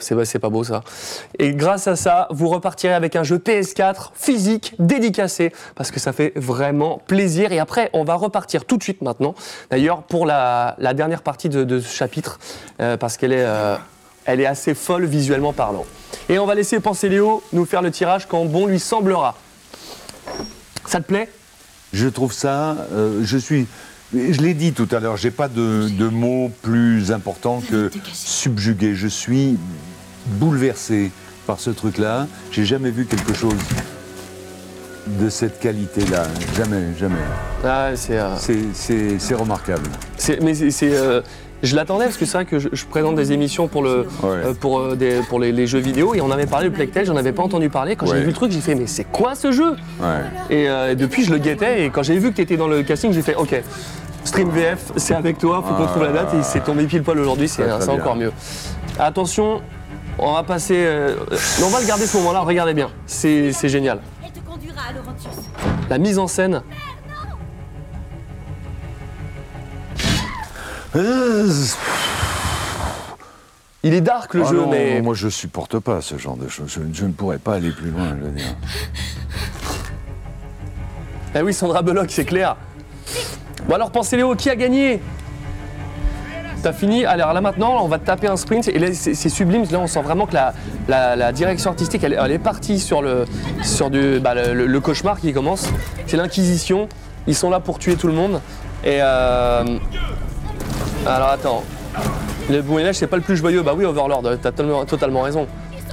c'est 0.00 0.38
pas 0.38 0.48
beau 0.48 0.64
ça. 0.64 0.82
Et 1.38 1.52
grâce 1.52 1.86
à 1.88 1.96
ça, 1.96 2.28
vous 2.30 2.48
repartirez 2.48 2.94
avec 2.94 3.16
un 3.16 3.22
jeu 3.22 3.38
PS4 3.38 4.10
physique, 4.14 4.74
dédicacé, 4.78 5.52
parce 5.74 5.90
que 5.90 6.00
ça 6.00 6.12
fait 6.12 6.32
vraiment 6.36 7.00
plaisir. 7.06 7.52
Et 7.52 7.58
après, 7.58 7.90
on 7.92 8.04
va 8.04 8.14
repartir 8.14 8.64
tout 8.64 8.76
de 8.76 8.82
suite 8.82 9.02
maintenant. 9.02 9.34
D'ailleurs, 9.70 10.02
pour 10.08 10.26
la, 10.26 10.76
dernière 10.94 11.22
partie 11.22 11.48
de, 11.48 11.80
ce 11.80 11.88
chapitre, 11.94 12.38
euh, 12.80 12.96
parce 12.96 13.16
qu'elle 13.16 13.32
est, 13.32 13.44
euh, 13.44 13.76
est 14.26 14.46
assez 14.46 14.74
folle 14.74 15.04
visuellement 15.04 15.52
parlant. 15.52 15.84
Et 16.28 16.38
on 16.38 16.46
va 16.46 16.54
laisser 16.54 16.80
penser 16.80 17.08
Léo 17.08 17.42
nous 17.52 17.64
faire 17.64 17.82
le 17.82 17.90
tirage 17.90 18.26
quand 18.26 18.44
bon 18.44 18.66
lui 18.66 18.80
semblera. 18.80 19.36
Ça 20.86 21.00
te 21.00 21.06
plaît? 21.06 21.30
Je 21.92 22.08
trouve 22.08 22.32
ça. 22.32 22.76
euh, 22.92 23.20
je 23.22 23.38
suis. 23.38 23.66
Je 24.14 24.40
l'ai 24.40 24.54
dit 24.54 24.72
tout 24.72 24.88
à 24.92 25.00
l'heure, 25.00 25.16
j'ai 25.16 25.32
pas 25.32 25.48
de, 25.48 25.88
de 25.88 26.06
mots 26.06 26.50
plus 26.62 27.10
important 27.10 27.60
que 27.60 27.90
subjugué. 28.12 28.94
Je 28.94 29.08
suis 29.08 29.58
bouleversé 30.26 31.10
par 31.46 31.58
ce 31.58 31.70
truc-là. 31.70 32.28
J'ai 32.52 32.64
jamais 32.64 32.90
vu 32.90 33.06
quelque 33.06 33.34
chose 33.34 33.54
de 35.06 35.28
cette 35.28 35.60
qualité-là. 35.60 36.24
Jamais, 36.56 36.82
jamais. 36.98 37.14
Ah, 37.64 37.90
c'est. 37.94 38.18
euh, 38.18 38.34
C'est- 39.18 39.34
remarquable. 39.34 39.88
Mais 40.42 40.54
c'est, 40.54 40.90
euh, 40.94 41.20
je 41.62 41.74
l'attendais 41.76 42.04
parce 42.04 42.16
que 42.16 42.24
c'est 42.26 42.38
vrai 42.38 42.44
que 42.44 42.58
je, 42.58 42.68
je 42.72 42.84
présente 42.86 43.14
des 43.16 43.32
émissions 43.32 43.68
pour, 43.68 43.82
le, 43.82 44.06
euh, 44.24 44.52
pour, 44.54 44.78
euh, 44.80 44.94
des- 44.96 45.20
pour 45.28 45.38
les, 45.40 45.52
les 45.52 45.66
jeux 45.66 45.78
vidéo 45.78 46.14
et 46.14 46.20
on 46.20 46.30
avait 46.30 46.46
parlé 46.46 46.68
de 46.68 46.74
Plectel, 46.74 47.06
j'en 47.06 47.16
avais 47.16 47.32
pas 47.32 47.42
entendu 47.42 47.68
parler. 47.70 47.96
Quand 47.96 48.06
j'ai 48.06 48.20
vu 48.20 48.26
le 48.26 48.32
truc, 48.32 48.50
j'ai 48.52 48.60
fait 48.60 48.74
mais 48.74 48.86
c'est 48.86 49.04
quoi 49.04 49.34
ce 49.34 49.52
jeu? 49.52 49.72
Ouais. 50.00 50.06
Et 50.50 50.68
euh, 50.68 50.94
depuis, 50.94 51.24
je 51.24 51.32
le 51.32 51.38
guettais 51.38 51.84
et 51.86 51.90
quand 51.90 52.02
j'ai 52.02 52.18
vu 52.18 52.30
que 52.30 52.36
tu 52.36 52.42
étais 52.42 52.56
dans 52.56 52.68
le 52.68 52.82
casting, 52.82 53.12
j'ai 53.12 53.22
fait 53.22 53.34
ok. 53.36 53.62
Stream 54.24 54.50
VF, 54.50 54.92
c'est 54.96 55.14
avec 55.14 55.38
toi, 55.38 55.62
faut 55.66 55.74
qu'on 55.74 55.86
trouve 55.86 56.02
la 56.02 56.12
date 56.12 56.34
et 56.34 56.42
c'est 56.42 56.60
tombé 56.64 56.84
pile 56.86 57.02
poil 57.04 57.18
aujourd'hui, 57.20 57.48
c'est, 57.48 57.62
encore 57.88 58.16
mieux. 58.16 58.32
Attention, 58.98 59.60
on 60.18 60.32
va 60.32 60.42
passer. 60.42 60.74
euh, 60.78 61.14
on 61.64 61.68
va 61.68 61.80
le 61.80 61.86
garder 61.86 62.06
ce 62.06 62.16
moment-là, 62.16 62.40
regardez 62.40 62.74
bien, 62.74 62.88
c'est, 63.06 63.52
c'est 63.52 63.68
génial. 63.68 64.00
À 64.76 64.92
Laurentius. 64.92 65.32
La 65.88 65.98
mise 65.98 66.18
en 66.18 66.26
scène. 66.26 66.62
Il 73.82 73.94
est 73.94 74.00
dark 74.00 74.34
le 74.34 74.42
Ah 74.44 74.50
jeu, 74.50 74.56
non, 74.56 74.70
mais. 74.70 75.00
Moi, 75.00 75.14
je 75.14 75.28
supporte 75.28 75.78
pas 75.78 76.00
ce 76.00 76.18
genre 76.18 76.36
de 76.36 76.48
choses. 76.48 76.70
Je, 76.70 76.80
je 76.92 77.04
ne 77.06 77.12
pourrais 77.12 77.38
pas 77.38 77.54
aller 77.54 77.70
plus 77.70 77.90
loin, 77.90 78.16
je 78.18 78.24
veux 78.24 78.32
dire. 78.32 78.54
Ah 81.34 81.44
oui, 81.44 81.52
Sandra 81.52 81.82
Bullock, 81.82 82.10
c'est 82.10 82.24
clair. 82.24 82.56
Bon 83.68 83.74
alors, 83.74 83.90
pensez 83.90 84.16
Léo, 84.16 84.34
qui 84.34 84.48
a 84.48 84.56
gagné? 84.56 85.00
T'as 86.66 86.72
fini 86.72 87.04
Alors 87.04 87.32
là 87.32 87.40
maintenant, 87.40 87.78
on 87.84 87.86
va 87.86 88.00
taper 88.00 88.26
un 88.26 88.36
sprint 88.36 88.66
et 88.66 88.80
là 88.80 88.88
c'est 88.92 89.28
sublime. 89.28 89.62
Là, 89.70 89.78
on 89.78 89.86
sent 89.86 90.02
vraiment 90.02 90.26
que 90.26 90.34
la, 90.88 91.32
direction 91.32 91.70
artistique, 91.70 92.02
elle, 92.02 92.32
est 92.32 92.40
partie 92.40 92.80
sur 92.80 93.02
le 93.02 93.24
sur 93.62 93.88
du 93.88 94.18
bah, 94.18 94.34
le, 94.34 94.80
cauchemar 94.80 95.20
qui 95.20 95.32
commence. 95.32 95.68
C'est 96.08 96.16
l'inquisition. 96.16 96.88
Ils 97.28 97.36
sont 97.36 97.50
là 97.50 97.60
pour 97.60 97.78
tuer 97.78 97.94
tout 97.94 98.08
le 98.08 98.14
monde. 98.14 98.40
Et 98.82 98.98
euh, 99.00 99.78
alors 101.06 101.28
attends. 101.28 101.62
Le 102.50 102.60
Moyen-Âge, 102.62 102.96
c'est 102.96 103.06
pas 103.06 103.16
le 103.16 103.22
plus 103.22 103.36
joyeux. 103.36 103.62
Bah 103.62 103.74
oui, 103.76 103.84
Overlord, 103.84 104.24
t'as 104.42 104.50
totalement 104.50 105.20
raison. 105.22 105.46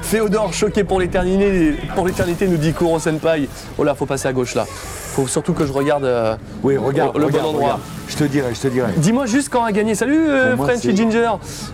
Féodore, 0.04 0.54
choqué 0.54 0.84
pour 0.84 1.00
l'éternité, 1.00 1.76
pour 1.96 2.06
l'éternité, 2.06 2.48
nous 2.48 2.58
dit 2.58 2.74
Kuro 2.74 3.00
Senpai. 3.00 3.48
Oh 3.78 3.84
là, 3.84 3.96
faut 3.96 4.06
passer 4.06 4.28
à 4.28 4.34
gauche 4.34 4.54
là. 4.54 4.66
Faut 4.68 5.28
surtout 5.28 5.54
que 5.54 5.66
je 5.66 5.72
regarde 5.72 6.04
euh, 6.04 6.36
Oui, 6.62 6.78
regarde, 6.78 7.18
le 7.18 7.26
regarde, 7.26 7.44
bon 7.44 7.50
endroit. 7.50 7.64
regarde. 7.64 7.82
Je 8.08 8.16
te 8.18 8.24
dirai, 8.26 8.54
je 8.54 8.60
te 8.60 8.68
dirai. 8.68 8.92
Dis-moi 8.98 9.26
juste 9.26 9.50
quand 9.50 9.64
a 9.64 9.72
gagné. 9.72 9.96
Salut 9.96 10.26
euh, 10.28 10.56
moi, 10.56 10.68
Ginger. 10.76 11.32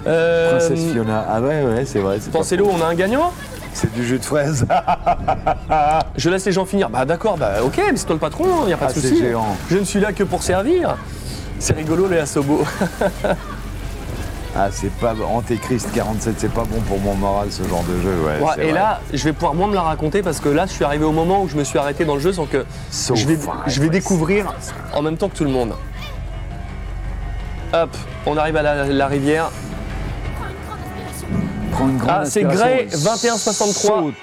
Euh, 0.08 0.58
Princesse 0.58 0.92
Fiona. 0.92 1.26
Ah 1.28 1.42
ouais, 1.42 1.64
ouais, 1.64 1.84
c'est 1.86 2.00
vrai. 2.00 2.20
Pensez-le, 2.32 2.64
on 2.64 2.82
a 2.82 2.86
un 2.86 2.96
gagnant 2.96 3.34
C'est 3.74 3.92
du 3.94 4.06
jus 4.06 4.20
de 4.20 4.26
fraise. 4.26 4.66
Je 6.16 6.30
laisse 6.30 6.46
les 6.46 6.52
gens 6.52 6.66
finir. 6.66 6.90
Bah 6.90 7.06
d'accord, 7.06 7.38
bah 7.38 7.56
ok, 7.64 7.78
mais 7.78 7.98
c'est 7.98 8.06
toi 8.06 8.16
le 8.16 8.20
patron, 8.20 8.68
y 8.68 8.74
a 8.74 8.78
pas 8.78 8.86
Ah, 8.90 8.94
de 8.94 9.00
c'est 9.00 9.08
souci. 9.10 9.24
Je 9.72 9.78
ne 9.78 9.84
suis 9.84 10.00
là 10.00 10.14
que 10.14 10.24
pour 10.24 10.44
servir. 10.44 10.98
C'est 11.60 11.76
rigolo 11.76 12.08
les 12.08 12.20
Asobo. 12.20 12.64
Ah, 14.56 14.70
c'est 14.72 14.92
pas. 14.94 15.14
Antéchrist 15.32 15.92
47, 15.94 16.36
c'est 16.38 16.52
pas 16.54 16.64
bon 16.64 16.80
pour 16.82 17.00
mon 17.00 17.14
moral, 17.14 17.52
ce 17.52 17.64
genre 17.64 17.84
de 17.84 18.02
jeu, 18.02 18.16
ouais. 18.26 18.36
Et 18.58 18.64
vrai. 18.66 18.72
là, 18.74 19.00
je 19.14 19.24
vais 19.24 19.34
pouvoir 19.34 19.54
moi 19.54 19.68
me 19.68 19.76
la 19.76 19.84
raconter 19.84 20.22
parce 20.24 20.40
que 20.40 20.50
là, 20.50 20.66
je 20.66 20.72
suis 20.74 20.84
arrivé 20.84 21.06
au 21.06 21.12
moment 21.12 21.44
où 21.44 21.48
je 21.48 21.56
me 21.56 21.64
suis 21.64 21.78
arrêté 21.78 22.04
dans 22.04 22.16
le 22.16 22.20
jeu 22.20 22.34
sans 22.34 22.46
que 22.46 22.66
So 22.90 23.16
je 23.16 23.28
vais, 23.28 23.36
far, 23.36 23.64
je 23.68 23.80
vais 23.82 23.90
découvrir 23.90 24.54
en 24.94 25.02
même 25.04 25.18
temps 25.18 25.30
que 25.30 25.36
tout 25.38 25.44
le 25.44 25.52
monde. 25.52 25.74
Hop, 27.74 27.96
on 28.26 28.36
arrive 28.38 28.58
à 28.58 28.64
la, 28.64 28.88
la 28.88 29.08
rivière. 29.08 29.52
Prends 31.72 31.88
une 31.88 31.98
grande 31.98 32.10
Ah, 32.12 32.26
c'est 32.26 32.44
inspiration. 32.44 32.76
Grey 32.76 32.86
2163. 32.86 33.98
Saute. 34.02 34.14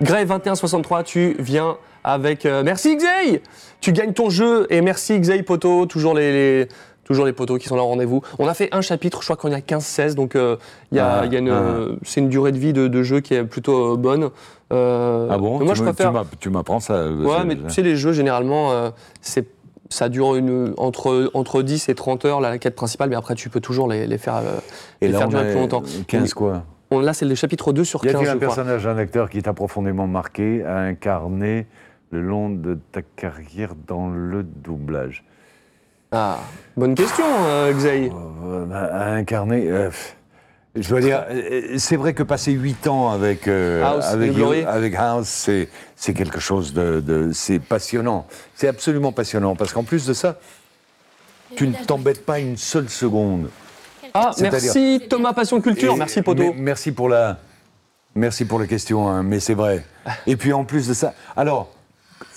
Grey 0.00 0.24
2163, 0.24 1.02
tu 1.02 1.36
viens 1.38 1.76
avec. 2.04 2.46
euh, 2.46 2.62
merci 2.64 2.96
Xey 2.96 3.42
Tu 3.80 3.92
gagnes 3.92 4.14
ton 4.14 4.30
jeu 4.30 4.66
et 4.70 4.80
merci 4.80 5.20
Xey 5.20 5.42
Poto, 5.42 5.84
toujours 5.86 6.14
les, 6.14 6.32
les- 6.32 6.68
toujours 7.08 7.26
les 7.26 7.32
potos 7.32 7.58
qui 7.58 7.66
sont 7.68 7.74
là 7.76 7.82
au 7.82 7.86
rendez-vous. 7.86 8.22
On 8.38 8.46
a 8.46 8.54
fait 8.54 8.68
un 8.72 8.80
chapitre, 8.82 9.20
je 9.22 9.26
crois 9.26 9.36
qu'on 9.36 9.50
y 9.50 9.54
a 9.54 9.60
15-16, 9.60 10.14
donc 10.14 10.36
euh, 10.36 10.56
il 10.92 10.98
y 10.98 11.00
a, 11.00 11.20
Ah, 11.22 11.26
y 11.26 11.34
a 11.34 11.38
une, 11.40 11.48
ah. 11.48 11.52
euh, 11.54 11.96
c'est 12.04 12.20
une 12.20 12.28
durée 12.28 12.52
de 12.52 12.58
vie 12.58 12.72
de, 12.72 12.86
de 12.86 13.02
jeu 13.02 13.20
qui 13.20 13.34
est 13.34 13.44
plutôt 13.44 13.94
euh, 13.94 13.96
bonne. 13.96 14.28
Euh, 14.72 15.26
Ah 15.30 15.38
bon? 15.38 15.58
Moi 15.58 15.72
tu 15.72 15.78
je 15.78 15.84
me- 15.84 15.92
préfère. 15.92 16.10
tu 16.10 16.14
m'app- 16.14 16.38
Tu 16.38 16.50
m'apprends 16.50 16.80
ça. 16.80 17.08
Ouais, 17.10 17.44
mais 17.46 17.56
tu 17.56 17.70
sais, 17.70 17.82
les 17.82 17.96
jeux, 17.96 18.12
généralement, 18.12 18.70
euh, 18.72 18.90
c'est, 19.22 19.48
ça 19.88 20.10
dure 20.10 20.36
une, 20.36 20.74
entre, 20.76 21.30
entre 21.32 21.62
10 21.62 21.88
et 21.88 21.94
30 21.94 22.26
heures, 22.26 22.40
la 22.42 22.58
quête 22.58 22.76
principale, 22.76 23.08
mais 23.08 23.16
après, 23.16 23.34
tu 23.34 23.48
peux 23.48 23.60
toujours 23.60 23.88
les, 23.88 24.06
les 24.06 24.18
faire, 24.18 24.36
euh, 24.36 24.58
Et 25.00 25.06
les 25.06 25.12
là, 25.12 25.18
faire 25.20 25.28
durer 25.28 25.50
plus 25.50 25.54
longtemps. 25.60 25.82
15 26.06 26.34
quoi 26.34 26.64
On- 26.90 27.00
là, 27.00 27.14
c'est 27.14 27.24
le 27.24 27.34
chapitre 27.34 27.72
2 27.72 27.84
sur 27.84 28.04
Y 28.04 28.08
15, 28.08 28.14
a-t-il 28.16 28.26
je 28.26 28.30
un 28.30 28.36
crois. 28.36 28.46
personnage, 28.48 28.86
un 28.86 28.98
acteur 28.98 29.30
qui 29.30 29.40
t'a 29.42 29.54
profondément 29.54 30.06
marqué, 30.06 30.62
à 30.64 30.76
incarner 30.80 31.66
le 32.10 32.20
long 32.20 32.50
de 32.50 32.78
ta 32.92 33.00
carrière 33.02 33.72
dans 33.86 34.08
le 34.10 34.42
doublage? 34.42 35.24
Ah, 36.10 36.38
bonne 36.76 36.94
question, 36.94 37.24
euh, 37.44 37.72
Xaï. 37.72 38.10
Euh, 38.44 38.64
bah, 38.64 38.88
À 38.92 39.10
incarner. 39.12 39.68
euh, 39.68 39.90
je 40.74 40.88
dois 40.88 41.00
dire, 41.00 41.24
euh, 41.30 41.74
c'est 41.78 41.96
vrai 41.96 42.14
que 42.14 42.22
passer 42.22 42.52
8 42.52 42.86
ans 42.86 43.10
avec, 43.10 43.46
euh, 43.48 43.84
House, 43.84 44.04
avec, 44.66 44.94
House, 44.94 45.28
c'est, 45.28 45.68
c'est 45.96 46.14
quelque 46.14 46.40
chose 46.40 46.72
de. 46.72 47.00
de- 47.00 47.30
c'est 47.32 47.58
passionnant. 47.58 48.26
C'est 48.54 48.68
absolument 48.68 49.12
passionnant. 49.12 49.54
Parce 49.54 49.72
qu'en 49.72 49.82
plus 49.84 50.06
de 50.06 50.12
ça, 50.14 50.38
tu 51.56 51.66
ne 51.68 51.74
t'embêtes 51.74 52.24
pas 52.24 52.38
une 52.38 52.56
seule 52.56 52.88
seconde. 52.88 53.50
Ah, 54.14 54.30
C'est-à-dire- 54.34 54.60
merci 54.74 55.02
Thomas 55.10 55.34
Passion 55.34 55.60
Culture, 55.60 55.92
Et- 55.94 55.96
merci 55.98 56.22
Poto. 56.22 56.42
mais- 56.42 56.54
merci 56.56 56.92
pour 56.92 57.08
la, 57.10 57.38
merci 58.14 58.46
pour 58.46 58.58
la 58.58 58.66
question, 58.66 59.08
hein, 59.08 59.22
mais 59.22 59.40
c'est 59.40 59.54
vrai. 59.54 59.84
Et 60.26 60.36
puis 60.36 60.52
en 60.54 60.64
plus 60.64 60.88
de 60.88 60.94
ça, 60.94 61.12
alors 61.36 61.68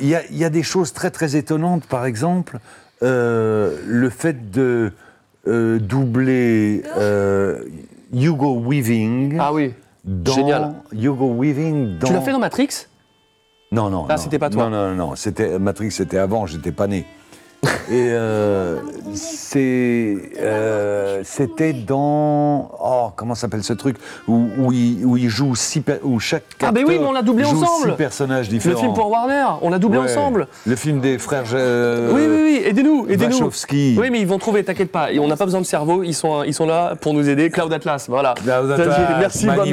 il 0.02 0.08
y 0.10 0.16
a, 0.16 0.24
il 0.30 0.36
y 0.38 0.44
a 0.44 0.50
des 0.50 0.64
choses 0.64 0.92
très 0.92 1.10
très 1.12 1.36
étonnantes. 1.38 1.86
Par 1.86 2.06
exemple, 2.06 2.60
euh, 3.04 3.78
le 3.86 4.10
fait 4.10 4.52
de 4.52 4.92
euh, 5.48 5.80
doubler 5.80 6.84
euh, 6.98 7.64
Hugo 8.14 8.60
Weaving. 8.60 9.38
Ah 9.40 9.54
oui. 9.54 9.74
Dans 10.04 10.34
Génial. 10.34 10.74
Hugo 10.92 11.34
Weaving 11.36 11.98
dans. 12.00 12.08
Tu 12.08 12.14
l'as 12.14 12.22
fait 12.22 12.32
dans 12.32 12.40
Matrix? 12.40 12.88
Non, 13.72 13.90
non. 13.90 14.06
Ah, 14.10 14.16
non. 14.16 14.18
c'était 14.18 14.40
pas 14.40 14.50
toi. 14.50 14.70
Non, 14.70 14.90
non, 14.90 14.96
non. 14.96 15.16
C'était 15.16 15.58
Matrix, 15.58 15.92
c'était 15.92 16.18
avant. 16.18 16.46
J'étais 16.46 16.72
pas 16.72 16.88
né. 16.88 17.06
Et 17.64 18.08
euh, 18.10 18.78
euh, 19.56 21.22
c'était 21.24 21.74
dans 21.74 22.72
oh 22.82 23.10
comment 23.16 23.36
s'appelle 23.36 23.64
ce 23.64 23.74
truc 23.74 23.98
où, 24.28 24.48
où 24.58 24.72
il, 24.72 25.06
où 25.06 25.18
il 25.18 25.30
joue 25.30 25.56
six 25.56 25.84
où 26.04 26.20
chaque 26.20 26.44
Ah, 26.62 26.72
ben 26.72 26.84
oui, 26.88 26.98
mais 27.00 27.06
on 27.06 27.12
l'a 27.12 27.22
doublé 27.22 27.46
ensemble. 27.46 27.92
six 27.92 27.98
personnages 27.98 28.48
Le 28.48 28.54
différents. 28.54 28.80
film 28.80 28.94
pour 28.94 29.10
Warner, 29.12 29.46
on 29.62 29.70
l'a 29.70 29.78
doublé 29.78 30.00
Ouais. 30.00 30.06
ensemble. 30.06 30.48
Le 30.66 30.76
film 30.76 31.02
des 31.02 31.18
frères. 31.20 31.44
euh, 31.54 32.12
oui, 32.14 32.22
oui, 32.28 32.42
oui, 32.44 32.62
aidez-nous, 32.66 33.08
aidez-nous. 33.10 33.50
Oui, 34.00 34.10
mais 34.12 34.20
ils 34.22 34.28
vont 34.28 34.40
trouver, 34.40 34.64
t'inquiète 34.64 34.92
pas. 34.92 35.10
On 35.20 35.28
n'a 35.28 35.36
pas 35.38 35.46
besoin 35.46 35.62
de 35.62 35.66
cerveau, 35.66 36.02
ils 36.04 36.14
sont, 36.16 36.44
ils 36.44 36.54
sont 36.54 36.66
là 36.66 36.96
pour 36.96 37.14
nous 37.14 37.28
aider. 37.30 37.50
Cloud 37.50 37.72
Atlas, 37.74 38.06
voilà. 38.08 38.34
Cloud 38.44 38.72
Atlas, 38.72 39.18
Merci 39.20 39.46
Bob. 39.46 39.68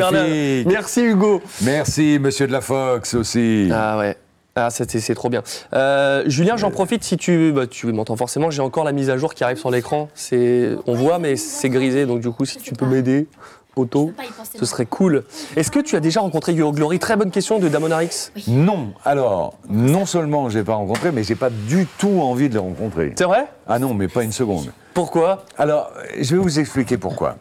Merci 0.67 1.03
Hugo. 1.03 1.41
Merci 1.63 2.19
Monsieur 2.21 2.47
de 2.47 2.53
la 2.53 2.61
Fox 2.61 3.15
aussi. 3.15 3.71
Ah 3.73 3.97
ouais. 3.99 4.17
Ah, 4.59 4.71
c'est- 4.71 5.15
trop 5.15 5.29
bien. 5.29 5.43
Euh, 5.75 6.25
Julien, 6.27 6.57
j'en 6.57 6.71
profite 6.71 7.05
si 7.05 7.17
tu, 7.17 7.53
bah, 7.53 7.67
tu 7.67 7.87
m'entends 7.93 8.17
forcément. 8.17 8.51
J'ai 8.51 8.63
encore 8.63 8.85
la 8.85 8.93
mise 8.93 9.09
à 9.11 9.17
jour 9.17 9.35
qui 9.35 9.45
arrive 9.45 9.57
sur 9.59 9.71
l'écran. 9.71 10.09
C'est, 10.15 10.71
on 10.87 10.95
voit, 10.95 11.19
mais 11.19 11.37
c'est 11.37 11.69
grisé. 11.71 12.07
Donc 12.07 12.21
du 12.21 12.31
coup, 12.31 12.45
si 12.45 12.59
tu 12.59 12.75
peux 12.75 12.87
m'aider, 12.87 13.27
Poto, 13.75 14.13
ce 14.59 14.67
serait 14.67 14.87
cool. 14.87 15.23
Est-ce 15.55 15.71
que 15.71 15.79
tu 15.79 15.95
as 15.95 16.01
déjà 16.01 16.21
rencontré 16.21 16.53
Yo 16.53 16.73
Glory? 16.73 16.99
Très 16.99 17.15
bonne 17.17 17.31
question 17.31 17.61
de 17.61 17.69
Damonarix. 17.69 18.33
Non. 18.49 18.89
Alors, 19.05 19.55
non 19.71 20.05
seulement 20.05 20.49
j'ai 20.49 20.65
pas 20.65 20.75
rencontré, 20.75 21.13
mais 21.13 21.23
j'ai 21.23 21.37
pas 21.37 21.51
du 21.51 21.87
tout 21.99 22.21
envie 22.21 22.49
de 22.49 22.55
le 22.55 22.61
rencontrer. 22.61 23.13
C'est 23.17 23.25
vrai? 23.25 23.47
Ah 23.69 23.79
non, 23.79 23.95
mais 23.95 24.09
pas 24.09 24.25
une 24.25 24.33
seconde. 24.33 24.73
Pourquoi? 24.95 25.45
Alors, 25.57 25.93
je 26.21 26.35
vais 26.35 26.43
vous 26.43 26.59
expliquer 26.59 26.97
pourquoi. 26.99 27.37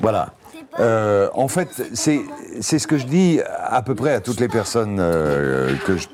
Voilà. 0.00 0.34
Euh, 0.78 1.28
en 1.32 1.48
fait, 1.48 1.68
c'est 1.94 2.20
c'est 2.60 2.78
ce 2.78 2.86
que 2.86 2.98
je 2.98 3.06
dis 3.06 3.40
à 3.64 3.80
peu 3.80 3.94
près 3.94 4.12
à 4.12 4.20
toutes 4.20 4.40
les 4.40 4.48
personnes 4.48 4.98
euh, 5.00 5.74
que 5.86 5.96
je 5.96 6.06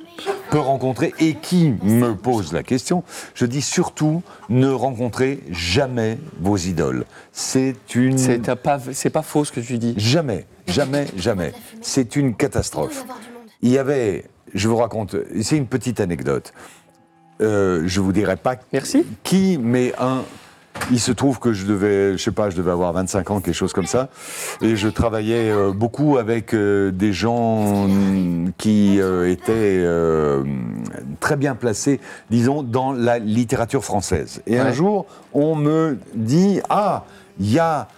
peux 0.51 0.59
rencontrer 0.59 1.13
et 1.19 1.35
qui 1.35 1.75
me 1.83 2.15
posent 2.15 2.53
la 2.53 2.63
question. 2.63 3.03
Je 3.35 3.47
dis 3.47 3.63
surtout 3.63 4.23
ne 4.49 4.69
rencontrez 4.69 5.41
jamais 5.51 6.19
vos 6.41 6.57
idoles. 6.57 7.05
C'est 7.33 7.95
une. 7.95 8.19
C'est 8.19 8.41
pas, 9.11 9.23
faux 9.23 9.45
ce 9.45 9.53
que 9.53 9.61
tu 9.61 9.79
dis. 9.79 9.95
Jamais, 9.97 10.47
jamais, 10.67 11.07
jamais. 11.17 11.53
C'est 11.81 12.17
une 12.17 12.35
catastrophe. 12.35 13.05
Il 13.63 13.71
y 13.71 13.79
avait, 13.79 14.25
je 14.55 14.69
vous 14.69 14.77
raconte, 14.77 15.17
c'est 15.43 15.57
une 15.57 15.67
petite 15.67 16.01
anecdote. 16.01 16.53
Euh, 17.41 17.83
je 17.87 18.01
vous 18.01 18.13
dirai 18.13 18.37
pas 18.37 18.57
qui, 19.25 19.59
mais 19.59 19.93
un. 19.99 20.23
Il 20.91 21.01
se 21.01 21.13
trouve 21.13 21.39
que 21.39 21.53
je 21.53 21.67
devais, 21.67 22.13
je 22.13 22.23
sais 22.23 22.33
pas, 22.33 22.51
je 22.51 22.57
devais 22.57 22.71
avoir 22.71 22.93
25 22.93 23.31
ans, 23.31 23.41
quelque 23.41 23.55
chose 23.55 23.73
comme 23.73 23.87
ça, 23.87 24.09
et 24.61 24.77
je 24.77 24.89
travaillais 24.89 25.51
euh, 25.51 25.73
beaucoup 25.73 26.19
avec 26.19 26.55
euh, 26.55 26.91
des 26.91 27.13
gens 27.13 27.87
mm, 27.89 28.53
qui 28.59 29.01
euh, 29.01 29.31
étaient 29.31 29.85
très 31.21 31.37
bien 31.37 31.55
placés, 31.55 32.01
disons, 32.31 32.63
dans 32.63 32.93
la 32.93 33.19
littérature 33.19 33.85
française. 33.85 34.43
Et 34.47 34.59
un 34.59 34.73
jour, 34.73 35.07
on 35.33 35.55
me 35.55 35.99
dit 36.15 36.61
ah, 36.69 37.05
il 37.41 37.51
y 37.51 37.59
a 37.59 37.89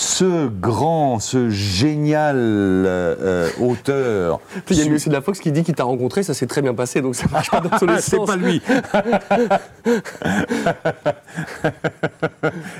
ce 0.00 0.46
grand, 0.46 1.18
ce 1.18 1.50
génial 1.50 2.36
euh, 2.36 3.16
euh, 3.20 3.48
auteur. 3.60 4.38
Puis 4.64 4.76
il 4.76 4.84
y 4.84 4.86
a 4.86 4.90
Monsieur 4.92 5.08
de 5.10 5.14
la 5.16 5.22
Fox 5.22 5.40
qui 5.40 5.50
dit 5.50 5.64
qu'il 5.64 5.74
t'a 5.74 5.82
rencontré, 5.82 6.22
ça 6.22 6.34
s'est 6.34 6.46
très 6.46 6.62
bien 6.62 6.72
passé, 6.72 7.02
donc 7.02 7.16
ça 7.16 7.26
marche 7.32 7.50
pas 7.50 7.58
dans 7.60 7.76
tous 7.76 7.86
les 7.86 8.00
C'est 8.00 8.24
pas 8.24 8.36
lui. 8.36 8.62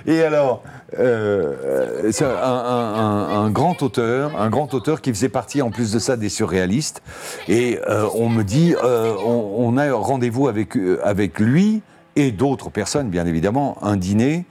Et 0.06 0.22
alors, 0.22 0.62
euh, 0.96 2.08
c'est 2.12 2.24
un, 2.24 2.28
un- 2.28 2.94
un- 2.94 3.44
un 3.46 3.50
grand 3.50 3.82
auteur, 3.82 4.40
un 4.40 4.48
grand 4.48 4.72
auteur 4.74 5.00
qui 5.00 5.12
faisait 5.12 5.28
partie 5.28 5.60
en 5.60 5.70
plus 5.70 5.90
de 5.90 5.98
ça 5.98 6.16
des 6.16 6.28
surréalistes. 6.28 7.02
Et 7.48 7.80
euh, 7.88 8.06
on 8.14 8.28
me 8.28 8.44
dit, 8.44 8.76
euh, 8.84 9.12
on, 9.26 9.54
on 9.58 9.76
a 9.76 9.92
rendez-vous 9.92 10.46
avec, 10.46 10.78
avec 11.02 11.40
lui 11.40 11.82
et 12.14 12.30
d'autres 12.30 12.70
personnes, 12.70 13.08
bien 13.08 13.26
évidemment, 13.26 13.76
un 13.82 13.96
dîner. 13.96 14.44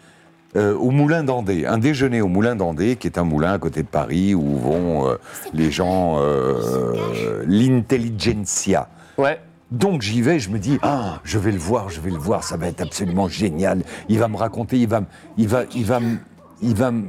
Euh, 0.55 0.73
au 0.75 0.91
Moulin 0.91 1.23
d'Andé, 1.23 1.65
un 1.65 1.77
déjeuner 1.77 2.21
au 2.21 2.27
Moulin 2.27 2.55
d'Andé, 2.55 2.95
qui 2.95 3.07
est 3.07 3.17
un 3.17 3.23
moulin 3.23 3.53
à 3.53 3.59
côté 3.59 3.83
de 3.83 3.87
Paris 3.87 4.33
où 4.33 4.57
vont 4.57 5.07
euh, 5.07 5.15
les 5.53 5.69
gens, 5.71 6.17
euh, 6.19 7.43
l'intelligentsia. 7.45 8.87
Ouais. 9.17 9.39
Donc 9.71 10.01
j'y 10.01 10.21
vais, 10.21 10.39
je 10.39 10.49
me 10.49 10.59
dis, 10.59 10.79
ah, 10.81 11.19
je 11.25 11.37
vais 11.37 11.51
le 11.51 11.57
voir, 11.57 11.89
je 11.89 11.99
vais 11.99 12.09
le 12.11 12.17
voir, 12.17 12.43
ça 12.43 12.55
va 12.55 12.67
être 12.67 12.81
absolument 12.81 13.27
génial. 13.27 13.83
Il 14.07 14.17
va 14.19 14.29
me 14.29 14.37
raconter, 14.37 14.77
il 14.77 14.87
va, 14.87 15.01
me- 15.01 15.05
il 15.37 15.47
va, 15.49 15.63
il 15.75 15.83
va, 15.85 15.99
me- 15.99 16.17
il 16.61 16.73
va 16.73 16.91
me 16.91 17.03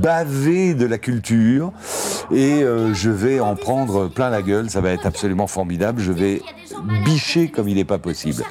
baver 0.00 0.72
de 0.74 0.86
la 0.86 0.96
culture 0.96 1.70
et 2.32 2.62
euh, 2.62 2.94
je 2.94 3.10
vais 3.10 3.40
en 3.40 3.54
prendre 3.56 4.08
plein 4.08 4.30
la 4.30 4.40
gueule. 4.40 4.70
Ça 4.70 4.80
va 4.80 4.90
être 4.90 5.04
absolument 5.06 5.46
formidable. 5.46 6.00
Je 6.00 6.12
vais 6.12 6.40
bicher 7.04 7.48
comme 7.48 7.68
il 7.68 7.74
n'est 7.76 7.84
pas 7.84 7.98
possible. 7.98 8.42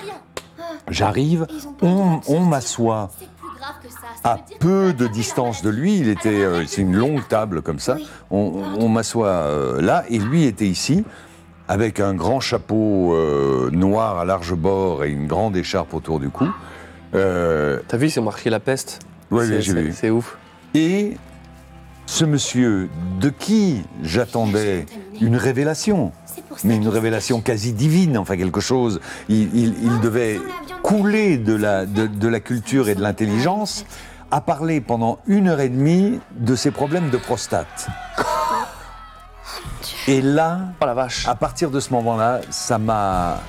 J'arrive, 0.89 1.47
on, 1.81 2.21
on 2.27 2.39
m'assoit 2.41 3.09
à 4.27 4.39
peu 4.59 4.93
de 4.93 5.07
distance 5.07 5.61
de 5.61 5.69
lui. 5.69 5.97
Il 5.99 6.09
était, 6.09 6.43
euh, 6.43 6.65
c'est 6.67 6.81
une 6.81 6.95
longue 6.95 7.27
table 7.27 7.61
comme 7.61 7.79
ça. 7.79 7.97
On, 8.31 8.63
on 8.79 8.89
m'assoit 8.89 9.27
euh, 9.27 9.81
là 9.81 10.03
et 10.09 10.19
lui 10.19 10.43
était 10.45 10.67
ici 10.67 11.03
avec 11.67 11.99
un 11.99 12.13
grand 12.13 12.39
chapeau 12.39 13.13
euh, 13.13 13.69
noir 13.71 14.19
à 14.19 14.25
large 14.25 14.53
bord 14.55 15.03
et 15.03 15.09
une 15.11 15.27
grande 15.27 15.55
écharpe 15.57 15.93
autour 15.93 16.19
du 16.19 16.29
cou. 16.29 16.47
T'as 17.13 17.97
vu, 17.97 18.09
c'est 18.09 18.21
marqué 18.21 18.49
la 18.49 18.59
peste. 18.59 18.99
Oui, 19.31 19.45
oui, 19.49 19.61
j'ai 19.61 19.73
c'est- 19.73 19.81
vu. 19.81 19.93
C'est 19.93 20.09
ouf. 20.09 20.37
Et 20.75 21.17
ce 22.05 22.23
monsieur 22.25 22.89
de 23.19 23.29
qui 23.29 23.83
j'attendais 24.03 24.85
une 25.19 25.35
révélation, 25.35 26.11
mais 26.63 26.75
une 26.77 26.87
révélation 26.87 27.41
quasi 27.41 27.73
divine, 27.73 28.17
enfin 28.17 28.37
quelque 28.37 28.61
chose, 28.61 29.01
il, 29.29 29.49
il- 29.55 29.75
il 29.81 29.99
devait 29.99 30.39
couler 30.83 31.37
de 31.37 31.53
la, 31.55 31.85
de, 31.85 32.07
de 32.07 32.27
la 32.27 32.39
culture 32.39 32.87
et 32.87 32.95
de 32.95 33.01
l'intelligence, 33.01 33.85
a 34.31 34.41
parlé 34.41 34.81
pendant 34.81 35.19
une 35.27 35.47
heure 35.47 35.59
et 35.59 35.69
demie 35.69 36.19
de 36.31 36.55
ses 36.55 36.71
problèmes 36.71 37.09
de 37.09 37.17
prostate. 37.17 37.87
Et 40.07 40.21
là, 40.21 40.59
à 41.25 41.35
partir 41.35 41.69
de 41.71 41.79
ce 41.79 41.91
moment-là, 41.93 42.41
ça 42.49 42.77
m'a 42.77 43.41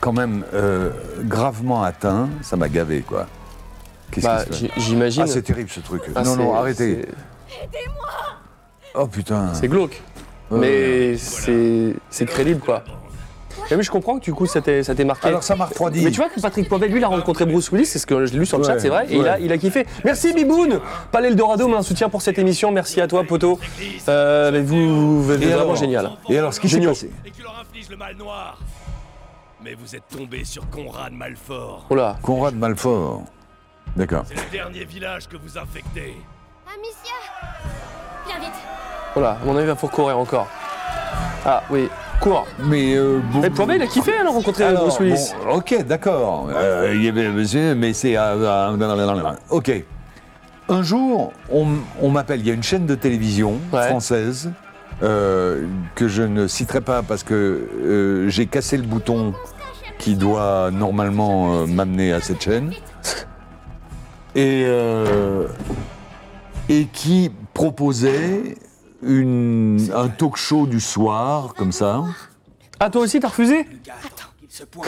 quand 0.00 0.12
même 0.12 0.44
euh, 0.52 0.90
gravement 1.22 1.82
atteint, 1.82 2.28
ça 2.42 2.56
m'a 2.56 2.68
gavé 2.68 3.00
quoi. 3.00 3.26
Qu'est-ce 4.10 4.26
Bah, 4.26 4.44
qui 4.44 4.64
se 4.64 4.66
passe 4.68 4.82
j'imagine. 4.84 5.22
Ah, 5.22 5.26
c'est 5.26 5.42
terrible 5.42 5.70
ce 5.70 5.80
truc. 5.80 6.02
Ah, 6.14 6.22
non, 6.22 6.36
non, 6.36 6.54
arrêtez. 6.54 7.08
Oh 8.94 9.06
putain. 9.06 9.52
C'est 9.54 9.68
glauque. 9.68 10.02
Ouais. 10.50 10.58
Mais 10.60 11.16
c'est 11.16 11.96
c'est 12.10 12.26
crédible, 12.26 12.60
quoi. 12.60 12.84
Et 13.70 13.74
oui, 13.76 13.82
je 13.82 13.90
comprends 13.90 14.18
que 14.18 14.24
du 14.24 14.34
coup, 14.34 14.46
ça 14.46 14.60
t'ait 14.60 15.04
marqué. 15.04 15.28
Alors, 15.28 15.42
ça 15.42 15.56
m'a 15.56 15.64
refroidi. 15.66 16.04
Mais 16.04 16.10
tu 16.10 16.18
vois 16.20 16.28
que 16.28 16.40
Patrick 16.40 16.68
Poivet, 16.68 16.88
lui, 16.88 16.98
il 16.98 17.04
a 17.04 17.08
rencontré 17.08 17.46
Bruce 17.46 17.70
Willis, 17.72 17.86
c'est 17.86 17.98
ce 17.98 18.06
que 18.06 18.26
je 18.26 18.32
l'ai 18.32 18.38
lu 18.40 18.46
sur 18.46 18.58
le 18.58 18.64
chat, 18.64 18.74
Ouais, 18.74 18.80
c'est 18.80 18.88
vrai, 18.88 19.06
et 19.08 19.16
il, 19.16 19.26
a, 19.28 19.32
ouais. 19.34 19.38
il 19.42 19.52
a 19.52 19.58
kiffé. 19.58 19.86
Merci 20.04 20.32
Biboun 20.32 20.80
Palais 21.10 21.28
Eldorado, 21.28 21.66
mais 21.68 21.76
un 21.76 21.82
soutien 21.82 22.08
pour 22.08 22.22
cette 22.22 22.38
émission, 22.38 22.70
merci 22.72 23.00
à 23.00 23.06
toi, 23.08 23.24
poteau. 23.24 23.58
Euh, 24.08 24.50
mais 24.52 24.60
vous, 24.62 25.22
vous 25.22 25.32
êtes 25.32 25.42
Et 25.42 25.46
vraiment 25.46 25.60
alors 25.62 25.76
génial. 25.76 26.10
Et 26.28 26.38
alors, 26.38 26.52
ce 26.52 26.60
qui 26.60 26.68
s'est 26.68 26.74
Géniaux. 26.76 26.90
passé 26.90 27.10
Et 27.24 27.30
qui 27.30 27.42
leur 27.42 27.58
inflige 27.60 27.88
le 27.88 27.96
mal 27.96 28.16
noir. 28.16 28.58
Mais 29.62 29.74
vous 29.74 29.96
êtes 29.96 30.06
tombé 30.14 30.44
sur 30.44 30.68
Conrad 30.68 31.12
Malfort. 31.12 31.86
Oh 31.88 31.94
là. 31.94 32.16
Conrad 32.22 32.54
Malfort. 32.54 33.22
D'accord. 33.96 34.24
C'est 34.26 34.34
le 34.34 34.50
dernier 34.52 34.84
village 34.84 35.26
que 35.28 35.36
vous 35.36 35.56
infectez. 35.56 36.14
Amicia 36.66 37.14
Viens 38.26 38.38
vite. 38.40 38.54
Oh 39.16 39.20
là, 39.20 39.38
à 39.40 39.44
mon 39.44 39.52
avis, 39.56 39.64
il 39.64 39.68
va 39.68 39.76
faut 39.76 39.88
courir 39.88 40.18
encore. 40.18 40.48
Ah 41.46 41.62
oui, 41.70 41.88
Mais 42.64 42.94
euh, 42.96 43.20
bon- 43.32 43.40
Mais 43.40 43.50
Poivet, 43.50 43.76
il 43.76 43.82
a 43.82 43.86
kiffé, 43.86 44.16
alors, 44.16 44.34
rencontrer 44.34 44.64
Alors, 44.64 44.82
Bruce 44.88 45.00
Willis. 45.00 45.32
bon, 45.46 45.56
ok, 45.56 45.84
d'accord. 45.86 46.48
Euh, 46.54 46.92
il 46.94 47.02
y 47.04 47.08
avait- 47.08 47.28
monsieur, 47.28 47.74
mais 47.74 47.92
c'est. 47.92 48.16
euh, 48.16 48.36
euh, 48.76 49.32
ok. 49.50 49.84
Un 50.68 50.82
jour, 50.82 51.32
on, 51.52 51.66
on 52.00 52.08
m'appelle. 52.08 52.40
Il 52.40 52.46
y 52.46 52.50
a 52.50 52.54
une 52.54 52.62
chaîne 52.62 52.86
de 52.86 52.94
télévision 52.94 53.58
française 53.70 54.50
euh, 55.02 55.66
que 55.94 56.08
je 56.08 56.22
ne 56.22 56.46
citerai 56.46 56.80
pas 56.80 57.02
parce 57.02 57.22
que 57.22 58.26
j'ai 58.28 58.46
cassé 58.46 58.76
le 58.78 58.84
bouton 58.84 59.34
qui 59.98 60.14
doit 60.16 60.70
normalement 60.72 61.66
m'amener 61.66 62.12
à 62.12 62.20
cette 62.20 62.42
chaîne. 62.42 62.72
Et, 64.34 64.64
euh, 64.66 65.46
et 66.68 66.86
qui 66.86 67.30
proposait 67.52 68.56
une, 69.06 69.90
un 69.94 70.08
talk 70.08 70.36
show 70.36 70.66
du 70.66 70.80
soir, 70.80 71.54
comme 71.54 71.72
ça. 71.72 72.02
Ah, 72.80 72.90
toi 72.90 73.02
aussi, 73.02 73.20
t'as 73.20 73.28
refusé? 73.28 73.66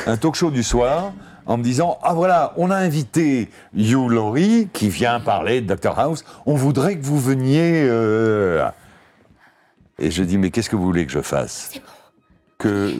Un 0.06 0.16
talk 0.16 0.34
show 0.34 0.50
du 0.50 0.62
soir 0.62 1.12
en 1.44 1.56
me 1.56 1.62
disant 1.62 1.98
Ah 2.02 2.14
voilà, 2.14 2.52
on 2.56 2.70
a 2.70 2.76
invité 2.76 3.50
Hugh 3.76 4.08
Laurie 4.10 4.68
qui 4.72 4.88
vient 4.88 5.18
parler 5.20 5.60
de 5.60 5.74
Dr 5.74 5.98
House, 5.98 6.24
on 6.46 6.54
voudrait 6.54 6.96
que 6.98 7.04
vous 7.04 7.18
veniez. 7.20 7.82
euh, 7.88 8.68
Et 9.98 10.10
je 10.10 10.22
dis 10.22 10.38
Mais 10.38 10.50
qu'est-ce 10.50 10.70
que 10.70 10.76
vous 10.76 10.84
voulez 10.84 11.06
que 11.06 11.12
je 11.12 11.20
fasse? 11.20 11.72
Que 12.58 12.94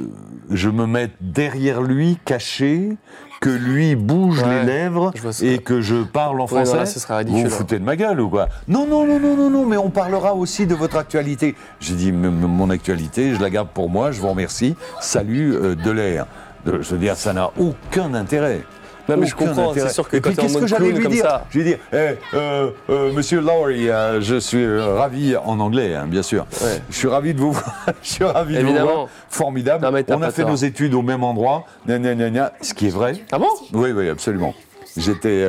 je 0.51 0.69
me 0.69 0.87
mette 0.87 1.13
derrière 1.21 1.81
lui, 1.83 2.19
caché, 2.25 2.97
que 3.41 3.51
lui 3.51 3.95
bouge 3.97 4.45
les 4.45 4.65
lèvres 4.65 5.13
et 5.43 5.59
que 5.59 5.81
je 5.81 6.03
parle 6.03 6.41
en 6.41 6.45
Ouais, 6.45 6.65
français 6.65 6.87
ce 6.87 7.01
serait 7.01 7.15
Vous 7.15 7.31
ridicule, 7.31 7.49
vous 7.49 7.57
foutez 7.57 7.79
de 7.79 7.85
ma 7.85 7.97
gueule 7.97 8.21
ou 8.21 8.29
quoi? 8.29 8.49
Non, 8.69 8.87
non, 8.87 9.07
non, 9.07 9.19
non, 9.19 9.37
non, 9.37 9.51
non, 9.51 9.67
mais 9.67 9.77
on 9.77 9.91
parlera 9.91 10.35
aussi 10.35 10.67
de 10.67 10.75
votre 10.75 10.97
actualité. 10.97 11.55
J'ai 11.81 11.95
dit 11.95 12.13
Mon 12.13 12.71
actualité, 12.71 13.35
je 13.35 13.41
la 13.41 13.51
garde 13.51 13.69
pour 13.69 13.91
moi, 13.91 14.13
je 14.13 14.21
vous 14.21 14.29
remercie. 14.29 14.75
Salut, 15.01 15.55
euh, 15.55 15.75
de 15.75 15.91
l'air. 15.91 16.27
Je 16.67 16.91
veux 16.91 16.99
dire, 16.99 17.17
ça 17.17 17.33
n'a 17.33 17.51
aucun 17.59 18.15
intérêt. 18.15 18.63
Non, 19.09 19.17
mais 19.17 19.27
je 19.27 19.35
comprends, 19.35 19.73
c'est 19.75 19.89
sûr 19.91 20.09
que 20.09 20.17
Et 20.17 20.21
quand 20.21 20.31
en 20.31 20.35
qu'est-ce 20.35 20.59
que 20.59 20.65
clown 20.65 21.03
comme 21.03 21.13
dire 21.13 21.25
ça. 21.25 21.47
Je 21.51 21.59
vais 21.59 21.65
dire, 21.65 21.79
Eh, 21.93 21.97
euh, 22.35 22.71
euh, 22.91 23.13
Monsieur 23.13 23.41
Lowry, 23.41 23.89
euh, 23.89 24.21
je 24.21 24.37
suis 24.37 24.81
ravi 24.81 25.37
en 25.37 25.61
anglais, 25.61 25.95
hein, 25.95 26.07
bien 26.07 26.23
sûr. 26.23 26.47
Je 26.91 26.97
suis 26.97 27.09
ravi 27.09 27.35
de 27.35 27.41
vous 27.41 27.53
voir. 27.53 27.75
je 28.03 28.09
suis 28.09 28.25
ravi 28.25 28.55
de 28.55 28.61
vous 28.61 28.67
Évidemment. 28.67 28.93
voir. 28.95 29.09
Formidable. 29.29 29.87
On 29.87 30.23
a 30.23 30.31
fait 30.31 30.43
tort. 30.43 30.51
nos 30.51 30.57
études 30.57 30.95
au 30.95 31.03
même 31.03 31.23
endroit. 31.23 31.65
Gna, 31.87 31.99
gna, 31.99 32.15
gna, 32.15 32.31
gna. 32.31 32.53
ce 32.61 32.75
qui 32.75 32.87
est 32.87 32.91
vrai. 32.91 33.15
Ah 33.31 33.39
bon? 33.39 33.49
Oui, 33.73 33.93
oui, 33.93 34.09
absolument. 34.09 34.55
J'étais, 34.97 35.47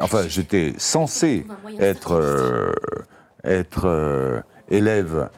enfin, 0.00 0.22
j'étais 0.26 0.72
censé 0.78 1.46
être, 1.78 2.72
être 3.44 4.42
élève 4.70 5.28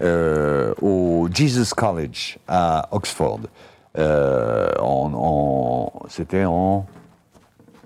au 0.00 1.28
Jesus 1.32 1.74
College 1.76 2.38
à 2.48 2.88
Oxford. 2.92 3.40
Euh, 3.98 4.70
en, 4.80 5.12
en- 5.14 5.92
c'était 6.08 6.44
en, 6.44 6.84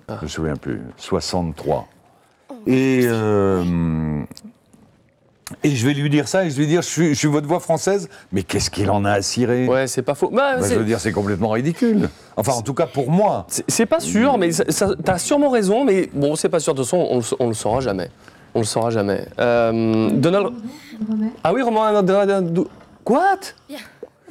je 0.09 0.15
me 0.23 0.27
souviens 0.27 0.55
plus, 0.55 0.81
63. 0.97 1.87
Et 2.67 3.01
euh, 3.05 4.21
et 5.63 5.71
je 5.71 5.87
vais 5.87 5.93
lui 5.93 6.09
dire 6.09 6.27
ça, 6.27 6.45
et 6.45 6.49
je 6.49 6.55
vais 6.55 6.61
lui 6.63 6.67
dire, 6.67 6.81
je 6.83 6.87
suis, 6.89 7.09
je 7.09 7.13
suis 7.19 7.27
votre 7.27 7.47
voix 7.47 7.59
française, 7.59 8.07
mais 8.31 8.43
qu'est-ce 8.43 8.69
qu'il 8.69 8.89
en 8.91 9.03
a 9.05 9.13
à 9.13 9.21
cirer? 9.21 9.67
Ouais, 9.67 9.87
c'est 9.87 10.01
pas 10.03 10.13
faux. 10.15 10.29
Bah, 10.29 10.57
Bah, 10.59 10.67
je 10.69 10.75
veux 10.75 10.83
dire, 10.85 10.99
c'est 10.99 11.11
complètement 11.11 11.49
ridicule. 11.49 12.09
Enfin, 12.37 12.53
en 12.53 12.61
tout 12.61 12.73
cas, 12.75 12.85
pour 12.85 13.09
moi. 13.09 13.47
C'est- 13.67 13.85
pas 13.87 13.99
sûr, 13.99 14.37
mais 14.37 14.51
ça- 14.51 14.65
ça- 14.69 14.91
t'as 15.03 15.17
sûrement 15.17 15.49
raison, 15.49 15.85
mais 15.85 16.09
bon, 16.13 16.35
c'est 16.35 16.49
pas 16.49 16.59
sûr. 16.59 16.73
De 16.73 16.79
toute 16.81 16.85
façon, 16.89 17.07
on, 17.09 17.21
on 17.43 17.47
le 17.47 17.53
saura 17.55 17.81
jamais. 17.81 18.09
On 18.53 18.59
le 18.59 18.65
saura 18.65 18.89
jamais. 18.91 19.25
Euh, 19.39 20.09
Donald. 20.11 20.49
Ah 21.43 21.53
oui, 21.53 21.61
Romain. 21.61 22.03
What? 23.07 23.39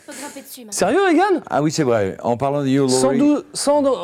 Viens, 0.08 0.14
faut 0.14 0.20
grimper 0.22 0.40
dessus 0.42 0.60
maintenant. 0.60 0.72
Sérieux, 0.72 1.10
Egan? 1.10 1.42
Ah 1.50 1.62
oui, 1.62 1.70
c'est 1.70 1.82
vrai. 1.84 2.16
En 2.22 2.36
parlant 2.36 2.62
de 2.62 2.74
Laurie- 2.74 2.90
112, 2.90 3.44
100 3.52 3.82
do- 3.82 3.96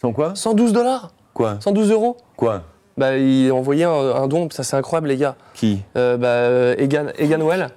Sans 0.00 0.12
quoi? 0.12 0.34
112 0.34 0.72
dollars? 0.72 1.10
Quoi? 1.32 1.56
112 1.60 1.90
euros? 1.90 2.16
Quoi? 2.36 2.62
Bah, 2.96 3.16
il 3.16 3.50
a 3.50 3.54
envoyé 3.54 3.84
un, 3.84 3.90
un 3.92 4.28
don, 4.28 4.48
ça 4.50 4.62
c'est 4.62 4.76
incroyable, 4.76 5.08
les 5.08 5.16
gars. 5.16 5.34
Qui? 5.54 5.82
Euh, 5.96 6.16
Bah, 6.16 6.28
euh, 6.28 6.74
Egan, 6.78 7.06
Egan 7.18 7.40
Well. 7.42 7.68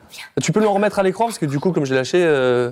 Tu 0.42 0.52
peux 0.52 0.60
le 0.60 0.68
remettre 0.68 1.00
à 1.00 1.04
l'écran 1.04 1.26
parce 1.26 1.40
que 1.40 1.46
du 1.48 1.60
coup, 1.60 1.72
comme 1.72 1.86
je 1.86 1.92
l'ai 1.94 1.98
lâché, 2.00 2.24
euh, 2.24 2.70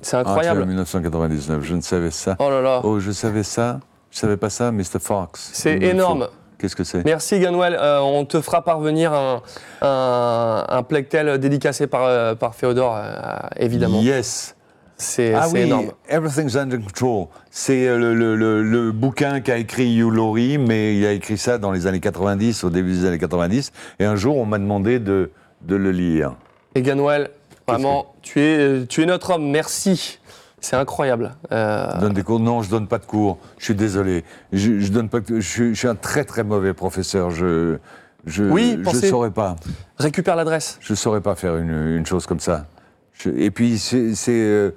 c'est 0.00 0.16
Ah, 0.16 0.20
incroyable. 0.20 0.60
tu 0.60 0.64
vois, 0.64 0.66
1999, 0.66 1.62
je 1.64 1.74
ne 1.74 1.80
savais 1.80 2.10
ça. 2.12 2.36
Oh 2.38 2.50
là 2.50 2.60
là. 2.60 2.80
Oh, 2.84 3.00
je 3.00 3.10
savais 3.10 3.42
ça. 3.42 3.80
Je 4.12 4.18
savais 4.18 4.36
pas 4.36 4.50
ça, 4.50 4.70
Mr. 4.72 4.98
Fox. 5.00 5.50
C'est 5.52 5.76
énorme. 5.82 6.28
Qu'est-ce 6.60 6.76
que 6.76 6.84
c'est 6.84 7.04
Merci 7.04 7.40
Ganwell, 7.40 7.76
Euh, 7.80 8.00
on 8.00 8.24
te 8.26 8.40
fera 8.40 8.62
parvenir 8.62 9.12
un, 9.12 9.42
un, 9.82 10.64
un 10.68 10.82
Plectel 10.82 11.38
dédicacé 11.38 11.86
par, 11.86 12.04
euh, 12.04 12.34
par 12.34 12.54
Féodore, 12.54 12.96
euh, 12.96 13.38
évidemment. 13.56 14.00
Yes. 14.00 14.54
C'est 14.96 15.32
Ah 15.32 15.44
c'est 15.46 15.54
oui, 15.54 15.60
énorme. 15.60 15.92
Everything's 16.10 16.56
Under 16.56 16.78
Control. 16.78 17.28
C'est 17.50 17.86
le, 17.96 18.14
le- 18.14 18.36
le- 18.36 18.62
le 18.62 18.92
bouquin 18.92 19.40
qu'a 19.40 19.56
écrit 19.56 19.96
Hugh 19.96 20.12
Laurie, 20.12 20.58
mais 20.58 20.94
il 20.96 21.06
a 21.06 21.12
écrit 21.12 21.38
ça 21.38 21.56
dans 21.56 21.72
les 21.72 21.86
années 21.86 22.00
90, 22.00 22.64
au 22.64 22.70
début 22.70 22.92
des 22.92 23.06
années 23.06 23.18
90. 23.18 23.72
Et 23.98 24.04
un 24.04 24.16
jour, 24.16 24.36
on 24.36 24.44
m'a 24.44 24.58
demandé 24.58 24.98
de, 24.98 25.30
de 25.62 25.76
le 25.76 25.90
lire. 25.90 26.34
Et 26.74 26.82
Ganwell, 26.82 27.30
vraiment, 27.66 28.14
tu 28.20 28.40
es, 28.42 28.84
tu 28.86 29.02
es 29.02 29.06
notre 29.06 29.30
homme, 29.30 29.50
merci. 29.50 30.19
C'est 30.60 30.76
incroyable. 30.76 31.34
Euh, 31.52 31.98
Donne 32.00 32.12
des 32.12 32.22
cours 32.22 32.38
Non, 32.40 32.62
je 32.62 32.70
donne 32.70 32.86
pas 32.86 32.98
de 32.98 33.06
cours. 33.06 33.38
Je 33.58 33.64
suis 33.64 33.74
désolé. 33.74 34.24
Je, 34.52 34.78
je 34.78 34.92
donne 34.92 35.08
pas. 35.08 35.20
de- 35.20 35.40
Je, 35.40 35.48
suis- 35.48 35.74
je 35.74 35.78
suis 35.78 35.88
un 35.88 35.94
très 35.94 36.24
très 36.24 36.44
mauvais 36.44 36.74
professeur. 36.74 37.30
Je 37.30 37.78
je 38.26 38.44
Oui, 38.44 38.74
je 38.78 38.82
pensez- 38.84 39.08
saurais 39.08 39.30
pas. 39.30 39.56
récupère 39.98 40.36
l'adresse. 40.36 40.76
Je 40.80 40.94
saurais 40.94 41.22
pas 41.22 41.34
faire 41.34 41.56
une, 41.56 41.96
une 41.96 42.04
chose 42.06 42.26
comme 42.26 42.40
ça. 42.40 42.66
Je- 43.14 43.30
et 43.30 43.50
puis 43.50 43.78
c'est 43.78 44.14
euh, 44.28 44.72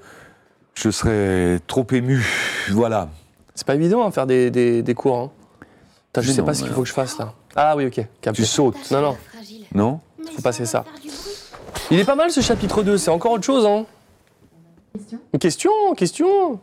je 0.76 0.90
serais 0.90 1.60
trop 1.68 1.86
ému. 1.92 2.26
Voilà. 2.72 3.10
C'est 3.56 3.68
pas 3.68 3.76
évident 3.76 4.08
à 4.08 4.12
faire 4.12 4.26
des, 4.26 4.50
des, 4.50 4.82
des 4.82 4.94
cours. 4.94 5.18
hein. 5.18 5.32
Je 6.22 6.32
sais 6.32 6.42
non, 6.42 6.46
pas 6.48 6.54
ce 6.54 6.64
qu'il 6.64 6.72
faut 6.72 6.84
que 6.84 6.88
je 6.88 6.94
fasse 6.94 7.18
là. 7.18 7.34
Ah 7.56 7.76
oui, 7.76 7.86
ok. 7.88 8.06
capté. 8.22 8.42
Tu 8.42 8.46
sautes. 8.48 8.90
Non, 8.92 9.02
non. 9.02 9.18
Non? 9.76 10.00
Faut 10.36 10.42
passer 10.42 10.66
ça. 10.66 10.86
Il 11.92 12.00
est 12.00 12.06
pas 12.06 12.16
mal 12.16 12.30
ce 12.32 12.40
chapitre 12.42 12.82
2, 12.84 12.98
c'est 12.98 13.12
encore 13.12 13.34
autre 13.34 13.44
chose. 13.44 13.66
Hein. 13.66 13.86
Une 15.34 15.40
question, 15.40 15.72
question. 15.98 16.60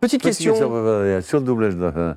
Petite 0.00 0.22
question. 0.22 0.54
Sur 0.56 1.38
le 1.40 1.44
doublage. 1.44 1.76
de- 1.76 2.14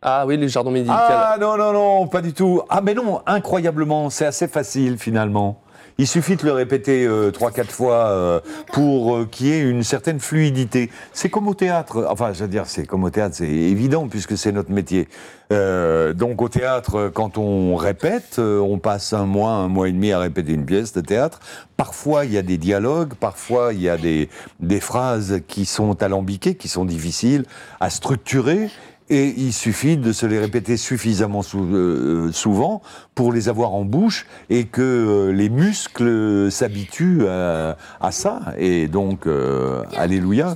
Ah 0.00 0.24
oui, 0.26 0.36
le 0.36 0.46
jardin 0.48 0.70
médical. 0.70 0.96
Ah 0.98 1.36
non, 1.40 1.56
non, 1.56 1.72
non, 1.72 2.06
pas 2.08 2.22
du 2.22 2.32
tout. 2.32 2.62
Ah 2.68 2.80
mais 2.80 2.94
non, 2.94 3.20
incroyablement, 3.26 4.10
c'est 4.10 4.26
assez 4.26 4.48
facile 4.48 4.98
finalement. 4.98 5.60
Il 5.96 6.08
suffit 6.08 6.34
de 6.34 6.44
le 6.44 6.52
répéter 6.52 7.06
euh, 7.06 7.30
trois, 7.30 7.52
quatre 7.52 7.70
fois 7.70 8.06
euh, 8.08 8.40
pour 8.72 9.14
euh, 9.14 9.28
qu'il 9.30 9.46
y 9.46 9.52
ait 9.52 9.60
une 9.60 9.84
certaine 9.84 10.18
fluidité. 10.18 10.90
C'est 11.12 11.28
comme 11.28 11.46
au 11.46 11.54
théâtre. 11.54 12.06
Enfin, 12.10 12.32
je 12.32 12.42
veux 12.42 12.48
dire, 12.48 12.64
c'est 12.66 12.84
comme 12.84 13.04
au 13.04 13.10
théâtre, 13.10 13.36
c'est 13.36 13.48
évident 13.48 14.08
puisque 14.08 14.36
c'est 14.36 14.50
notre 14.50 14.72
métier. 14.72 15.08
Euh, 15.52 16.12
donc 16.12 16.42
au 16.42 16.48
théâtre, 16.48 17.12
quand 17.14 17.38
on 17.38 17.76
répète, 17.76 18.36
euh, 18.38 18.58
on 18.58 18.78
passe 18.78 19.12
un 19.12 19.26
mois, 19.26 19.52
un 19.52 19.68
mois 19.68 19.88
et 19.88 19.92
demi 19.92 20.10
à 20.10 20.18
répéter 20.18 20.52
une 20.52 20.64
pièce 20.64 20.92
de 20.92 21.00
théâtre. 21.00 21.38
Parfois, 21.76 22.24
il 22.24 22.32
y 22.32 22.38
a 22.38 22.42
des 22.42 22.58
dialogues, 22.58 23.14
parfois, 23.14 23.72
il 23.72 23.80
y 23.80 23.88
a 23.88 23.96
des, 23.96 24.28
des 24.60 24.80
phrases 24.80 25.42
qui 25.46 25.64
sont 25.64 26.02
alambiquées, 26.02 26.56
qui 26.56 26.68
sont 26.68 26.84
difficiles 26.84 27.44
à 27.78 27.90
structurer. 27.90 28.68
Et 29.10 29.34
il 29.36 29.52
suffit 29.52 29.98
de 29.98 30.12
se 30.12 30.24
les 30.24 30.38
répéter 30.38 30.78
suffisamment 30.78 31.42
sou- 31.42 31.68
euh, 31.74 32.32
souvent 32.32 32.80
pour 33.14 33.34
les 33.34 33.50
avoir 33.50 33.74
en 33.74 33.84
bouche 33.84 34.24
et 34.48 34.64
que 34.64 34.80
euh, 34.80 35.30
les 35.32 35.50
muscles 35.50 36.50
s'habituent 36.50 37.26
à, 37.28 37.76
à 38.00 38.10
ça. 38.12 38.40
Et 38.58 38.88
donc, 38.88 39.26
euh, 39.26 39.82
alléluia. 39.96 40.54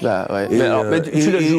Bah 0.00 0.28
ouais. 0.30 0.46
Et, 0.52 0.60
alors, 0.62 0.84
euh, 0.84 1.00
tu- 1.00 1.10
tu 1.10 1.56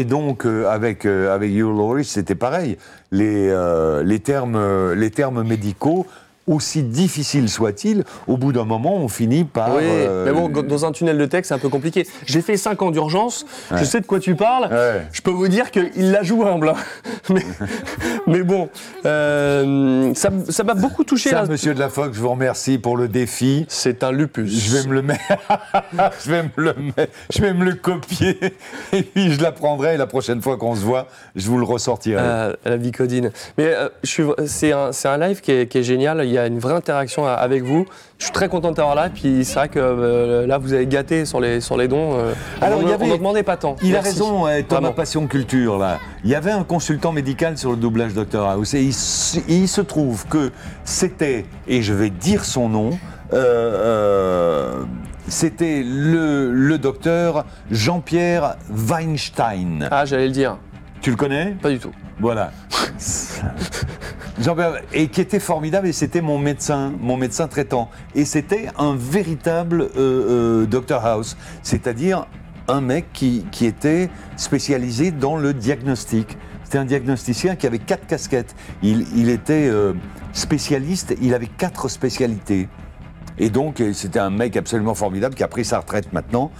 et- 0.00 0.04
donc, 0.04 0.46
euh, 0.46 0.66
avec, 0.68 1.04
euh, 1.06 1.32
avec 1.32 1.52
Hugh 1.52 1.60
Laurie, 1.60 2.04
c'était 2.04 2.34
pareil. 2.34 2.76
Les, 3.12 3.48
euh, 3.48 4.02
les, 4.02 4.18
termes, 4.18 4.56
euh, 4.56 4.96
les 4.96 5.10
termes 5.10 5.44
médicaux, 5.46 6.06
aussi 6.48 6.82
difficiles 6.82 7.48
soient-ils, 7.48 8.04
au 8.26 8.36
bout 8.36 8.52
d'un 8.52 8.64
moment, 8.64 8.96
on 8.96 9.08
finit 9.08 9.44
par... 9.44 9.74
Oui, 9.74 9.82
euh, 9.84 10.24
mais 10.24 10.32
bon, 10.32 10.48
dans 10.48 10.84
un 10.84 10.92
tunnel 10.92 11.18
de 11.18 11.26
texte, 11.26 11.48
c'est 11.50 11.54
un 11.54 11.58
peu 11.58 11.68
compliqué. 11.68 12.06
J'ai 12.26 12.40
fait 12.42 12.56
5 12.56 12.80
ans 12.82 12.90
d'urgence, 12.90 13.46
je 13.74 13.84
sais 13.84 14.00
de 14.00 14.06
quoi 14.06 14.20
tu 14.20 14.34
parles. 14.34 14.68
Je 15.12 15.20
peux 15.22 15.30
vous 15.30 15.48
dire 15.48 15.70
qu'il 15.70 16.10
la 16.10 16.22
joue 16.22 16.44
humble. 16.44 16.70
hein. 16.70 16.74
mais, 17.30 17.42
mais 18.26 18.42
bon, 18.42 18.68
euh, 19.06 20.12
ça 20.14 20.30
ça 20.48 20.64
m'a 20.64 20.74
beaucoup 20.74 21.04
touché. 21.04 21.30
Ça, 21.30 21.42
là. 21.42 21.46
monsieur 21.46 21.74
de 21.74 21.78
la 21.78 21.88
Fox, 21.88 22.16
je 22.16 22.20
vous 22.20 22.30
remercie 22.30 22.78
pour 22.78 22.96
le 22.96 23.08
défi. 23.08 23.66
C'est 23.68 24.02
un 24.02 24.12
lupus. 24.12 24.50
Je 24.50 24.76
vais 24.76 24.88
me 24.88 24.94
le 24.94 25.02
mettre. 25.02 25.22
je 26.24 26.30
vais 26.30 26.42
me 26.42 26.48
le 26.56 26.74
mettre. 26.96 27.12
Je 27.30 27.40
vais 27.40 27.52
me 27.54 27.64
le 27.64 27.74
copier. 27.74 28.38
Et 28.92 29.02
puis 29.02 29.32
je 29.32 29.42
l'apprendrai. 29.42 29.94
Et 29.94 29.96
la 29.96 30.06
prochaine 30.06 30.40
fois 30.42 30.56
qu'on 30.56 30.74
se 30.74 30.80
voit, 30.80 31.08
je 31.36 31.48
vous 31.48 31.58
le 31.58 31.64
ressortirai. 31.64 32.20
Euh, 32.20 32.52
la 32.64 32.76
vicodine. 32.76 33.30
Mais 33.56 33.66
euh, 33.66 33.88
je 34.02 34.08
suis- 34.10 34.22
c'est 34.46 34.72
un, 34.72 35.18
live 35.18 35.40
qui 35.40 35.52
est, 35.52 35.66
qui 35.66 35.78
est 35.78 35.82
génial. 35.82 36.22
Il 36.24 36.30
y 36.32 36.37
a 36.37 36.37
une 36.46 36.58
vraie 36.58 36.74
interaction 36.74 37.26
a- 37.26 37.32
avec 37.32 37.62
vous. 37.64 37.84
Je 38.18 38.24
suis 38.24 38.32
très 38.32 38.48
content 38.48 38.70
de 38.70 38.76
t'avoir 38.76 38.94
là. 38.94 39.08
Puis 39.12 39.44
c'est 39.44 39.54
vrai 39.54 39.68
que 39.68 39.78
euh, 39.78 40.46
là, 40.46 40.58
vous 40.58 40.72
avez 40.72 40.86
gâté 40.86 41.24
sur 41.24 41.40
les, 41.40 41.60
sur 41.60 41.76
les 41.76 41.88
dons. 41.88 42.14
euh, 42.18 42.32
Alors, 42.60 42.80
on 42.80 42.86
ne- 42.86 42.92
avait- 42.92 43.16
demandait 43.18 43.42
pas 43.42 43.56
tant. 43.56 43.76
Il 43.82 43.96
a 43.96 44.00
raison, 44.00 44.46
euh, 44.46 44.60
Thomas 44.66 44.80
Vraiment. 44.80 44.92
Passion 44.94 45.26
Culture, 45.26 45.78
là. 45.78 45.98
Il 46.24 46.30
y 46.30 46.34
avait 46.34 46.50
un 46.50 46.64
consultant 46.64 47.12
médical 47.12 47.58
sur 47.58 47.70
le 47.70 47.76
doublage 47.76 48.14
Dr 48.14 48.42
House 48.48 48.74
et 48.74 48.82
il, 48.82 48.88
s- 48.90 49.40
il 49.48 49.68
se 49.68 49.80
trouve 49.80 50.26
que 50.26 50.50
c'était, 50.84 51.46
et 51.66 51.82
je 51.82 51.92
vais 51.92 52.10
dire 52.10 52.44
son 52.44 52.68
nom, 52.68 52.90
euh, 53.32 53.36
euh, 53.36 54.84
c'était 55.28 55.82
le, 55.84 56.50
le 56.52 56.78
docteur 56.78 57.44
Jean-Pierre 57.70 58.56
Weinstein. 58.70 59.88
Ah, 59.90 60.04
j'allais 60.04 60.26
le 60.26 60.32
dire. 60.32 60.56
Tu 61.00 61.10
le 61.10 61.16
connais? 61.16 61.54
Pas 61.62 61.70
du 61.70 61.78
tout. 61.78 61.92
Voilà. 62.20 62.50
Et 64.92 65.08
qui 65.08 65.20
était 65.20 65.40
formidable, 65.40 65.88
et 65.88 65.92
c'était 65.92 66.20
mon 66.20 66.38
médecin, 66.38 66.92
mon 67.00 67.16
médecin 67.16 67.48
traitant. 67.48 67.90
Et 68.14 68.24
c'était 68.24 68.68
un 68.78 68.94
véritable 68.96 69.82
euh, 69.82 70.64
euh, 70.64 70.66
Dr 70.66 71.04
House, 71.04 71.36
c'est-à-dire 71.62 72.26
un 72.68 72.80
mec 72.80 73.06
qui, 73.12 73.44
qui 73.50 73.66
était 73.66 74.10
spécialisé 74.36 75.10
dans 75.10 75.36
le 75.36 75.54
diagnostic. 75.54 76.38
C'était 76.64 76.78
un 76.78 76.84
diagnosticien 76.84 77.56
qui 77.56 77.66
avait 77.66 77.78
quatre 77.78 78.06
casquettes. 78.06 78.54
Il, 78.82 79.28
était 79.28 79.68
euh, 79.68 79.94
spécialiste, 80.32 81.14
il 81.20 81.34
avait 81.34 81.46
quatre 81.46 81.88
spécialités. 81.88 82.68
Et 83.38 83.50
donc, 83.50 83.82
c'était 83.92 84.18
un 84.18 84.30
mec 84.30 84.56
absolument 84.56 84.94
formidable 84.94 85.34
qui 85.34 85.44
a 85.44 85.48
pris 85.48 85.64
sa 85.64 85.78
retraite 85.78 86.12
maintenant. 86.12 86.50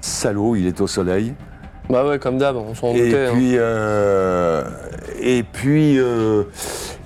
Salaud, 0.00 0.56
il 0.56 0.66
est 0.66 0.80
au 0.80 0.86
soleil. 0.86 1.34
Bah 1.88 2.04
ouais, 2.06 2.18
comme 2.18 2.38
d'hab, 2.38 2.56
on 2.56 2.74
s'en 2.74 2.88
Et 2.94 3.06
doutait. 3.10 3.26
hein. 3.26 3.32
puis, 3.34 3.52
euh, 3.56 4.62
et 5.20 5.42
puis, 5.42 5.98
euh, 5.98 6.42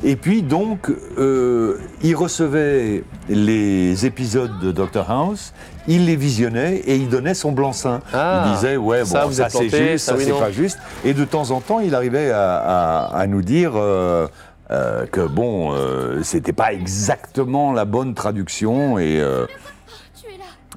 et 0.03 0.17
puis 0.17 0.43
donc, 0.43 0.91
euh, 1.19 1.79
il 2.03 2.17
recevait 2.17 3.05
les 3.29 4.05
épisodes 4.07 4.59
de 4.61 4.73
Dr 4.73 5.09
House, 5.09 5.53
il 5.87 6.07
les 6.07 6.17
visionnait 6.17 6.77
et 6.79 6.97
il 6.97 7.09
donnait 7.09 7.35
son 7.35 7.53
blanc-seing. 7.53 8.01
Ah, 8.13 8.45
il 8.47 8.53
disait 8.55 8.77
ouais 8.77 9.01
bon 9.01 9.07
ça, 9.07 9.21
ça, 9.21 9.27
vous 9.27 9.41
êtes 9.41 9.51
c'est 9.53 9.69
juste, 9.69 10.05
ça, 10.05 10.13
ça, 10.13 10.19
oui, 10.19 10.25
c'est 10.27 10.33
pas 10.39 10.51
juste. 10.51 10.79
Et 11.05 11.15
de 11.15 11.25
temps 11.25 11.51
en 11.53 11.61
temps, 11.61 11.79
il 11.79 11.95
arrivait 11.95 12.31
à, 12.33 12.57
à- 12.57 13.17
à 13.21 13.27
nous 13.29 13.43
dire. 13.43 13.73
euh, 13.77 14.27
euh, 14.71 15.05
que 15.05 15.21
bon, 15.21 15.75
euh, 15.75 16.23
c'était 16.23 16.55
pas 16.55 16.73
exactement 16.73 17.75
la 17.75 17.85
bonne 17.85 18.15
traduction 18.15 18.99
et 18.99 19.21
euh, 19.21 19.45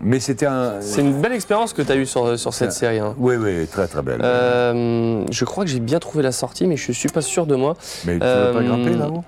mais 0.01 0.19
c'était 0.19 0.45
un. 0.45 0.81
C'est 0.81 1.01
une 1.01 1.19
belle 1.21 1.33
expérience 1.33 1.73
que 1.73 1.81
tu 1.81 1.91
as 1.91 1.95
eue 1.95 2.05
sur, 2.05 2.37
sur 2.37 2.53
cette 2.53 2.71
série. 2.71 2.99
hein. 2.99 3.15
Oui, 3.17 3.35
oui, 3.37 3.65
très 3.67 3.87
très 3.87 4.01
belle. 4.01 4.19
Euh, 4.23 5.23
je 5.31 5.45
crois 5.45 5.63
que 5.63 5.69
j'ai 5.69 5.79
bien 5.79 5.99
trouvé 5.99 6.23
la 6.23 6.31
sortie, 6.31 6.67
mais 6.67 6.77
je 6.77 6.91
suis 6.91 7.09
pas 7.09 7.21
sûr 7.21 7.45
de 7.45 7.55
moi. 7.55 7.75
Mais 8.05 8.13
tu 8.19 8.25
veux 8.25 8.51
pas 8.53 8.61
grimper 8.63 8.93
là-haut? 8.95 9.23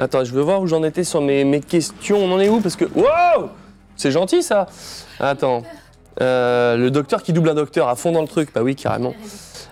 Attends, 0.00 0.24
je 0.24 0.32
veux 0.32 0.42
voir 0.42 0.60
où 0.60 0.66
j'en 0.66 0.82
étais 0.82 1.04
sur 1.04 1.20
mes, 1.20 1.44
mes 1.44 1.60
questions. 1.60 2.18
On 2.18 2.32
en 2.32 2.40
est 2.40 2.48
où? 2.48 2.60
Parce 2.60 2.76
que. 2.76 2.86
Wow 2.86 3.48
C'est 3.96 4.10
gentil 4.10 4.42
ça 4.42 4.66
Attends. 5.20 5.62
Euh, 6.20 6.76
le 6.76 6.90
docteur 6.90 7.22
qui 7.22 7.32
double 7.32 7.48
un 7.50 7.54
docteur 7.54 7.88
à 7.88 7.94
fond 7.96 8.12
dans 8.12 8.20
le 8.22 8.28
truc. 8.28 8.50
Bah 8.54 8.62
oui, 8.62 8.74
carrément. 8.74 9.14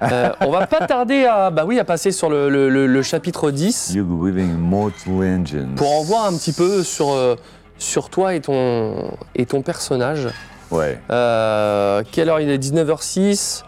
Euh, 0.03 0.31
on 0.41 0.51
va 0.51 0.67
pas 0.67 0.87
tarder 0.87 1.27
à, 1.27 1.51
bah 1.51 1.65
oui, 1.67 1.79
à 1.79 1.85
passer 1.85 2.11
sur 2.13 2.31
le, 2.31 2.49
le- 2.49 2.71
le- 2.71 2.87
le 2.87 3.03
chapitre 3.03 3.51
10 3.51 3.93
Hugo 3.97 4.25
Weaving 4.25 4.57
Mortal 4.57 5.13
Engines. 5.13 5.75
pour 5.77 5.93
en 5.93 6.03
voir 6.05 6.25
un 6.25 6.33
petit 6.35 6.53
peu 6.53 6.83
sur, 6.83 7.11
euh, 7.13 7.35
sur 7.81 8.11
toi 8.11 8.35
et 8.35 8.41
ton, 8.41 9.11
et 9.35 9.47
ton 9.47 9.63
personnage. 9.63 10.29
Ouais. 10.71 11.01
Euh, 11.11 12.05
quelle 12.13 12.29
heure 12.29 12.39
il 12.39 12.49
est? 12.49 12.59
19h06. 12.59 13.65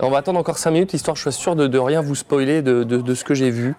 On 0.00 0.10
va 0.10 0.18
attendre 0.18 0.38
encore 0.40 0.56
5 0.58 0.70
minutes, 0.70 0.94
histoire 0.94 1.14
que 1.14 1.18
je 1.18 1.24
sois 1.24 1.32
sûr 1.32 1.54
de, 1.54 1.66
de 1.66 1.78
rien 1.78 2.00
vous 2.00 2.14
spoiler 2.14 2.62
de, 2.62 2.82
de- 2.82 2.96
de 2.96 3.14
ce 3.14 3.22
que 3.24 3.34
j'ai 3.34 3.50
vu. 3.50 3.74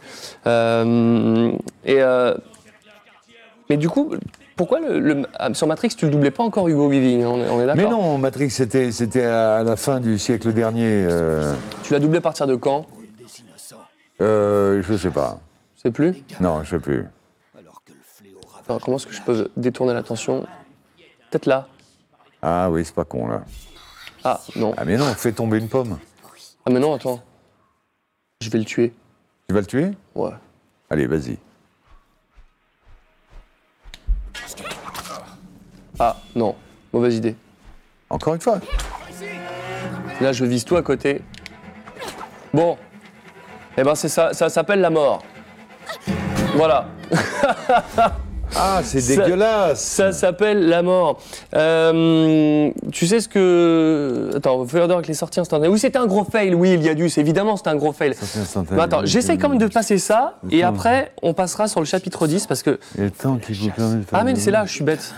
Euh, 0.47 1.51
et, 1.83 2.01
euh, 2.01 2.35
mais 3.69 3.75
du 3.77 3.89
coup, 3.89 4.13
pourquoi 4.55 4.79
le, 4.79 4.99
le- 4.99 5.23
ah, 5.39 5.53
sur 5.53 5.67
Matrix 5.67 5.89
tu 5.97 6.05
le 6.05 6.11
doublais 6.11 6.31
pas 6.31 6.43
encore 6.43 6.67
Hugo 6.69 6.87
Weaving 6.89 7.23
hein, 7.23 7.27
On 7.29 7.39
est, 7.39 7.49
on 7.49 7.61
est 7.61 7.65
d'accord? 7.65 7.75
Mais 7.83 7.89
non, 7.89 8.17
Matrix, 8.19 8.51
c'était 8.51 8.91
c'était 8.91 9.23
à 9.25 9.63
la 9.63 9.75
fin 9.75 9.99
du 9.99 10.17
siècle 10.19 10.53
dernier. 10.53 11.07
Tu 11.83 11.91
l'as 11.93 11.99
doublé 11.99 12.19
à 12.19 12.21
partir 12.21 12.45
de 12.47 12.55
quand? 12.55 12.85
Euh, 14.21 14.81
je 14.87 14.95
sais 14.95 15.09
pas. 15.09 15.39
C'est 15.81 15.91
plus? 15.91 16.23
Non, 16.39 16.63
je 16.63 16.69
sais 16.69 16.79
plus. 16.79 17.05
Attends, 18.59 18.79
Comment 18.79 18.97
est-ce 18.97 19.07
que 19.07 19.13
je 19.13 19.21
peux 19.21 19.51
détourner 19.57 19.93
l'attention 19.93 20.45
Peut-être 21.29 21.45
là. 21.45 21.67
Ah 22.41 22.69
oui, 22.69 22.85
c'est 22.85 22.93
pas 22.93 23.05
con 23.05 23.27
là. 23.27 23.43
Ah 24.23 24.39
non. 24.55 24.73
Ah 24.77 24.85
mais 24.85 24.97
non, 24.97 25.05
fais 25.15 25.31
tomber 25.31 25.57
une 25.57 25.67
pomme. 25.69 25.97
Ah 26.65 26.69
mais 26.69 26.79
non, 26.79 26.93
attends. 26.93 27.21
Je 28.41 28.49
vais 28.49 28.59
le 28.59 28.65
tuer. 28.65 28.93
Tu 29.47 29.53
vas 29.53 29.61
le 29.61 29.65
tuer? 29.65 29.91
Ouais. 30.15 30.31
Allez, 30.89 31.07
vas-y. 31.07 31.37
Ah 35.99 36.17
non, 36.35 36.55
mauvaise 36.91 37.15
idée. 37.15 37.35
Encore 38.09 38.35
une 38.35 38.41
fois? 38.41 38.59
Là, 40.21 40.31
je 40.31 40.45
vise 40.45 40.63
tout 40.65 40.75
à 40.75 40.81
côté. 40.81 41.21
Bon. 42.53 42.77
Eh 43.77 43.83
ben, 43.83 43.95
c'est 43.95 44.09
ça, 44.09 44.33
ça 44.33 44.49
s'appelle 44.49 44.81
la 44.81 44.89
mort. 44.89 45.23
Voilà. 46.55 46.87
Ah, 48.55 48.81
c'est 48.83 49.05
dégueulasse. 49.07 49.81
Ça 49.81 50.11
s'appelle 50.11 50.67
la 50.67 50.83
mort. 50.83 51.19
Euh, 51.55 52.71
tu 52.91 53.07
sais 53.07 53.19
ce 53.19 53.27
que. 53.27 54.31
Attends, 54.35 54.65
Feodor 54.65 54.97
avec 54.97 55.07
les 55.07 55.13
sorties 55.13 55.39
instantanées. 55.39 55.69
Oui, 55.69 55.79
c'était 55.79 55.97
un 55.97 56.05
gros 56.05 56.23
fail, 56.23 56.53
oui, 56.53 56.73
il 56.73 56.83
y 56.83 56.89
a 56.89 56.93
dû. 56.93 57.09
Évidemment, 57.17 57.57
c'était 57.57 57.69
un 57.69 57.75
gros 57.75 57.93
fail. 57.93 58.13
Mais 58.71 58.81
attends, 58.81 59.01
j'essaye 59.05 59.37
quand 59.37 59.49
même 59.49 59.57
de 59.57 59.67
passer 59.67 59.97
ça, 59.97 60.39
et 60.51 60.63
après, 60.63 61.11
on 61.21 61.33
passera 61.33 61.67
sur 61.67 61.79
le 61.79 61.85
chapitre 61.85 62.27
10 62.27 62.47
parce 62.47 62.63
que. 62.63 62.79
Et 62.97 63.01
le 63.01 63.11
temps 63.11 63.37
qui 63.37 63.53
vous 63.53 63.69
permet 63.69 63.95
de 63.97 64.03
faire 64.03 64.19
Ah, 64.19 64.23
mais 64.23 64.35
c'est 64.35 64.51
là, 64.51 64.65
je 64.65 64.73
suis 64.73 64.83
bête. 64.83 65.13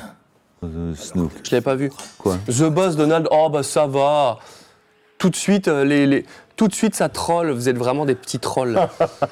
Euh, 0.64 0.93
Snook. 0.96 1.32
Je 1.43 1.52
l'avais 1.52 1.62
pas 1.62 1.76
vu. 1.76 1.91
Quoi? 2.18 2.38
The 2.48 2.64
Boss 2.64 2.96
Donald, 2.96 3.28
oh 3.30 3.50
bah 3.50 3.62
ça 3.62 3.86
va. 3.86 4.39
Tout 5.26 5.32
de 5.32 5.36
suite, 5.36 5.68
euh, 5.68 5.84
les, 5.84 6.06
les- 6.06 6.24
tout 6.56 6.68
de 6.68 6.74
suite 6.76 6.94
ça 6.94 7.10
troll. 7.10 7.50
Vous 7.50 7.68
êtes 7.68 7.78
vraiment 7.80 8.06
des 8.06 8.14
petits 8.14 8.38
trolls. 8.38 8.78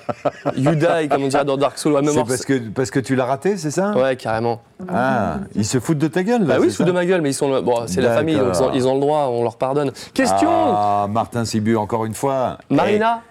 Yudai, 0.58 1.08
comme 1.08 1.22
on 1.26 1.28
dirait 1.28 1.46
dans 1.46 1.56
Dark 1.56 1.78
Souls. 1.78 1.94
Ouais, 1.94 2.02
C'est 2.04 2.24
parce 2.26 2.46
que, 2.46 2.58
parce 2.70 2.90
que 2.90 3.00
tu 3.00 3.16
l'as 3.16 3.26
raté, 3.26 3.58
c'est 3.58 3.70
ça? 3.70 3.92
Ouais, 3.96 4.16
carrément. 4.16 4.64
Ah, 4.90 5.38
ils 5.54 5.66
se 5.66 5.80
foutent 5.80 6.00
de 6.00 6.08
ta 6.08 6.24
gueule 6.24 6.42
là 6.42 6.56
Bah 6.56 6.56
oui, 6.60 6.70
ils 6.70 6.72
se 6.72 6.78
foutent 6.78 6.88
de 6.88 6.92
ma 6.92 7.06
gueule, 7.06 7.22
mais 7.22 7.30
ils 7.30 7.34
sont. 7.36 7.62
Bon, 7.62 7.84
c'est 7.86 8.02
la 8.02 8.16
famille, 8.16 8.36
donc 8.38 8.46
ils 8.54 8.58
ont, 8.58 8.60
D'accord. 8.62 8.76
ils 8.76 8.88
ont 8.88 8.96
le 8.96 9.02
droit, 9.02 9.28
on 9.30 9.44
leur 9.44 9.58
pardonne. 9.58 9.92
Question 10.16 10.50
Ah, 10.52 11.06
Martin 11.12 11.46
Sibu, 11.46 11.76
encore 11.78 12.06
une 12.06 12.16
fois. 12.16 12.58
Marina, 12.72 13.22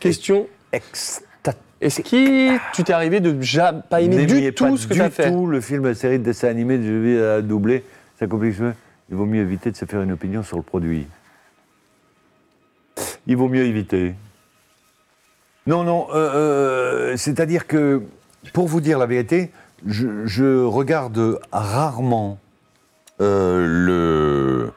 question. 0.00 0.46
exta- 0.72 1.52
Est-ce 1.82 2.00
que 2.00 2.72
tu 2.74 2.82
t'es 2.82 2.94
arrivé 2.94 3.20
de 3.20 3.42
ja- 3.42 3.74
pas 3.74 4.00
aimer 4.00 4.24
du 4.24 4.54
tout 4.54 4.64
pas 4.70 4.76
ce 4.78 4.86
que 4.86 4.94
du 4.94 5.00
tu 5.00 5.04
as 5.04 5.10
fait 5.10 5.30
tout 5.30 5.46
le 5.46 5.60
film, 5.60 5.84
la 5.84 5.94
série 5.94 6.18
de 6.18 6.24
dessins 6.24 6.48
animés 6.48 6.78
de 6.78 6.82
Julie 6.84 7.18
à 7.22 7.42
doubler. 7.42 7.84
Ça 8.18 8.26
complique 8.26 8.58
le. 8.58 8.72
Il 9.10 9.16
vaut 9.16 9.26
mieux 9.26 9.42
éviter 9.42 9.70
de 9.70 9.76
se 9.76 9.84
faire 9.84 10.00
une 10.00 10.12
opinion 10.12 10.42
sur 10.42 10.56
le 10.56 10.62
produit. 10.62 11.06
Il 13.26 13.36
vaut 13.36 13.48
mieux 13.48 13.64
éviter. 13.64 14.14
Non, 15.66 15.84
non, 15.84 16.08
euh, 16.12 16.16
euh, 17.12 17.16
c'est-à-dire 17.16 17.66
que, 17.66 18.02
pour 18.52 18.66
vous 18.66 18.80
dire 18.80 18.98
la 18.98 19.06
vérité, 19.06 19.52
je, 19.86 20.26
je 20.26 20.64
regarde 20.64 21.38
rarement 21.52 22.38
euh, 23.20 23.64
le, 23.68 24.72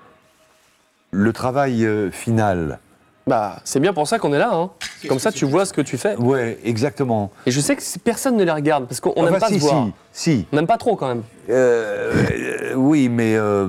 le 1.12 1.34
travail 1.34 1.86
euh, 1.86 2.12
final. 2.12 2.80
Bah, 3.26 3.58
c'est 3.64 3.80
bien 3.80 3.94
pour 3.94 4.08
ça 4.08 4.20
qu'on 4.20 4.32
est 4.34 4.38
là. 4.38 4.52
Hein. 4.54 4.70
Comme 5.08 5.18
ça, 5.18 5.32
tu 5.32 5.46
vois 5.46 5.66
ce 5.66 5.74
que 5.74 5.82
tu 5.82 5.98
fais. 5.98 6.16
Ouais, 6.18 6.60
exactement. 6.64 7.32
Et 7.48 7.52
je 7.52 7.60
sais 7.60 7.76
que 7.76 7.82
personne 8.04 8.38
ne 8.38 8.44
les 8.44 8.52
regarde 8.52 8.86
parce 8.86 9.00
qu'on 9.00 9.14
Enfin, 9.18 9.32
n'aime 9.32 9.40
pas 9.40 9.48
si, 9.48 9.56
se 9.56 9.60
voir. 9.62 9.88
si, 10.12 10.32
si. 10.42 10.48
On 10.52 10.56
n'aime 10.58 10.68
pas 10.68 10.78
trop 10.78 10.96
quand 10.96 11.08
même. 11.08 11.24
Euh, 11.50 12.14
euh, 12.32 12.74
oui, 12.76 13.10
mais 13.10 13.36
euh, 13.36 13.68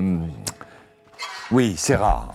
Oui, 1.51 1.75
c'est 1.77 1.95
rare. 1.95 2.33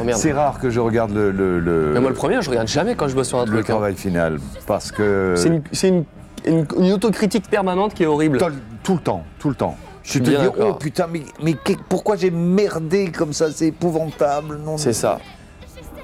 Oh, 0.00 0.04
merde. 0.04 0.18
c'est 0.18 0.32
rare 0.32 0.58
que 0.58 0.70
je 0.70 0.80
regarde 0.80 1.12
le, 1.12 1.30
le, 1.30 1.60
le- 1.60 1.92
Mais 1.94 2.00
moi, 2.00 2.10
le 2.10 2.16
premier, 2.16 2.42
je 2.42 2.50
regarde 2.50 2.66
jamais 2.66 2.94
quand 2.96 3.06
je 3.08 3.14
bosse 3.14 3.28
sur 3.28 3.38
un 3.38 3.44
le 3.44 3.50
truc. 3.52 3.60
hein. 3.70 3.74
travail 3.74 3.94
final. 3.94 4.38
Parce 4.66 4.90
que. 4.90 5.34
C'est 5.36 5.48
une, 5.48 5.62
c'est 5.72 5.88
une- 5.88 6.04
une- 6.44 6.66
une 6.78 6.92
autocritique 6.92 7.48
permanente 7.48 7.94
qui 7.94 8.02
est 8.02 8.06
horrible. 8.06 8.38
Tout, 8.38 8.46
tout 8.82 8.94
le 8.94 9.00
temps, 9.00 9.22
tout 9.38 9.48
le 9.50 9.54
temps. 9.54 9.76
Je 10.02 10.10
suis 10.12 10.20
te 10.20 10.30
bien 10.30 10.38
dis, 10.40 10.44
d'accord. 10.46 10.68
oh 10.70 10.74
putain, 10.74 11.06
mais, 11.40 11.54
pourquoi 11.88 12.16
j'ai 12.16 12.30
merdé 12.30 13.12
comme 13.12 13.32
ça 13.32 13.52
C'est 13.52 13.66
épouvantable. 13.66 14.58
Non, 14.64 14.78
C'est 14.78 14.92
ça. 14.94 15.18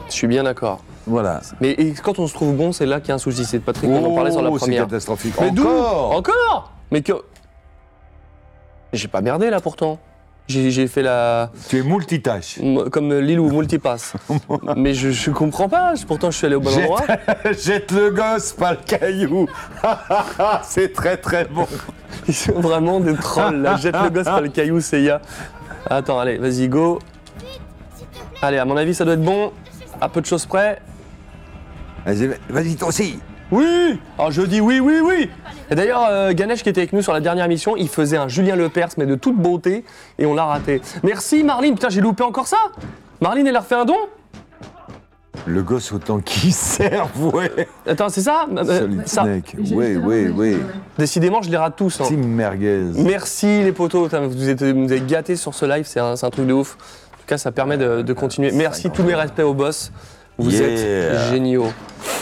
Je 0.09 0.13
suis 0.13 0.27
bien 0.27 0.43
d'accord. 0.45 0.85
Voilà. 1.07 1.41
Mais 1.61 1.71
et 1.71 1.93
quand 1.95 2.19
on 2.19 2.27
se 2.27 2.35
trouve 2.35 2.55
bon, 2.55 2.73
c'est 2.73 2.87
là 2.87 3.01
qu'il 3.01 3.09
y 3.09 3.13
a 3.13 3.15
un 3.17 3.19
souci. 3.19 3.45
C'est 3.45 3.59
Patrick, 3.59 3.91
on 3.91 4.05
en 4.05 4.15
parlait 4.15 4.31
sur 4.31 4.43
la 4.43 4.51
Oh, 4.51 4.59
c'est 4.59 4.67
première. 4.67 4.85
catastrophique. 4.85 5.35
Mais 5.41 5.51
d'où 5.51 5.63
Encore 5.67 6.13
Encore 6.17 6.73
Mais 6.93 7.03
que. 7.03 7.13
J'ai 8.93 9.09
pas 9.09 9.21
merdé 9.21 9.51
là 9.51 9.61
pourtant. 9.61 9.99
J'ai 10.47 10.87
fait 10.89 11.03
la. 11.03 11.51
Tu 11.69 11.79
es 11.79 11.83
multitâche. 11.83 12.59
Comme 12.93 13.19
Lilou, 13.19 13.51
multipass. 13.51 14.13
Mais 14.77 14.93
je, 14.93 15.11
je 15.11 15.31
comprends 15.31 15.71
pas. 15.71 15.95
Pourtant, 16.07 16.31
je 16.31 16.37
suis 16.37 16.47
allé 16.47 16.57
au 16.57 16.61
bon 16.61 16.69
Jette, 16.71 16.83
endroit. 16.83 17.07
jette 17.59 17.93
le 17.93 18.11
gosse, 18.11 18.53
pas 18.53 18.73
le 18.73 18.79
caillou. 18.85 19.47
c'est 20.63 20.93
très 20.93 21.17
très 21.17 21.47
bon. 21.47 21.67
Ils 22.29 22.35
sont 22.35 22.61
vraiment 22.61 23.01
des 23.01 23.15
trolls 23.15 23.63
là. 23.63 23.77
Jette 23.77 23.97
le 24.03 24.11
gosse, 24.11 24.25
pas 24.25 24.41
le 24.43 24.49
caillou, 24.49 24.81
c'est 24.81 25.03
ya. 25.03 25.23
Attends, 25.89 26.19
allez, 26.19 26.37
vas-y, 26.37 26.69
go. 26.69 26.99
Allez, 28.43 28.59
à 28.59 28.67
mon 28.67 28.77
avis, 28.77 28.95
ça 28.95 29.07
doit 29.07 29.15
être 29.15 29.25
bon. 29.25 29.51
À 29.99 30.11
peu 30.11 30.21
de 30.21 30.27
choses 30.27 30.45
près. 30.45 30.83
Vas-y, 32.05 32.31
vas-y, 32.51 32.77
toi 32.77 32.89
aussi. 32.89 33.19
Oui 33.51 34.01
Alors 34.19 34.31
je 34.31 34.43
dis 34.43 34.61
oui, 34.61 34.81
oui, 34.81 35.01
oui 35.03 35.31
Et 35.75 35.77
d'ailleurs, 35.77 36.07
euh, 36.09 36.33
Ganesh 36.35 36.63
qui 36.63 36.69
était 36.69 36.83
avec 36.83 36.93
nous 36.93 37.03
sur 37.03 37.13
la 37.13 37.19
dernière 37.19 37.49
mission, 37.49 37.75
il 37.77 37.89
faisait 37.89 38.17
un 38.17 38.29
Julien 38.29 38.55
Lepers, 38.55 38.91
mais 38.97 39.07
de 39.07 39.17
toute 39.17 39.35
beauté, 39.37 39.85
et 40.21 40.25
on 40.25 40.33
l'a 40.33 40.45
raté. 40.45 40.81
Merci 41.03 41.43
Marline, 41.43 41.75
putain, 41.75 41.89
j'ai 41.89 42.01
loupé 42.01 42.23
encore 42.23 42.47
ça 42.47 42.59
Marline, 43.21 43.49
elle 43.49 43.57
a 43.57 43.59
refait 43.59 43.75
un 43.75 43.85
don 43.85 43.97
Le 45.47 45.65
gosse 45.65 45.91
autant 45.91 46.21
qu'il 46.21 46.53
serve, 46.55 47.35
ouais. 47.35 47.51
Attends, 47.89 48.09
c'est 48.09 48.21
ça? 48.21 48.47
Euh, 48.57 48.79
Solid 48.83 49.09
ça. 49.09 49.23
Snake. 49.23 49.57
Oui, 49.73 49.97
oui, 49.97 50.29
oui. 50.29 50.59
Décidément, 50.97 51.43
je 51.43 51.51
les 51.51 51.57
rate 51.57 51.75
tous. 51.75 52.01
hein. 52.01 52.05
Team 52.07 52.25
merguez. 52.25 52.85
Merci 52.95 53.65
les 53.65 53.73
potos, 53.73 54.09
vous 54.15 54.49
êtes, 54.49 54.63
vous 54.63 54.93
êtes 54.93 55.07
gâtés 55.09 55.35
sur 55.35 55.55
ce 55.55 55.67
live, 55.67 55.87
c'est 55.89 55.99
un, 55.99 56.15
truc 56.15 56.47
de 56.47 56.53
ouf. 56.53 56.77
En 57.15 57.17
tout 57.17 57.27
cas, 57.27 57.37
ça 57.37 57.51
permet 57.51 57.79
de, 57.79 58.03
de 58.03 58.13
continuer. 58.13 58.53
Merci, 58.53 58.91
tous 58.91 59.03
mes 59.03 59.17
respects 59.17 59.41
au 59.43 59.55
boss. 59.55 59.91
Vous 60.39 60.51
Yeah. 60.51 60.69
êtes 60.69 61.31
géniaux. 61.31 61.73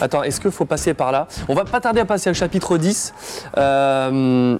Attends, 0.01 0.23
est-ce 0.23 0.41
qu'il 0.41 0.51
faut 0.51 0.65
passer 0.65 0.95
par 0.95 1.13
là 1.13 1.27
On 1.49 1.55
va 1.55 1.65
pas 1.65 1.81
tarder 1.81 2.01
à 2.01 2.05
passer 2.05 2.31
au 2.31 2.35
chapitre 2.35 2.77
10. 2.79 3.15
Euh, 3.57 4.59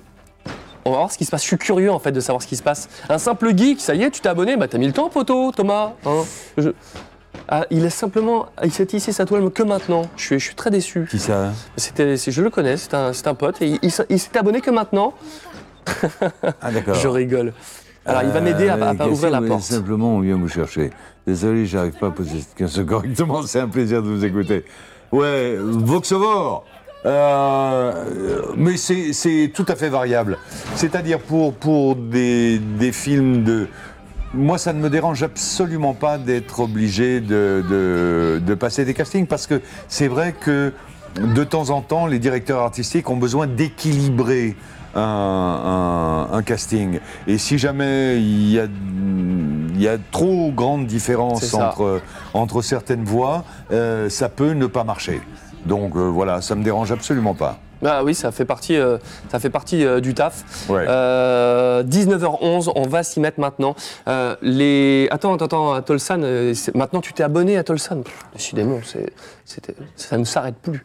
on 0.85 0.91
va 0.91 0.97
voir 0.97 1.13
ce 1.13 1.19
qui 1.19 1.25
se 1.25 1.31
passe. 1.31 1.43
Je 1.43 1.47
suis 1.49 1.59
curieux 1.59 1.93
en 1.93 1.99
fait 1.99 2.13
de 2.13 2.21
savoir 2.21 2.43
ce 2.43 2.47
qui 2.47 2.57
se 2.57 2.63
passe. 2.63 2.89
Un 3.09 3.19
simple 3.19 3.57
geek, 3.57 3.81
ça 3.81 3.95
y 3.95 4.03
est, 4.03 4.11
tu 4.11 4.21
t'es 4.21 4.29
abonné 4.29 4.57
Bah 4.57 4.69
t'as 4.69 4.79
mis 4.79 4.87
le 4.87 4.93
temps, 4.93 5.09
poteau, 5.11 5.53
Thomas. 5.53 5.93
hein 6.07 6.23
Je- 6.57 6.71
Ah, 7.49 7.65
il 7.71 7.85
est 7.85 7.91
simplement, 7.91 8.47
il 8.65 8.73
s'est 8.73 8.87
tissé 8.87 9.13
sa 9.13 9.27
toile 9.27 9.51
que 9.51 9.63
maintenant. 9.63 10.03
Je 10.17 10.25
suis, 10.25 10.39
je 10.41 10.45
suis 10.47 10.55
très 10.55 10.71
déçu. 10.71 11.07
Qui 11.11 11.19
ça? 11.19 11.53
C'était, 11.77 12.17
je 12.17 12.43
le 12.43 12.51
connais, 12.51 12.77
c'est 12.77 12.95
un, 12.95 13.11
un 13.27 13.35
pote 13.35 13.61
et 13.61 13.79
il, 13.83 13.91
il 14.09 14.19
s'est 14.19 14.37
abonné 14.39 14.61
que 14.61 14.71
maintenant. 14.71 15.13
Ah, 16.63 16.71
d'accord. 16.71 16.95
Je 17.03 17.09
rigole. 17.09 17.53
Alors, 18.05 18.23
il 18.25 18.31
va 18.31 18.41
m'aider 18.41 18.69
à, 18.69 18.75
à- 18.75 18.89
à 18.91 18.95
Euh, 19.07 19.09
ouvrir 19.11 19.31
la 19.31 19.41
porte. 19.41 19.63
Simplement, 19.63 20.17
on 20.17 20.21
vient 20.21 20.37
vous 20.37 20.49
chercher. 20.49 20.91
Désolé, 21.27 21.67
j'arrive 21.67 21.93
pas 21.99 22.09
à 22.09 22.11
poser 22.11 22.41
cette 22.41 22.55
question 22.55 22.85
correctement. 22.85 23.43
C'est 23.47 23.61
un 23.61 23.69
plaisir 23.69 24.03
de 24.03 24.09
vous 24.09 24.25
écouter. 24.25 24.65
Ouais, 25.13 25.57
Voxovor. 25.61 26.65
Euh, 27.05 28.43
mais 28.57 28.77
c'est 28.77 29.13
c'est 29.13 29.51
tout 29.53 29.65
à 29.69 29.75
fait 29.75 29.89
variable. 29.89 30.39
C'est-à-dire 30.77 31.19
pour, 31.19 31.53
pour 31.55 31.97
des, 31.97 32.59
des 32.61 32.93
films 32.93 33.43
de... 33.43 33.67
Moi, 34.35 34.57
ça 34.57 34.73
ne 34.73 34.79
me 34.81 34.89
dérange 34.89 35.23
absolument 35.25 35.95
pas 35.95 36.17
d'être 36.17 36.61
obligé 36.61 37.21
de, 37.21 37.63
de, 37.69 38.41
de 38.47 38.55
passer 38.55 38.85
des 38.85 38.95
castings 38.95 39.27
parce 39.27 39.47
que 39.49 39.61
c'est 39.89 40.07
vrai 40.09 40.33
que 40.33 40.73
de 41.21 41.45
temps 41.45 41.71
en 41.71 41.83
temps, 41.83 42.07
les 42.07 42.19
directeurs 42.21 42.61
artistiques 42.61 43.11
ont 43.11 43.17
besoin 43.17 43.47
d'équilibrer 43.49 44.57
un, 44.95 46.29
un- 46.31 46.37
un 46.37 46.43
casting. 46.43 47.01
Et 47.27 47.39
si 47.39 47.59
jamais 47.59 48.17
il 48.21 48.51
y 48.51 48.59
a, 48.61 48.65
il 49.75 49.81
y 49.83 49.89
a 49.89 49.97
trop 50.11 50.51
grande 50.53 50.87
différence 50.87 51.55
entre, 51.55 52.01
entre 52.35 52.63
certaines 52.63 53.05
voix, 53.05 53.45
euh, 53.73 54.09
ça 54.09 54.29
peut 54.29 54.53
ne 54.53 54.67
pas 54.67 54.85
marcher. 54.85 55.21
Donc 55.67 55.97
euh, 55.97 56.01
voilà, 56.09 56.41
ça 56.43 56.55
me 56.55 56.63
dérange 56.65 56.91
absolument 56.93 57.35
pas. 57.35 57.59
Ah 57.85 58.05
oui, 58.05 58.15
ça 58.15 58.31
fait 58.31 58.45
partie, 58.45 58.77
euh, 58.77 58.99
ça 59.29 59.41
fait 59.41 59.51
partie 59.51 59.85
euh, 59.85 59.99
du 60.01 60.15
taf. 60.15 60.45
Ouais. 60.69 60.85
Euh, 60.89 61.83
19h11, 61.83 62.71
on 62.77 62.87
va 62.87 63.03
s'y 63.03 63.19
mettre 63.19 63.41
maintenant. 63.41 63.75
Euh, 64.07 64.37
les... 64.41 65.09
Attends, 65.11 65.35
attends, 65.35 65.47
attends, 65.47 65.73
Atolsan, 65.75 66.21
euh, 66.23 66.55
maintenant 66.77 67.01
tu 67.01 67.13
t'es 67.13 67.25
abonné 67.25 67.57
à 67.59 67.65
Tolsan? 67.65 68.03
Pff, 68.03 68.25
Décidément, 68.35 68.79
ça 69.97 70.17
ne 70.19 70.23
s'arrête 70.25 70.55
plus. 70.63 70.85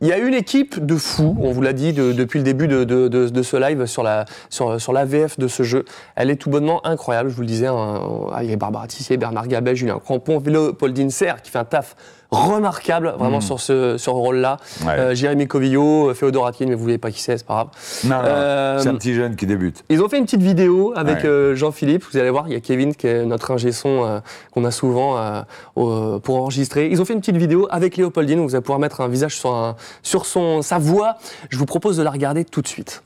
Il 0.00 0.06
y 0.06 0.12
a 0.12 0.18
une 0.18 0.34
équipe 0.34 0.84
de 0.86 0.94
fous, 0.96 1.36
on 1.40 1.50
vous 1.50 1.60
l'a 1.60 1.72
dit 1.72 1.92
de- 1.92 2.12
depuis 2.12 2.38
le 2.38 2.44
début 2.44 2.68
de, 2.68 2.84
de- 2.84 3.08
de- 3.08 3.42
ce 3.42 3.56
live 3.56 3.86
sur 3.86 4.04
la 4.04 4.26
sur, 4.48 4.80
sur 4.80 4.92
l'AVF 4.92 5.38
de 5.40 5.48
ce 5.48 5.64
jeu. 5.64 5.84
Elle 6.14 6.30
est 6.30 6.36
tout 6.36 6.50
bonnement 6.50 6.86
incroyable, 6.86 7.30
je 7.30 7.34
vous 7.34 7.40
le 7.40 7.48
disais. 7.48 7.66
hein, 7.66 8.00
avec 8.32 8.56
Barbara 8.58 8.86
Tissier, 8.86 9.16
Bernard 9.16 9.48
Gabet, 9.48 9.74
Julien 9.74 9.98
Crampon, 9.98 10.38
Vélo, 10.38 10.72
Paul 10.72 10.92
Dinser 10.92 11.32
qui 11.42 11.50
fait 11.50 11.58
un 11.58 11.64
taf 11.64 11.96
remarquable 12.30 13.14
vraiment 13.18 13.38
Mm. 13.38 13.42
sur 13.42 13.60
ce, 13.60 13.96
sur 13.98 14.12
ce 14.12 14.16
rôle-là. 14.18 14.58
Ouais. 14.84 14.92
Euh, 14.98 15.14
Jérémy 15.14 15.46
Covillo, 15.48 16.12
Féodor 16.14 16.46
Atkin, 16.46 16.66
mais 16.66 16.74
vous 16.74 16.82
voyez 16.82 16.98
pas 16.98 17.10
qui 17.10 17.22
c'est, 17.22 17.38
c'est 17.38 17.46
pas 17.46 17.54
grave. 17.54 17.68
Non, 18.04 18.16
non, 18.22 18.22
Euh, 18.28 18.78
c'est 18.80 18.88
un 18.88 18.94
petit 18.96 19.14
jeune 19.14 19.34
qui 19.36 19.46
débute. 19.46 19.82
Ils 19.88 20.02
ont 20.02 20.08
fait 20.08 20.18
une 20.18 20.24
petite 20.24 20.42
vidéo 20.42 20.92
avec 20.96 21.18
Ouais. 21.18 21.26
euh, 21.26 21.54
Jean-Philippe. 21.54 22.04
Vous 22.10 22.18
allez 22.18 22.30
voir, 22.30 22.46
il 22.48 22.52
y 22.52 22.56
a 22.56 22.60
Kevin 22.60 22.94
qui 22.94 23.06
est 23.06 23.24
notre 23.24 23.50
ingé 23.50 23.72
son 23.72 24.04
euh, 24.04 24.20
qu'on 24.52 24.64
a 24.64 24.70
souvent 24.70 25.16
euh, 25.18 25.40
au- 25.76 26.18
pour 26.20 26.36
enregistrer. 26.36 26.88
Ils 26.90 27.00
ont 27.00 27.04
fait 27.06 27.14
une 27.14 27.20
petite 27.20 27.36
vidéo 27.38 27.66
avec 27.70 27.96
Léopoldine. 27.96 28.40
Vous 28.44 28.54
allez 28.54 28.62
pouvoir 28.62 28.78
mettre 28.78 29.00
un 29.00 29.08
visage 29.08 29.36
sur, 29.38 29.54
un- 29.54 29.76
sur 30.02 30.26
son, 30.26 30.60
sa 30.62 30.78
voix. 30.78 31.14
Je 31.48 31.56
vous 31.58 31.66
propose 31.66 31.96
de 31.96 32.02
la 32.02 32.10
regarder 32.10 32.44
tout 32.44 32.60
de 32.60 32.68
suite. 32.68 33.02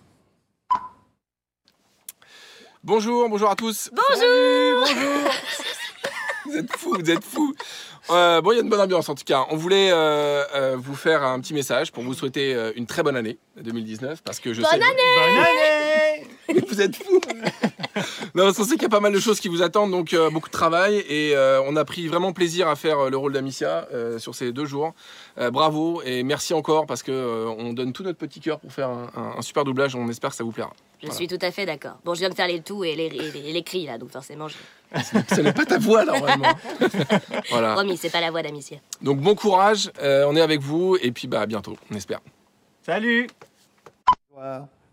Bonjour, 2.84 3.28
bonjour 3.28 3.50
à 3.50 3.54
tous. 3.54 3.90
Bonjour 3.92 4.16
Salut, 4.20 4.74
bonjour. 4.80 5.30
vous 6.46 6.56
êtes 6.56 6.76
fous, 6.76 6.96
vous 6.98 7.10
êtes 7.10 7.24
fous. 7.24 7.54
Euh, 8.10 8.40
bon, 8.40 8.52
il 8.52 8.56
y 8.56 8.58
a 8.58 8.62
une 8.62 8.68
bonne 8.68 8.80
ambiance 8.80 9.08
en 9.08 9.14
tout 9.14 9.24
cas. 9.24 9.46
On 9.50 9.56
voulait 9.56 9.90
euh, 9.92 10.44
euh, 10.54 10.76
vous 10.78 10.94
faire 10.94 11.22
un 11.22 11.40
petit 11.40 11.54
message 11.54 11.92
pour 11.92 12.02
vous 12.02 12.14
souhaiter 12.14 12.54
euh, 12.54 12.72
une 12.76 12.86
très 12.86 13.02
bonne 13.02 13.16
année 13.16 13.38
2019 13.62 14.22
parce 14.22 14.40
que 14.40 14.52
je 14.52 14.60
Bonne 14.62 14.70
sais. 14.70 14.76
année 14.76 14.84
Bonne 15.16 15.38
année 15.44 16.26
Vous 16.68 16.80
êtes 16.80 16.96
fous 16.96 17.20
Non, 18.34 18.44
parce 18.44 18.56
qu'on 18.56 18.64
sait 18.64 18.74
qu'il 18.74 18.82
y 18.82 18.86
a 18.86 18.88
pas 18.88 19.00
mal 19.00 19.12
de 19.12 19.20
choses 19.20 19.38
qui 19.40 19.48
vous 19.48 19.62
attendent, 19.62 19.90
donc 19.90 20.12
euh, 20.14 20.30
beaucoup 20.30 20.48
de 20.48 20.52
travail 20.52 20.96
et 21.08 21.36
euh, 21.36 21.60
on 21.66 21.76
a 21.76 21.84
pris 21.84 22.08
vraiment 22.08 22.32
plaisir 22.32 22.66
à 22.68 22.76
faire 22.76 22.98
euh, 22.98 23.10
le 23.10 23.16
rôle 23.16 23.32
d'Amicia 23.32 23.86
euh, 23.92 24.18
sur 24.18 24.34
ces 24.34 24.50
deux 24.52 24.64
jours. 24.64 24.94
Euh, 25.38 25.50
bravo 25.50 26.02
et 26.04 26.22
merci 26.22 26.54
encore 26.54 26.86
parce 26.86 27.02
que 27.02 27.12
euh, 27.12 27.48
on 27.58 27.72
donne 27.72 27.92
tout 27.92 28.02
notre 28.02 28.18
petit 28.18 28.40
cœur 28.40 28.58
pour 28.60 28.72
faire 28.72 28.88
un, 28.88 29.10
un- 29.14 29.38
un 29.38 29.42
super 29.42 29.64
doublage. 29.64 29.94
On 29.94 30.08
espère 30.08 30.30
que 30.30 30.36
ça 30.36 30.44
vous 30.44 30.52
plaira. 30.52 30.72
Je 31.02 31.10
suis 31.10 31.26
tout 31.28 31.38
à 31.42 31.50
fait 31.50 31.66
d'accord. 31.66 31.96
Bon, 32.04 32.14
je 32.14 32.20
viens 32.20 32.30
de 32.30 32.34
faire 32.34 32.46
les 32.46 32.60
tout 32.60 32.84
et 32.84 32.94
les, 32.94 33.06
et 33.06 33.30
les, 33.32 33.48
et 33.48 33.52
les 33.52 33.62
cris, 33.62 33.86
là, 33.86 33.98
donc 33.98 34.10
forcément, 34.10 34.46
je... 34.48 34.54
Ce 35.34 35.40
n'est 35.40 35.52
pas 35.52 35.64
ta 35.64 35.78
voix 35.78 36.04
normalement. 36.04 36.46
voilà. 37.50 37.74
Promis, 37.74 37.96
c'est 37.96 38.10
pas 38.10 38.20
la 38.20 38.30
voix 38.30 38.42
d'Amicia. 38.42 38.78
Donc 39.00 39.18
bon 39.20 39.34
courage, 39.34 39.90
euh, 40.00 40.24
on 40.28 40.36
est 40.36 40.40
avec 40.40 40.60
vous 40.60 40.96
et 41.02 41.10
puis 41.12 41.26
bah 41.28 41.40
à 41.40 41.46
bientôt, 41.46 41.76
on 41.90 41.96
espère. 41.96 42.20
Salut 42.84 43.26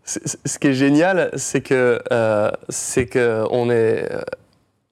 Ce 0.04 0.58
qui 0.58 0.68
est 0.68 0.72
génial, 0.74 1.30
c'est 1.36 1.60
que, 1.60 2.00
euh, 2.12 2.50
c'est 2.68 3.06
que 3.06 3.44
on 3.50 3.70
est, 3.70 4.08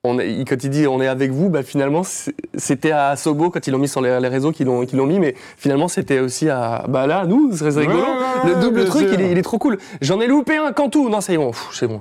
on 0.04 0.18
est, 0.20 0.44
quand 0.48 0.62
il 0.62 0.70
dit 0.70 0.86
on 0.86 1.00
est 1.00 1.08
avec 1.08 1.32
vous, 1.32 1.48
bah 1.48 1.62
finalement 1.64 2.02
c'était 2.54 2.92
à 2.92 3.16
Sobo 3.16 3.50
quand 3.50 3.66
ils 3.66 3.72
l'ont 3.72 3.78
mis 3.78 3.88
sur 3.88 4.00
les, 4.00 4.20
les 4.20 4.28
réseaux 4.28 4.52
qu'ils 4.52 4.66
l'ont, 4.66 4.86
qu'ils 4.86 4.98
l'ont 4.98 5.06
mis, 5.06 5.18
mais 5.18 5.34
finalement 5.56 5.88
c'était 5.88 6.20
aussi 6.20 6.48
à, 6.48 6.84
bah 6.88 7.06
là 7.06 7.24
nous, 7.26 7.50
c'est 7.56 7.64
rigolo. 7.68 7.98
Ouais, 7.98 8.04
ouais, 8.44 8.54
le 8.54 8.60
double 8.60 8.84
truc, 8.84 9.08
il 9.12 9.20
est, 9.20 9.30
il 9.32 9.38
est 9.38 9.42
trop 9.42 9.58
cool. 9.58 9.78
J'en 10.00 10.20
ai 10.20 10.26
loupé 10.28 10.56
un 10.56 10.72
Cantou, 10.72 11.08
non 11.08 11.20
c'est 11.20 11.36
bon, 11.36 11.50
c'est 11.72 11.88
bon. 11.88 12.00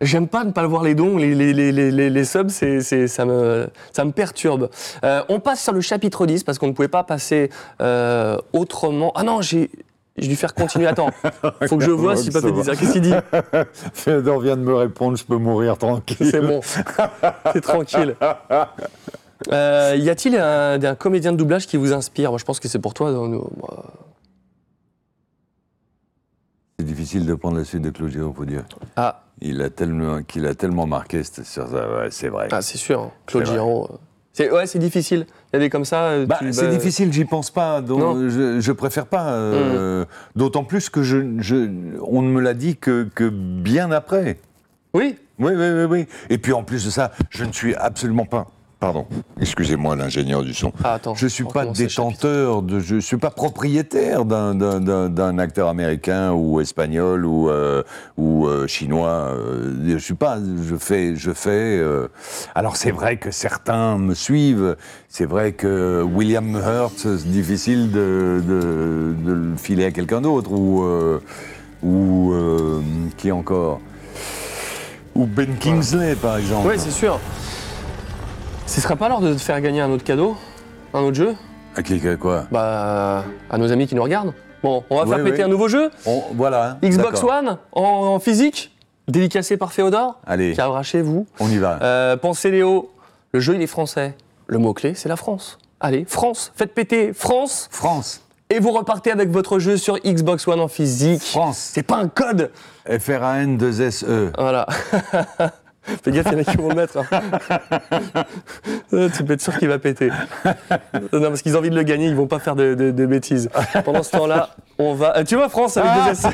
J'aime 0.00 0.26
pas 0.26 0.42
ne 0.44 0.50
pas 0.50 0.62
le 0.62 0.68
voir 0.68 0.82
les 0.82 0.94
dons, 0.96 1.16
les, 1.16 1.32
les, 1.34 1.52
les, 1.52 1.70
les, 2.10 2.24
subs, 2.24 2.48
c'est- 2.50 2.80
ça, 3.06 3.24
me, 3.24 3.68
ça 3.92 4.04
me 4.04 4.10
perturbe. 4.10 4.68
Euh, 5.04 5.22
on 5.28 5.38
passe 5.38 5.62
sur 5.62 5.72
le 5.72 5.80
chapitre 5.80 6.26
10 6.26 6.42
parce 6.42 6.58
qu'on 6.58 6.66
ne 6.66 6.72
pouvait 6.72 6.88
pas 6.88 7.04
passer 7.04 7.50
euh, 7.80 8.36
autrement. 8.52 9.12
Ah 9.14 9.22
non, 9.22 9.42
j'ai, 9.42 9.70
j'ai 10.16 10.28
dû 10.28 10.36
faire 10.36 10.54
continuer. 10.54 10.86
Attends, 10.86 11.10
faut 11.68 11.76
que 11.78 11.84
je 11.84 11.90
vois 11.90 12.16
si 12.16 12.30
Papa 12.30 12.50
dit 12.50 12.62
ça. 12.64 12.76
Qu'est-ce 12.76 12.92
qu'il 12.92 13.02
dit 13.02 13.14
Féodor 13.94 14.40
vient 14.40 14.56
de 14.56 14.62
me 14.62 14.74
répondre, 14.74 15.16
je 15.16 15.24
peux 15.24 15.36
mourir 15.36 15.78
tranquille. 15.78 16.28
C'est 16.30 16.40
bon. 16.40 16.60
C'est 17.52 17.60
tranquille. 17.60 18.16
Euh, 19.50 19.96
y 19.98 20.08
a-t-il 20.08 20.36
un, 20.36 20.82
un 20.82 20.94
comédien 20.94 21.32
de 21.32 21.36
doublage 21.36 21.66
qui 21.66 21.76
vous 21.76 21.92
inspire 21.92 22.30
Moi, 22.30 22.38
je 22.38 22.44
pense 22.44 22.60
que 22.60 22.68
c'est 22.68 22.78
pour 22.78 22.94
toi. 22.94 23.10
nous. 23.10 23.44
C'est 26.78 26.84
difficile 26.86 27.26
de 27.26 27.34
prendre 27.34 27.56
la 27.58 27.64
suite 27.64 27.82
de 27.82 27.90
Claude 27.90 28.10
Giraud, 28.10 28.32
faut 28.32 28.44
dire. 28.44 28.64
Ah. 28.96 29.24
Il 29.40 29.60
a 29.62 29.70
tellement, 29.70 30.22
qu'il 30.22 30.46
a 30.46 30.54
tellement 30.54 30.86
marqué 30.86 31.22
c'est 31.24 32.28
vrai. 32.28 32.48
Ah, 32.52 32.62
c'est 32.62 32.78
sûr. 32.78 33.00
hein. 33.00 33.10
Claude. 33.26 33.46
Giraud. 33.46 33.88
C'est, 34.34 34.50
ouais, 34.50 34.66
c'est 34.66 34.78
difficile. 34.78 35.26
Il 35.52 35.56
y 35.56 35.56
a 35.56 35.58
des 35.60 35.68
comme 35.70 35.84
ça. 35.84 36.04
euh, 36.04 36.26
Bah, 36.26 36.36
tu- 36.38 36.52
c'est 36.52 36.62
bah, 36.64 36.70
difficile, 36.70 37.12
j'y 37.12 37.24
pense 37.26 37.50
pas. 37.50 37.80
donc 37.82 38.16
je, 38.30 38.60
je 38.60 38.72
préfère 38.72 39.06
pas. 39.06 39.32
euh, 39.32 40.04
D'autant 40.36 40.64
plus 40.64 40.88
que 40.88 41.02
je, 41.02 41.18
je- 41.38 41.68
on 42.06 42.22
ne 42.22 42.28
me 42.30 42.40
l'a 42.40 42.54
dit 42.54 42.76
que, 42.76 43.06
que 43.14 43.28
bien 43.28 43.90
après. 43.90 44.38
Oui. 44.94 45.16
Oui, 45.38 45.52
oui, 45.54 45.66
oui, 45.74 45.84
oui. 45.84 46.06
Et 46.30 46.38
puis 46.38 46.52
en 46.52 46.62
plus 46.62 46.84
de 46.84 46.90
ça, 46.90 47.12
je 47.30 47.44
ne 47.44 47.52
suis 47.52 47.74
absolument 47.74 48.24
pas. 48.26 48.50
Pardon, 48.82 49.06
excusez-moi 49.40 49.94
l'ingénieur 49.94 50.42
du 50.42 50.52
son. 50.54 50.72
Ah, 50.82 50.94
attends, 50.94 51.14
je 51.14 51.28
suis 51.28 51.44
on 51.44 51.50
pas 51.52 51.66
détenteur, 51.66 52.62
de, 52.62 52.80
je 52.80 52.96
suis 52.98 53.16
pas 53.16 53.30
propriétaire 53.30 54.24
d'un- 54.24 55.38
acteur 55.38 55.68
américain 55.68 56.32
ou 56.32 56.60
espagnol 56.60 57.24
ou, 57.24 57.48
euh, 57.48 57.84
ou 58.16 58.48
euh, 58.48 58.66
chinois. 58.66 59.36
euh, 59.36 59.72
je 59.86 59.98
suis 59.98 60.14
pas, 60.14 60.38
je 60.68 60.74
fais, 60.74 61.14
je 61.14 61.30
fais. 61.30 61.78
euh, 61.78 62.08
alors 62.56 62.74
c'est 62.74 62.90
vrai 62.90 63.18
que 63.18 63.30
certains 63.30 63.98
me 63.98 64.14
suivent. 64.14 64.74
C'est 65.08 65.26
vrai 65.26 65.52
que 65.52 66.02
William 66.02 66.56
Hurt, 66.56 66.94
c'est 66.96 67.30
difficile 67.30 67.92
de, 67.92 68.42
de- 68.44 69.14
de 69.24 69.32
le 69.32 69.56
filer 69.58 69.84
à 69.84 69.92
quelqu'un 69.92 70.22
d'autre 70.22 70.50
ou 70.50 70.82
euh, 70.82 71.20
ou 71.84 72.32
euh, 72.32 72.80
qui 73.16 73.30
encore? 73.30 73.80
Ou 75.14 75.26
Ben 75.26 75.54
Kingsley 75.60 76.16
par 76.16 76.38
exemple. 76.38 76.66
Oui, 76.68 76.74
c'est 76.78 76.90
sûr. 76.90 77.20
Ce 78.66 78.80
serait 78.80 78.96
pas 78.96 79.08
l'heure 79.08 79.20
de 79.20 79.34
te 79.34 79.38
faire 79.40 79.60
gagner 79.60 79.80
un 79.80 79.90
autre 79.90 80.04
cadeau 80.04 80.36
Un 80.94 81.00
autre 81.00 81.16
jeu 81.16 81.34
À 81.76 81.82
qui 81.82 82.06
à 82.06 82.16
quoi 82.16 82.44
Bah, 82.50 83.24
à 83.50 83.58
nos 83.58 83.70
amis 83.72 83.86
qui 83.86 83.94
nous 83.94 84.02
regardent. 84.02 84.32
Bon, 84.62 84.84
on 84.90 85.02
va 85.04 85.16
faire 85.16 85.24
péter 85.24 85.42
un 85.42 85.48
nouveau 85.48 85.68
jeu 85.68 85.90
On- 86.06 86.22
voilà. 86.34 86.78
Xbox 86.82 87.20
d'accord. 87.20 87.30
One 87.38 87.58
en, 87.72 87.82
en 87.82 88.18
physique, 88.20 88.72
dédicacé 89.08 89.56
par 89.56 89.72
Féodore, 89.72 90.20
Allez. 90.26 90.52
qui 90.52 90.60
arrivera 90.60 90.82
chez 90.84 91.02
vous. 91.02 91.26
On 91.40 91.48
y 91.50 91.58
va. 91.58 91.78
Euh, 91.82 92.16
pensez 92.16 92.50
Léo, 92.50 92.90
le 93.32 93.40
jeu 93.40 93.54
il 93.56 93.62
est 93.62 93.66
français. 93.66 94.14
Le 94.46 94.58
mot-clé, 94.58 94.94
c'est 94.94 95.08
la 95.08 95.16
France. 95.16 95.58
Allez, 95.80 96.04
France, 96.06 96.52
faites 96.54 96.74
péter 96.74 97.12
France. 97.12 97.68
France. 97.72 98.20
Et 98.50 98.60
vous 98.60 98.70
repartez 98.70 99.10
avec 99.10 99.30
votre 99.30 99.58
jeu 99.58 99.76
sur 99.76 99.96
Xbox 99.98 100.46
One 100.46 100.60
en 100.60 100.68
physique. 100.68 101.22
France. 101.22 101.70
C'est 101.72 101.82
pas 101.82 101.96
un 101.96 102.06
code. 102.08 102.50
FRAN 103.00 103.46
2 103.56 103.90
SE. 103.90 104.30
Voilà. 104.38 104.66
Fais 106.04 106.12
gaffe, 106.12 106.26
il 106.30 106.32
y 106.32 106.36
en 106.36 106.40
a 106.40 106.44
qui 106.44 106.56
vont 106.56 106.68
le 106.68 106.74
mettre. 106.76 106.96
hein. 106.98 108.22
Tu 109.14 109.24
peux 109.24 109.32
être 109.34 109.40
sûr 109.40 109.56
qu'il 109.58 109.68
va 109.68 109.78
péter. 109.78 110.10
Non, 111.12 111.22
parce 111.28 111.42
qu'ils 111.42 111.56
ont 111.56 111.58
envie 111.58 111.70
de 111.70 111.74
le 111.76 111.82
gagner, 111.82 112.06
ils 112.06 112.14
vont 112.14 112.26
pas 112.26 112.38
faire 112.38 112.54
de, 112.56 112.74
de- 112.74 112.90
de 112.90 113.06
bêtises. 113.06 113.48
Pendant 113.84 114.02
ce 114.02 114.10
temps-là, 114.12 114.50
on 114.78 114.94
va. 114.94 115.16
Euh, 115.18 115.24
Tu 115.24 115.34
vois, 115.36 115.48
France 115.48 115.76
avec 115.76 115.90
deux 116.04 116.10
S. 116.12 116.26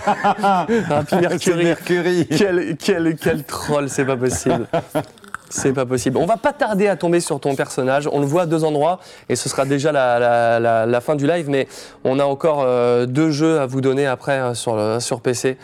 Ah, 0.43 0.67
Mercury. 1.21 1.65
Mercury. 1.65 2.27
Quel, 2.27 2.77
quel, 2.77 3.17
quel 3.17 3.45
troll, 3.45 3.89
c'est 3.89 4.05
pas 4.05 4.17
possible. 4.17 4.67
C'est 5.51 5.73
pas 5.73 5.87
possible. 5.87 6.19
On 6.19 6.27
va 6.27 6.37
pas 6.37 6.53
tarder 6.53 6.89
à 6.89 6.97
tomber 6.97 7.21
sur 7.21 7.41
ton 7.41 7.55
personnage. 7.57 8.07
On 8.13 8.21
le 8.21 8.27
voit 8.27 8.43
à 8.43 8.47
deux 8.47 8.65
endroits 8.65 8.99
et 9.31 9.37
ce 9.37 9.49
sera 9.49 9.65
déjà 9.65 9.93
la, 9.93 10.19
la- 10.19 10.61
la- 10.61 10.85
la 10.87 11.01
fin 11.01 11.15
du 11.17 11.27
live. 11.27 11.49
Mais 11.49 11.69
on 12.05 12.19
a 12.19 12.25
encore 12.25 12.63
euh, 12.63 13.07
deux 13.07 13.31
jeux 13.31 13.59
à 13.61 13.65
vous 13.67 13.81
donner 13.81 14.07
après 14.07 14.39
euh, 14.39 14.53
sur, 14.55 14.77
le- 14.77 15.01
sur 15.01 15.21
PC. 15.23 15.57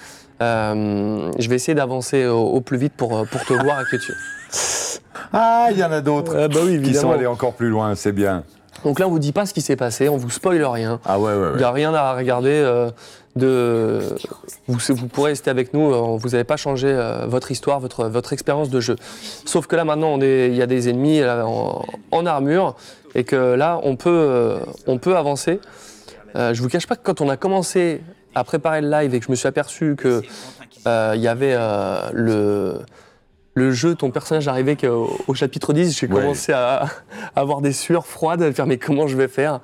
Euh, 0.42 1.30
je 1.38 1.48
vais 1.48 1.56
essayer 1.56 1.74
d'avancer 1.74 2.26
au, 2.26 2.40
au 2.40 2.60
plus 2.60 2.76
vite 2.76 2.94
pour, 2.96 3.16
euh, 3.16 3.24
pour 3.24 3.44
te 3.44 3.52
voir 3.52 3.80
et 3.80 3.84
que 3.84 3.96
tu. 3.96 4.12
Ah, 5.36 5.66
il 5.72 5.78
y 5.78 5.82
en 5.82 5.90
a 5.90 6.00
d'autres 6.00 6.36
Ah 6.38 6.46
bah 6.46 6.60
oui, 6.64 6.80
qui 6.80 6.94
sont 6.94 7.10
allés 7.10 7.26
encore 7.26 7.54
plus 7.54 7.68
loin, 7.68 7.96
c'est 7.96 8.12
bien. 8.12 8.44
Donc 8.84 9.00
là, 9.00 9.08
on 9.08 9.10
vous 9.10 9.18
dit 9.18 9.32
pas 9.32 9.46
ce 9.46 9.54
qui 9.54 9.62
s'est 9.62 9.74
passé, 9.74 10.08
on 10.08 10.16
vous 10.16 10.30
spoile 10.30 10.62
rien. 10.64 11.00
Ah 11.04 11.18
ouais, 11.18 11.34
ouais, 11.34 11.48
Il 11.54 11.58
n'y 11.58 11.64
a 11.64 11.72
rien 11.72 11.92
à 11.92 12.14
regarder. 12.14 12.50
euh, 12.52 12.90
de... 13.34 14.00
vous, 14.68 14.78
vous 14.90 15.08
pourrez 15.08 15.30
rester 15.32 15.50
avec 15.50 15.74
nous, 15.74 15.92
euh, 15.92 16.16
vous 16.16 16.28
n'avez 16.30 16.44
pas 16.44 16.56
changé 16.56 16.86
euh, 16.88 17.26
votre 17.26 17.50
histoire, 17.50 17.80
votre, 17.80 18.04
votre 18.06 18.32
expérience 18.32 18.70
de 18.70 18.78
jeu. 18.78 18.94
Sauf 19.44 19.66
que 19.66 19.74
là 19.74 19.84
maintenant, 19.84 20.18
il 20.20 20.54
y 20.54 20.62
a 20.62 20.66
des 20.66 20.88
ennemis 20.88 21.18
là, 21.18 21.44
en, 21.44 21.84
en 22.12 22.26
armure 22.26 22.76
et 23.16 23.24
que 23.24 23.54
là, 23.54 23.80
on 23.82 23.96
peut, 23.96 24.10
euh, 24.10 24.58
on 24.86 24.98
peut 24.98 25.16
avancer. 25.16 25.58
Euh, 26.36 26.54
je 26.54 26.62
vous 26.62 26.68
cache 26.68 26.86
pas 26.86 26.94
que 26.94 27.02
quand 27.02 27.20
on 27.20 27.28
a 27.28 27.36
commencé 27.36 28.02
à 28.34 28.44
préparer 28.44 28.80
le 28.80 28.90
live 28.90 29.14
et 29.14 29.20
que 29.20 29.26
je 29.26 29.30
me 29.30 29.36
suis 29.36 29.48
aperçu 29.48 29.94
que 29.96 30.22
euh, 30.86 31.12
il 31.14 31.20
y 31.22 31.28
avait 31.28 31.54
euh, 31.56 32.10
le, 32.12 32.78
le 33.54 33.70
jeu, 33.70 33.94
ton 33.94 34.10
personnage 34.10 34.48
arrivait 34.48 34.76
qu'au 34.76 35.10
au 35.28 35.34
chapitre 35.34 35.72
10, 35.72 35.96
j'ai 35.98 36.06
Ouais. 36.08 36.20
commencé 36.20 36.52
à, 36.52 36.82
à 37.36 37.40
avoir 37.40 37.60
des 37.60 37.72
sueurs 37.72 38.06
froides, 38.06 38.42
à 38.42 38.46
me 38.46 38.52
faire 38.52 38.66
mais 38.66 38.78
comment 38.78 39.06
je 39.06 39.16
vais 39.16 39.28
faire? 39.28 39.60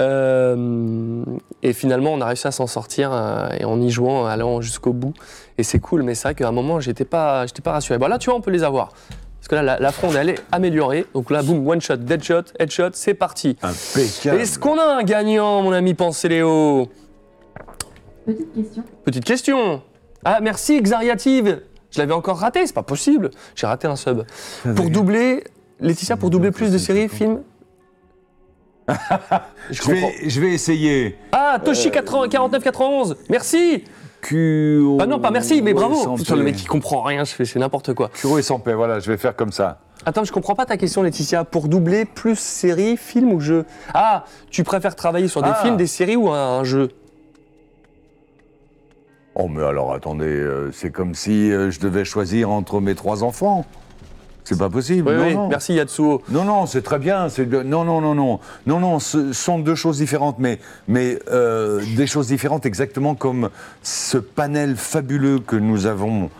Euh, 0.00 1.24
Et 1.62 1.72
finalement, 1.72 2.12
on 2.12 2.20
a 2.20 2.26
réussi 2.26 2.46
à 2.46 2.50
s'en 2.52 2.66
sortir 2.66 3.10
euh, 3.12 3.48
et 3.58 3.64
en 3.64 3.80
y 3.80 3.90
jouant, 3.90 4.22
en 4.22 4.26
allant 4.26 4.60
jusqu'au 4.60 4.92
bout. 4.92 5.14
Et 5.58 5.62
c'est 5.62 5.78
cool, 5.78 6.02
mais 6.02 6.14
c'est 6.14 6.28
vrai 6.28 6.34
qu'à 6.34 6.48
un 6.48 6.52
moment, 6.52 6.80
j'étais 6.80 7.04
pas, 7.04 7.46
j'étais 7.46 7.62
pas 7.62 7.72
rassuré. 7.72 7.98
Bon, 7.98 8.08
là, 8.08 8.18
tu 8.18 8.30
vois, 8.30 8.38
on 8.38 8.40
peut 8.40 8.50
les 8.50 8.64
avoir. 8.64 8.92
Parce 9.38 9.48
que 9.48 9.54
là, 9.54 9.62
la, 9.62 9.78
la 9.78 9.92
fronde, 9.92 10.14
elle 10.16 10.30
est 10.30 10.40
améliorée. 10.52 11.06
Donc 11.14 11.30
là, 11.30 11.42
boum, 11.42 11.66
one 11.66 11.80
shot, 11.80 11.96
dead 11.98 12.22
shot, 12.22 12.44
headshot, 12.58 12.90
c'est 12.92 13.14
parti. 13.14 13.56
Impeccable. 13.62 14.40
Est-ce 14.40 14.58
qu'on 14.58 14.78
a 14.78 14.84
un 14.98 15.02
gagnant, 15.02 15.62
mon 15.62 15.72
ami 15.72 15.94
Léo? 16.24 16.88
Petite 18.26 18.52
question. 18.54 18.82
Petite 19.04 19.24
question. 19.24 19.82
Ah, 20.24 20.40
merci, 20.42 20.80
Xariative. 20.80 21.62
Je 21.90 21.98
l'avais 21.98 22.12
encore 22.12 22.38
raté, 22.38 22.66
c'est 22.66 22.72
pas 22.74 22.82
possible. 22.82 23.30
J'ai 23.56 23.66
raté 23.66 23.88
un 23.88 23.96
sub. 23.96 24.22
Pour 24.76 24.90
doubler, 24.90 25.42
Laetitia, 25.80 26.16
pour 26.16 26.30
doubler 26.30 26.50
plus 26.52 26.70
de 26.70 26.78
séries, 26.78 27.08
films 27.08 27.42
Je 29.70 29.82
vais, 29.90 30.28
je 30.28 30.40
vais 30.40 30.52
essayer. 30.52 31.16
Ah, 31.32 31.58
Toshi 31.64 31.90
80 31.90 32.28
49 32.28 32.62
91. 32.62 33.16
Merci. 33.28 33.84
Ah 34.22 35.06
non, 35.06 35.18
pas 35.18 35.30
merci, 35.30 35.62
mais 35.62 35.72
bravo. 35.72 36.14
Putain, 36.16 36.36
le 36.36 36.42
mec 36.42 36.56
qui 36.56 36.66
comprend 36.66 37.00
rien, 37.02 37.24
je 37.24 37.32
fais 37.32 37.46
c'est 37.46 37.58
n'importe 37.58 37.94
quoi. 37.94 38.10
Curo 38.10 38.38
et 38.38 38.42
sans 38.42 38.58
paix, 38.58 38.74
voilà, 38.74 39.00
je 39.00 39.10
vais 39.10 39.16
faire 39.16 39.34
comme 39.34 39.50
ça. 39.50 39.80
Attends, 40.04 40.24
je 40.24 40.32
comprends 40.32 40.54
pas 40.54 40.66
ta 40.66 40.76
question, 40.76 41.02
Laetitia. 41.02 41.44
Pour 41.44 41.68
doubler 41.68 42.04
plus 42.04 42.38
séries, 42.38 42.96
films 42.98 43.32
ou 43.32 43.40
jeux? 43.40 43.64
Ah, 43.94 44.24
tu 44.50 44.62
préfères 44.62 44.94
travailler 44.94 45.28
sur 45.28 45.42
des 45.42 45.50
Ah. 45.52 45.60
films, 45.62 45.76
des 45.78 45.86
séries 45.86 46.16
ou 46.16 46.28
un, 46.30 46.58
un 46.60 46.64
jeu? 46.64 46.90
Oh, 49.42 49.48
mais 49.48 49.62
alors 49.64 49.94
attendez, 49.94 50.26
euh, 50.26 50.70
c'est 50.72 50.90
comme 50.90 51.14
si 51.14 51.50
euh, 51.50 51.70
je 51.70 51.80
devais 51.80 52.04
choisir 52.04 52.50
entre 52.50 52.80
mes 52.80 52.94
trois 52.94 53.22
enfants. 53.24 53.64
C'est 54.44 54.58
pas 54.58 54.68
possible. 54.68 55.08
Oui, 55.08 55.14
non, 55.16 55.24
oui, 55.24 55.34
non. 55.34 55.48
merci 55.48 55.74
Yatsuo. 55.74 56.22
Non, 56.28 56.44
non, 56.44 56.66
c'est 56.66 56.82
très 56.82 56.98
bien. 56.98 57.28
de- 57.28 57.62
Non, 57.62 57.84
non, 57.84 58.00
non, 58.00 58.14
non. 58.14 58.40
Non, 58.66 58.80
non, 58.80 58.98
ce 58.98 59.32
sont 59.32 59.58
deux 59.58 59.74
choses 59.76 59.98
différentes, 59.98 60.38
mais, 60.38 60.58
mais 60.88 61.18
euh, 61.30 61.80
des 61.96 62.06
choses 62.06 62.26
différentes 62.26 62.66
exactement 62.66 63.14
comme 63.14 63.48
ce 63.82 64.18
panel 64.18 64.76
fabuleux 64.76 65.38
que 65.38 65.56
nous 65.56 65.86
avons 65.86 66.30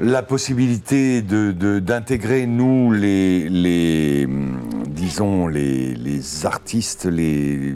la 0.00 0.22
possibilité 0.22 1.22
de- 1.22 1.50
de- 1.50 1.80
d'intégrer, 1.80 2.46
nous, 2.46 2.92
les, 2.92 3.48
les, 3.48 4.26
hum, 4.26 4.60
disons, 4.86 5.48
les, 5.48 5.94
les 5.94 6.46
artistes, 6.46 7.06
les, 7.06 7.74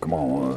comment, 0.00 0.42
euh, 0.44 0.54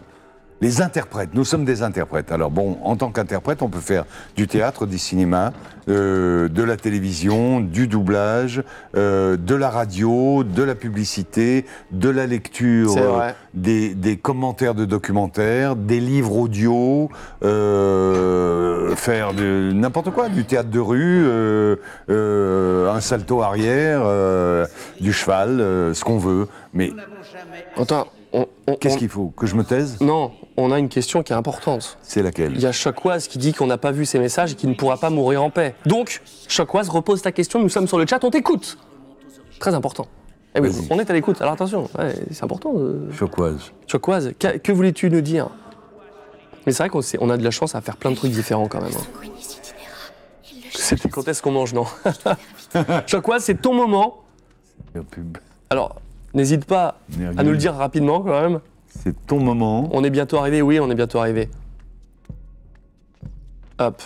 les 0.61 0.81
interprètes. 0.81 1.31
Nous 1.33 1.43
sommes 1.45 1.65
des 1.65 1.81
interprètes. 1.83 2.31
Alors 2.31 2.51
bon, 2.51 2.77
en 2.83 2.95
tant 2.95 3.09
qu'interprète, 3.11 3.61
on 3.61 3.69
peut 3.69 3.79
faire 3.79 4.05
du 4.35 4.47
théâtre, 4.47 4.85
du 4.85 4.97
cinéma, 4.97 5.51
euh, 5.89 6.47
de 6.47 6.61
la 6.63 6.77
télévision, 6.77 7.59
du 7.59 7.87
doublage, 7.87 8.63
euh, 8.95 9.35
de 9.37 9.55
la 9.55 9.69
radio, 9.71 10.43
de 10.43 10.61
la 10.63 10.75
publicité, 10.75 11.65
de 11.91 12.09
la 12.09 12.27
lecture, 12.27 12.93
euh, 12.97 13.31
des, 13.55 13.95
des 13.95 14.17
commentaires 14.17 14.75
de 14.75 14.85
documentaires, 14.85 15.75
des 15.75 15.99
livres 15.99 16.37
audio, 16.37 17.09
euh, 17.43 18.95
faire 18.95 19.33
de 19.33 19.71
n'importe 19.73 20.11
quoi, 20.11 20.29
du 20.29 20.45
théâtre 20.45 20.69
de 20.69 20.79
rue, 20.79 21.23
euh, 21.25 21.75
euh, 22.09 22.91
un 22.91 23.01
salto 23.01 23.41
arrière, 23.41 24.01
euh, 24.03 24.65
du 24.99 25.13
cheval, 25.13 25.59
euh, 25.59 25.93
ce 25.93 26.03
qu'on 26.03 26.17
veut. 26.17 26.47
Mais 26.73 26.91
Attends, 27.77 28.07
on- 28.33 28.45
on- 28.67 28.75
qu'est-ce 28.75 28.95
on- 28.95 28.99
qu'il 28.99 29.09
faut? 29.09 29.33
Que 29.35 29.47
je 29.47 29.55
me 29.55 29.63
taise? 29.63 29.97
Non, 30.01 30.31
on 30.61 30.71
a 30.71 30.79
une 30.79 30.89
question 30.89 31.23
qui 31.23 31.33
est 31.33 31.35
importante. 31.35 31.97
C'est 32.01 32.21
laquelle? 32.23 32.53
Il 32.55 32.61
y 32.61 32.65
a 32.65 32.71
Chocoise 32.71 33.27
qui 33.27 33.37
dit 33.37 33.53
qu'on 33.53 33.67
n'a 33.67 33.77
pas 33.77 33.91
vu 33.91 34.05
ses 34.05 34.19
messages 34.19 34.53
et 34.53 34.55
qu'il 34.55 34.69
ne 34.69 34.75
pourra 34.75 34.97
pas 34.97 35.09
mourir 35.09 35.43
en 35.43 35.49
paix. 35.49 35.75
Donc, 35.85 36.21
Chocoise, 36.47 36.89
repose 36.89 37.21
ta 37.21 37.31
question, 37.31 37.59
nous 37.59 37.69
sommes 37.69 37.87
sur 37.87 37.97
le 37.97 38.05
chat, 38.07 38.23
on 38.23 38.29
t'écoute. 38.31 38.77
Très 39.59 39.73
important. 39.73 40.07
Eh 40.55 40.59
oui, 40.59 40.69
on 40.89 40.99
est 40.99 41.09
à 41.09 41.13
l'écoute, 41.13 41.39
alors 41.41 41.53
attention, 41.53 41.89
ouais, 41.97 42.13
c'est 42.31 42.43
important. 42.43 42.73
euh. 42.75 43.09
Chocoise. 43.17 43.71
Chocoise, 43.87 44.33
que, 44.37 44.57
que 44.57 44.71
voulais-tu 44.73 45.09
nous 45.09 45.21
dire? 45.21 45.49
Mais 46.65 46.73
c'est 46.73 46.83
vrai 46.83 46.89
qu'on 46.89 46.99
on 47.19 47.29
a 47.29 47.37
de 47.37 47.43
la 47.43 47.51
chance 47.51 47.73
à 47.73 47.81
faire 47.81 47.95
plein 47.97 48.11
de 48.11 48.15
trucs 48.17 48.31
différents 48.31 48.67
quand 48.67 48.81
même. 48.81 48.91
hein. 48.93 49.27
C'était 50.73 51.09
quand 51.09 51.27
est-ce 51.27 51.41
qu'on 51.41 51.51
mange, 51.51 51.73
non? 51.73 51.85
Chocoise, 53.07 53.43
c'est 53.43 53.61
ton 53.61 53.73
moment. 53.73 54.23
Alors, 55.69 55.95
n'hésite 56.33 56.65
pas 56.65 56.99
à 57.37 57.43
nous 57.43 57.51
le 57.51 57.57
dire 57.57 57.73
rapidement 57.73 58.21
quand 58.21 58.41
même. 58.41 58.59
C'est 58.99 59.25
ton 59.25 59.39
moment. 59.39 59.89
On 59.91 60.03
est 60.03 60.09
bientôt 60.09 60.37
arrivé, 60.37 60.61
oui, 60.61 60.79
on 60.79 60.89
est 60.91 60.95
bientôt 60.95 61.19
arrivé. 61.19 61.49
Hop. 63.79 64.01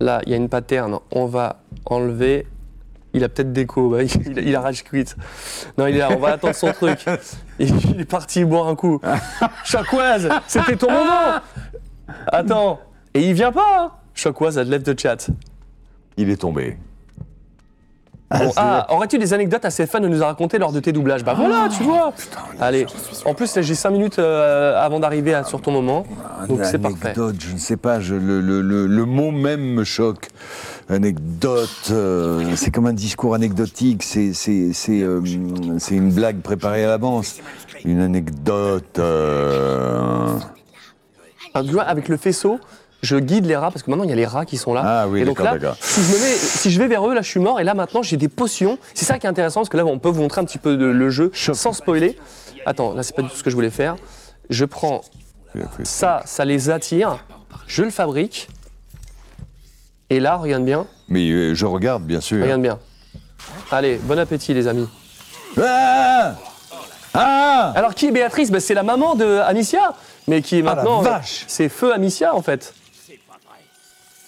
Là, 0.00 0.20
il 0.26 0.30
y 0.30 0.34
a 0.34 0.36
une 0.36 0.48
pattern. 0.48 0.98
On 1.12 1.26
va 1.26 1.62
enlever. 1.86 2.46
Il 3.12 3.24
a 3.24 3.28
peut-être 3.28 3.52
déco. 3.52 3.90
bah, 3.90 4.02
il, 4.02 4.38
il 4.38 4.56
a 4.56 4.60
rage 4.60 4.82
quit. 4.84 5.04
Non, 5.78 5.86
il 5.86 5.96
est 5.96 5.98
là. 5.98 6.08
On 6.12 6.18
va 6.18 6.28
attendre 6.32 6.54
son 6.54 6.72
truc. 6.72 7.04
Il, 7.58 7.74
il 7.90 8.00
est 8.00 8.04
parti 8.04 8.44
boire 8.44 8.68
un 8.68 8.74
coup. 8.74 9.00
Chocoise, 9.64 10.28
c'était 10.46 10.76
ton 10.76 10.90
moment. 10.90 11.40
Attends. 12.26 12.80
Et 13.14 13.28
il 13.28 13.34
vient 13.34 13.52
pas. 13.52 13.92
Hein 14.26 14.32
a 14.56 14.64
lève 14.64 14.82
de 14.82 14.98
chat. 14.98 15.30
Il 16.16 16.30
est 16.30 16.36
tombé. 16.36 16.76
Bon, 18.32 18.52
ah, 18.56 18.86
aurais-tu 18.90 19.18
des 19.18 19.34
anecdotes 19.34 19.64
assez 19.64 19.86
fun 19.88 19.98
à 20.04 20.08
nous 20.08 20.22
raconter 20.22 20.58
lors 20.58 20.70
de 20.72 20.78
tes 20.78 20.92
doublages 20.92 21.24
Bah 21.24 21.34
voilà, 21.36 21.68
tu 21.68 21.82
vois. 21.82 22.12
Allez. 22.60 22.86
En 23.24 23.34
plus, 23.34 23.56
là, 23.56 23.62
j'ai 23.62 23.74
5 23.74 23.90
minutes 23.90 24.18
euh, 24.20 24.80
avant 24.80 25.00
d'arriver 25.00 25.34
à- 25.34 25.42
sur 25.42 25.60
ton 25.60 25.72
moment. 25.72 26.04
Donc 26.48 26.60
c'est 26.62 26.78
parfait. 26.78 27.06
Anecdote, 27.06 27.36
je 27.40 27.52
ne 27.54 27.58
sais 27.58 27.76
pas, 27.76 27.98
je- 27.98 28.14
le, 28.14 28.40
le- 28.40 28.60
le- 28.62 28.86
le 28.86 29.04
mot 29.04 29.32
même 29.32 29.60
me 29.74 29.82
choque. 29.84 30.28
anecdote. 30.88 31.68
euh, 31.90 32.52
c'est 32.56 32.70
comme 32.70 32.86
un 32.86 32.92
discours 32.92 33.34
anecdotique. 33.34 34.02
C'est 34.04 34.32
c'est 34.32 34.72
c'est 34.72 35.02
euh, 35.02 35.20
c'est 35.78 35.94
une 35.94 36.12
blague 36.12 36.40
préparée 36.40 36.84
à 36.84 36.88
l'avance. 36.88 37.36
Une 37.84 38.00
anecdote. 38.00 38.98
euh, 38.98 40.28
tu 41.54 41.72
vois, 41.72 41.82
avec 41.84 42.08
le 42.08 42.16
faisceau, 42.16 42.58
je 43.02 43.16
guide 43.16 43.46
les 43.46 43.56
rats 43.56 43.70
parce 43.70 43.82
que 43.82 43.90
maintenant 43.90 44.04
il 44.04 44.10
y 44.10 44.12
a 44.12 44.16
les 44.16 44.26
rats 44.26 44.44
qui 44.44 44.56
sont 44.56 44.74
là. 44.74 44.82
Ah 44.84 45.08
oui, 45.08 45.20
et 45.20 45.24
donc 45.24 45.38
là, 45.40 45.56
si 45.80 46.02
je, 46.02 46.08
me 46.12 46.18
mets, 46.20 46.34
si 46.36 46.70
je 46.70 46.78
vais 46.78 46.86
vers 46.88 47.06
eux, 47.08 47.14
là 47.14 47.22
je 47.22 47.28
suis 47.28 47.40
mort 47.40 47.58
et 47.60 47.64
là 47.64 47.74
maintenant 47.74 48.02
j'ai 48.02 48.16
des 48.16 48.28
potions. 48.28 48.78
C'est 48.94 49.04
ça 49.06 49.18
qui 49.18 49.26
est 49.26 49.30
intéressant 49.30 49.60
parce 49.60 49.68
que 49.70 49.76
là 49.76 49.84
on 49.86 49.98
peut 49.98 50.08
vous 50.10 50.20
montrer 50.22 50.40
un 50.40 50.44
petit 50.44 50.58
peu 50.58 50.76
de- 50.76 50.84
le 50.86 51.10
jeu 51.10 51.30
sans 51.34 51.72
spoiler. 51.72 52.18
Attends, 52.66 52.92
là 52.94 53.02
c'est 53.02 53.16
pas 53.16 53.22
du 53.22 53.28
tout 53.28 53.36
ce 53.36 53.42
que 53.42 53.50
je 53.50 53.54
voulais 53.54 53.70
faire. 53.70 53.96
Je 54.50 54.64
prends 54.64 55.00
ça, 55.84 56.22
ça 56.26 56.44
les 56.44 56.70
attire, 56.70 57.24
je 57.66 57.82
le 57.82 57.90
fabrique. 57.90 58.48
Et 60.10 60.18
là, 60.20 60.36
regarde 60.36 60.64
bien, 60.64 60.86
Mais 61.08 61.28
euh, 61.30 61.54
je 61.54 61.66
regarde, 61.66 62.02
bien 62.02 62.20
sûr. 62.20 62.42
regarde 62.42 62.62
bien. 62.62 62.78
Allez, 63.70 63.96
bon 64.02 64.18
appétit 64.18 64.52
les 64.54 64.66
amis. 64.66 64.88
Ah 65.60 66.34
Ah 67.14 67.72
Alors 67.74 67.94
qui 67.94 68.06
est 68.06 68.10
Béatrice? 68.10 68.50
Ben, 68.50 68.60
C'est 68.60 68.74
la 68.74 68.82
maman 68.82 69.14
de 69.14 69.38
Amicia, 69.38 69.94
mais 70.28 70.42
qui 70.42 70.58
est 70.58 70.62
Ah, 70.62 70.70
la 70.70 70.74
maintenant. 70.76 71.00
vache 71.02 71.44
C'est 71.48 71.68
feu 71.68 71.92
Amicia 71.94 72.34
en 72.34 72.42
fait. 72.42 72.74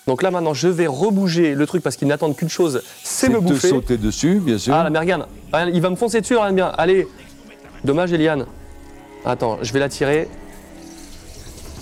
Donc 0.06 0.22
là 0.22 0.30
maintenant, 0.30 0.52
je 0.54 0.68
vais 0.68 0.86
rebouger 0.88 1.54
le 1.54 1.66
truc 1.66 1.82
parce 1.82 1.96
qu'ils 1.96 2.08
n'attendent 2.08 2.34
qu'une 2.36 2.48
chose, 2.48 2.82
c'est 3.04 3.28
me 3.28 3.38
te 3.38 3.44
bouffer. 3.44 3.68
sauter 3.68 3.96
dessus, 3.98 4.40
bien 4.40 4.58
sûr. 4.58 4.74
Ah 4.74 4.84
regarde. 4.84 5.26
Regarde, 5.52 5.70
il 5.72 5.80
va 5.80 5.90
me 5.90 5.96
foncer 5.96 6.20
dessus, 6.20 6.34
regarde 6.34 6.54
bien. 6.56 6.72
Allez, 6.76 7.06
dommage 7.84 8.12
Eliane. 8.12 8.46
Attends, 9.24 9.58
je 9.62 9.72
vais 9.72 9.78
la 9.78 9.88
tirer. 9.88 10.28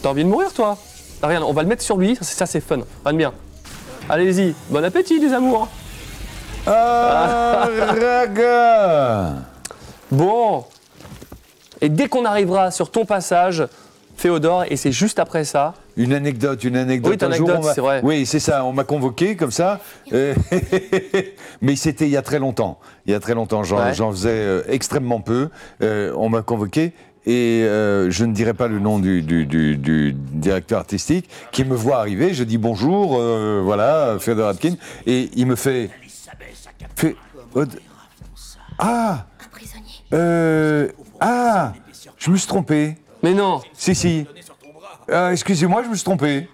T'as 0.02 0.10
envie 0.10 0.24
de 0.24 0.28
mourir 0.28 0.52
toi? 0.52 0.76
Ah, 1.22 1.26
Regarde, 1.28 1.44
on 1.46 1.52
va 1.52 1.62
le 1.62 1.68
mettre 1.68 1.82
sur 1.82 1.96
lui, 1.96 2.16
ça 2.20 2.46
c'est- 2.46 2.60
fun. 2.60 2.80
Regarde 3.04 3.16
bien. 3.16 3.32
Allez-y, 4.08 4.54
bon 4.68 4.84
appétit 4.84 5.18
les 5.18 5.32
amours. 5.32 5.68
Ah, 6.66 7.68
raga 7.98 9.34
Bon. 10.10 10.64
Et 11.80 11.88
dès 11.88 12.08
qu'on 12.08 12.24
arrivera 12.26 12.70
sur 12.70 12.90
ton 12.90 13.06
passage, 13.06 13.66
Féodore, 14.16 14.64
et 14.68 14.76
c'est 14.76 14.92
juste 14.92 15.18
après 15.18 15.44
ça. 15.44 15.74
Une 15.96 16.12
anecdote, 16.12 16.62
une 16.64 16.76
anecdote. 16.76 17.18
Oui, 17.20 17.26
Un 17.28 17.36
jour, 17.36 17.48
anecdote, 17.50 17.72
c'est 17.74 17.80
vrai. 17.80 18.00
Oui, 18.02 18.26
c'est 18.26 18.38
ça. 18.40 18.64
On 18.64 18.72
m'a 18.72 18.84
convoqué 18.84 19.36
comme 19.36 19.50
ça. 19.50 19.80
Euh, 20.12 20.34
mais 21.60 21.76
c'était 21.76 22.06
il 22.06 22.10
y 22.10 22.16
a 22.16 22.22
très 22.22 22.38
longtemps. 22.38 22.78
Il 23.06 23.12
y 23.12 23.14
a 23.14 23.20
très 23.20 23.34
longtemps. 23.34 23.62
J'en 23.64 23.78
Ouais. 23.78 23.92
faisais 24.12 24.28
euh, 24.30 24.62
extrêmement 24.68 25.20
peu. 25.20 25.48
Euh, 25.82 26.12
on 26.16 26.28
m'a 26.28 26.42
convoqué. 26.42 26.92
Et 27.26 27.62
euh, 27.64 28.10
je 28.10 28.24
ne 28.24 28.32
dirai 28.32 28.54
pas 28.54 28.66
le 28.66 28.78
nom 28.78 28.98
du, 28.98 29.20
du- 29.20 29.44
du- 29.44 29.76
du 29.76 30.14
directeur 30.14 30.78
artistique 30.78 31.28
qui 31.52 31.64
me 31.64 31.74
voit 31.74 31.98
arriver. 31.98 32.32
Je 32.32 32.44
dis 32.44 32.56
bonjour, 32.56 33.18
euh, 33.20 33.60
voilà, 33.62 34.16
Fedor 34.18 34.48
Atkin. 34.48 34.74
Et 35.06 35.28
il 35.36 35.46
me 35.46 35.54
fait. 35.54 35.90
fait 36.96 37.14
ah 38.78 39.26
euh, 40.14 40.88
Ah 41.20 41.74
Je 42.16 42.30
me 42.30 42.36
suis 42.36 42.46
trompé. 42.48 42.96
Mais 43.22 43.34
non 43.34 43.60
Si, 43.74 43.94
si. 43.94 44.26
Euh, 45.10 45.30
Excusez-moi, 45.30 45.82
je 45.84 45.88
me 45.88 45.94
suis 45.94 46.04
trompé. 46.04 46.48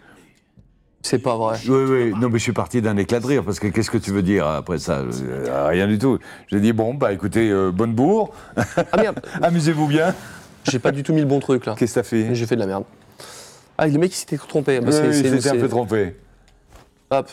C'est 1.03 1.19
pas 1.21 1.37
vrai. 1.37 1.57
Oui, 1.69 1.85
oui. 1.89 2.13
Non, 2.19 2.29
mais 2.29 2.39
je 2.39 2.43
suis 2.43 2.53
parti 2.53 2.83
d'un 2.83 2.97
éclat 2.97 3.21
de 3.21 3.27
rire, 3.27 3.45
parce 3.45 3.61
que 3.61 3.69
qu'est-ce 3.69 3.91
que 3.91 3.99
tu 3.99 4.11
veux 4.11 4.23
dire 4.23 4.47
après 4.47 4.79
ça? 4.79 5.03
Euh, 5.03 5.69
Rien 5.69 5.87
du 5.87 5.99
tout. 5.99 6.19
J'ai 6.49 6.59
dit, 6.59 6.73
bon, 6.73 6.95
bah 6.95 7.13
écoutez, 7.13 7.49
euh, 7.51 7.71
bonne 7.71 7.95
bourre. 7.95 8.33
Amusez-vous 9.43 9.87
bien. 9.87 10.15
J'ai 10.65 10.81
pas 10.81 10.91
du 10.91 11.05
tout 11.05 11.13
mis 11.13 11.21
le 11.21 11.27
bon 11.27 11.39
truc 11.39 11.65
là. 11.67 11.77
Qu'est-ce 11.79 11.95
que 11.95 12.01
t'as 12.01 12.03
fait? 12.03 12.35
J'ai 12.35 12.47
fait 12.47 12.57
de 12.57 12.61
la 12.61 12.67
merde. 12.67 12.85
Ah, 13.79 13.87
le 13.87 13.99
mec 13.99 14.11
il 14.13 14.17
s'était 14.17 14.37
trompé. 14.39 14.81
Bah, 14.81 14.89
Oui, 14.91 15.09
il 15.09 15.15
s'était 15.15 15.49
un 15.51 15.61
peu 15.61 15.69
trompé. 15.69 16.17
Hop. 17.11 17.29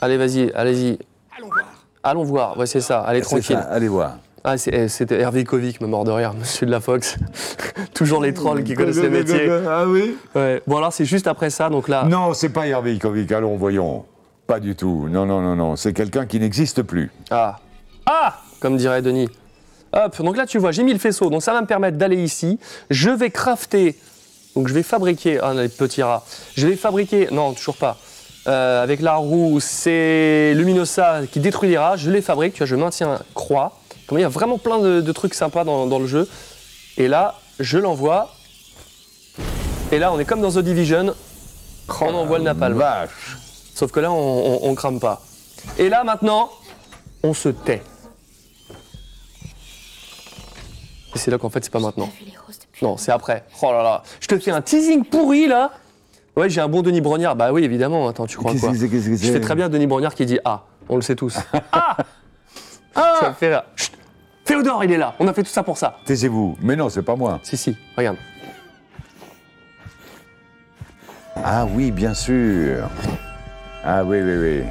Allez, 0.00 0.16
vas-y, 0.16 0.50
allez-y. 0.52 0.98
Allons 1.38 1.46
voir. 1.48 1.64
Allons 2.02 2.24
voir. 2.24 2.58
Ouais, 2.58 2.66
c'est 2.66 2.80
ça. 2.80 3.02
Allez, 3.02 3.20
C'est 3.22 3.26
tranquille. 3.28 3.56
ça, 3.56 3.68
allez 3.70 3.86
voir. 3.86 4.16
Ah, 4.44 4.56
eh, 4.66 4.88
c'était 4.88 5.20
Hervé 5.20 5.44
Kovic, 5.44 5.80
me 5.80 5.86
mort 5.86 6.04
de 6.04 6.10
rire, 6.10 6.34
monsieur 6.38 6.66
de 6.66 6.70
la 6.70 6.80
Fox. 6.80 7.16
Toujours 7.94 8.20
les 8.20 8.34
trolls 8.34 8.64
qui 8.64 8.74
connaissent 8.74 8.96
le 8.96 9.10
métier. 9.10 9.48
Ah 9.68 9.84
oui 9.86 10.16
Ouais. 10.34 10.62
Bon, 10.66 10.78
alors 10.78 10.92
c'est 10.92 11.04
juste 11.04 11.26
après 11.26 11.50
ça, 11.50 11.70
donc 11.70 11.88
là. 11.88 12.04
Non, 12.04 12.34
c'est 12.34 12.48
pas 12.48 12.66
Hervé 12.66 12.94
Ikovic, 12.94 13.30
allons, 13.32 13.56
voyons. 13.56 14.04
Pas 14.46 14.58
du 14.58 14.74
tout. 14.74 15.06
Non, 15.08 15.26
non, 15.26 15.40
non, 15.40 15.54
non. 15.54 15.76
C'est 15.76 15.92
quelqu'un 15.92 16.26
qui 16.26 16.40
n'existe 16.40 16.82
plus. 16.82 17.10
Ah. 17.30 17.60
Ah 18.06 18.40
Comme 18.60 18.76
dirait 18.76 19.00
Denis. 19.02 19.28
Hop, 19.94 20.22
donc 20.22 20.36
là 20.38 20.46
tu 20.46 20.58
vois, 20.58 20.72
j'ai 20.72 20.84
mis 20.84 20.92
le 20.94 20.98
faisceau, 20.98 21.28
donc 21.28 21.42
ça 21.42 21.52
va 21.52 21.60
me 21.60 21.66
permettre 21.66 21.98
d'aller 21.98 22.16
ici. 22.16 22.58
Je 22.88 23.10
vais 23.10 23.28
crafter, 23.28 23.94
donc 24.56 24.66
je 24.66 24.72
vais 24.72 24.82
fabriquer, 24.82 25.38
ah 25.42 25.52
les 25.52 25.68
petits 25.68 26.02
rats, 26.02 26.24
je 26.56 26.66
vais 26.66 26.76
fabriquer, 26.76 27.28
non 27.30 27.52
toujours 27.52 27.76
pas, 27.76 27.98
Euh, 28.48 28.82
avec 28.82 29.02
la 29.02 29.16
roue, 29.16 29.60
c'est 29.60 30.54
Luminosa 30.56 31.20
qui 31.30 31.38
détruit 31.40 31.68
les 31.68 31.78
rats, 31.78 31.96
je 31.96 32.10
les 32.10 32.22
fabrique, 32.22 32.54
tu 32.54 32.58
vois, 32.58 32.66
je 32.66 32.74
maintiens 32.74 33.20
croix. 33.34 33.78
Comme 34.06 34.18
il 34.18 34.22
y 34.22 34.24
a 34.24 34.28
vraiment 34.28 34.58
plein 34.58 34.78
de, 34.78 35.00
de 35.00 35.12
trucs 35.12 35.34
sympas 35.34 35.64
dans, 35.64 35.86
dans 35.86 35.98
le 35.98 36.06
jeu. 36.06 36.28
Et 36.96 37.08
là, 37.08 37.36
je 37.60 37.78
l'envoie. 37.78 38.30
Et 39.90 39.98
là, 39.98 40.12
on 40.12 40.18
est 40.18 40.24
comme 40.24 40.40
dans 40.40 40.50
The 40.52 40.58
Division, 40.58 41.14
on 42.00 42.14
envoie 42.14 42.38
le 42.38 42.44
napalm. 42.44 42.76
Vache. 42.78 43.36
Sauf 43.74 43.90
que 43.92 44.00
là, 44.00 44.10
on, 44.12 44.14
on- 44.16 44.70
on 44.70 44.74
crame 44.74 45.00
pas. 45.00 45.22
Et 45.78 45.88
là, 45.88 46.02
maintenant, 46.04 46.50
on 47.22 47.34
se 47.34 47.48
tait. 47.50 47.82
Et 51.14 51.18
c'est 51.18 51.30
là 51.30 51.38
qu'en 51.38 51.50
fait, 51.50 51.62
c'est 51.64 51.72
pas 51.72 51.78
maintenant. 51.80 52.08
Non, 52.80 52.96
c'est 52.96 53.12
après. 53.12 53.44
Oh 53.62 53.70
là 53.70 53.82
là. 53.82 54.02
Je 54.20 54.26
te 54.26 54.38
fais 54.38 54.50
un 54.50 54.62
teasing 54.62 55.04
pourri, 55.04 55.46
là. 55.46 55.70
Ouais, 56.36 56.48
j'ai 56.48 56.60
un 56.62 56.68
bon 56.68 56.80
Denis 56.82 57.02
Brognard. 57.02 57.36
Bah 57.36 57.52
oui, 57.52 57.64
évidemment. 57.64 58.08
Attends, 58.08 58.26
tu 58.26 58.36
crois 58.38 58.54
quoi? 58.54 58.72
Je 58.74 59.16
fais 59.16 59.40
très 59.40 59.54
bien 59.54 59.68
Denis 59.68 59.86
Brognard 59.86 60.14
qui 60.14 60.24
dit 60.26 60.38
Ah. 60.44 60.62
On 60.88 60.96
le 60.96 61.02
sait 61.02 61.14
tous. 61.14 61.36
ah 61.72 61.96
Ça 62.94 63.28
me 63.28 63.34
fait 63.34 63.48
rire. 63.48 63.64
Chut. 63.76 63.92
Féodore, 64.44 64.84
il 64.84 64.92
est 64.92 64.98
là. 64.98 65.14
On 65.18 65.28
a 65.28 65.32
fait 65.32 65.42
tout 65.42 65.48
ça 65.50 65.62
pour 65.62 65.78
ça. 65.78 65.96
Taisez-vous. 66.04 66.56
Mais 66.60 66.76
non, 66.76 66.88
c'est 66.88 67.02
pas 67.02 67.16
moi. 67.16 67.40
Si, 67.42 67.56
si. 67.56 67.76
Regarde. 67.96 68.16
Ah 71.36 71.64
oui, 71.64 71.90
bien 71.90 72.14
sûr. 72.14 72.88
Ah 73.84 74.04
oui, 74.04 74.20
oui, 74.20 74.36
oui. 74.36 74.64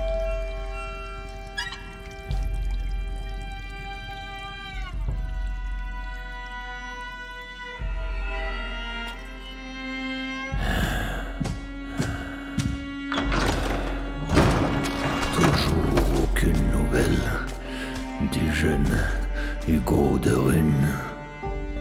Hugo 19.72 20.20
de 20.22 20.34
Rune. 20.34 20.90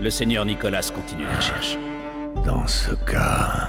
Le 0.00 0.10
seigneur 0.10 0.44
Nicolas 0.44 0.88
continue 0.94 1.24
la 1.24 1.36
recherche. 1.36 1.76
Dans 2.46 2.64
ce 2.68 2.94
cas, 2.94 3.68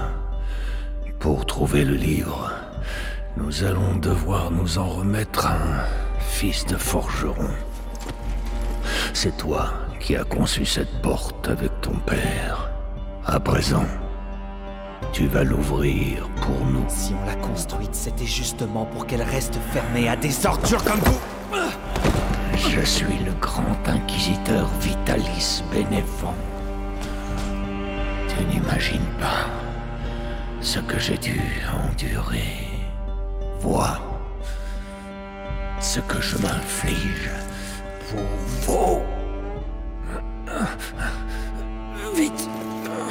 pour 1.18 1.48
trouver 1.48 1.84
le 1.84 1.96
livre, 1.96 2.52
nous 3.36 3.64
allons 3.64 3.96
devoir 3.96 4.52
nous 4.52 4.78
en 4.78 4.88
remettre 4.88 5.48
à 5.48 5.54
un 5.54 6.20
fils 6.20 6.68
de 6.68 6.76
forgeron. 6.76 7.50
C'est 9.16 9.36
toi 9.38 9.74
qui 10.00 10.16
as 10.16 10.24
conçu 10.24 10.66
cette 10.66 11.02
porte 11.02 11.50
avec 11.50 11.82
ton 11.82 11.96
père. 12.06 12.70
À 13.26 13.40
présent, 13.40 13.86
tu 15.14 15.26
vas 15.26 15.44
l'ouvrir 15.44 16.30
pour 16.42 16.64
nous. 16.68 16.86
Si 16.90 17.14
on 17.20 17.26
l'a 17.26 17.36
construite, 17.36 17.96
c'était 17.96 18.28
justement 18.28 18.86
pour 18.86 19.08
qu'elle 19.08 19.24
reste 19.24 19.58
fermée 19.74 20.08
à 20.08 20.16
des 20.16 20.46
ordures 20.46 20.84
comme 20.84 21.00
vous. 21.00 21.20
Je 22.70 22.82
suis 22.82 23.18
le 23.26 23.34
grand 23.40 23.78
inquisiteur 23.88 24.70
Vitalis 24.80 25.64
Bénévent. 25.72 26.36
Tu 28.28 28.46
n'imagines 28.46 29.00
pas 29.20 29.48
ce 30.62 30.80
que 30.80 31.00
j'ai 31.00 31.18
dû 31.18 31.42
endurer. 31.74 32.68
Vois 33.60 34.00
ce 35.80 36.00
que 36.02 36.22
je 36.22 36.38
m'inflige 36.38 37.32
pour 38.10 38.22
vous. 38.62 39.02
Vite. 42.16 42.50
Comment 42.86 43.10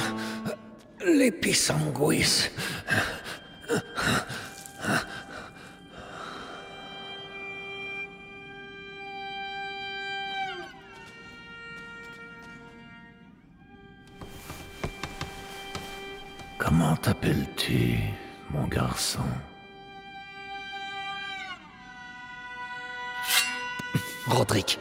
Roderick. 24.50 24.80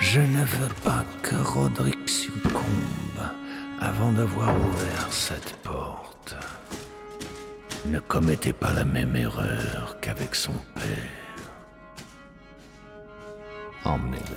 Je 0.00 0.20
ne 0.20 0.44
veux 0.44 0.74
pas 0.82 1.04
que 1.22 1.36
Roderick 1.36 2.08
succombe 2.08 3.20
avant 3.82 4.12
d'avoir 4.12 4.48
ouvert 4.48 5.08
cette 5.10 5.54
porte. 5.56 6.36
ne 7.84 7.98
commettez 7.98 8.54
pas 8.54 8.72
la 8.72 8.86
même 8.86 9.14
erreur 9.14 9.98
qu'avec 10.00 10.34
son 10.34 10.54
père. 10.74 11.12
Emmenez-le. 13.84 14.36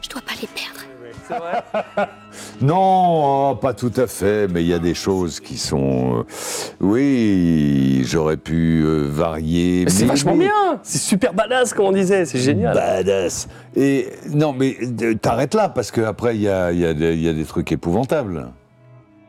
Je 0.00 0.08
dois 0.08 0.22
pas 0.22 0.34
les 0.40 0.46
perdre. 0.46 0.82
C'est 1.26 1.38
vrai? 1.38 1.64
Non, 2.60 3.50
oh, 3.52 3.54
pas 3.54 3.72
tout 3.72 3.92
à 3.96 4.06
fait, 4.06 4.48
mais 4.48 4.62
il 4.62 4.68
y 4.68 4.74
a 4.74 4.78
des 4.80 4.94
choses 4.94 5.38
qui 5.40 5.56
sont... 5.56 6.18
euh, 6.20 6.22
oui, 6.80 8.02
j'aurais 8.04 8.36
pu 8.36 8.82
euh, 8.84 9.06
varier. 9.08 9.84
Mais 9.84 9.90
C'est 9.90 10.06
vachement 10.06 10.34
mais- 10.34 10.46
bien 10.46 10.80
C'est 10.82 10.98
super 10.98 11.34
badass, 11.34 11.72
comme 11.72 11.86
on 11.86 11.92
disait, 11.92 12.24
c'est 12.24 12.38
génial 12.38 12.74
Badass. 12.74 13.48
Et 13.76 14.08
non, 14.32 14.52
mais 14.52 14.76
euh, 15.02 15.14
t'arrêtes 15.14 15.54
là, 15.54 15.68
parce 15.68 15.90
qu'après, 15.92 16.34
il 16.34 16.42
y 16.42 16.48
a, 16.48 16.72
y 16.72 16.84
a 16.84 16.90
y 16.92 17.28
a 17.28 17.32
des 17.32 17.44
trucs 17.44 17.70
épouvantables. 17.70 18.48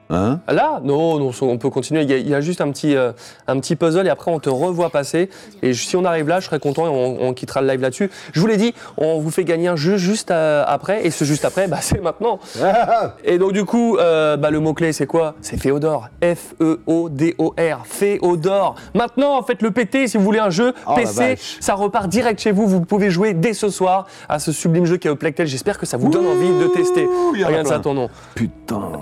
Hein 0.10 0.40
Là, 0.48 0.80
non, 0.84 1.20
non, 1.20 1.32
on 1.42 1.58
peut 1.58 1.70
continuer. 1.70 2.02
Il 2.02 2.10
y 2.10 2.14
a, 2.14 2.18
il 2.18 2.28
y 2.28 2.34
a 2.34 2.42
juste 2.42 2.62
un 2.62 2.72
petit, 2.72 2.96
euh, 2.96 3.12
un 3.48 3.60
petit 3.60 3.76
puzzle 3.76 4.08
et 4.08 4.10
après 4.10 4.32
on 4.32 4.40
te 4.40 4.50
revoit 4.50 4.90
passer. 4.90 5.30
Et 5.62 5.74
si 5.74 5.96
on 5.96 6.04
arrive 6.04 6.28
là, 6.28 6.40
je 6.40 6.46
serais 6.46 6.60
content 6.60 6.88
et 6.88 6.90
on, 6.90 7.28
on 7.28 7.34
quittera 7.34 7.62
le 7.62 7.68
live 7.68 7.82
là-dessus. 7.82 8.10
Je 8.34 8.40
vous 8.40 8.48
l'ai 8.48 8.58
dit, 8.58 8.74
on 8.98 9.20
vous 9.20 9.30
fait 9.30 9.44
gagner 9.44 9.68
un 9.68 9.76
jeu 9.76 9.98
juste 9.98 10.32
euh, 10.32 10.64
après. 10.66 11.06
Et 11.06 11.12
ce 11.12 11.26
juste 11.26 11.46
après, 11.46 11.68
bah, 11.68 11.78
c'est 11.82 12.02
maintenant. 12.02 12.40
et 13.24 13.38
donc 13.38 13.54
du 13.54 13.66
coup, 13.66 13.98
euh, 13.98 14.36
bah, 14.36 14.50
le 14.50 14.60
mot-clé 14.60 14.94
c'est 14.94 15.06
quoi? 15.06 15.36
C'est 15.42 15.58
Féodor. 15.58 16.10
F-E-O-D-O-R. 16.24 17.86
Féodor. 17.86 18.76
Maintenant, 18.96 19.44
faites 19.44 19.62
le 19.62 19.72
péter 19.72 20.08
si 20.08 20.18
vous 20.18 20.24
voulez 20.24 20.40
un 20.40 20.50
jeu 20.50 20.74
Oh, 20.88 20.96
PC. 20.96 21.38
Ça 21.60 21.76
repart 21.76 22.08
direct 22.08 22.40
chez 22.40 22.52
vous. 22.52 22.66
Vous 22.68 22.82
pouvez 22.82 23.12
jouer 23.12 23.34
dès 23.34 23.54
ce 23.54 23.70
soir 23.70 24.08
à 24.28 24.40
ce 24.40 24.52
sublime 24.52 24.86
jeu 24.86 24.98
qui 24.98 25.08
est 25.08 25.20
Plectel. 25.20 25.48
J'espère 25.48 25.78
que 25.78 25.86
ça 25.86 25.98
vous 25.98 26.10
donne 26.10 26.26
envie 26.26 26.48
de 26.48 26.68
tester. 26.68 27.08
Regarde 27.46 27.68
ça 27.68 27.80
ton 27.80 27.94
nom. 27.94 28.10
Putain. 28.34 28.94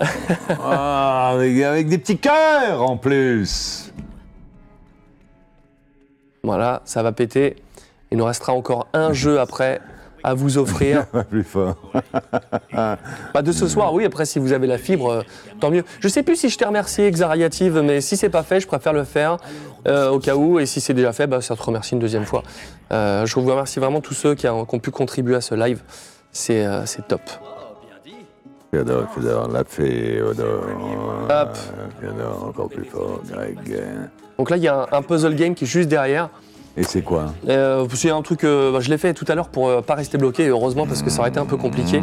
Ah, 0.70 0.97
avec, 0.98 1.62
avec 1.62 1.88
des 1.88 1.98
petits 1.98 2.18
cœurs 2.18 2.82
en 2.82 2.96
plus. 2.96 3.92
Voilà, 6.42 6.82
ça 6.84 7.02
va 7.02 7.12
péter. 7.12 7.56
Il 8.10 8.18
nous 8.18 8.24
restera 8.24 8.52
encore 8.52 8.86
un 8.92 9.12
jeu 9.12 9.38
après 9.38 9.80
à 10.22 10.34
vous 10.34 10.58
offrir. 10.58 11.06
Plus 11.30 11.44
fort. 11.44 11.76
Bah, 13.34 13.42
de 13.42 13.50
ce 13.50 13.66
soir, 13.66 13.92
oui, 13.92 14.04
après 14.04 14.24
si 14.24 14.38
vous 14.38 14.52
avez 14.52 14.66
la 14.66 14.78
fibre, 14.78 15.10
euh, 15.10 15.22
tant 15.58 15.70
mieux. 15.70 15.84
Je 16.00 16.08
sais 16.08 16.22
plus 16.22 16.36
si 16.36 16.48
je 16.48 16.56
t'ai 16.56 16.64
remercié, 16.64 17.10
Xariative, 17.10 17.80
mais 17.80 18.00
si 18.00 18.16
c'est 18.16 18.28
pas 18.28 18.44
fait, 18.44 18.60
je 18.60 18.66
préfère 18.68 18.92
le 18.92 19.04
faire 19.04 19.38
euh, 19.86 20.10
au 20.10 20.20
cas 20.20 20.36
où. 20.36 20.60
Et 20.60 20.66
si 20.66 20.80
c'est 20.80 20.94
déjà 20.94 21.12
fait, 21.12 21.26
bah, 21.26 21.40
ça 21.40 21.56
te 21.56 21.62
remercie 21.62 21.94
une 21.94 21.98
deuxième 21.98 22.24
fois. 22.24 22.44
Euh, 22.92 23.26
je 23.26 23.34
vous 23.34 23.44
remercie 23.44 23.80
vraiment 23.80 24.00
tous 24.00 24.14
ceux 24.14 24.34
qui, 24.34 24.46
ont 24.46 24.64
qui 24.64 24.74
ont 24.76 24.78
pu 24.78 24.90
contribuer 24.90 25.34
à 25.34 25.40
ce 25.40 25.54
live. 25.54 25.82
C'est 26.30 26.66
top. 27.08 27.22
Féodor, 28.70 29.06
Féodor, 29.14 29.48
la 29.48 29.64
Féodor. 29.64 30.64
Hop. 31.30 31.56
Féodor, 32.00 32.44
encore 32.44 32.68
plus 32.68 32.84
fort, 32.84 33.20
Greg. 33.30 33.82
Donc 34.36 34.50
là, 34.50 34.56
il 34.56 34.62
y 34.62 34.68
a 34.68 34.82
un, 34.82 34.98
un 34.98 35.02
puzzle 35.02 35.34
game 35.34 35.54
qui 35.54 35.64
est 35.64 35.68
juste 35.68 35.88
derrière. 35.88 36.28
Et 36.78 36.84
c'est 36.84 37.02
quoi 37.02 37.32
Euh, 37.48 37.86
c'est 37.94 38.10
un 38.10 38.22
truc, 38.22 38.44
euh, 38.44 38.70
bah, 38.70 38.78
je 38.80 38.88
l'ai 38.88 38.98
fait 38.98 39.12
tout 39.12 39.24
à 39.26 39.34
l'heure 39.34 39.48
pour 39.48 39.66
euh, 39.68 39.80
pas 39.82 39.96
rester 39.96 40.16
bloqué, 40.16 40.46
heureusement 40.46 40.86
parce 40.86 41.02
que 41.02 41.10
ça 41.10 41.18
aurait 41.20 41.30
été 41.30 41.40
un 41.40 41.44
peu 41.44 41.56
compliqué. 41.56 42.00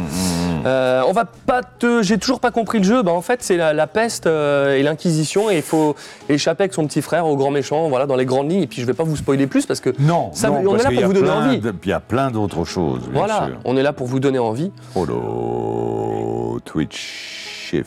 Euh, 0.66 1.00
on 1.08 1.12
va 1.12 1.24
pas 1.24 1.62
te, 1.62 2.02
j'ai 2.02 2.18
toujours 2.18 2.40
pas 2.40 2.50
compris 2.50 2.78
le 2.78 2.84
jeu. 2.84 3.02
Bah 3.02 3.12
en 3.12 3.22
fait 3.22 3.42
c'est 3.42 3.56
la, 3.56 3.72
la 3.72 3.86
peste 3.86 4.26
euh, 4.26 4.74
et 4.76 4.82
l'inquisition 4.82 5.48
et 5.48 5.56
il 5.56 5.62
faut 5.62 5.94
échapper 6.28 6.64
avec 6.64 6.74
son 6.74 6.86
petit 6.86 7.00
frère 7.00 7.26
au 7.26 7.36
grand 7.36 7.50
méchant, 7.50 7.88
voilà 7.88 8.04
dans 8.06 8.16
les 8.16 8.26
grandes 8.26 8.50
lignes. 8.50 8.62
Et 8.62 8.66
puis 8.66 8.82
je 8.82 8.86
vais 8.86 8.92
pas 8.94 9.04
vous 9.04 9.16
spoiler 9.16 9.46
plus 9.46 9.64
parce 9.64 9.80
que 9.80 9.94
Non, 9.98 10.30
ça, 10.34 10.50
non, 10.50 10.62
on 10.66 10.76
est 10.76 10.82
là 10.82 10.90
pour 10.90 11.04
vous 11.06 11.12
donner 11.14 11.30
envie. 11.30 11.60
Il 11.84 11.88
y 11.88 11.92
a 11.92 12.00
plein 12.00 12.30
d'autres 12.30 12.64
choses, 12.64 13.00
bien 13.08 13.12
Voilà, 13.20 13.46
sûr. 13.46 13.56
on 13.64 13.76
est 13.78 13.82
là 13.82 13.92
pour 13.94 14.06
vous 14.08 14.20
donner 14.20 14.38
envie. 14.40 14.72
Odo, 14.94 16.58
Twitch, 16.64 17.70
et 17.72 17.82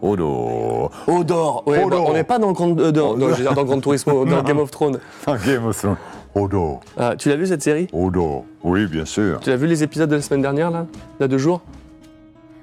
Féodor. 0.00 0.90
Odo. 1.08 1.18
Odor, 1.20 1.62
ouais, 1.66 1.84
Odor. 1.84 2.04
bah, 2.04 2.06
on 2.10 2.14
n'est 2.14 2.24
pas 2.24 2.38
dans 2.38 2.48
le 2.48 2.52
grand, 2.54 2.68
dans, 2.68 2.82
Odor. 2.84 3.16
je 3.18 3.24
veux 3.24 3.42
dire, 3.42 3.54
dans 3.54 3.80
Turismo. 3.80 4.24
Game 4.46 4.58
of 4.58 4.70
Thrones. 4.70 4.98
Dans 5.26 5.36
Game 5.36 5.66
of 5.66 5.76
Thrones. 5.78 5.96
Odo. 6.34 6.78
Ah, 6.96 7.14
tu 7.16 7.28
l'as 7.28 7.36
vu 7.36 7.46
cette 7.46 7.62
série? 7.62 7.88
Odo. 7.92 8.44
Oui, 8.62 8.86
bien 8.86 9.04
sûr. 9.04 9.40
Tu 9.40 9.50
l'as 9.50 9.56
vu 9.56 9.66
les 9.66 9.82
épisodes 9.82 10.08
de 10.08 10.16
la 10.16 10.22
semaine 10.22 10.42
dernière 10.42 10.70
là, 10.70 10.86
il 11.18 11.22
y 11.22 11.24
a 11.24 11.28
deux 11.28 11.38
jours? 11.38 11.60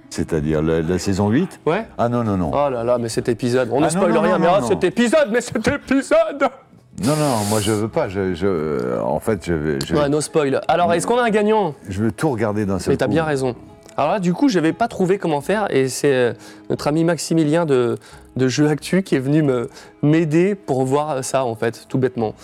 C'est-à-dire 0.09 0.61
la, 0.61 0.81
la 0.81 0.99
saison 0.99 1.29
8 1.29 1.59
Ouais. 1.65 1.85
Ah 1.97 2.07
non, 2.09 2.23
non, 2.23 2.37
non. 2.37 2.51
Oh 2.53 2.69
là 2.69 2.83
là, 2.83 2.97
mais 2.97 3.09
cet 3.09 3.27
épisode, 3.27 3.69
on 3.71 3.77
Ah 3.77 3.79
ne 3.79 3.83
non, 3.85 3.89
spoil 3.89 4.13
non, 4.13 4.21
rien, 4.21 4.33
non, 4.33 4.39
mais 4.39 4.47
non, 4.47 4.53
ah, 4.59 4.61
cet 4.67 4.83
épisode, 4.85 5.27
mais 5.31 5.41
cet 5.41 5.67
épisode 5.67 6.43
Non, 7.03 7.15
non, 7.17 7.43
moi 7.49 7.59
je 7.59 7.73
veux 7.73 7.89
pas. 7.89 8.07
Je, 8.07 8.33
je- 8.33 8.99
en 9.01 9.19
fait, 9.19 9.45
je 9.45 9.53
vais, 9.53 9.79
je, 9.85 9.93
Ouais, 9.93 10.07
no 10.07 10.21
spoil. 10.21 10.61
Alors, 10.69 10.93
est-ce 10.93 11.05
qu'on 11.05 11.17
a 11.17 11.23
un 11.23 11.29
gagnant? 11.29 11.75
Je 11.89 12.01
veux 12.03 12.11
tout 12.13 12.29
regarder 12.31 12.65
d'un 12.65 12.79
seul 12.79 12.93
Mais 12.93 12.97
t'as 12.97 13.05
coup. 13.05 13.11
bien 13.11 13.25
raison. 13.25 13.53
Alors 13.97 14.11
là, 14.11 14.19
du 14.19 14.33
coup, 14.33 14.47
j'avais 14.47 14.73
pas 14.73 14.87
trouvé 14.87 15.17
comment 15.17 15.41
faire, 15.41 15.67
et 15.73 15.89
c'est 15.89 16.13
euh, 16.13 16.33
notre 16.69 16.87
ami 16.87 17.03
Maximilien 17.03 17.65
de, 17.65 17.97
de 18.35 18.47
Jeux 18.47 18.67
Actu 18.69 19.01
qui 19.01 19.15
est 19.15 19.19
venu 19.19 19.41
me 19.41 19.69
m'aider 20.03 20.53
pour 20.53 20.85
voir 20.85 21.23
ça, 21.23 21.43
en 21.43 21.55
fait, 21.55 21.85
tout 21.89 21.97
bêtement. 21.97 22.35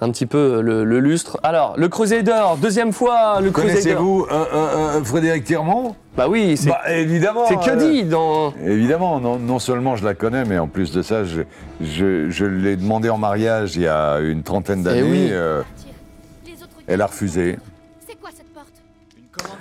Un 0.00 0.10
petit 0.10 0.26
peu 0.26 0.38
euh, 0.38 0.62
le, 0.62 0.84
le 0.84 0.98
lustre. 1.00 1.38
Alors, 1.44 1.74
le 1.76 1.88
Crusader, 1.88 2.42
deuxième 2.60 2.92
fois, 2.92 3.40
le 3.40 3.50
Crusader. 3.50 3.72
Connaissez-vous 3.74 4.26
euh, 4.32 4.34
euh, 4.54 4.96
euh, 4.98 5.04
Frédéric 5.04 5.44
Tirmont 5.44 5.94
Bah 6.16 6.26
oui, 6.28 6.56
c'est 6.56 6.70
Bah, 6.70 6.80
évidemment. 6.92 7.44
c'est 7.46 7.54
que 7.56 7.76
dit 7.78 8.02
dans. 8.04 8.52
Évidemment, 8.66 9.20
non, 9.20 9.38
non 9.38 9.58
seulement 9.60 9.94
je 9.96 10.04
la 10.04 10.14
connais, 10.14 10.44
mais 10.44 10.58
en 10.58 10.66
plus 10.66 10.92
de 10.92 11.02
ça, 11.02 11.22
je, 11.24 11.42
je, 11.80 12.30
je 12.30 12.44
l'ai 12.46 12.74
demandé 12.76 13.10
en 13.10 13.18
mariage 13.18 13.76
il 13.76 13.82
y 13.82 13.86
a 13.86 14.18
une 14.18 14.42
trentaine 14.42 14.82
d'années. 14.82 15.00
Eh 15.04 15.10
oui. 15.10 15.28
euh, 15.30 15.62
elle 16.88 17.00
a 17.02 17.06
refusé. 17.06 17.58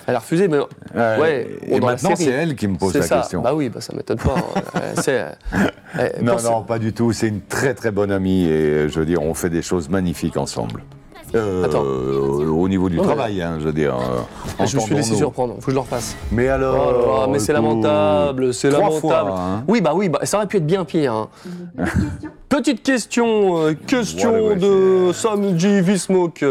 Elle 0.08 0.16
a 0.16 0.20
refusé, 0.20 0.48
mais. 0.48 0.58
Euh, 0.96 1.20
ouais, 1.20 1.48
et 1.68 1.80
maintenant, 1.80 2.12
c'est 2.16 2.26
elle 2.26 2.56
qui 2.56 2.68
me 2.68 2.78
pose 2.78 2.94
la 2.96 3.02
ça. 3.04 3.18
question. 3.18 3.42
Bah 3.42 3.54
oui, 3.54 3.70
bah 3.70 3.82
ça 3.82 3.94
m'étonne 3.96 4.18
pas. 4.18 4.36
hein. 4.36 4.62
Euh, 4.76 4.94
euh, 5.08 5.30
euh, 6.00 6.10
non, 6.22 6.38
non, 6.44 6.62
pas 6.64 6.80
du 6.80 6.92
tout. 6.94 7.14
C'est 7.14 7.28
une 7.28 7.42
très 7.42 7.74
très 7.74 7.92
bonne 7.92 8.12
amie 8.12 8.46
et 8.46 8.50
euh, 8.52 8.88
je 8.90 9.00
veux 9.00 9.06
dire, 9.06 9.22
on 9.22 9.34
fait 9.34 9.50
des 9.50 9.62
choses 9.62 9.90
magnifiques 9.90 10.38
ensemble. 10.38 10.84
Euh, 11.34 11.64
Attends. 11.64 11.82
au 11.84 12.68
niveau 12.68 12.90
du 12.90 12.98
Non, 12.98 13.04
mais- 13.04 13.08
travail, 13.08 13.42
hein, 13.42 13.56
je 13.60 13.66
veux 13.66 13.72
dire. 13.72 13.96
euh, 13.96 14.66
Je 14.66 14.76
me 14.76 14.82
suis 14.82 14.96
laissé 14.96 15.16
surprendre, 15.16 15.54
faut 15.60 15.68
que 15.68 15.72
je 15.72 15.76
le 15.76 15.80
refasse. 15.80 16.18
Mais 16.30 16.50
alors. 16.50 17.24
Oh 17.26 17.30
mais 17.32 17.40
c'est 17.40 17.54
lamentable, 17.54 18.54
c'est 18.54 18.68
trois 18.70 18.82
lamentable. 18.90 19.30
fois, 19.30 19.40
hein. 19.40 19.64
Oui, 19.70 19.80
bah 19.80 19.94
oui, 19.96 20.10
bah, 20.10 20.20
ça 20.24 20.36
aurait 20.38 20.48
pu 20.48 20.58
être 20.58 20.66
bien 20.66 20.84
pire. 20.84 21.14
hein. 21.14 21.30
Petite 22.50 22.84
question, 22.84 23.60
euh, 23.66 23.74
question 23.88 24.50
ouais, 24.50 24.56
de 24.58 25.12
Sam 25.14 25.58
G. 25.58 25.80
Vismok. 25.82 26.44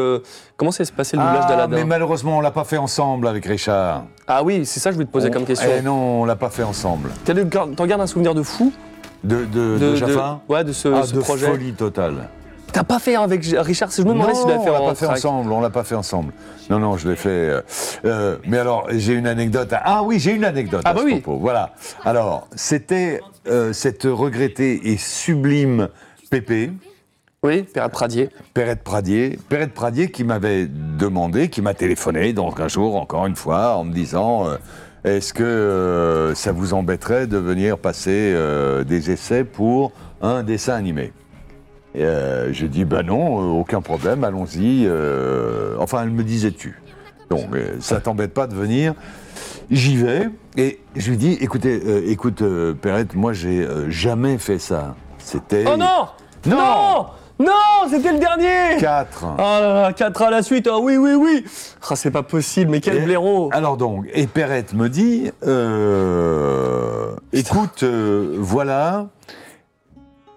Comment 0.61 0.71
s'est 0.73 0.85
passé 0.95 1.17
le 1.17 1.23
doublage 1.23 1.45
Ah, 1.47 1.49
d'Aladin 1.49 1.75
mais 1.77 1.85
malheureusement, 1.85 2.37
on 2.37 2.41
l'a 2.43 2.51
pas 2.51 2.65
fait 2.65 2.77
ensemble 2.77 3.27
avec 3.27 3.47
Richard. 3.47 4.05
Ah 4.29 4.43
oui, 4.45 4.67
c'est 4.67 4.79
ça 4.79 4.91
que 4.91 4.93
je 4.93 4.97
voulais 4.97 5.07
te 5.07 5.11
poser 5.13 5.29
On- 5.31 5.33
comme 5.33 5.45
question. 5.47 5.71
Eh 5.75 5.81
non, 5.81 6.21
on 6.21 6.25
l'a 6.27 6.37
pas 6.37 6.51
fait 6.51 6.63
ensemble. 6.63 7.09
T'en 7.25 7.87
gardes 7.87 8.03
un 8.03 8.07
souvenir 8.07 8.35
de 8.35 8.43
fou 8.43 8.71
De, 9.25 9.47
de, 9.47 9.79
de, 9.79 9.95
Jaffa 9.97 10.41
Ouais, 10.51 10.63
de 10.63 10.73
ce, 10.73 10.89
Ah, 10.89 11.03
ce 11.05 11.15
de 11.15 11.21
projet. 11.21 11.47
folie 11.47 11.73
totale. 11.73 12.29
T'as 12.73 12.85
pas 12.85 12.99
fait 12.99 13.17
avec 13.17 13.43
Richard 13.45 13.91
Je 13.91 14.03
me 14.03 14.13
demandais 14.13 14.35
si 14.35 14.43
tu 14.45 14.49
fait 14.51 14.59
on 14.69 14.73
l'a 14.73 14.79
pas 14.81 14.95
fait 14.95 15.07
track. 15.07 15.17
ensemble, 15.17 15.51
on 15.51 15.61
l'a 15.61 15.71
pas 15.71 15.83
fait 15.83 15.95
ensemble. 15.97 16.33
Non, 16.69 16.79
non, 16.79 16.97
je 16.99 17.09
l'ai 17.09 17.17
fait. 17.17 17.29
euh, 17.31 17.61
euh, 18.05 18.37
mais 18.47 18.59
alors, 18.59 18.87
j'ai 18.91 19.15
une 19.15 19.27
anecdote. 19.27 19.73
à- 19.73 19.81
Ah 19.85 20.03
oui, 20.05 20.21
j'ai 20.21 20.33
une 20.33 20.45
anecdote 20.45 20.83
Ah 20.85 20.91
à 20.91 20.95
bah 20.95 21.01
ce 21.01 21.05
oui. 21.07 21.21
propos. 21.21 21.39
Voilà. 21.41 21.71
Alors, 22.05 22.47
c'était 22.55 23.21
euh, 23.49 23.73
cette 23.73 24.05
regrettée 24.05 24.93
et 24.93 24.99
sublime 24.99 25.89
Pépé. 26.31 26.71
Oui, 27.43 27.63
Perrette 27.63 27.93
Pradier. 27.93 28.29
Perrette 28.53 28.83
Pradier. 28.83 29.39
Perrette 29.49 29.73
Pradier 29.73 30.11
qui 30.11 30.25
m'avait 30.25 30.67
demandé, 30.67 31.49
qui 31.49 31.63
m'a 31.63 31.73
téléphoné, 31.73 32.35
donc 32.35 32.61
un 32.61 32.69
jour, 32.69 32.97
encore 32.97 33.25
une 33.27 33.35
fois, 33.37 33.77
en 33.77 33.85
me 33.85 33.95
disant 33.95 34.47
euh, 34.47 34.57
Est-ce 35.05 35.33
que 35.33 35.43
euh, 35.43 36.35
ça 36.35 36.53
vous 36.53 36.75
embêterait 36.75 37.27
de 37.27 37.39
venir 37.39 37.79
passer 37.79 38.33
euh, 38.35 38.85
des 38.85 39.11
essais 39.11 39.45
pour 39.45 39.93
un 40.21 40.43
dessin 40.43 40.75
animé? 40.75 41.15
Euh, 41.97 42.51
J'ai 42.53 42.69
dit 42.69 42.85
Ben 42.85 43.05
non, 43.05 43.59
aucun 43.59 43.81
problème, 43.81 44.23
allons-y. 44.23 44.85
euh, 44.87 45.77
enfin, 45.79 46.03
elle 46.03 46.11
me 46.11 46.25
disait 46.25 46.51
Tu. 46.53 46.79
Donc, 47.31 47.47
ça 47.79 48.01
t'embête 48.01 48.35
pas 48.35 48.49
de 48.49 48.55
venir 48.57 48.93
J'y 49.71 49.97
vais 49.97 50.29
et 50.57 50.81
je 50.97 51.09
lui 51.11 51.17
dis 51.17 51.39
Écoutez, 51.41 51.81
euh, 51.87 52.03
écoute, 52.07 52.43
euh, 52.43 52.75
Perrette, 52.75 53.15
moi, 53.15 53.33
j'ai 53.33 53.61
euh, 53.63 53.89
jamais 53.89 54.37
fait 54.37 54.59
ça. 54.59 54.95
C'était. 55.17 55.65
Oh 55.67 55.79
non 55.79 56.07
Non 56.45 56.57
Non 56.59 57.07
Non, 57.41 57.89
c'était 57.89 58.13
le 58.13 58.19
dernier 58.19 58.77
4. 58.79 59.25
Oh 59.25 59.37
là 59.39 59.61
là, 59.83 59.93
4 59.95 60.23
à 60.23 60.31
la 60.31 60.43
suite, 60.43 60.69
ah 60.71 60.79
oui, 60.79 60.97
oui, 60.99 61.15
oui 61.15 61.45
Ah, 61.89 61.97
c'est 61.97 62.11
pas 62.11 62.23
possible, 62.23 62.71
mais 62.71 62.81
quel 62.81 62.99
Et- 62.99 63.01
blaireau 63.01 63.49
Alors 63.53 63.77
donc, 63.79 64.07
et 64.13 64.27
Perrette 64.27 64.75
me 64.75 64.89
dit, 64.89 65.31
euh, 65.47 67.15
écoute, 67.33 67.83
euh, 67.83 68.37
voilà, 68.39 69.07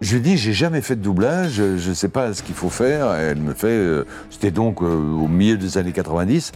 je 0.02 0.16
lui 0.16 0.22
dis, 0.22 0.38
j'ai 0.38 0.54
jamais 0.54 0.82
fait 0.82 0.96
de 0.96 1.02
doublage, 1.02 1.54
je 1.54 1.90
ne 1.90 1.94
sais 1.94 2.08
pas 2.10 2.34
ce 2.34 2.42
qu'il 2.42 2.56
faut 2.56 2.70
faire. 2.70 3.12
Elle 3.14 3.38
me 3.40 3.54
fait, 3.54 3.68
euh, 3.68 4.06
c'était 4.30 4.52
donc 4.52 4.82
euh, 4.82 4.86
au 4.86 5.28
milieu 5.28 5.58
des 5.58 5.78
années 5.78 5.92
90, 5.92 6.52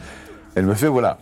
elle 0.55 0.65
me 0.65 0.73
fait, 0.75 0.87
voilà, 0.87 1.17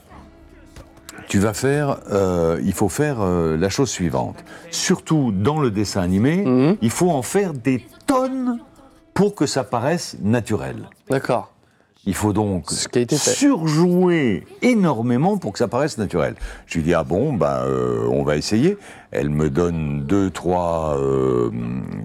tu 1.28 1.40
vas 1.40 1.54
faire, 1.54 1.98
euh, 2.12 2.60
il 2.64 2.74
faut 2.74 2.90
faire 2.90 3.18
la 3.26 3.70
chose 3.70 3.90
suivante. 3.90 4.38
Surtout 4.70 5.32
dans 5.34 5.60
le 5.60 5.72
dessin 5.72 6.02
animé, 6.02 6.44
Mhm. 6.46 6.78
il 6.82 6.92
faut 6.92 7.10
en 7.10 7.24
faire 7.24 7.54
des 7.54 7.84
tonnes 8.06 8.60
pour 9.16 9.34
que 9.34 9.48
ça 9.48 9.64
paraisse 9.64 10.18
naturel. 10.22 10.90
D'accord. 11.10 11.52
Il 12.06 12.14
faut 12.14 12.34
donc 12.34 12.66
qui 12.68 13.00
a 13.00 13.02
été 13.02 13.18
fait. 13.18 13.32
surjouer 13.32 14.46
énormément 14.62 15.38
pour 15.40 15.54
que 15.54 15.58
ça 15.58 15.68
paraisse 15.68 15.98
naturel. 15.98 16.36
Je 16.68 16.76
lui 16.78 16.84
dis 16.84 16.94
ah 16.94 17.04
bon 17.04 17.34
bah 17.34 17.64
euh, 17.64 18.06
on 18.12 18.24
va 18.24 18.36
essayer. 18.36 18.78
Elle 19.10 19.32
me 19.32 19.50
donne 19.50 20.04
deux 20.04 20.30
trois 20.30 20.98
euh, 21.00 21.50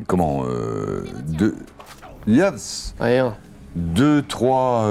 comment 0.06 0.44
euh, 0.46 1.04
deux 1.26 1.54
yes, 2.26 2.94
Rien. 2.98 3.36
deux 3.76 4.22
trois 4.22 4.86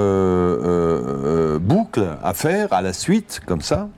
boucles 1.58 2.06
à 2.22 2.32
faire 2.34 2.72
à 2.72 2.82
la 2.82 2.92
suite 2.92 3.40
comme 3.46 3.62
ça. 3.62 3.88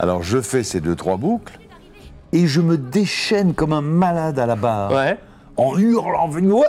Alors 0.00 0.24
je 0.24 0.40
fais 0.40 0.64
ces 0.64 0.80
deux 0.80 0.96
trois 0.96 1.18
boucles 1.18 1.60
et 2.32 2.48
je 2.48 2.60
me 2.60 2.76
déchaîne 2.76 3.54
comme 3.54 3.72
un 3.72 3.82
malade 3.82 4.40
à 4.40 4.46
la 4.46 4.56
barre. 4.56 4.90
Ouais. 4.90 5.18
En 5.56 5.78
hurlant, 5.78 6.30
ouais, 6.30 6.66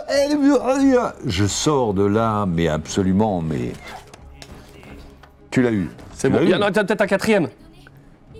je 1.26 1.46
sors 1.46 1.92
de 1.92 2.04
là, 2.04 2.46
mais 2.46 2.68
absolument, 2.68 3.42
mais 3.42 3.72
tu 5.50 5.60
l'as 5.62 5.72
eu. 5.72 5.90
C'est 6.14 6.30
bon. 6.30 6.38
Il 6.42 6.48
y 6.48 6.54
en 6.54 6.62
a 6.62 6.70
peut-être 6.70 7.02
un 7.02 7.06
quatrième. 7.06 7.48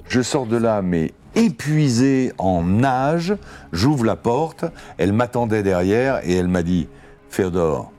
je 0.08 0.22
sors 0.22 0.46
de 0.46 0.56
là, 0.56 0.80
mais 0.80 1.12
épuisé 1.34 2.32
en 2.38 2.62
nage. 2.62 3.36
J'ouvre 3.72 4.04
la 4.04 4.16
porte. 4.16 4.64
Elle 4.96 5.12
m'attendait 5.12 5.62
derrière 5.62 6.26
et 6.26 6.34
elle 6.34 6.48
m'a 6.48 6.62
dit 6.62 6.88
Féodore, 7.28 7.92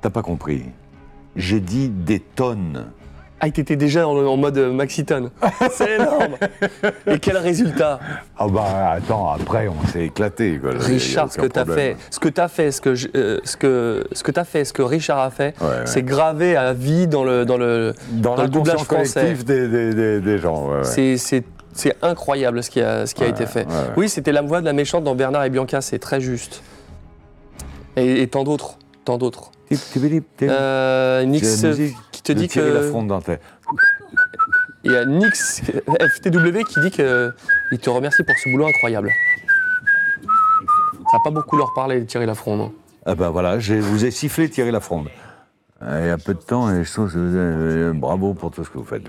t'as 0.00 0.10
pas 0.10 0.22
compris. 0.22 0.64
J'ai 1.36 1.60
dit 1.60 1.88
des 1.88 2.20
tonnes. 2.20 2.86
Ah, 3.44 3.50
t'étais 3.50 3.74
déjà 3.74 4.06
en, 4.06 4.16
en 4.16 4.36
mode 4.36 4.56
euh, 4.56 4.70
Maxiton. 4.72 5.30
C'est 5.72 5.96
énorme. 5.96 6.36
Et 7.08 7.18
quel 7.18 7.36
résultat? 7.38 7.98
Ah 8.38 8.46
bah 8.48 8.92
attends, 8.92 9.32
après 9.32 9.66
on 9.66 9.84
s'est 9.88 10.04
éclaté. 10.04 10.60
quoi. 10.62 10.70
Richard, 10.78 11.32
ce 11.32 11.38
que 11.38 11.46
t'as 11.46 11.64
fait, 11.64 11.96
ce 12.10 12.20
que 12.20 12.28
t'as 12.28 12.46
fait, 12.46 12.70
ce 12.70 12.80
que 12.80 12.94
je- 12.94 13.08
euh, 13.16 13.40
ce 13.42 13.56
que 13.56 14.04
ce 14.12 14.22
que 14.22 14.30
t'as 14.30 14.44
fait, 14.44 14.64
ce 14.64 14.72
que 14.72 14.82
Richard 14.82 15.18
a 15.18 15.30
fait, 15.30 15.56
ouais. 15.60 15.66
c'est 15.86 16.02
gravé 16.04 16.54
à 16.56 16.72
vie 16.72 17.08
dans 17.08 17.24
le 17.24 17.44
dans 17.44 17.56
le 17.56 17.94
Dans 18.12 18.36
le 18.36 18.46
doublage 18.46 18.84
français. 18.84 19.34
des, 19.44 19.66
des- 19.66 19.92
des- 19.92 20.20
des 20.20 20.38
gens. 20.38 20.68
ouais, 20.68 20.76
ouais. 20.76 20.84
C'est 20.84 21.16
c'est 21.16 21.42
c'est 21.72 21.96
incroyable 22.00 22.62
ce 22.62 22.70
qui 22.70 22.80
a 22.80 23.06
ce 23.06 23.14
qui 23.14 23.22
a 23.24 23.26
Ouais, 23.26 23.32
été 23.32 23.46
fait. 23.46 23.66
ouais, 23.66 23.72
ouais. 23.72 23.78
Oui, 23.96 24.08
c'était 24.08 24.30
la 24.30 24.42
voix 24.42 24.60
de 24.60 24.66
la 24.66 24.72
méchante 24.72 25.02
dans 25.02 25.16
Bernard 25.16 25.42
et 25.44 25.50
Bianca, 25.50 25.80
c'est 25.80 25.98
très 25.98 26.20
juste. 26.20 26.62
Et, 27.96 28.22
et 28.22 28.28
tant 28.28 28.44
d'autres, 28.44 28.78
tant 29.04 29.18
d'autres. 29.18 29.50
Euh, 30.42 31.24
Nix 31.24 31.64
qui 32.22 32.32
te 32.32 32.32
de 32.32 32.38
dit 32.38 32.48
Thierry 32.48 32.70
que 32.70 32.74
Lafronde 32.74 33.08
dans 33.08 33.20
ta- 33.20 33.36
il 34.84 34.92
y 34.92 34.96
a 34.96 35.04
Nix 35.04 35.62
FTW 35.62 36.62
qui 36.68 36.80
dit 36.80 36.90
que 36.90 37.32
il 37.70 37.78
te 37.78 37.90
remercie 37.90 38.22
pour 38.24 38.34
ce 38.42 38.50
boulot 38.50 38.66
incroyable. 38.66 39.10
Ça 41.10 41.18
n'a 41.18 41.24
pas 41.24 41.30
beaucoup 41.30 41.56
leur 41.56 41.72
parlé, 41.74 42.04
Thierry 42.06 42.26
Lafronde. 42.26 42.70
Ah 43.04 43.14
ben 43.14 43.30
voilà, 43.30 43.58
je 43.58 43.74
vous 43.74 44.04
ai 44.04 44.10
sifflé 44.10 44.48
Thierry 44.48 44.70
Lafronde. 44.70 45.08
Euh, 45.84 46.00
Il 46.04 46.06
y 46.06 46.10
a 46.10 46.18
peu 46.18 46.34
de 46.34 46.38
temps 46.40 46.70
et 46.72 46.84
je 46.84 46.92
trouve 46.92 47.12
que 47.12 47.18
vous 47.18 47.36
avez- 47.36 47.92
bravo 47.98 48.34
pour 48.34 48.50
tout 48.52 48.62
ce 48.64 48.70
que 48.70 48.78
vous 48.78 48.84
faites. 48.84 49.02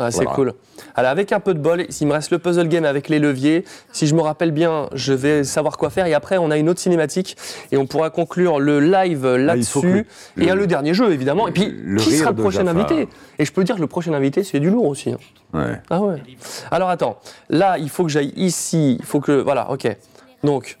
Ah, 0.00 0.10
c'est 0.10 0.24
cool. 0.34 0.54
Alors, 0.94 1.10
avec 1.10 1.32
un 1.32 1.40
peu 1.40 1.52
de 1.52 1.58
bol, 1.58 1.84
il 2.00 2.06
me 2.06 2.12
reste 2.12 2.30
le 2.30 2.38
puzzle 2.38 2.68
game 2.68 2.84
avec 2.86 3.08
les 3.10 3.18
leviers. 3.18 3.64
Si 3.92 4.06
je 4.06 4.14
me 4.14 4.22
rappelle 4.22 4.52
bien, 4.52 4.88
je 4.94 5.12
vais 5.12 5.44
savoir 5.44 5.76
quoi 5.76 5.90
faire. 5.90 6.06
Et 6.06 6.14
après, 6.14 6.38
on 6.38 6.50
a 6.50 6.56
une 6.56 6.68
autre 6.70 6.80
cinématique 6.80 7.36
et 7.72 7.76
on 7.76 7.86
pourra 7.86 8.08
conclure 8.10 8.58
le 8.58 8.80
live 8.80 9.26
Ah, 9.26 9.36
là-dessus. 9.38 10.06
Et 10.38 10.46
le- 10.46 10.54
le, 10.54 10.66
dernier 10.66 10.94
jeu, 10.94 11.12
évidemment. 11.12 11.46
Et 11.46 11.52
puis, 11.52 11.66
le 11.84 12.00
qui 12.00 12.10
sera 12.12 12.30
le 12.30 12.36
prochain 12.36 12.66
invité? 12.66 13.08
Et 13.38 13.44
je 13.44 13.52
peux 13.52 13.62
dire 13.64 13.76
que 13.76 13.80
le 13.82 13.86
prochain 13.86 14.14
invité, 14.14 14.42
c'est 14.44 14.60
du 14.60 14.70
lourd 14.70 14.86
aussi. 14.86 15.10
hein. 15.10 15.18
Ouais. 15.52 15.80
Ah 15.90 16.00
ouais. 16.00 16.22
Alors, 16.70 16.88
attends. 16.88 17.18
Là, 17.50 17.76
il 17.76 17.90
faut 17.90 18.04
que 18.04 18.10
j'aille 18.10 18.32
ici. 18.36 18.96
Il 18.98 19.04
faut 19.04 19.20
que. 19.20 19.32
Voilà, 19.32 19.70
ok. 19.70 19.94
Donc, 20.42 20.78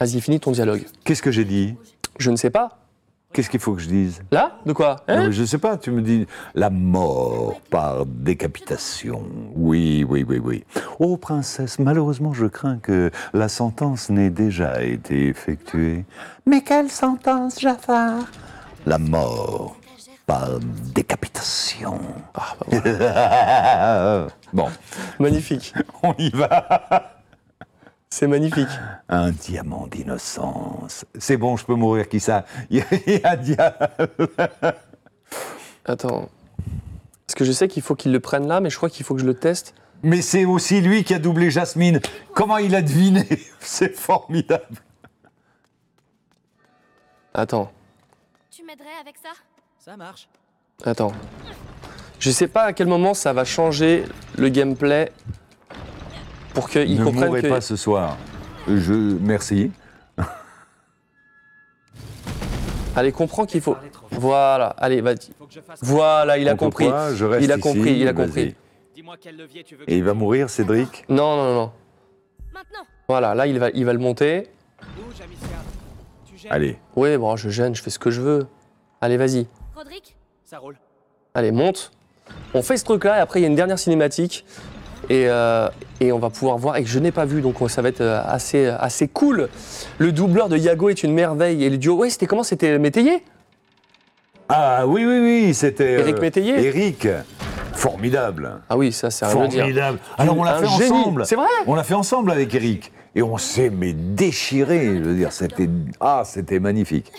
vas-y, 0.00 0.20
finis 0.20 0.40
ton 0.40 0.50
dialogue. 0.50 0.82
Qu'est-ce 1.04 1.22
que 1.22 1.30
j'ai 1.30 1.44
dit? 1.44 1.76
Je 2.18 2.30
ne 2.30 2.36
sais 2.36 2.50
pas. 2.50 2.79
Qu'est-ce 3.32 3.48
qu'il 3.48 3.60
faut 3.60 3.74
que 3.74 3.80
je 3.80 3.88
dise 3.88 4.22
Là 4.32 4.58
De 4.66 4.72
quoi 4.72 4.96
Non, 5.08 5.14
Hein 5.14 5.26
mais 5.26 5.32
Je 5.32 5.44
sais 5.44 5.58
pas, 5.58 5.76
tu 5.76 5.92
me 5.92 6.02
dis 6.02 6.26
la 6.54 6.68
mort 6.68 7.60
par 7.70 8.04
décapitation. 8.04 9.22
Oui, 9.54 10.04
oui, 10.08 10.24
oui, 10.28 10.40
oui. 10.42 10.64
Oh, 10.98 11.16
princesse, 11.16 11.78
malheureusement, 11.78 12.32
je 12.32 12.46
crains 12.46 12.78
que 12.78 13.12
la 13.32 13.48
sentence 13.48 14.10
n'ait 14.10 14.30
déjà 14.30 14.82
été 14.82 15.28
effectuée. 15.28 16.04
Mais 16.44 16.62
quelle 16.62 16.90
sentence, 16.90 17.60
Jafar? 17.60 18.24
La 18.84 18.98
mort 18.98 19.76
par 20.26 20.58
décapitation. 20.92 22.00
bon. 24.52 24.68
Magnifique. 25.20 25.72
On 26.02 26.14
y 26.18 26.30
va. 26.30 27.19
C'est 28.12 28.26
magnifique. 28.26 28.68
Un 29.08 29.30
diamant 29.30 29.86
d'innocence. 29.86 31.04
C'est 31.16 31.36
bon, 31.36 31.56
je 31.56 31.64
peux 31.64 31.76
mourir, 31.76 32.08
qui 32.08 32.18
ça? 32.18 32.44
Il 32.68 32.84
y 33.06 33.20
a- 33.24 33.36
diable. 33.36 34.28
Attends. 35.84 36.28
Parce 37.26 37.34
que 37.36 37.44
je 37.44 37.52
sais 37.52 37.68
qu'il 37.68 37.82
faut 37.84 37.94
qu'il 37.94 38.10
le 38.10 38.18
prenne 38.18 38.48
là, 38.48 38.60
mais 38.60 38.68
je 38.68 38.76
crois 38.76 38.90
qu'il 38.90 39.06
faut 39.06 39.14
que 39.14 39.20
je 39.20 39.26
le 39.26 39.34
teste. 39.34 39.74
Mais 40.02 40.22
c'est 40.22 40.44
aussi 40.44 40.80
lui 40.80 41.04
qui 41.04 41.14
a 41.14 41.20
doublé 41.20 41.50
Jasmine. 41.52 42.00
Comment 42.34 42.56
il 42.56 42.74
a 42.74 42.82
deviné? 42.82 43.28
C'est 43.60 43.94
formidable. 43.96 44.64
Attends. 47.32 47.70
Tu 48.50 48.64
m'aiderais 48.64 48.86
avec 49.00 49.14
ça? 49.22 49.28
Ça 49.78 49.96
marche. 49.96 50.28
Attends. 50.84 51.12
Je 52.18 52.30
sais 52.30 52.48
pas 52.48 52.64
à 52.64 52.72
quel 52.72 52.88
moment 52.88 53.14
ça 53.14 53.32
va 53.32 53.44
changer 53.44 54.04
le 54.36 54.48
gameplay 54.48 55.12
pour 56.54 56.68
qu'ils 56.68 56.98
ne 56.98 57.04
comprennent 57.04 57.26
mourrez 57.28 57.42
que. 57.42 57.48
pas 57.48 57.60
ce 57.60 57.76
soir. 57.76 58.16
Je 58.68 58.92
merci. 58.92 59.70
Allez, 62.96 63.12
comprends 63.12 63.46
qu'il 63.46 63.60
faut. 63.60 63.76
Voilà, 64.10 64.68
allez, 64.78 65.00
vas-y. 65.00 65.30
Voilà, 65.80 66.38
il 66.38 66.48
a 66.48 66.52
Contre 66.52 66.64
compris. 66.64 66.86
quoi 66.88 67.14
Je 67.14 67.24
reste 67.24 67.44
il 67.44 67.52
a 67.52 67.54
ici, 67.56 67.62
compris, 67.62 67.92
il 67.98 68.08
a 68.08 68.12
vas-y. 68.12 68.26
compris. 68.26 68.54
Et 69.86 69.96
il 69.96 70.04
va 70.04 70.12
mourir, 70.14 70.50
Cédric 70.50 71.04
Non, 71.08 71.36
non, 71.36 71.54
non. 71.54 71.72
Voilà, 73.08 73.34
là, 73.34 73.46
il 73.46 73.58
va, 73.58 73.70
il 73.70 73.84
va 73.84 73.92
le 73.92 73.98
monter. 73.98 74.48
Allez. 76.48 76.78
Oui, 76.96 77.16
bon, 77.16 77.36
je 77.36 77.48
gêne, 77.48 77.74
je 77.74 77.82
fais 77.82 77.90
ce 77.90 77.98
que 77.98 78.10
je 78.10 78.20
veux. 78.20 78.46
Allez, 79.00 79.16
vas-y. 79.16 79.46
Roderick 79.74 80.16
Ça 80.44 80.58
roule. 80.58 80.76
Allez, 81.34 81.52
monte. 81.52 81.92
On 82.54 82.62
fait 82.62 82.76
ce 82.76 82.84
truc-là 82.84 83.18
et 83.18 83.20
après, 83.20 83.40
il 83.40 83.42
y 83.42 83.46
a 83.46 83.48
une 83.48 83.54
dernière 83.56 83.78
cinématique. 83.78 84.44
Et, 85.10 85.26
euh, 85.28 85.68
et 85.98 86.12
on 86.12 86.20
va 86.20 86.30
pouvoir 86.30 86.56
voir, 86.56 86.76
et 86.76 86.84
que 86.84 86.88
je 86.88 87.00
n'ai 87.00 87.10
pas 87.10 87.24
vu, 87.24 87.42
donc 87.42 87.56
ça 87.68 87.82
va 87.82 87.88
être 87.88 88.00
euh, 88.00 88.22
assez, 88.24 88.66
assez 88.66 89.08
cool. 89.08 89.48
Le 89.98 90.12
doubleur 90.12 90.48
de 90.48 90.56
Yago 90.56 90.88
est 90.88 91.02
une 91.02 91.12
merveille. 91.12 91.64
Et 91.64 91.68
le 91.68 91.78
duo, 91.78 91.96
ouais, 91.96 92.10
c'était 92.10 92.26
comment? 92.26 92.44
C'était 92.44 92.78
Métayer? 92.78 93.24
Ah 94.48 94.86
oui, 94.86 95.04
oui, 95.04 95.18
oui, 95.20 95.54
c'était. 95.54 95.94
Éric 95.98 96.20
Métayer? 96.20 96.64
Éric. 96.64 97.08
Formidable. 97.72 98.60
Ah 98.68 98.76
oui, 98.76 98.92
ça, 98.92 99.10
c'est 99.10 99.24
à 99.24 99.34
dire. 99.46 99.60
Formidable. 99.62 99.98
Alors 100.16 100.38
on 100.38 100.44
l'a 100.44 100.58
fait 100.58 100.66
génie, 100.66 100.92
ensemble. 100.92 101.26
c'est 101.26 101.34
vrai? 101.34 101.46
On 101.66 101.74
l'a 101.74 101.82
fait 101.82 101.94
ensemble 101.94 102.30
avec 102.30 102.54
Eric. 102.54 102.92
Et 103.16 103.22
on 103.22 103.36
s'est 103.36 103.70
mais 103.70 103.92
déchiré. 103.92 104.86
Je 104.86 105.02
veux 105.02 105.14
dire, 105.16 105.32
c'était 105.32 105.68
ah, 106.00 106.22
c'était 106.24 106.60
magnifique. 106.60 107.12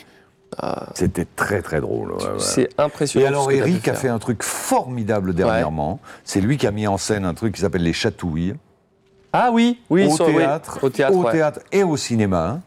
C'était 0.96 1.26
très 1.36 1.62
très 1.62 1.80
drôle. 1.82 2.12
ouais, 2.14 2.24
ouais. 2.24 2.32
C'est 2.40 2.70
impressionnant 2.78 3.24
Et 3.26 3.28
alors 3.28 3.44
ce 3.46 3.50
que 3.50 3.54
Eric 3.56 3.88
a 3.88 3.94
fait 3.94 4.10
un 4.10 4.20
truc 4.20 4.44
formidable 4.44 5.34
dernièrement. 5.34 6.00
C'est 6.24 6.42
lui 6.42 6.58
qui 6.58 6.68
a 6.68 6.72
mis 6.72 6.88
en 6.88 6.98
scène 6.98 7.26
un 7.26 7.34
truc 7.34 7.56
qui 7.56 7.62
s'appelle 7.62 7.84
les 7.84 7.94
chatouilles. 7.94 8.56
Ah 9.34 9.50
oui, 9.54 9.80
oui, 9.90 10.08
au, 10.08 10.16
sur- 10.16 10.28
oui, 10.28 10.36
théâtre, 10.38 10.80
au 10.82 10.90
théâtre, 10.90 11.16
ouais. 11.18 11.32
théâtre 11.32 11.60
et 11.72 11.84
au 11.84 11.96
cinéma. 11.96 12.60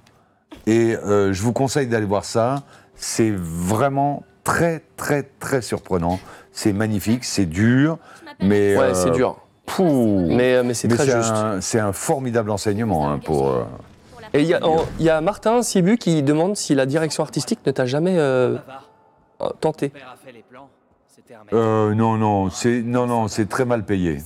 Et 0.67 0.97
euh, 0.97 1.33
je 1.33 1.43
vous 1.43 1.53
conseille 1.53 1.87
d'aller 1.87 2.07
voir 2.07 2.25
ça. 2.25 2.63
C'est 2.95 3.33
vraiment 3.37 4.23
très, 4.45 4.83
très, 4.97 5.23
très 5.23 5.61
surprenant. 5.61 6.19
C'est 6.53 6.73
magnifique, 6.73 7.25
c'est 7.25 7.45
dur, 7.47 7.99
mais... 8.41 8.77
Ouais, 8.79 8.95
c'est 8.95 9.11
dur. 9.11 9.39
pouh. 9.67 10.27
Mais, 10.31 10.55
euh, 10.55 10.63
mais 10.65 10.73
c'est 10.73 10.89
très 10.89 11.05
juste. 11.05 11.33
un- 11.33 11.61
C'est 11.61 11.81
un 11.81 11.93
formidable 11.93 12.51
enseignement 12.51 13.11
hein, 13.11 13.19
pour... 13.19 13.51
euh, 13.51 13.65
Et 14.35 14.41
il 14.43 14.47
y, 14.49 14.55
a- 14.55 14.61
y 14.99 15.23
Martin 15.23 15.63
Sibu 15.63 15.97
qui 15.97 16.23
demande 16.23 16.57
si 16.57 16.75
la 16.75 16.87
direction 16.87 17.23
artistique 17.23 17.61
ne 17.67 17.71
t'a 17.73 17.87
jamais 17.87 18.19
euh, 18.19 18.57
euh, 19.41 19.49
tenté. 19.61 19.93
euh, 21.53 21.95
non, 21.95 22.17
non, 22.17 22.51
c'est 22.51 22.83
non, 22.83 23.07
non, 23.07 23.29
c'est 23.29 23.49
très 23.49 23.65
mal 23.65 23.85
payé. 23.85 24.19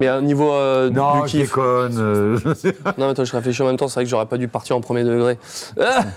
Mais 0.00 0.08
un 0.08 0.22
niveau 0.22 0.52
euh, 0.52 0.88
Non, 0.90 1.22
du 1.22 1.28
je 1.28 1.32
kiff. 1.32 1.40
déconne. 1.48 1.98
euh. 1.98 2.38
Non, 2.98 3.06
mais 3.06 3.10
attends, 3.10 3.24
je 3.24 3.32
réfléchis 3.32 3.62
en 3.62 3.66
même 3.66 3.76
temps, 3.76 3.88
c'est 3.88 3.94
vrai 3.94 4.04
que 4.04 4.10
j'aurais 4.10 4.26
pas 4.26 4.38
dû 4.38 4.48
partir 4.48 4.76
en 4.76 4.80
premier 4.80 5.02
degré. 5.04 5.38
Ah 5.80 6.04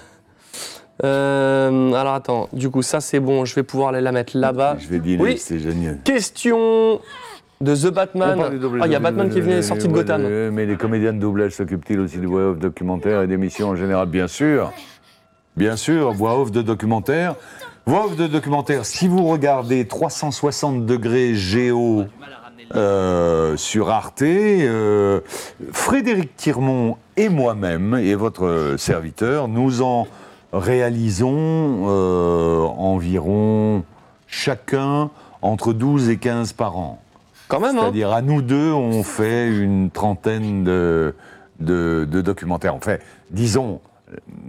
Euh, 1.03 1.91
alors 1.93 2.14
attends, 2.14 2.49
du 2.53 2.69
coup, 2.69 2.84
ça 2.84 3.01
c'est 3.01 3.19
bon, 3.19 3.45
je 3.45 3.55
vais 3.55 3.64
pouvoir 3.64 3.89
aller 3.89 3.99
la 3.99 4.11
mettre 4.11 4.38
là-bas. 4.38 4.77
Je 4.80 4.88
vais 4.88 4.99
dîner, 4.99 5.22
Oui. 5.23 5.38
c'est 5.39 5.57
génial. 5.60 5.97
Question 6.03 7.01
de 7.64 7.76
The 7.76 7.94
Batman. 7.94 8.40
Ah, 8.81 8.85
il 8.88 8.91
y 8.91 8.95
a 8.95 8.99
Batman 8.99 9.30
qui 9.30 9.41
venait 9.41 9.61
sorti 9.61 9.88
de 9.88 9.94
Gotham. 9.94 10.22
euh, 10.26 10.52
Mais 10.52 10.65
les 10.65 10.76
comédiens 10.76 11.14
de 11.14 11.19
doublage 11.19 11.53
s'occupent-ils 11.53 11.99
aussi 11.99 12.18
de 12.18 12.27
voix 12.27 12.49
off 12.49 12.60
documentaires 12.60 13.22
et 13.22 13.27
d'émissions 13.27 13.69
en 13.69 13.76
général? 13.76 14.07
Bien 14.07 14.27
sûr. 14.27 14.72
Bien 15.56 15.76
sûr, 15.76 16.11
voix 16.14 16.40
off 16.40 16.52
de 16.52 16.61
documentaires. 16.61 17.35
Voix 17.85 18.06
off 18.06 18.15
de 18.15 18.27
documentaires, 18.27 18.85
si 18.85 19.07
vous 19.07 19.26
regardez 19.26 19.85
360 19.85 20.85
degrés 20.85 21.35
géo 21.35 22.06
euh, 22.76 23.57
sur 23.57 23.90
Arte, 23.90 24.22
euh, 24.22 25.19
Frédéric 25.72 26.35
Tirmont 26.38 26.98
et 27.18 27.30
moi-même, 27.30 27.95
et 27.95 28.15
votre 28.15 28.76
serviteur, 28.77 29.48
nous 29.48 29.81
en 29.81 30.07
réalisons 30.53 31.85
euh, 31.88 32.61
environ 32.61 33.84
chacun 34.27 35.11
entre 35.41 35.73
12 35.73 36.10
et 36.10 36.18
15 36.18 36.53
par 36.53 36.77
an. 36.77 37.03
Quand 37.54 37.60
même, 37.62 37.78
hein 37.78 37.82
C'est-à-dire, 37.84 38.12
à 38.12 38.22
nous 38.22 38.42
deux, 38.42 38.72
on 38.72 39.04
fait 39.04 39.50
une 39.50 39.90
trentaine 39.92 40.64
de, 40.64 41.16
de, 41.60 42.08
de 42.10 42.22
documentaires. 42.22 42.76
On 42.76 42.80
fait, 42.82 43.02
disons, 43.32 43.80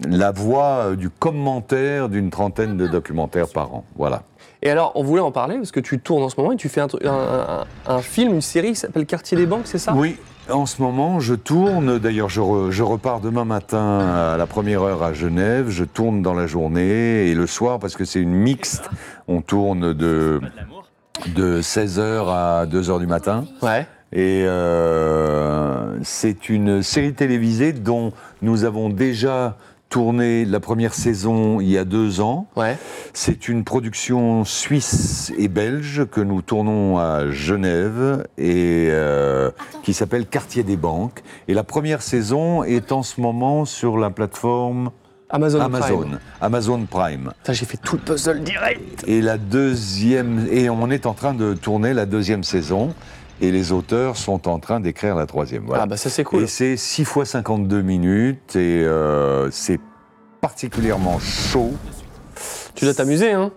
la 0.09 0.31
voix 0.33 0.97
du 0.97 1.11
commentaire 1.11 2.09
d'une 2.09 2.31
trentaine 2.31 2.77
de 2.77 2.87
documentaires 2.87 3.49
par 3.49 3.75
an. 3.75 3.85
Voilà. 3.97 4.23
Et 4.63 4.71
alors, 4.71 4.93
on 4.95 5.03
voulait 5.03 5.21
en 5.21 5.31
parler 5.33 5.57
parce 5.57 5.73
que 5.73 5.81
tu 5.81 5.99
tournes 6.01 6.23
en 6.23 6.29
ce 6.31 6.39
moment 6.41 6.53
et 6.53 6.57
tu 6.57 6.69
fais 6.71 6.81
un, 6.81 6.89
un- 7.05 7.09
un- 7.09 7.65
un 7.95 7.99
film, 8.01 8.33
une 8.35 8.41
série 8.41 8.69
qui 8.71 8.77
s'appelle 8.77 9.05
Quartier 9.05 9.37
des 9.37 9.45
Banques, 9.47 9.67
c'est 9.67 9.79
ça? 9.79 9.93
Oui, 9.95 10.17
en 10.51 10.65
ce 10.65 10.81
moment, 10.81 11.21
je 11.21 11.35
tourne. 11.35 11.99
D'ailleurs, 11.99 12.31
je, 12.31 12.41
re- 12.41 12.71
je 12.71 12.83
repars 12.83 13.21
demain 13.21 13.45
matin 13.45 13.99
à 14.01 14.37
la 14.39 14.47
première 14.47 14.83
heure 14.83 15.03
à 15.03 15.13
Genève. 15.13 15.69
Je 15.69 15.85
tourne 15.85 16.23
dans 16.23 16.33
la 16.35 16.47
journée 16.47 17.27
et 17.29 17.35
le 17.35 17.47
soir, 17.47 17.79
parce 17.79 17.95
que 17.95 18.07
c'est 18.07 18.21
une 18.21 18.33
mixte, 18.35 18.89
on 19.29 19.43
tourne 19.43 19.93
de, 19.93 20.41
de 21.35 21.61
16h 21.61 22.29
à 22.29 22.67
2h 22.67 22.99
du 22.99 23.07
matin. 23.07 23.45
Ouais. 23.63 23.87
Et 24.13 24.45
euh, 24.47 25.99
c'est 26.03 26.49
une 26.49 26.83
série 26.83 27.15
télévisée 27.15 27.73
dont 27.73 28.13
nous 28.43 28.65
avons 28.65 28.89
déjà 28.89 29.57
tourné 29.89 30.45
la 30.45 30.61
première 30.61 30.95
saison 30.95 31.61
il 31.61 31.69
y 31.71 31.79
a 31.79 31.85
deux 31.85 32.21
ans. 32.21 32.47
Ouais. 32.57 32.77
C'est 33.13 33.49
une 33.49 33.65
production 33.65 34.45
suisse 34.45 35.33
et 35.39 35.49
belge 35.49 36.07
que 36.11 36.21
nous 36.21 36.43
tournons 36.43 36.99
à 36.99 37.31
Genève 37.31 38.27
et 38.39 38.89
euh, 38.91 39.51
qui 39.83 39.95
s'appelle 39.95 40.27
Quartier 40.27 40.63
des 40.63 40.77
banques. 40.77 41.23
Et 41.49 41.55
la 41.55 41.65
première 41.65 42.03
saison 42.03 42.65
est 42.65 42.93
en 42.93 43.03
ce 43.03 43.21
moment 43.21 43.65
sur 43.65 43.97
la 43.97 44.11
plateforme 44.11 44.91
Amazon 45.35 45.61
Amazon, 45.63 45.99
Prime. 45.99 46.19
Amazon 46.41 46.87
Prime. 46.87 47.33
J'ai 47.49 47.65
fait 47.67 47.77
tout 47.77 47.97
le 47.97 48.03
puzzle 48.03 48.43
direct. 48.45 49.03
Et 49.09 49.21
la 49.21 49.37
deuxième, 49.37 50.47
et 50.49 50.71
on 50.71 50.89
est 50.91 51.07
en 51.07 51.13
train 51.13 51.35
de 51.35 51.55
tourner 51.55 51.93
la 51.93 52.07
deuxième 52.07 52.45
saison. 52.45 52.95
Et 53.41 53.51
les 53.51 53.73
auteurs 53.73 54.17
sont 54.17 54.47
en 54.47 54.61
train 54.61 54.79
d'écrire 54.79 55.17
la 55.17 55.27
troisième. 55.27 55.65
Voilà. 55.67 55.83
Ah 55.83 55.87
bah 55.87 55.97
ça 55.97 56.09
c'est 56.09 56.23
cool. 56.23 56.45
Et 56.45 56.47
c'est 56.47 56.77
6 56.77 57.05
fois 57.05 57.25
52 57.25 57.83
minutes 57.83 58.55
et 58.55 58.85
euh, 58.85 59.51
c'est 59.51 59.81
particulièrement 60.41 61.19
chaud. 61.19 61.73
Tu 62.77 62.85
dois 62.85 62.95
t'amuser, 62.95 63.33
hein 63.33 63.51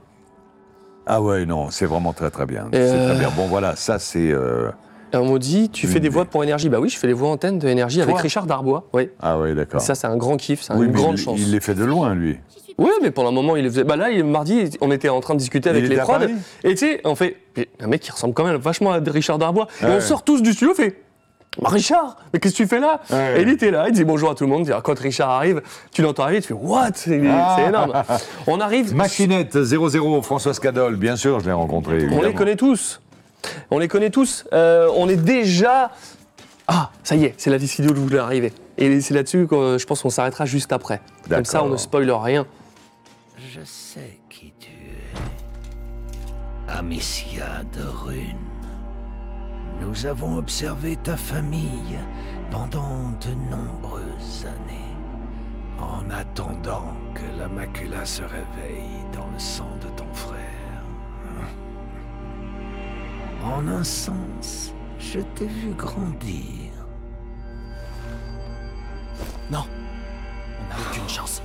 Ah 1.05 1.21
ouais, 1.21 1.45
non, 1.45 1.69
c'est 1.69 1.85
vraiment 1.85 2.11
très 2.11 2.31
très 2.31 2.47
bien. 2.47 2.69
C'est 2.73 2.79
euh, 2.81 3.09
très 3.11 3.19
bien. 3.19 3.29
Bon 3.37 3.45
voilà, 3.45 3.75
ça 3.75 3.99
c'est... 3.99 4.31
euh, 4.31 4.71
Et 5.13 5.17
on 5.17 5.31
m'a 5.31 5.39
dit, 5.39 5.69
tu 5.69 5.87
fais 5.87 5.99
des 5.99 6.09
voix 6.09 6.25
pour 6.25 6.43
énergie. 6.43 6.69
Bah 6.69 6.79
oui, 6.79 6.89
je 6.89 6.97
fais 6.97 7.07
les 7.07 7.13
voix 7.13 7.29
antennes 7.29 7.59
de 7.59 7.67
énergie 7.67 8.01
avec 8.01 8.13
Toi 8.15 8.21
Richard 8.21 8.45
Darbois. 8.45 8.87
Oui. 8.93 9.09
Ah 9.21 9.39
ouais, 9.39 9.53
d'accord. 9.53 9.79
Ça, 9.81 9.95
c'est 9.95 10.07
un 10.07 10.17
grand 10.17 10.37
kiff, 10.37 10.61
c'est 10.61 10.73
Oui, 10.73 10.85
une 10.85 10.91
mais 10.91 10.97
grande 10.97 11.17
il, 11.17 11.23
chance. 11.23 11.39
Il 11.39 11.51
les 11.51 11.59
fait 11.59 11.75
de 11.75 11.85
loin, 11.85 12.13
lui. 12.13 12.37
Oui, 12.77 12.91
mais 13.01 13.09
pendant 13.11 13.29
un 13.29 13.33
moment, 13.33 13.55
il 13.55 13.63
les 13.63 13.69
faisait. 13.69 13.83
Bah 13.83 13.95
là, 13.95 14.11
il- 14.11 14.23
mardi, 14.23 14.69
on 14.81 14.91
était 14.91 15.09
en 15.09 15.19
train 15.21 15.33
de 15.33 15.39
discuter 15.39 15.69
avec 15.69 15.87
les 15.87 15.97
à 15.97 16.03
prods. 16.03 16.13
Paris 16.13 16.33
Et 16.63 16.71
tu 16.75 16.85
sais, 16.85 17.01
on 17.05 17.15
fait. 17.15 17.37
mais 17.55 17.69
Un 17.79 17.87
mec 17.87 18.01
qui 18.01 18.11
ressemble 18.11 18.33
quand 18.33 18.43
même 18.45 18.57
vachement 18.57 18.91
à 18.91 18.99
Richard 18.99 19.37
Darbois. 19.39 19.67
Et 19.81 19.85
Ouais. 19.85 19.91
on 19.97 19.99
sort 20.01 20.23
tous 20.23 20.41
du 20.43 20.51
studio, 20.53 20.73
on 20.73 20.75
fait. 20.75 21.01
Bah, 21.59 21.69
Richard, 21.69 22.17
mais 22.31 22.39
qu'est-ce 22.39 22.53
que 22.53 22.57
tu 22.57 22.67
fais 22.67 22.79
là 22.79 22.99
Ouais. 23.09 23.39
Et 23.39 23.41
il 23.41 23.49
était 23.49 23.71
là, 23.71 23.85
il 23.87 23.93
dit 23.93 24.03
bonjour 24.03 24.29
à 24.29 24.35
tout 24.35 24.43
le 24.43 24.49
monde. 24.51 24.71
Quand 24.83 24.99
Richard 24.99 25.29
arrive, 25.31 25.61
tu 25.91 26.03
l'entends 26.03 26.23
arriver, 26.23 26.41
tu 26.41 26.49
fais 26.49 26.53
What? 26.53 26.89
C'est 26.93 27.19
Ah. 27.27 27.55
c'est 27.57 27.65
énorme. 27.69 27.93
On 28.45 28.59
arrive. 28.59 28.93
Machinette 28.93 29.57
00, 29.63 30.21
Françoise 30.21 30.59
Cadol, 30.59 30.97
bien 30.97 31.15
sûr, 31.15 31.39
je 31.39 31.45
l'ai 31.45 31.51
rencontré. 31.53 31.93
On 31.93 31.97
les 31.97 32.03
évidemment. 32.05 32.33
connaît 32.33 32.55
tous. 32.57 33.01
On 33.71 33.79
les 33.79 33.87
connaît 33.87 34.09
tous. 34.09 34.45
Euh, 34.53 34.89
on 34.95 35.09
est 35.09 35.17
déjà. 35.17 35.91
Ah, 36.67 36.91
ça 37.03 37.15
y 37.15 37.25
est, 37.25 37.33
c'est 37.37 37.49
la 37.49 37.57
vidéo 37.57 37.91
où 37.91 37.95
je 37.95 38.01
voulais 38.01 38.19
arriver. 38.19 38.53
Et 38.77 39.01
c'est 39.01 39.13
là-dessus 39.13 39.47
que 39.47 39.77
je 39.77 39.85
pense 39.85 40.01
qu'on 40.01 40.09
s'arrêtera 40.09 40.45
juste 40.45 40.73
après. 40.73 41.01
Comme 41.29 41.45
ça, 41.45 41.63
on 41.63 41.69
ne 41.69 41.77
spoil 41.77 42.09
rien. 42.11 42.45
Je 43.37 43.61
sais 43.63 44.19
qui 44.29 44.53
tu 44.59 44.71
es. 44.71 46.71
Amicia 46.71 47.63
de 47.73 47.83
Rune. 47.83 48.35
Nous 49.81 50.05
avons 50.05 50.37
observé 50.37 50.97
ta 50.97 51.15
famille 51.15 51.97
pendant 52.51 53.11
de 53.21 53.33
nombreuses 53.49 54.45
années. 54.45 54.81
En 55.79 56.09
attendant 56.09 56.93
que 57.13 57.39
la 57.39 57.47
macula 57.47 58.03
se 58.05 58.23
réveille 58.23 59.05
dans 59.13 59.27
le 59.31 59.39
sang 59.39 59.69
de 59.81 59.87
ton 59.95 60.11
frère. 60.13 60.46
En 63.47 63.65
un 63.69 63.83
sens, 63.83 64.73
je 64.99 65.19
t'ai 65.35 65.47
vu 65.47 65.71
grandir. 65.73 66.71
Non, 69.49 69.65
on 70.59 70.69
n'a 70.69 70.75
aucune 70.81 71.07
chance. 71.07 71.41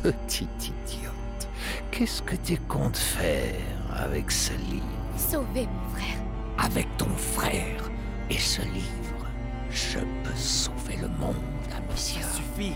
Petit 0.00 0.48
idiote, 0.60 1.48
qu'est-ce 1.90 2.22
que 2.22 2.36
tu 2.36 2.56
comptes 2.68 2.96
faire 2.96 3.60
avec 3.96 4.30
ce 4.30 4.52
livre? 4.52 4.86
Sauver 5.16 5.66
mon 5.66 5.88
frère. 5.96 6.18
Avec 6.56 6.86
ton 6.98 7.10
frère 7.16 7.90
et 8.30 8.38
ce 8.38 8.62
livre, 8.62 9.26
je 9.70 9.98
peux 9.98 10.36
sauver 10.36 10.96
le 11.02 11.08
monde, 11.08 11.34
Amicia. 11.76 12.22
Ça 12.22 12.36
suffit. 12.36 12.74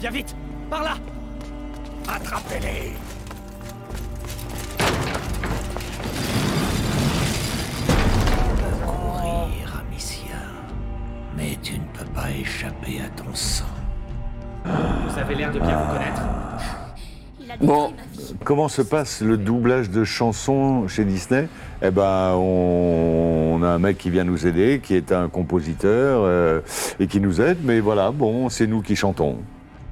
Viens 0.00 0.10
vite, 0.10 0.34
par 0.68 0.82
là. 0.82 0.96
Attrapez-les 2.08 2.94
échapper 12.40 13.00
à 13.04 13.08
ton 13.20 13.34
sang. 13.34 13.64
Vous 14.64 15.18
avez 15.18 15.34
l'air 15.34 15.52
de 15.52 15.58
bien 15.58 15.78
vous 15.78 15.92
connaître. 15.92 16.22
Bon, 17.60 17.92
comment 18.44 18.68
se 18.68 18.82
passe 18.82 19.22
le 19.22 19.36
doublage 19.36 19.90
de 19.90 20.04
chansons 20.04 20.86
chez 20.86 21.04
Disney? 21.04 21.48
Eh 21.82 21.90
ben, 21.90 22.34
on, 22.34 23.56
on 23.58 23.62
a 23.62 23.68
un 23.68 23.78
mec 23.78 23.96
qui 23.98 24.10
vient 24.10 24.24
nous 24.24 24.46
aider, 24.46 24.80
qui 24.82 24.94
est 24.94 25.12
un 25.12 25.28
compositeur 25.28 26.22
euh, 26.24 26.60
et 27.00 27.06
qui 27.06 27.20
nous 27.20 27.40
aide, 27.40 27.58
mais 27.62 27.80
voilà, 27.80 28.10
bon, 28.10 28.48
c'est 28.48 28.66
nous 28.66 28.82
qui 28.82 28.96
chantons. 28.96 29.38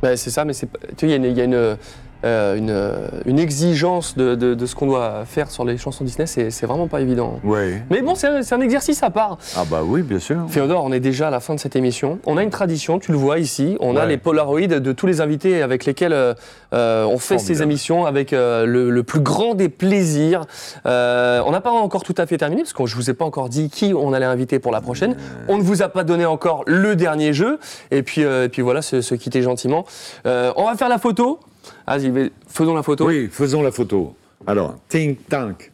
Ouais, 0.03 0.17
c'est 0.17 0.31
ça, 0.31 0.45
mais 0.45 0.53
c'est 0.53 0.69
tu 0.73 0.79
sais, 0.99 1.07
il 1.07 1.11
y 1.11 1.13
a 1.15 1.17
une, 1.17 1.25
il 1.25 1.37
y 1.37 1.41
a 1.41 1.45
une, 1.45 1.77
euh, 2.25 2.57
une, 2.57 2.71
euh, 2.71 3.09
une 3.27 3.39
exigence 3.39 4.17
de, 4.17 4.35
de- 4.35 4.55
de 4.55 4.67
ce 4.67 4.75
qu'on 4.75 4.87
doit 4.87 5.25
faire 5.27 5.51
sur 5.51 5.65
les 5.65 5.77
chansons 5.77 6.05
Disney, 6.05 6.27
c'est 6.27 6.67
vraiment 6.67 6.87
pas 6.89 7.01
évident. 7.01 7.39
Ouais. 7.45 7.83
Mais 7.91 8.03
bon, 8.03 8.15
c'est 8.15 8.53
un, 8.53 8.61
exercice 8.61 9.03
à 9.03 9.11
part. 9.11 9.39
Ah 9.57 9.65
bah 9.71 9.83
oui, 9.85 10.03
bien 10.03 10.19
sûr. 10.19 10.39
Féodore, 10.49 10.83
on 10.85 10.93
est 10.93 11.01
déjà 11.01 11.29
à 11.29 11.31
la 11.31 11.41
fin 11.41 11.55
de 11.55 11.61
cette 11.61 11.77
émission. 11.77 12.19
On 12.27 12.37
a 12.37 12.43
une 12.43 12.51
tradition, 12.51 12.99
tu 12.99 13.13
le 13.13 13.19
vois 13.19 13.39
ici. 13.39 13.77
On 13.81 13.97
a 13.97 14.07
les 14.07 14.17
Polaroids 14.17 14.67
de 14.67 14.93
tous 14.93 15.07
les 15.07 15.21
invités 15.21 15.63
avec 15.63 15.85
lesquels 15.85 16.13
euh, 16.15 17.05
on 17.05 17.19
fait 17.19 17.39
ces 17.39 17.63
émissions 17.63 18.07
avec 18.07 18.33
euh, 18.33 18.67
le, 18.67 18.91
le 18.91 19.03
plus 19.03 19.21
grand 19.21 19.55
des 19.55 19.69
plaisirs. 19.69 20.43
On 20.85 21.51
n'a 21.51 21.61
pas 21.61 21.71
encore 21.71 22.03
tout 22.03 22.15
à 22.19 22.27
fait 22.27 22.39
terminé 22.39 22.63
parce 22.63 22.73
que 22.73 22.87
je 22.87 22.97
vous 22.97 23.11
ai 23.11 23.15
pas 23.15 23.25
encore 23.25 23.49
dit 23.49 23.69
qui 23.71 23.93
on 23.95 24.13
allait 24.13 24.27
inviter 24.27 24.59
pour 24.59 24.73
la 24.73 24.81
prochaine. 24.81 25.17
On 25.49 25.59
ne 25.59 25.63
vous 25.63 25.83
a 25.83 25.89
pas 25.89 26.05
donné 26.05 26.25
encore 26.27 26.63
le 26.67 26.97
dernier 26.97 27.33
jeu. 27.33 27.59
Et 27.91 28.03
puis, 28.03 28.23
et 28.23 28.49
puis 28.51 28.63
voilà, 28.63 28.83
se, 28.83 29.01
se 29.01 29.15
quitter 29.15 29.43
gentiment. 29.43 29.85
On 30.25 30.65
va 30.65 30.75
faire 30.77 30.89
la 30.89 30.99
photo. 30.99 31.41
Vas-y, 31.87 32.11
mais 32.11 32.33
faisons 32.49 32.75
la 32.75 32.83
photo. 32.83 33.07
Oui, 33.07 33.29
faisons 33.31 33.63
la 33.63 33.71
photo. 33.71 34.17
Alors, 34.47 34.77
think 34.89 35.27
tank. 35.29 35.73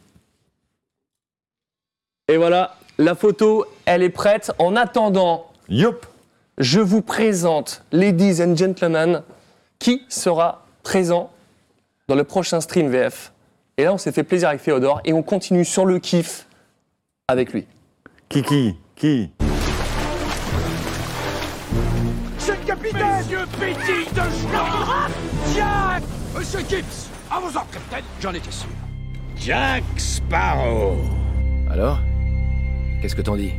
Et 2.27 2.37
voilà, 2.37 2.77
la 2.97 3.15
photo, 3.15 3.65
elle 3.85 4.03
est 4.03 4.09
prête. 4.09 4.51
En 4.59 4.75
attendant, 4.75 5.51
Yop 5.69 6.05
je 6.57 6.79
vous 6.79 7.01
présente, 7.01 7.83
ladies 7.91 8.41
and 8.43 8.55
gentlemen, 8.55 9.23
qui 9.79 10.03
sera 10.07 10.65
présent 10.83 11.31
dans 12.07 12.15
le 12.15 12.23
prochain 12.23 12.61
stream 12.61 12.89
VF. 12.89 13.33
Et 13.77 13.85
là, 13.85 13.93
on 13.93 13.97
s'est 13.97 14.11
fait 14.11 14.23
plaisir 14.23 14.49
avec 14.49 14.61
Féodore 14.61 15.01
et 15.03 15.13
on 15.13 15.23
continue 15.23 15.65
sur 15.65 15.85
le 15.85 15.97
kiff 15.99 16.47
avec 17.27 17.53
lui. 17.53 17.65
Kiki, 18.29 18.75
qui 18.95 19.31
C'est 19.39 19.47
le 19.47 19.52
capitaine 22.93 23.17
Monsieur 23.17 23.45
Petit 23.59 24.13
de 24.13 24.21
Schnock 24.21 25.11
Jack 25.55 26.03
Monsieur 26.37 26.59
Gibbs 26.69 27.09
À 27.31 27.39
vos 27.39 27.47
ordres, 27.47 27.69
capitaine, 27.71 28.03
j'en 28.21 28.33
étais 28.33 28.51
sûr. 28.51 28.67
Jack 29.37 29.83
Sparrow. 29.97 30.97
Alors 31.69 31.99
Qu'est-ce 33.01 33.15
que 33.15 33.21
t'en 33.21 33.35
dis? 33.35 33.51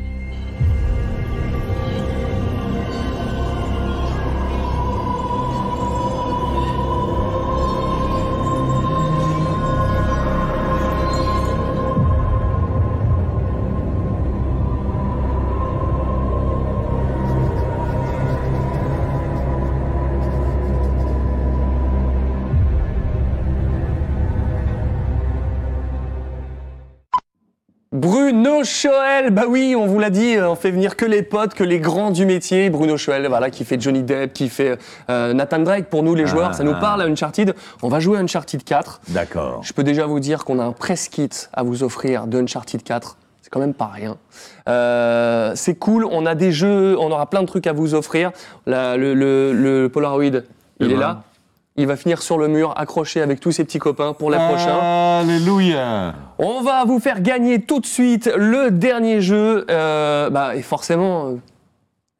Bruno 28.64 28.76
Choel, 28.94 29.30
bah 29.30 29.42
oui, 29.46 29.74
on 29.76 29.86
vous 29.86 29.98
l'a 29.98 30.08
dit, 30.08 30.36
on 30.40 30.54
fait 30.54 30.70
venir 30.70 30.96
que 30.96 31.04
les 31.04 31.22
potes, 31.22 31.52
que 31.52 31.62
les 31.64 31.80
grands 31.80 32.10
du 32.10 32.24
métier. 32.24 32.70
Bruno 32.70 32.96
Choel, 32.96 33.26
voilà, 33.28 33.50
qui 33.50 33.62
fait 33.66 33.78
Johnny 33.78 34.02
Depp, 34.02 34.32
qui 34.32 34.48
fait 34.48 34.78
euh, 35.10 35.34
Nathan 35.34 35.58
Drake 35.58 35.90
pour 35.90 36.02
nous 36.02 36.14
les 36.14 36.26
joueurs. 36.26 36.54
Ça 36.54 36.64
nous 36.64 36.72
Ah. 36.74 36.80
parle 36.80 37.02
à 37.02 37.04
Uncharted. 37.04 37.54
On 37.82 37.88
va 37.88 38.00
jouer 38.00 38.16
à 38.16 38.20
Uncharted 38.22 38.64
4. 38.64 39.02
D'accord. 39.08 39.60
Je 39.62 39.74
peux 39.74 39.84
déjà 39.84 40.06
vous 40.06 40.18
dire 40.18 40.46
qu'on 40.46 40.58
a 40.60 40.64
un 40.64 40.72
press 40.72 41.08
kit 41.10 41.28
à 41.52 41.62
vous 41.62 41.82
offrir 41.82 42.26
de 42.26 42.40
Uncharted 42.40 42.82
4. 42.82 43.18
C'est 43.42 43.50
quand 43.50 43.60
même 43.60 43.74
pas 43.74 43.90
rien. 43.92 44.16
Euh, 44.66 45.52
c'est 45.56 45.74
cool, 45.74 46.06
on 46.10 46.24
a 46.24 46.34
des 46.34 46.50
jeux, 46.50 46.96
on 46.98 47.10
aura 47.10 47.26
plein 47.28 47.42
de 47.42 47.46
trucs 47.46 47.66
à 47.66 47.74
vous 47.74 47.94
offrir. 47.94 48.32
La- 48.64 48.96
le, 48.96 49.12
le- 49.12 49.52
le 49.52 49.90
Polaroid, 49.90 50.24
il 50.24 50.90
est 50.90 50.96
là. 50.96 51.22
Il 51.76 51.88
va 51.88 51.96
finir 51.96 52.22
sur 52.22 52.38
le 52.38 52.46
mur, 52.46 52.72
accroché 52.76 53.20
avec 53.20 53.40
tous 53.40 53.50
ses 53.50 53.64
petits 53.64 53.80
copains 53.80 54.12
pour 54.12 54.30
la 54.30 54.38
prochaine. 54.48 54.68
Alléluia. 54.78 56.14
On 56.38 56.62
va 56.62 56.84
vous 56.84 57.00
faire 57.00 57.20
gagner 57.20 57.60
tout 57.62 57.80
de 57.80 57.86
suite 57.86 58.30
le 58.36 58.70
dernier 58.70 59.20
jeu. 59.20 59.66
Euh, 59.68 60.30
bah, 60.30 60.54
et 60.54 60.62
forcément, 60.62 61.26
euh, 61.30 61.34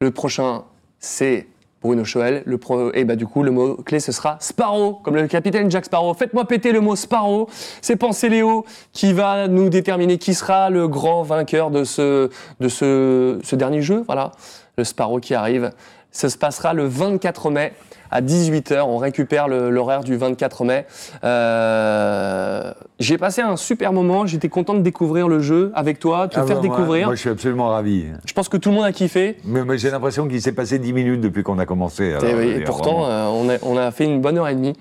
le 0.01 0.11
prochain, 0.11 0.63
c'est 0.99 1.47
Bruno 1.81 2.03
Choel. 2.03 2.43
Le 2.45 2.57
pro- 2.57 2.91
et 2.93 3.05
bah, 3.05 3.15
du 3.15 3.25
coup, 3.25 3.43
le 3.43 3.51
mot 3.51 3.75
clé, 3.75 4.01
ce 4.01 4.11
sera 4.11 4.35
Sparrow, 4.41 4.95
comme 5.03 5.15
le 5.15 5.25
capitaine 5.27 5.71
Jack 5.71 5.85
Sparrow. 5.85 6.13
Faites-moi 6.13 6.43
péter 6.43 6.73
le 6.73 6.81
mot 6.81 6.97
Sparrow. 6.97 7.47
C'est 7.81 7.95
Pensez 7.95 8.27
Léo 8.27 8.65
qui 8.91 9.13
va 9.13 9.47
nous 9.47 9.69
déterminer 9.69 10.17
qui 10.17 10.33
sera 10.33 10.69
le 10.69 10.89
grand 10.89 11.23
vainqueur 11.23 11.71
de 11.71 11.85
ce, 11.85 12.29
de 12.59 12.67
ce, 12.67 13.39
ce 13.41 13.55
dernier 13.55 13.81
jeu. 13.81 14.03
Voilà, 14.05 14.31
le 14.77 14.83
Sparrow 14.83 15.21
qui 15.21 15.33
arrive. 15.33 15.71
Ça 16.15 16.29
se 16.29 16.37
passera 16.37 16.73
le 16.73 16.85
24 16.87 17.49
mai 17.51 17.73
à 18.09 18.21
18h. 18.21 18.83
On 18.87 18.95
récupère 18.95 19.49
l'horaire 19.49 20.01
du 20.01 20.15
24 20.15 20.63
mai. 20.63 20.85
Euh, 21.25 22.71
J'ai 22.99 23.17
passé 23.17 23.41
un 23.41 23.57
super 23.57 23.91
moment. 23.91 24.25
J'étais 24.25 24.47
content 24.47 24.75
de 24.75 24.79
découvrir 24.79 25.27
le 25.27 25.41
jeu 25.41 25.73
avec 25.75 25.99
toi, 25.99 26.29
te 26.29 26.39
Ah 26.39 26.45
faire 26.45 26.55
bah, 26.55 26.61
découvrir. 26.61 27.07
Moi, 27.07 27.15
je 27.15 27.19
suis 27.19 27.29
absolument 27.29 27.67
ravi. 27.67 28.05
Je 28.25 28.31
pense 28.31 28.47
que 28.47 28.55
tout 28.55 28.69
le 28.69 28.75
monde 28.75 28.85
a 28.85 28.93
kiffé. 28.93 29.35
Mais, 29.43 29.65
mais 29.65 29.77
j'ai 29.77 29.89
l'impression 29.91 30.25
qu'il 30.29 30.41
s'est 30.41 30.53
passé 30.53 30.79
10 30.79 30.93
minutes 30.93 31.19
depuis 31.19 31.43
qu'on 31.43 31.59
a 31.59 31.65
commencé. 31.65 32.13
alors, 32.13 32.23
Et, 32.23 32.33
oui, 32.33 32.45
veux 32.45 32.51
et 32.51 32.55
dire, 32.59 32.65
pourtant, 32.65 33.05
euh, 33.07 33.25
on, 33.27 33.49
a, 33.49 33.55
on 33.63 33.77
a 33.77 33.91
fait 33.91 34.05
une 34.05 34.21
bonne 34.21 34.37
heure 34.37 34.47
et 34.47 34.55
demie. 34.55 34.73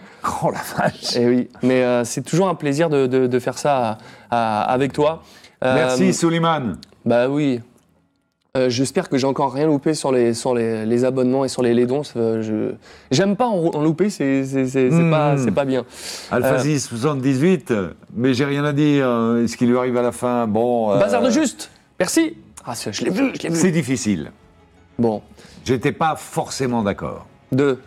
Oh 0.44 0.50
la 0.52 0.60
vache 0.84 1.16
Et 1.16 1.26
oui, 1.26 1.48
mais 1.64 1.82
euh, 1.82 2.04
c'est 2.04 2.22
toujours 2.22 2.48
un 2.48 2.54
plaisir 2.54 2.88
de, 2.90 3.08
de- 3.08 3.26
de 3.26 3.38
faire 3.40 3.58
ça 3.58 3.98
à- 4.30 4.62
à- 4.62 4.72
avec 4.72 4.92
toi. 4.92 5.22
Euh, 5.64 5.74
Merci, 5.74 6.14
Suleiman. 6.14 6.74
Bah 7.04 7.28
oui. 7.28 7.60
Euh, 8.56 8.70
J'espère 8.70 9.08
que 9.08 9.18
j'ai 9.18 9.26
encore 9.26 9.52
rien 9.52 9.66
loupé 9.66 9.94
sur 9.94 10.12
les, 10.12 10.32
sur 10.32 10.54
les, 10.54 10.86
les 10.86 11.04
abonnements 11.04 11.44
et 11.44 11.48
sur 11.48 11.60
les, 11.60 11.74
les 11.74 11.86
dons. 11.86 12.02
Euh, 12.14 12.40
je- 12.40 12.76
J'aime 13.10 13.34
pas 13.34 13.46
en, 13.48 13.64
en 13.74 13.82
louper, 13.82 14.10
c'est 14.10 14.44
c'est- 14.44 14.68
c'est 14.68 14.90
Hmm. 14.90 15.10
pas, 15.10 15.34
pas 15.52 15.64
bien. 15.64 15.84
Alpha 16.30 16.52
Euh, 16.54 16.58
6, 16.60 16.86
78, 16.86 17.74
mais 18.14 18.32
j'ai 18.32 18.44
rien 18.44 18.64
à 18.64 18.72
dire. 18.72 19.08
euh, 19.08 19.44
Ce 19.48 19.56
qui 19.56 19.66
lui 19.66 19.76
arrive 19.76 19.96
à 19.96 20.02
la 20.02 20.12
fin, 20.12 20.46
bon. 20.46 20.96
Bazar 20.96 21.20
de 21.20 21.30
juste 21.30 21.72
Merci 21.98 22.36
Ah, 22.64 22.74
je 22.76 23.04
l'ai 23.04 23.10
vu, 23.10 23.32
je 23.34 23.42
l'ai 23.42 23.48
vu. 23.48 23.56
C'est 23.56 23.72
difficile. 23.72 24.30
Bon. 25.00 25.20
J'étais 25.64 25.90
pas 25.90 26.14
forcément 26.14 26.82
d'accord. 26.84 27.26
De 27.50 27.80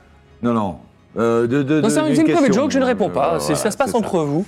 Non, 0.44 0.52
non. 0.52 0.76
Euh, 1.18 1.48
de, 1.48 1.64
de, 1.64 1.82
Non, 1.82 1.90
c'est 1.90 2.00
une 2.00 2.14
private 2.24 2.26
question. 2.46 2.54
joke, 2.64 2.72
je 2.72 2.80
ne 2.80 2.86
réponds 2.86 3.10
pas. 3.10 3.36
Euh, 3.36 3.40
C'est- 3.40 3.56
ça 3.56 3.72
se 3.72 3.78
passe 3.78 3.90
c'est 3.92 3.98
entre 3.98 4.20
vous. 4.20 4.46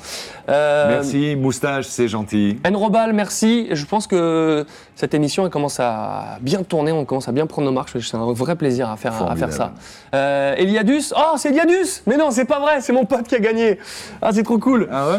Euh, 0.50 0.88
Merci, 0.90 1.36
moustache, 1.36 1.86
c'est 1.88 2.08
gentil. 2.08 2.60
Enrobal, 2.68 3.14
merci. 3.14 3.68
Je 3.72 3.86
pense 3.86 4.06
que 4.08 4.66
cette 4.96 5.14
émission 5.14 5.46
elle 5.46 5.52
commence 5.52 5.80
à 5.80 6.38
bien 6.42 6.62
tourner, 6.64 6.92
on 6.92 7.06
commence 7.06 7.28
à 7.28 7.32
bien 7.32 7.48
prendre 7.48 7.66
nos 7.68 7.72
marques. 7.74 7.90
C'est 8.00 8.16
un 8.16 8.32
vrai 8.34 8.56
plaisir 8.56 8.90
à 8.90 8.98
faire, 8.98 9.14
à 9.30 9.36
faire 9.36 9.52
ça. 9.52 9.74
Euh, 10.14 10.54
Eliadus, 10.58 11.12
oh 11.16 11.38
c'est 11.38 11.50
Eliadus 11.50 12.02
Mais 12.08 12.18
non, 12.18 12.30
c'est 12.32 12.46
pas 12.46 12.60
vrai, 12.60 12.82
c'est 12.82 12.94
mon 12.94 13.06
pote 13.06 13.28
qui 13.28 13.36
a 13.36 13.40
gagné. 13.40 13.80
Ah, 14.22 14.30
c'est 14.34 14.44
trop 14.44 14.58
cool. 14.60 14.88
Ah 14.92 15.08
ouais? 15.10 15.18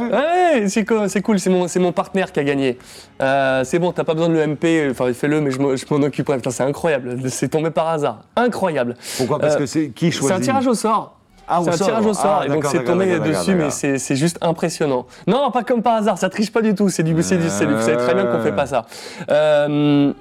Ouais, 0.63 0.69
c'est 0.69 0.85
co- 0.85 1.09
c'est 1.09 1.21
cool, 1.23 1.39
c'est 1.41 1.51
mon, 1.51 1.67
c'est 1.69 1.81
mon 1.81 1.93
partenaire 1.93 2.31
qui 2.33 2.41
a 2.41 2.45
gagné. 2.45 2.79
Euh, 3.23 3.65
c'est 3.65 3.79
bon, 3.79 3.93
t'as 3.93 4.05
pas 4.05 4.15
besoin 4.15 4.29
de 4.29 4.35
l'EMP, 4.35 4.89
enfin 4.91 5.13
fais-le, 5.13 5.41
mais 5.41 5.51
je 5.51 5.59
m'en 5.61 6.03
occuperai. 6.03 6.37
Putain, 6.37 6.51
c'est 6.51 6.63
incroyable, 6.63 7.19
c'est 7.29 7.49
tombé 7.49 7.71
par 7.71 7.89
hasard. 7.89 8.21
Incroyable. 8.37 8.95
Pourquoi? 9.17 9.39
Parce 9.39 9.57
que 9.57 9.67
c'est 9.67 9.89
qui 9.91 10.07
C'est 10.13 10.19
choisit? 10.19 10.37
un 10.37 10.41
tirage 10.41 10.67
au 10.67 10.75
sort. 10.75 11.17
Ah, 11.51 11.61
c'est 11.65 11.71
un 11.71 11.77
sort. 11.77 11.87
tirage 11.89 12.07
au 12.07 12.15
sort, 12.15 12.39
Ah, 12.43 12.47
et 12.47 12.49
donc 12.49 12.65
c'est 12.65 12.85
tombé 12.85 13.19
dessus, 13.19 13.55
mais 13.55 13.71
c'est 13.71 13.99
c'est 13.99 14.17
juste 14.17 14.39
impressionnant. 14.41 15.07
Non, 15.27 15.51
pas 15.51 15.65
comme 15.65 15.83
par 15.83 15.95
hasard, 15.97 16.17
ça 16.19 16.31
triche 16.31 16.53
pas 16.53 16.63
du 16.63 16.75
tout, 16.75 16.89
c'est 16.89 17.03
du, 17.03 17.21
c'est 17.23 17.37
du, 17.39 17.49
c'est 17.51 17.67
du- 17.67 17.75
vous 17.75 17.81
savez 17.83 17.97
très 17.97 18.15
bien 18.15 18.27
qu'on 18.27 18.41
fait 18.41 18.53
pas 18.53 18.67
ça. 18.67 18.87
Euh, 19.31 20.13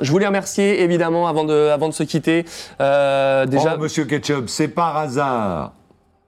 je 0.00 0.10
voulais 0.10 0.26
remercier 0.26 0.82
évidemment 0.82 1.28
avant 1.28 1.44
de, 1.44 1.68
avant 1.68 1.88
de 1.88 1.94
se 1.94 2.02
quitter. 2.04 2.44
euh, 2.80 3.44
déjà, 3.46 3.74
Oh, 3.76 3.80
monsieur 3.80 4.04
Ketchup, 4.06 4.48
c'est 4.48 4.68
par 4.68 4.96
hasard. 4.96 5.72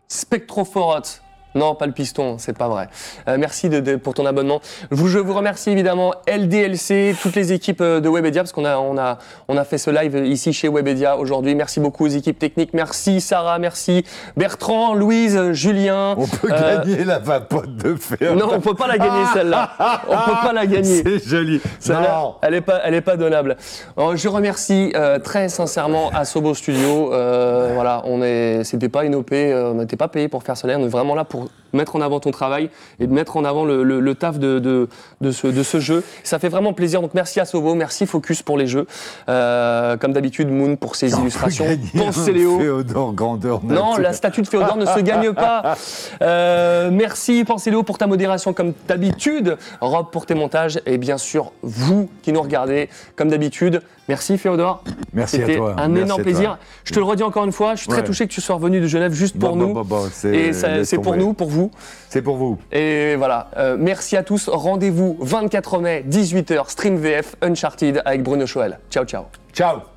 Spectrophorote. 0.08 1.22
Non, 1.54 1.74
pas 1.74 1.86
le 1.86 1.92
piston, 1.92 2.36
c'est 2.38 2.56
pas 2.56 2.68
vrai. 2.68 2.88
Euh, 3.28 3.36
merci 3.38 3.68
de, 3.68 3.80
de- 3.80 3.96
pour 3.96 4.14
ton 4.14 4.26
abonnement. 4.26 4.60
Vous, 4.90 5.08
je 5.08 5.18
vous 5.18 5.34
remercie 5.34 5.70
évidemment 5.70 6.12
LDLC, 6.26 7.14
toutes 7.22 7.36
les 7.36 7.52
équipes 7.52 7.80
euh, 7.80 8.00
de 8.00 8.08
Webedia, 8.08 8.42
parce 8.42 8.52
qu'on 8.52 8.64
a, 8.64 8.76
on 8.78 8.96
a, 8.98 9.18
on 9.48 9.56
a 9.56 9.64
fait 9.64 9.78
ce 9.78 9.90
live 9.90 10.16
ici 10.26 10.52
chez 10.52 10.68
Webedia 10.68 11.16
aujourd'hui. 11.16 11.54
Merci 11.54 11.80
beaucoup 11.80 12.04
aux 12.04 12.08
équipes 12.08 12.38
techniques. 12.38 12.70
Merci 12.74 13.20
Sarah, 13.20 13.58
merci 13.58 14.04
Bertrand, 14.36 14.94
Louise, 14.94 15.52
Julien. 15.52 16.14
On 16.18 16.26
peut 16.26 16.48
Euh, 16.52 16.78
gagner 16.78 17.04
la 17.04 17.18
vapote 17.18 17.76
de 17.76 17.94
fer. 17.94 18.34
Non, 18.34 18.48
on 18.52 18.60
peut 18.60 18.74
pas 18.74 18.86
la 18.86 18.98
gagner 18.98 19.24
celle-là. 19.32 19.70
On 20.08 20.12
peut 20.30 20.46
pas 20.46 20.52
la 20.52 20.66
gagner. 20.66 21.02
C'est 21.04 21.26
joli. 21.28 21.60
Celle-là, 21.78 22.20
Non. 22.22 22.34
elle 22.42 22.54
est 22.54 22.60
pas, 22.60 22.80
elle 22.84 22.94
est 22.94 23.00
pas 23.00 23.16
donnable. 23.16 23.56
Alors, 23.96 24.16
je 24.16 24.28
remercie 24.28 24.92
euh, 24.94 25.18
très 25.18 25.48
sincèrement 25.48 26.10
Asobo 26.14 26.54
Studio. 26.54 27.12
Euh, 27.12 27.70
voilà, 27.74 28.02
on 28.04 28.22
est, 28.22 28.64
c'était 28.64 28.88
pas 28.88 29.04
une 29.04 29.14
OP, 29.14 29.32
euh, 29.32 29.70
on 29.72 29.74
n'était 29.74 29.96
pas 29.96 30.08
payé 30.08 30.28
pour 30.28 30.42
faire 30.42 30.56
cela. 30.56 30.76
On 30.78 30.84
est 30.84 30.88
vraiment 30.88 31.14
là 31.14 31.24
pour 31.24 31.43
mettre 31.72 31.96
en 31.96 32.00
avant 32.00 32.20
ton 32.20 32.30
travail 32.30 32.70
et 33.00 33.06
de 33.08 33.12
mettre 33.12 33.36
en 33.36 33.44
avant 33.44 33.64
le, 33.64 33.82
le- 33.82 33.98
le 33.98 34.14
taf 34.14 34.38
de, 34.38 34.60
de, 34.60 34.88
de 35.20 35.30
ce, 35.32 35.48
de 35.48 35.62
ce 35.64 35.80
jeu. 35.80 36.04
Ça 36.22 36.38
fait 36.38 36.48
vraiment 36.48 36.72
plaisir. 36.72 37.00
Donc 37.00 37.14
merci 37.14 37.40
Asobo, 37.40 37.74
merci 37.74 38.06
Focus 38.06 38.42
pour 38.42 38.56
les 38.56 38.68
jeux. 38.68 38.86
Euh, 39.28 39.96
comme 39.96 40.12
d'habitude, 40.12 40.48
Moon 40.50 40.76
pour 40.76 40.94
ses 40.94 41.10
illustrations. 41.12 41.66
Pensez 41.96 42.32
Léo. 42.32 42.60
Féodor 42.60 43.12
grandeur 43.14 43.60
Non, 43.64 43.96
la 43.96 44.12
statue 44.12 44.42
de 44.42 44.46
Féodor 44.46 44.76
ne 44.76 44.86
se 44.86 45.00
gagne 45.00 45.32
pas. 45.32 45.74
Euh, 46.22 46.90
merci, 46.92 47.44
pensez 47.44 47.70
Léo, 47.70 47.82
pour 47.82 47.98
ta 47.98 48.06
modération 48.06 48.52
comme 48.52 48.72
d'habitude. 48.86 49.56
Rob 49.80 50.06
pour 50.12 50.26
tes 50.26 50.34
montages. 50.34 50.80
Et 50.86 50.96
bien 50.98 51.18
sûr, 51.18 51.52
vous 51.62 52.08
qui 52.22 52.32
nous 52.32 52.40
regardez 52.42 52.88
comme 53.16 53.28
d'habitude. 53.28 53.82
Merci 54.08 54.36
Féodor. 54.38 54.82
Merci 55.12 55.42
à 55.42 55.56
toi. 55.56 55.74
un 55.78 55.88
Merci 55.88 56.02
énorme 56.04 56.22
plaisir. 56.22 56.58
Je 56.84 56.92
te 56.92 56.98
le 56.98 57.04
redis 57.04 57.22
encore 57.22 57.44
une 57.44 57.52
fois, 57.52 57.74
je 57.74 57.80
suis 57.80 57.88
très 57.88 57.98
Ouais. 58.00 58.04
touché 58.04 58.26
que 58.26 58.32
tu 58.32 58.40
sois 58.40 58.56
revenu 58.56 58.80
de 58.80 58.86
Genève 58.86 59.12
juste 59.12 59.38
pour 59.38 59.50
Bon, 59.50 59.56
nous. 59.56 59.72
bon, 59.74 59.82
bon, 59.84 60.06
Et 60.30 60.52
c'est 60.52 60.98
pour 60.98 61.16
nous, 61.16 61.32
pour 61.32 61.48
vous. 61.48 61.70
C'est 62.10 62.20
pour 62.22 62.36
vous. 62.36 62.58
Et 62.72 63.14
voilà, 63.16 63.50
Euh, 63.56 63.76
merci 63.78 64.16
à 64.16 64.22
tous. 64.22 64.48
Rendez-vous 64.48 65.16
24 65.20 65.78
mai, 65.80 66.04
18h, 66.06 66.68
Stream 66.70 66.96
VF 66.96 67.36
Uncharted 67.42 68.02
avec 68.04 68.22
Bruno 68.22 68.46
Choel. 68.46 68.78
Ciao, 68.90 69.04
ciao. 69.04 69.24
Ciao. 69.52 69.93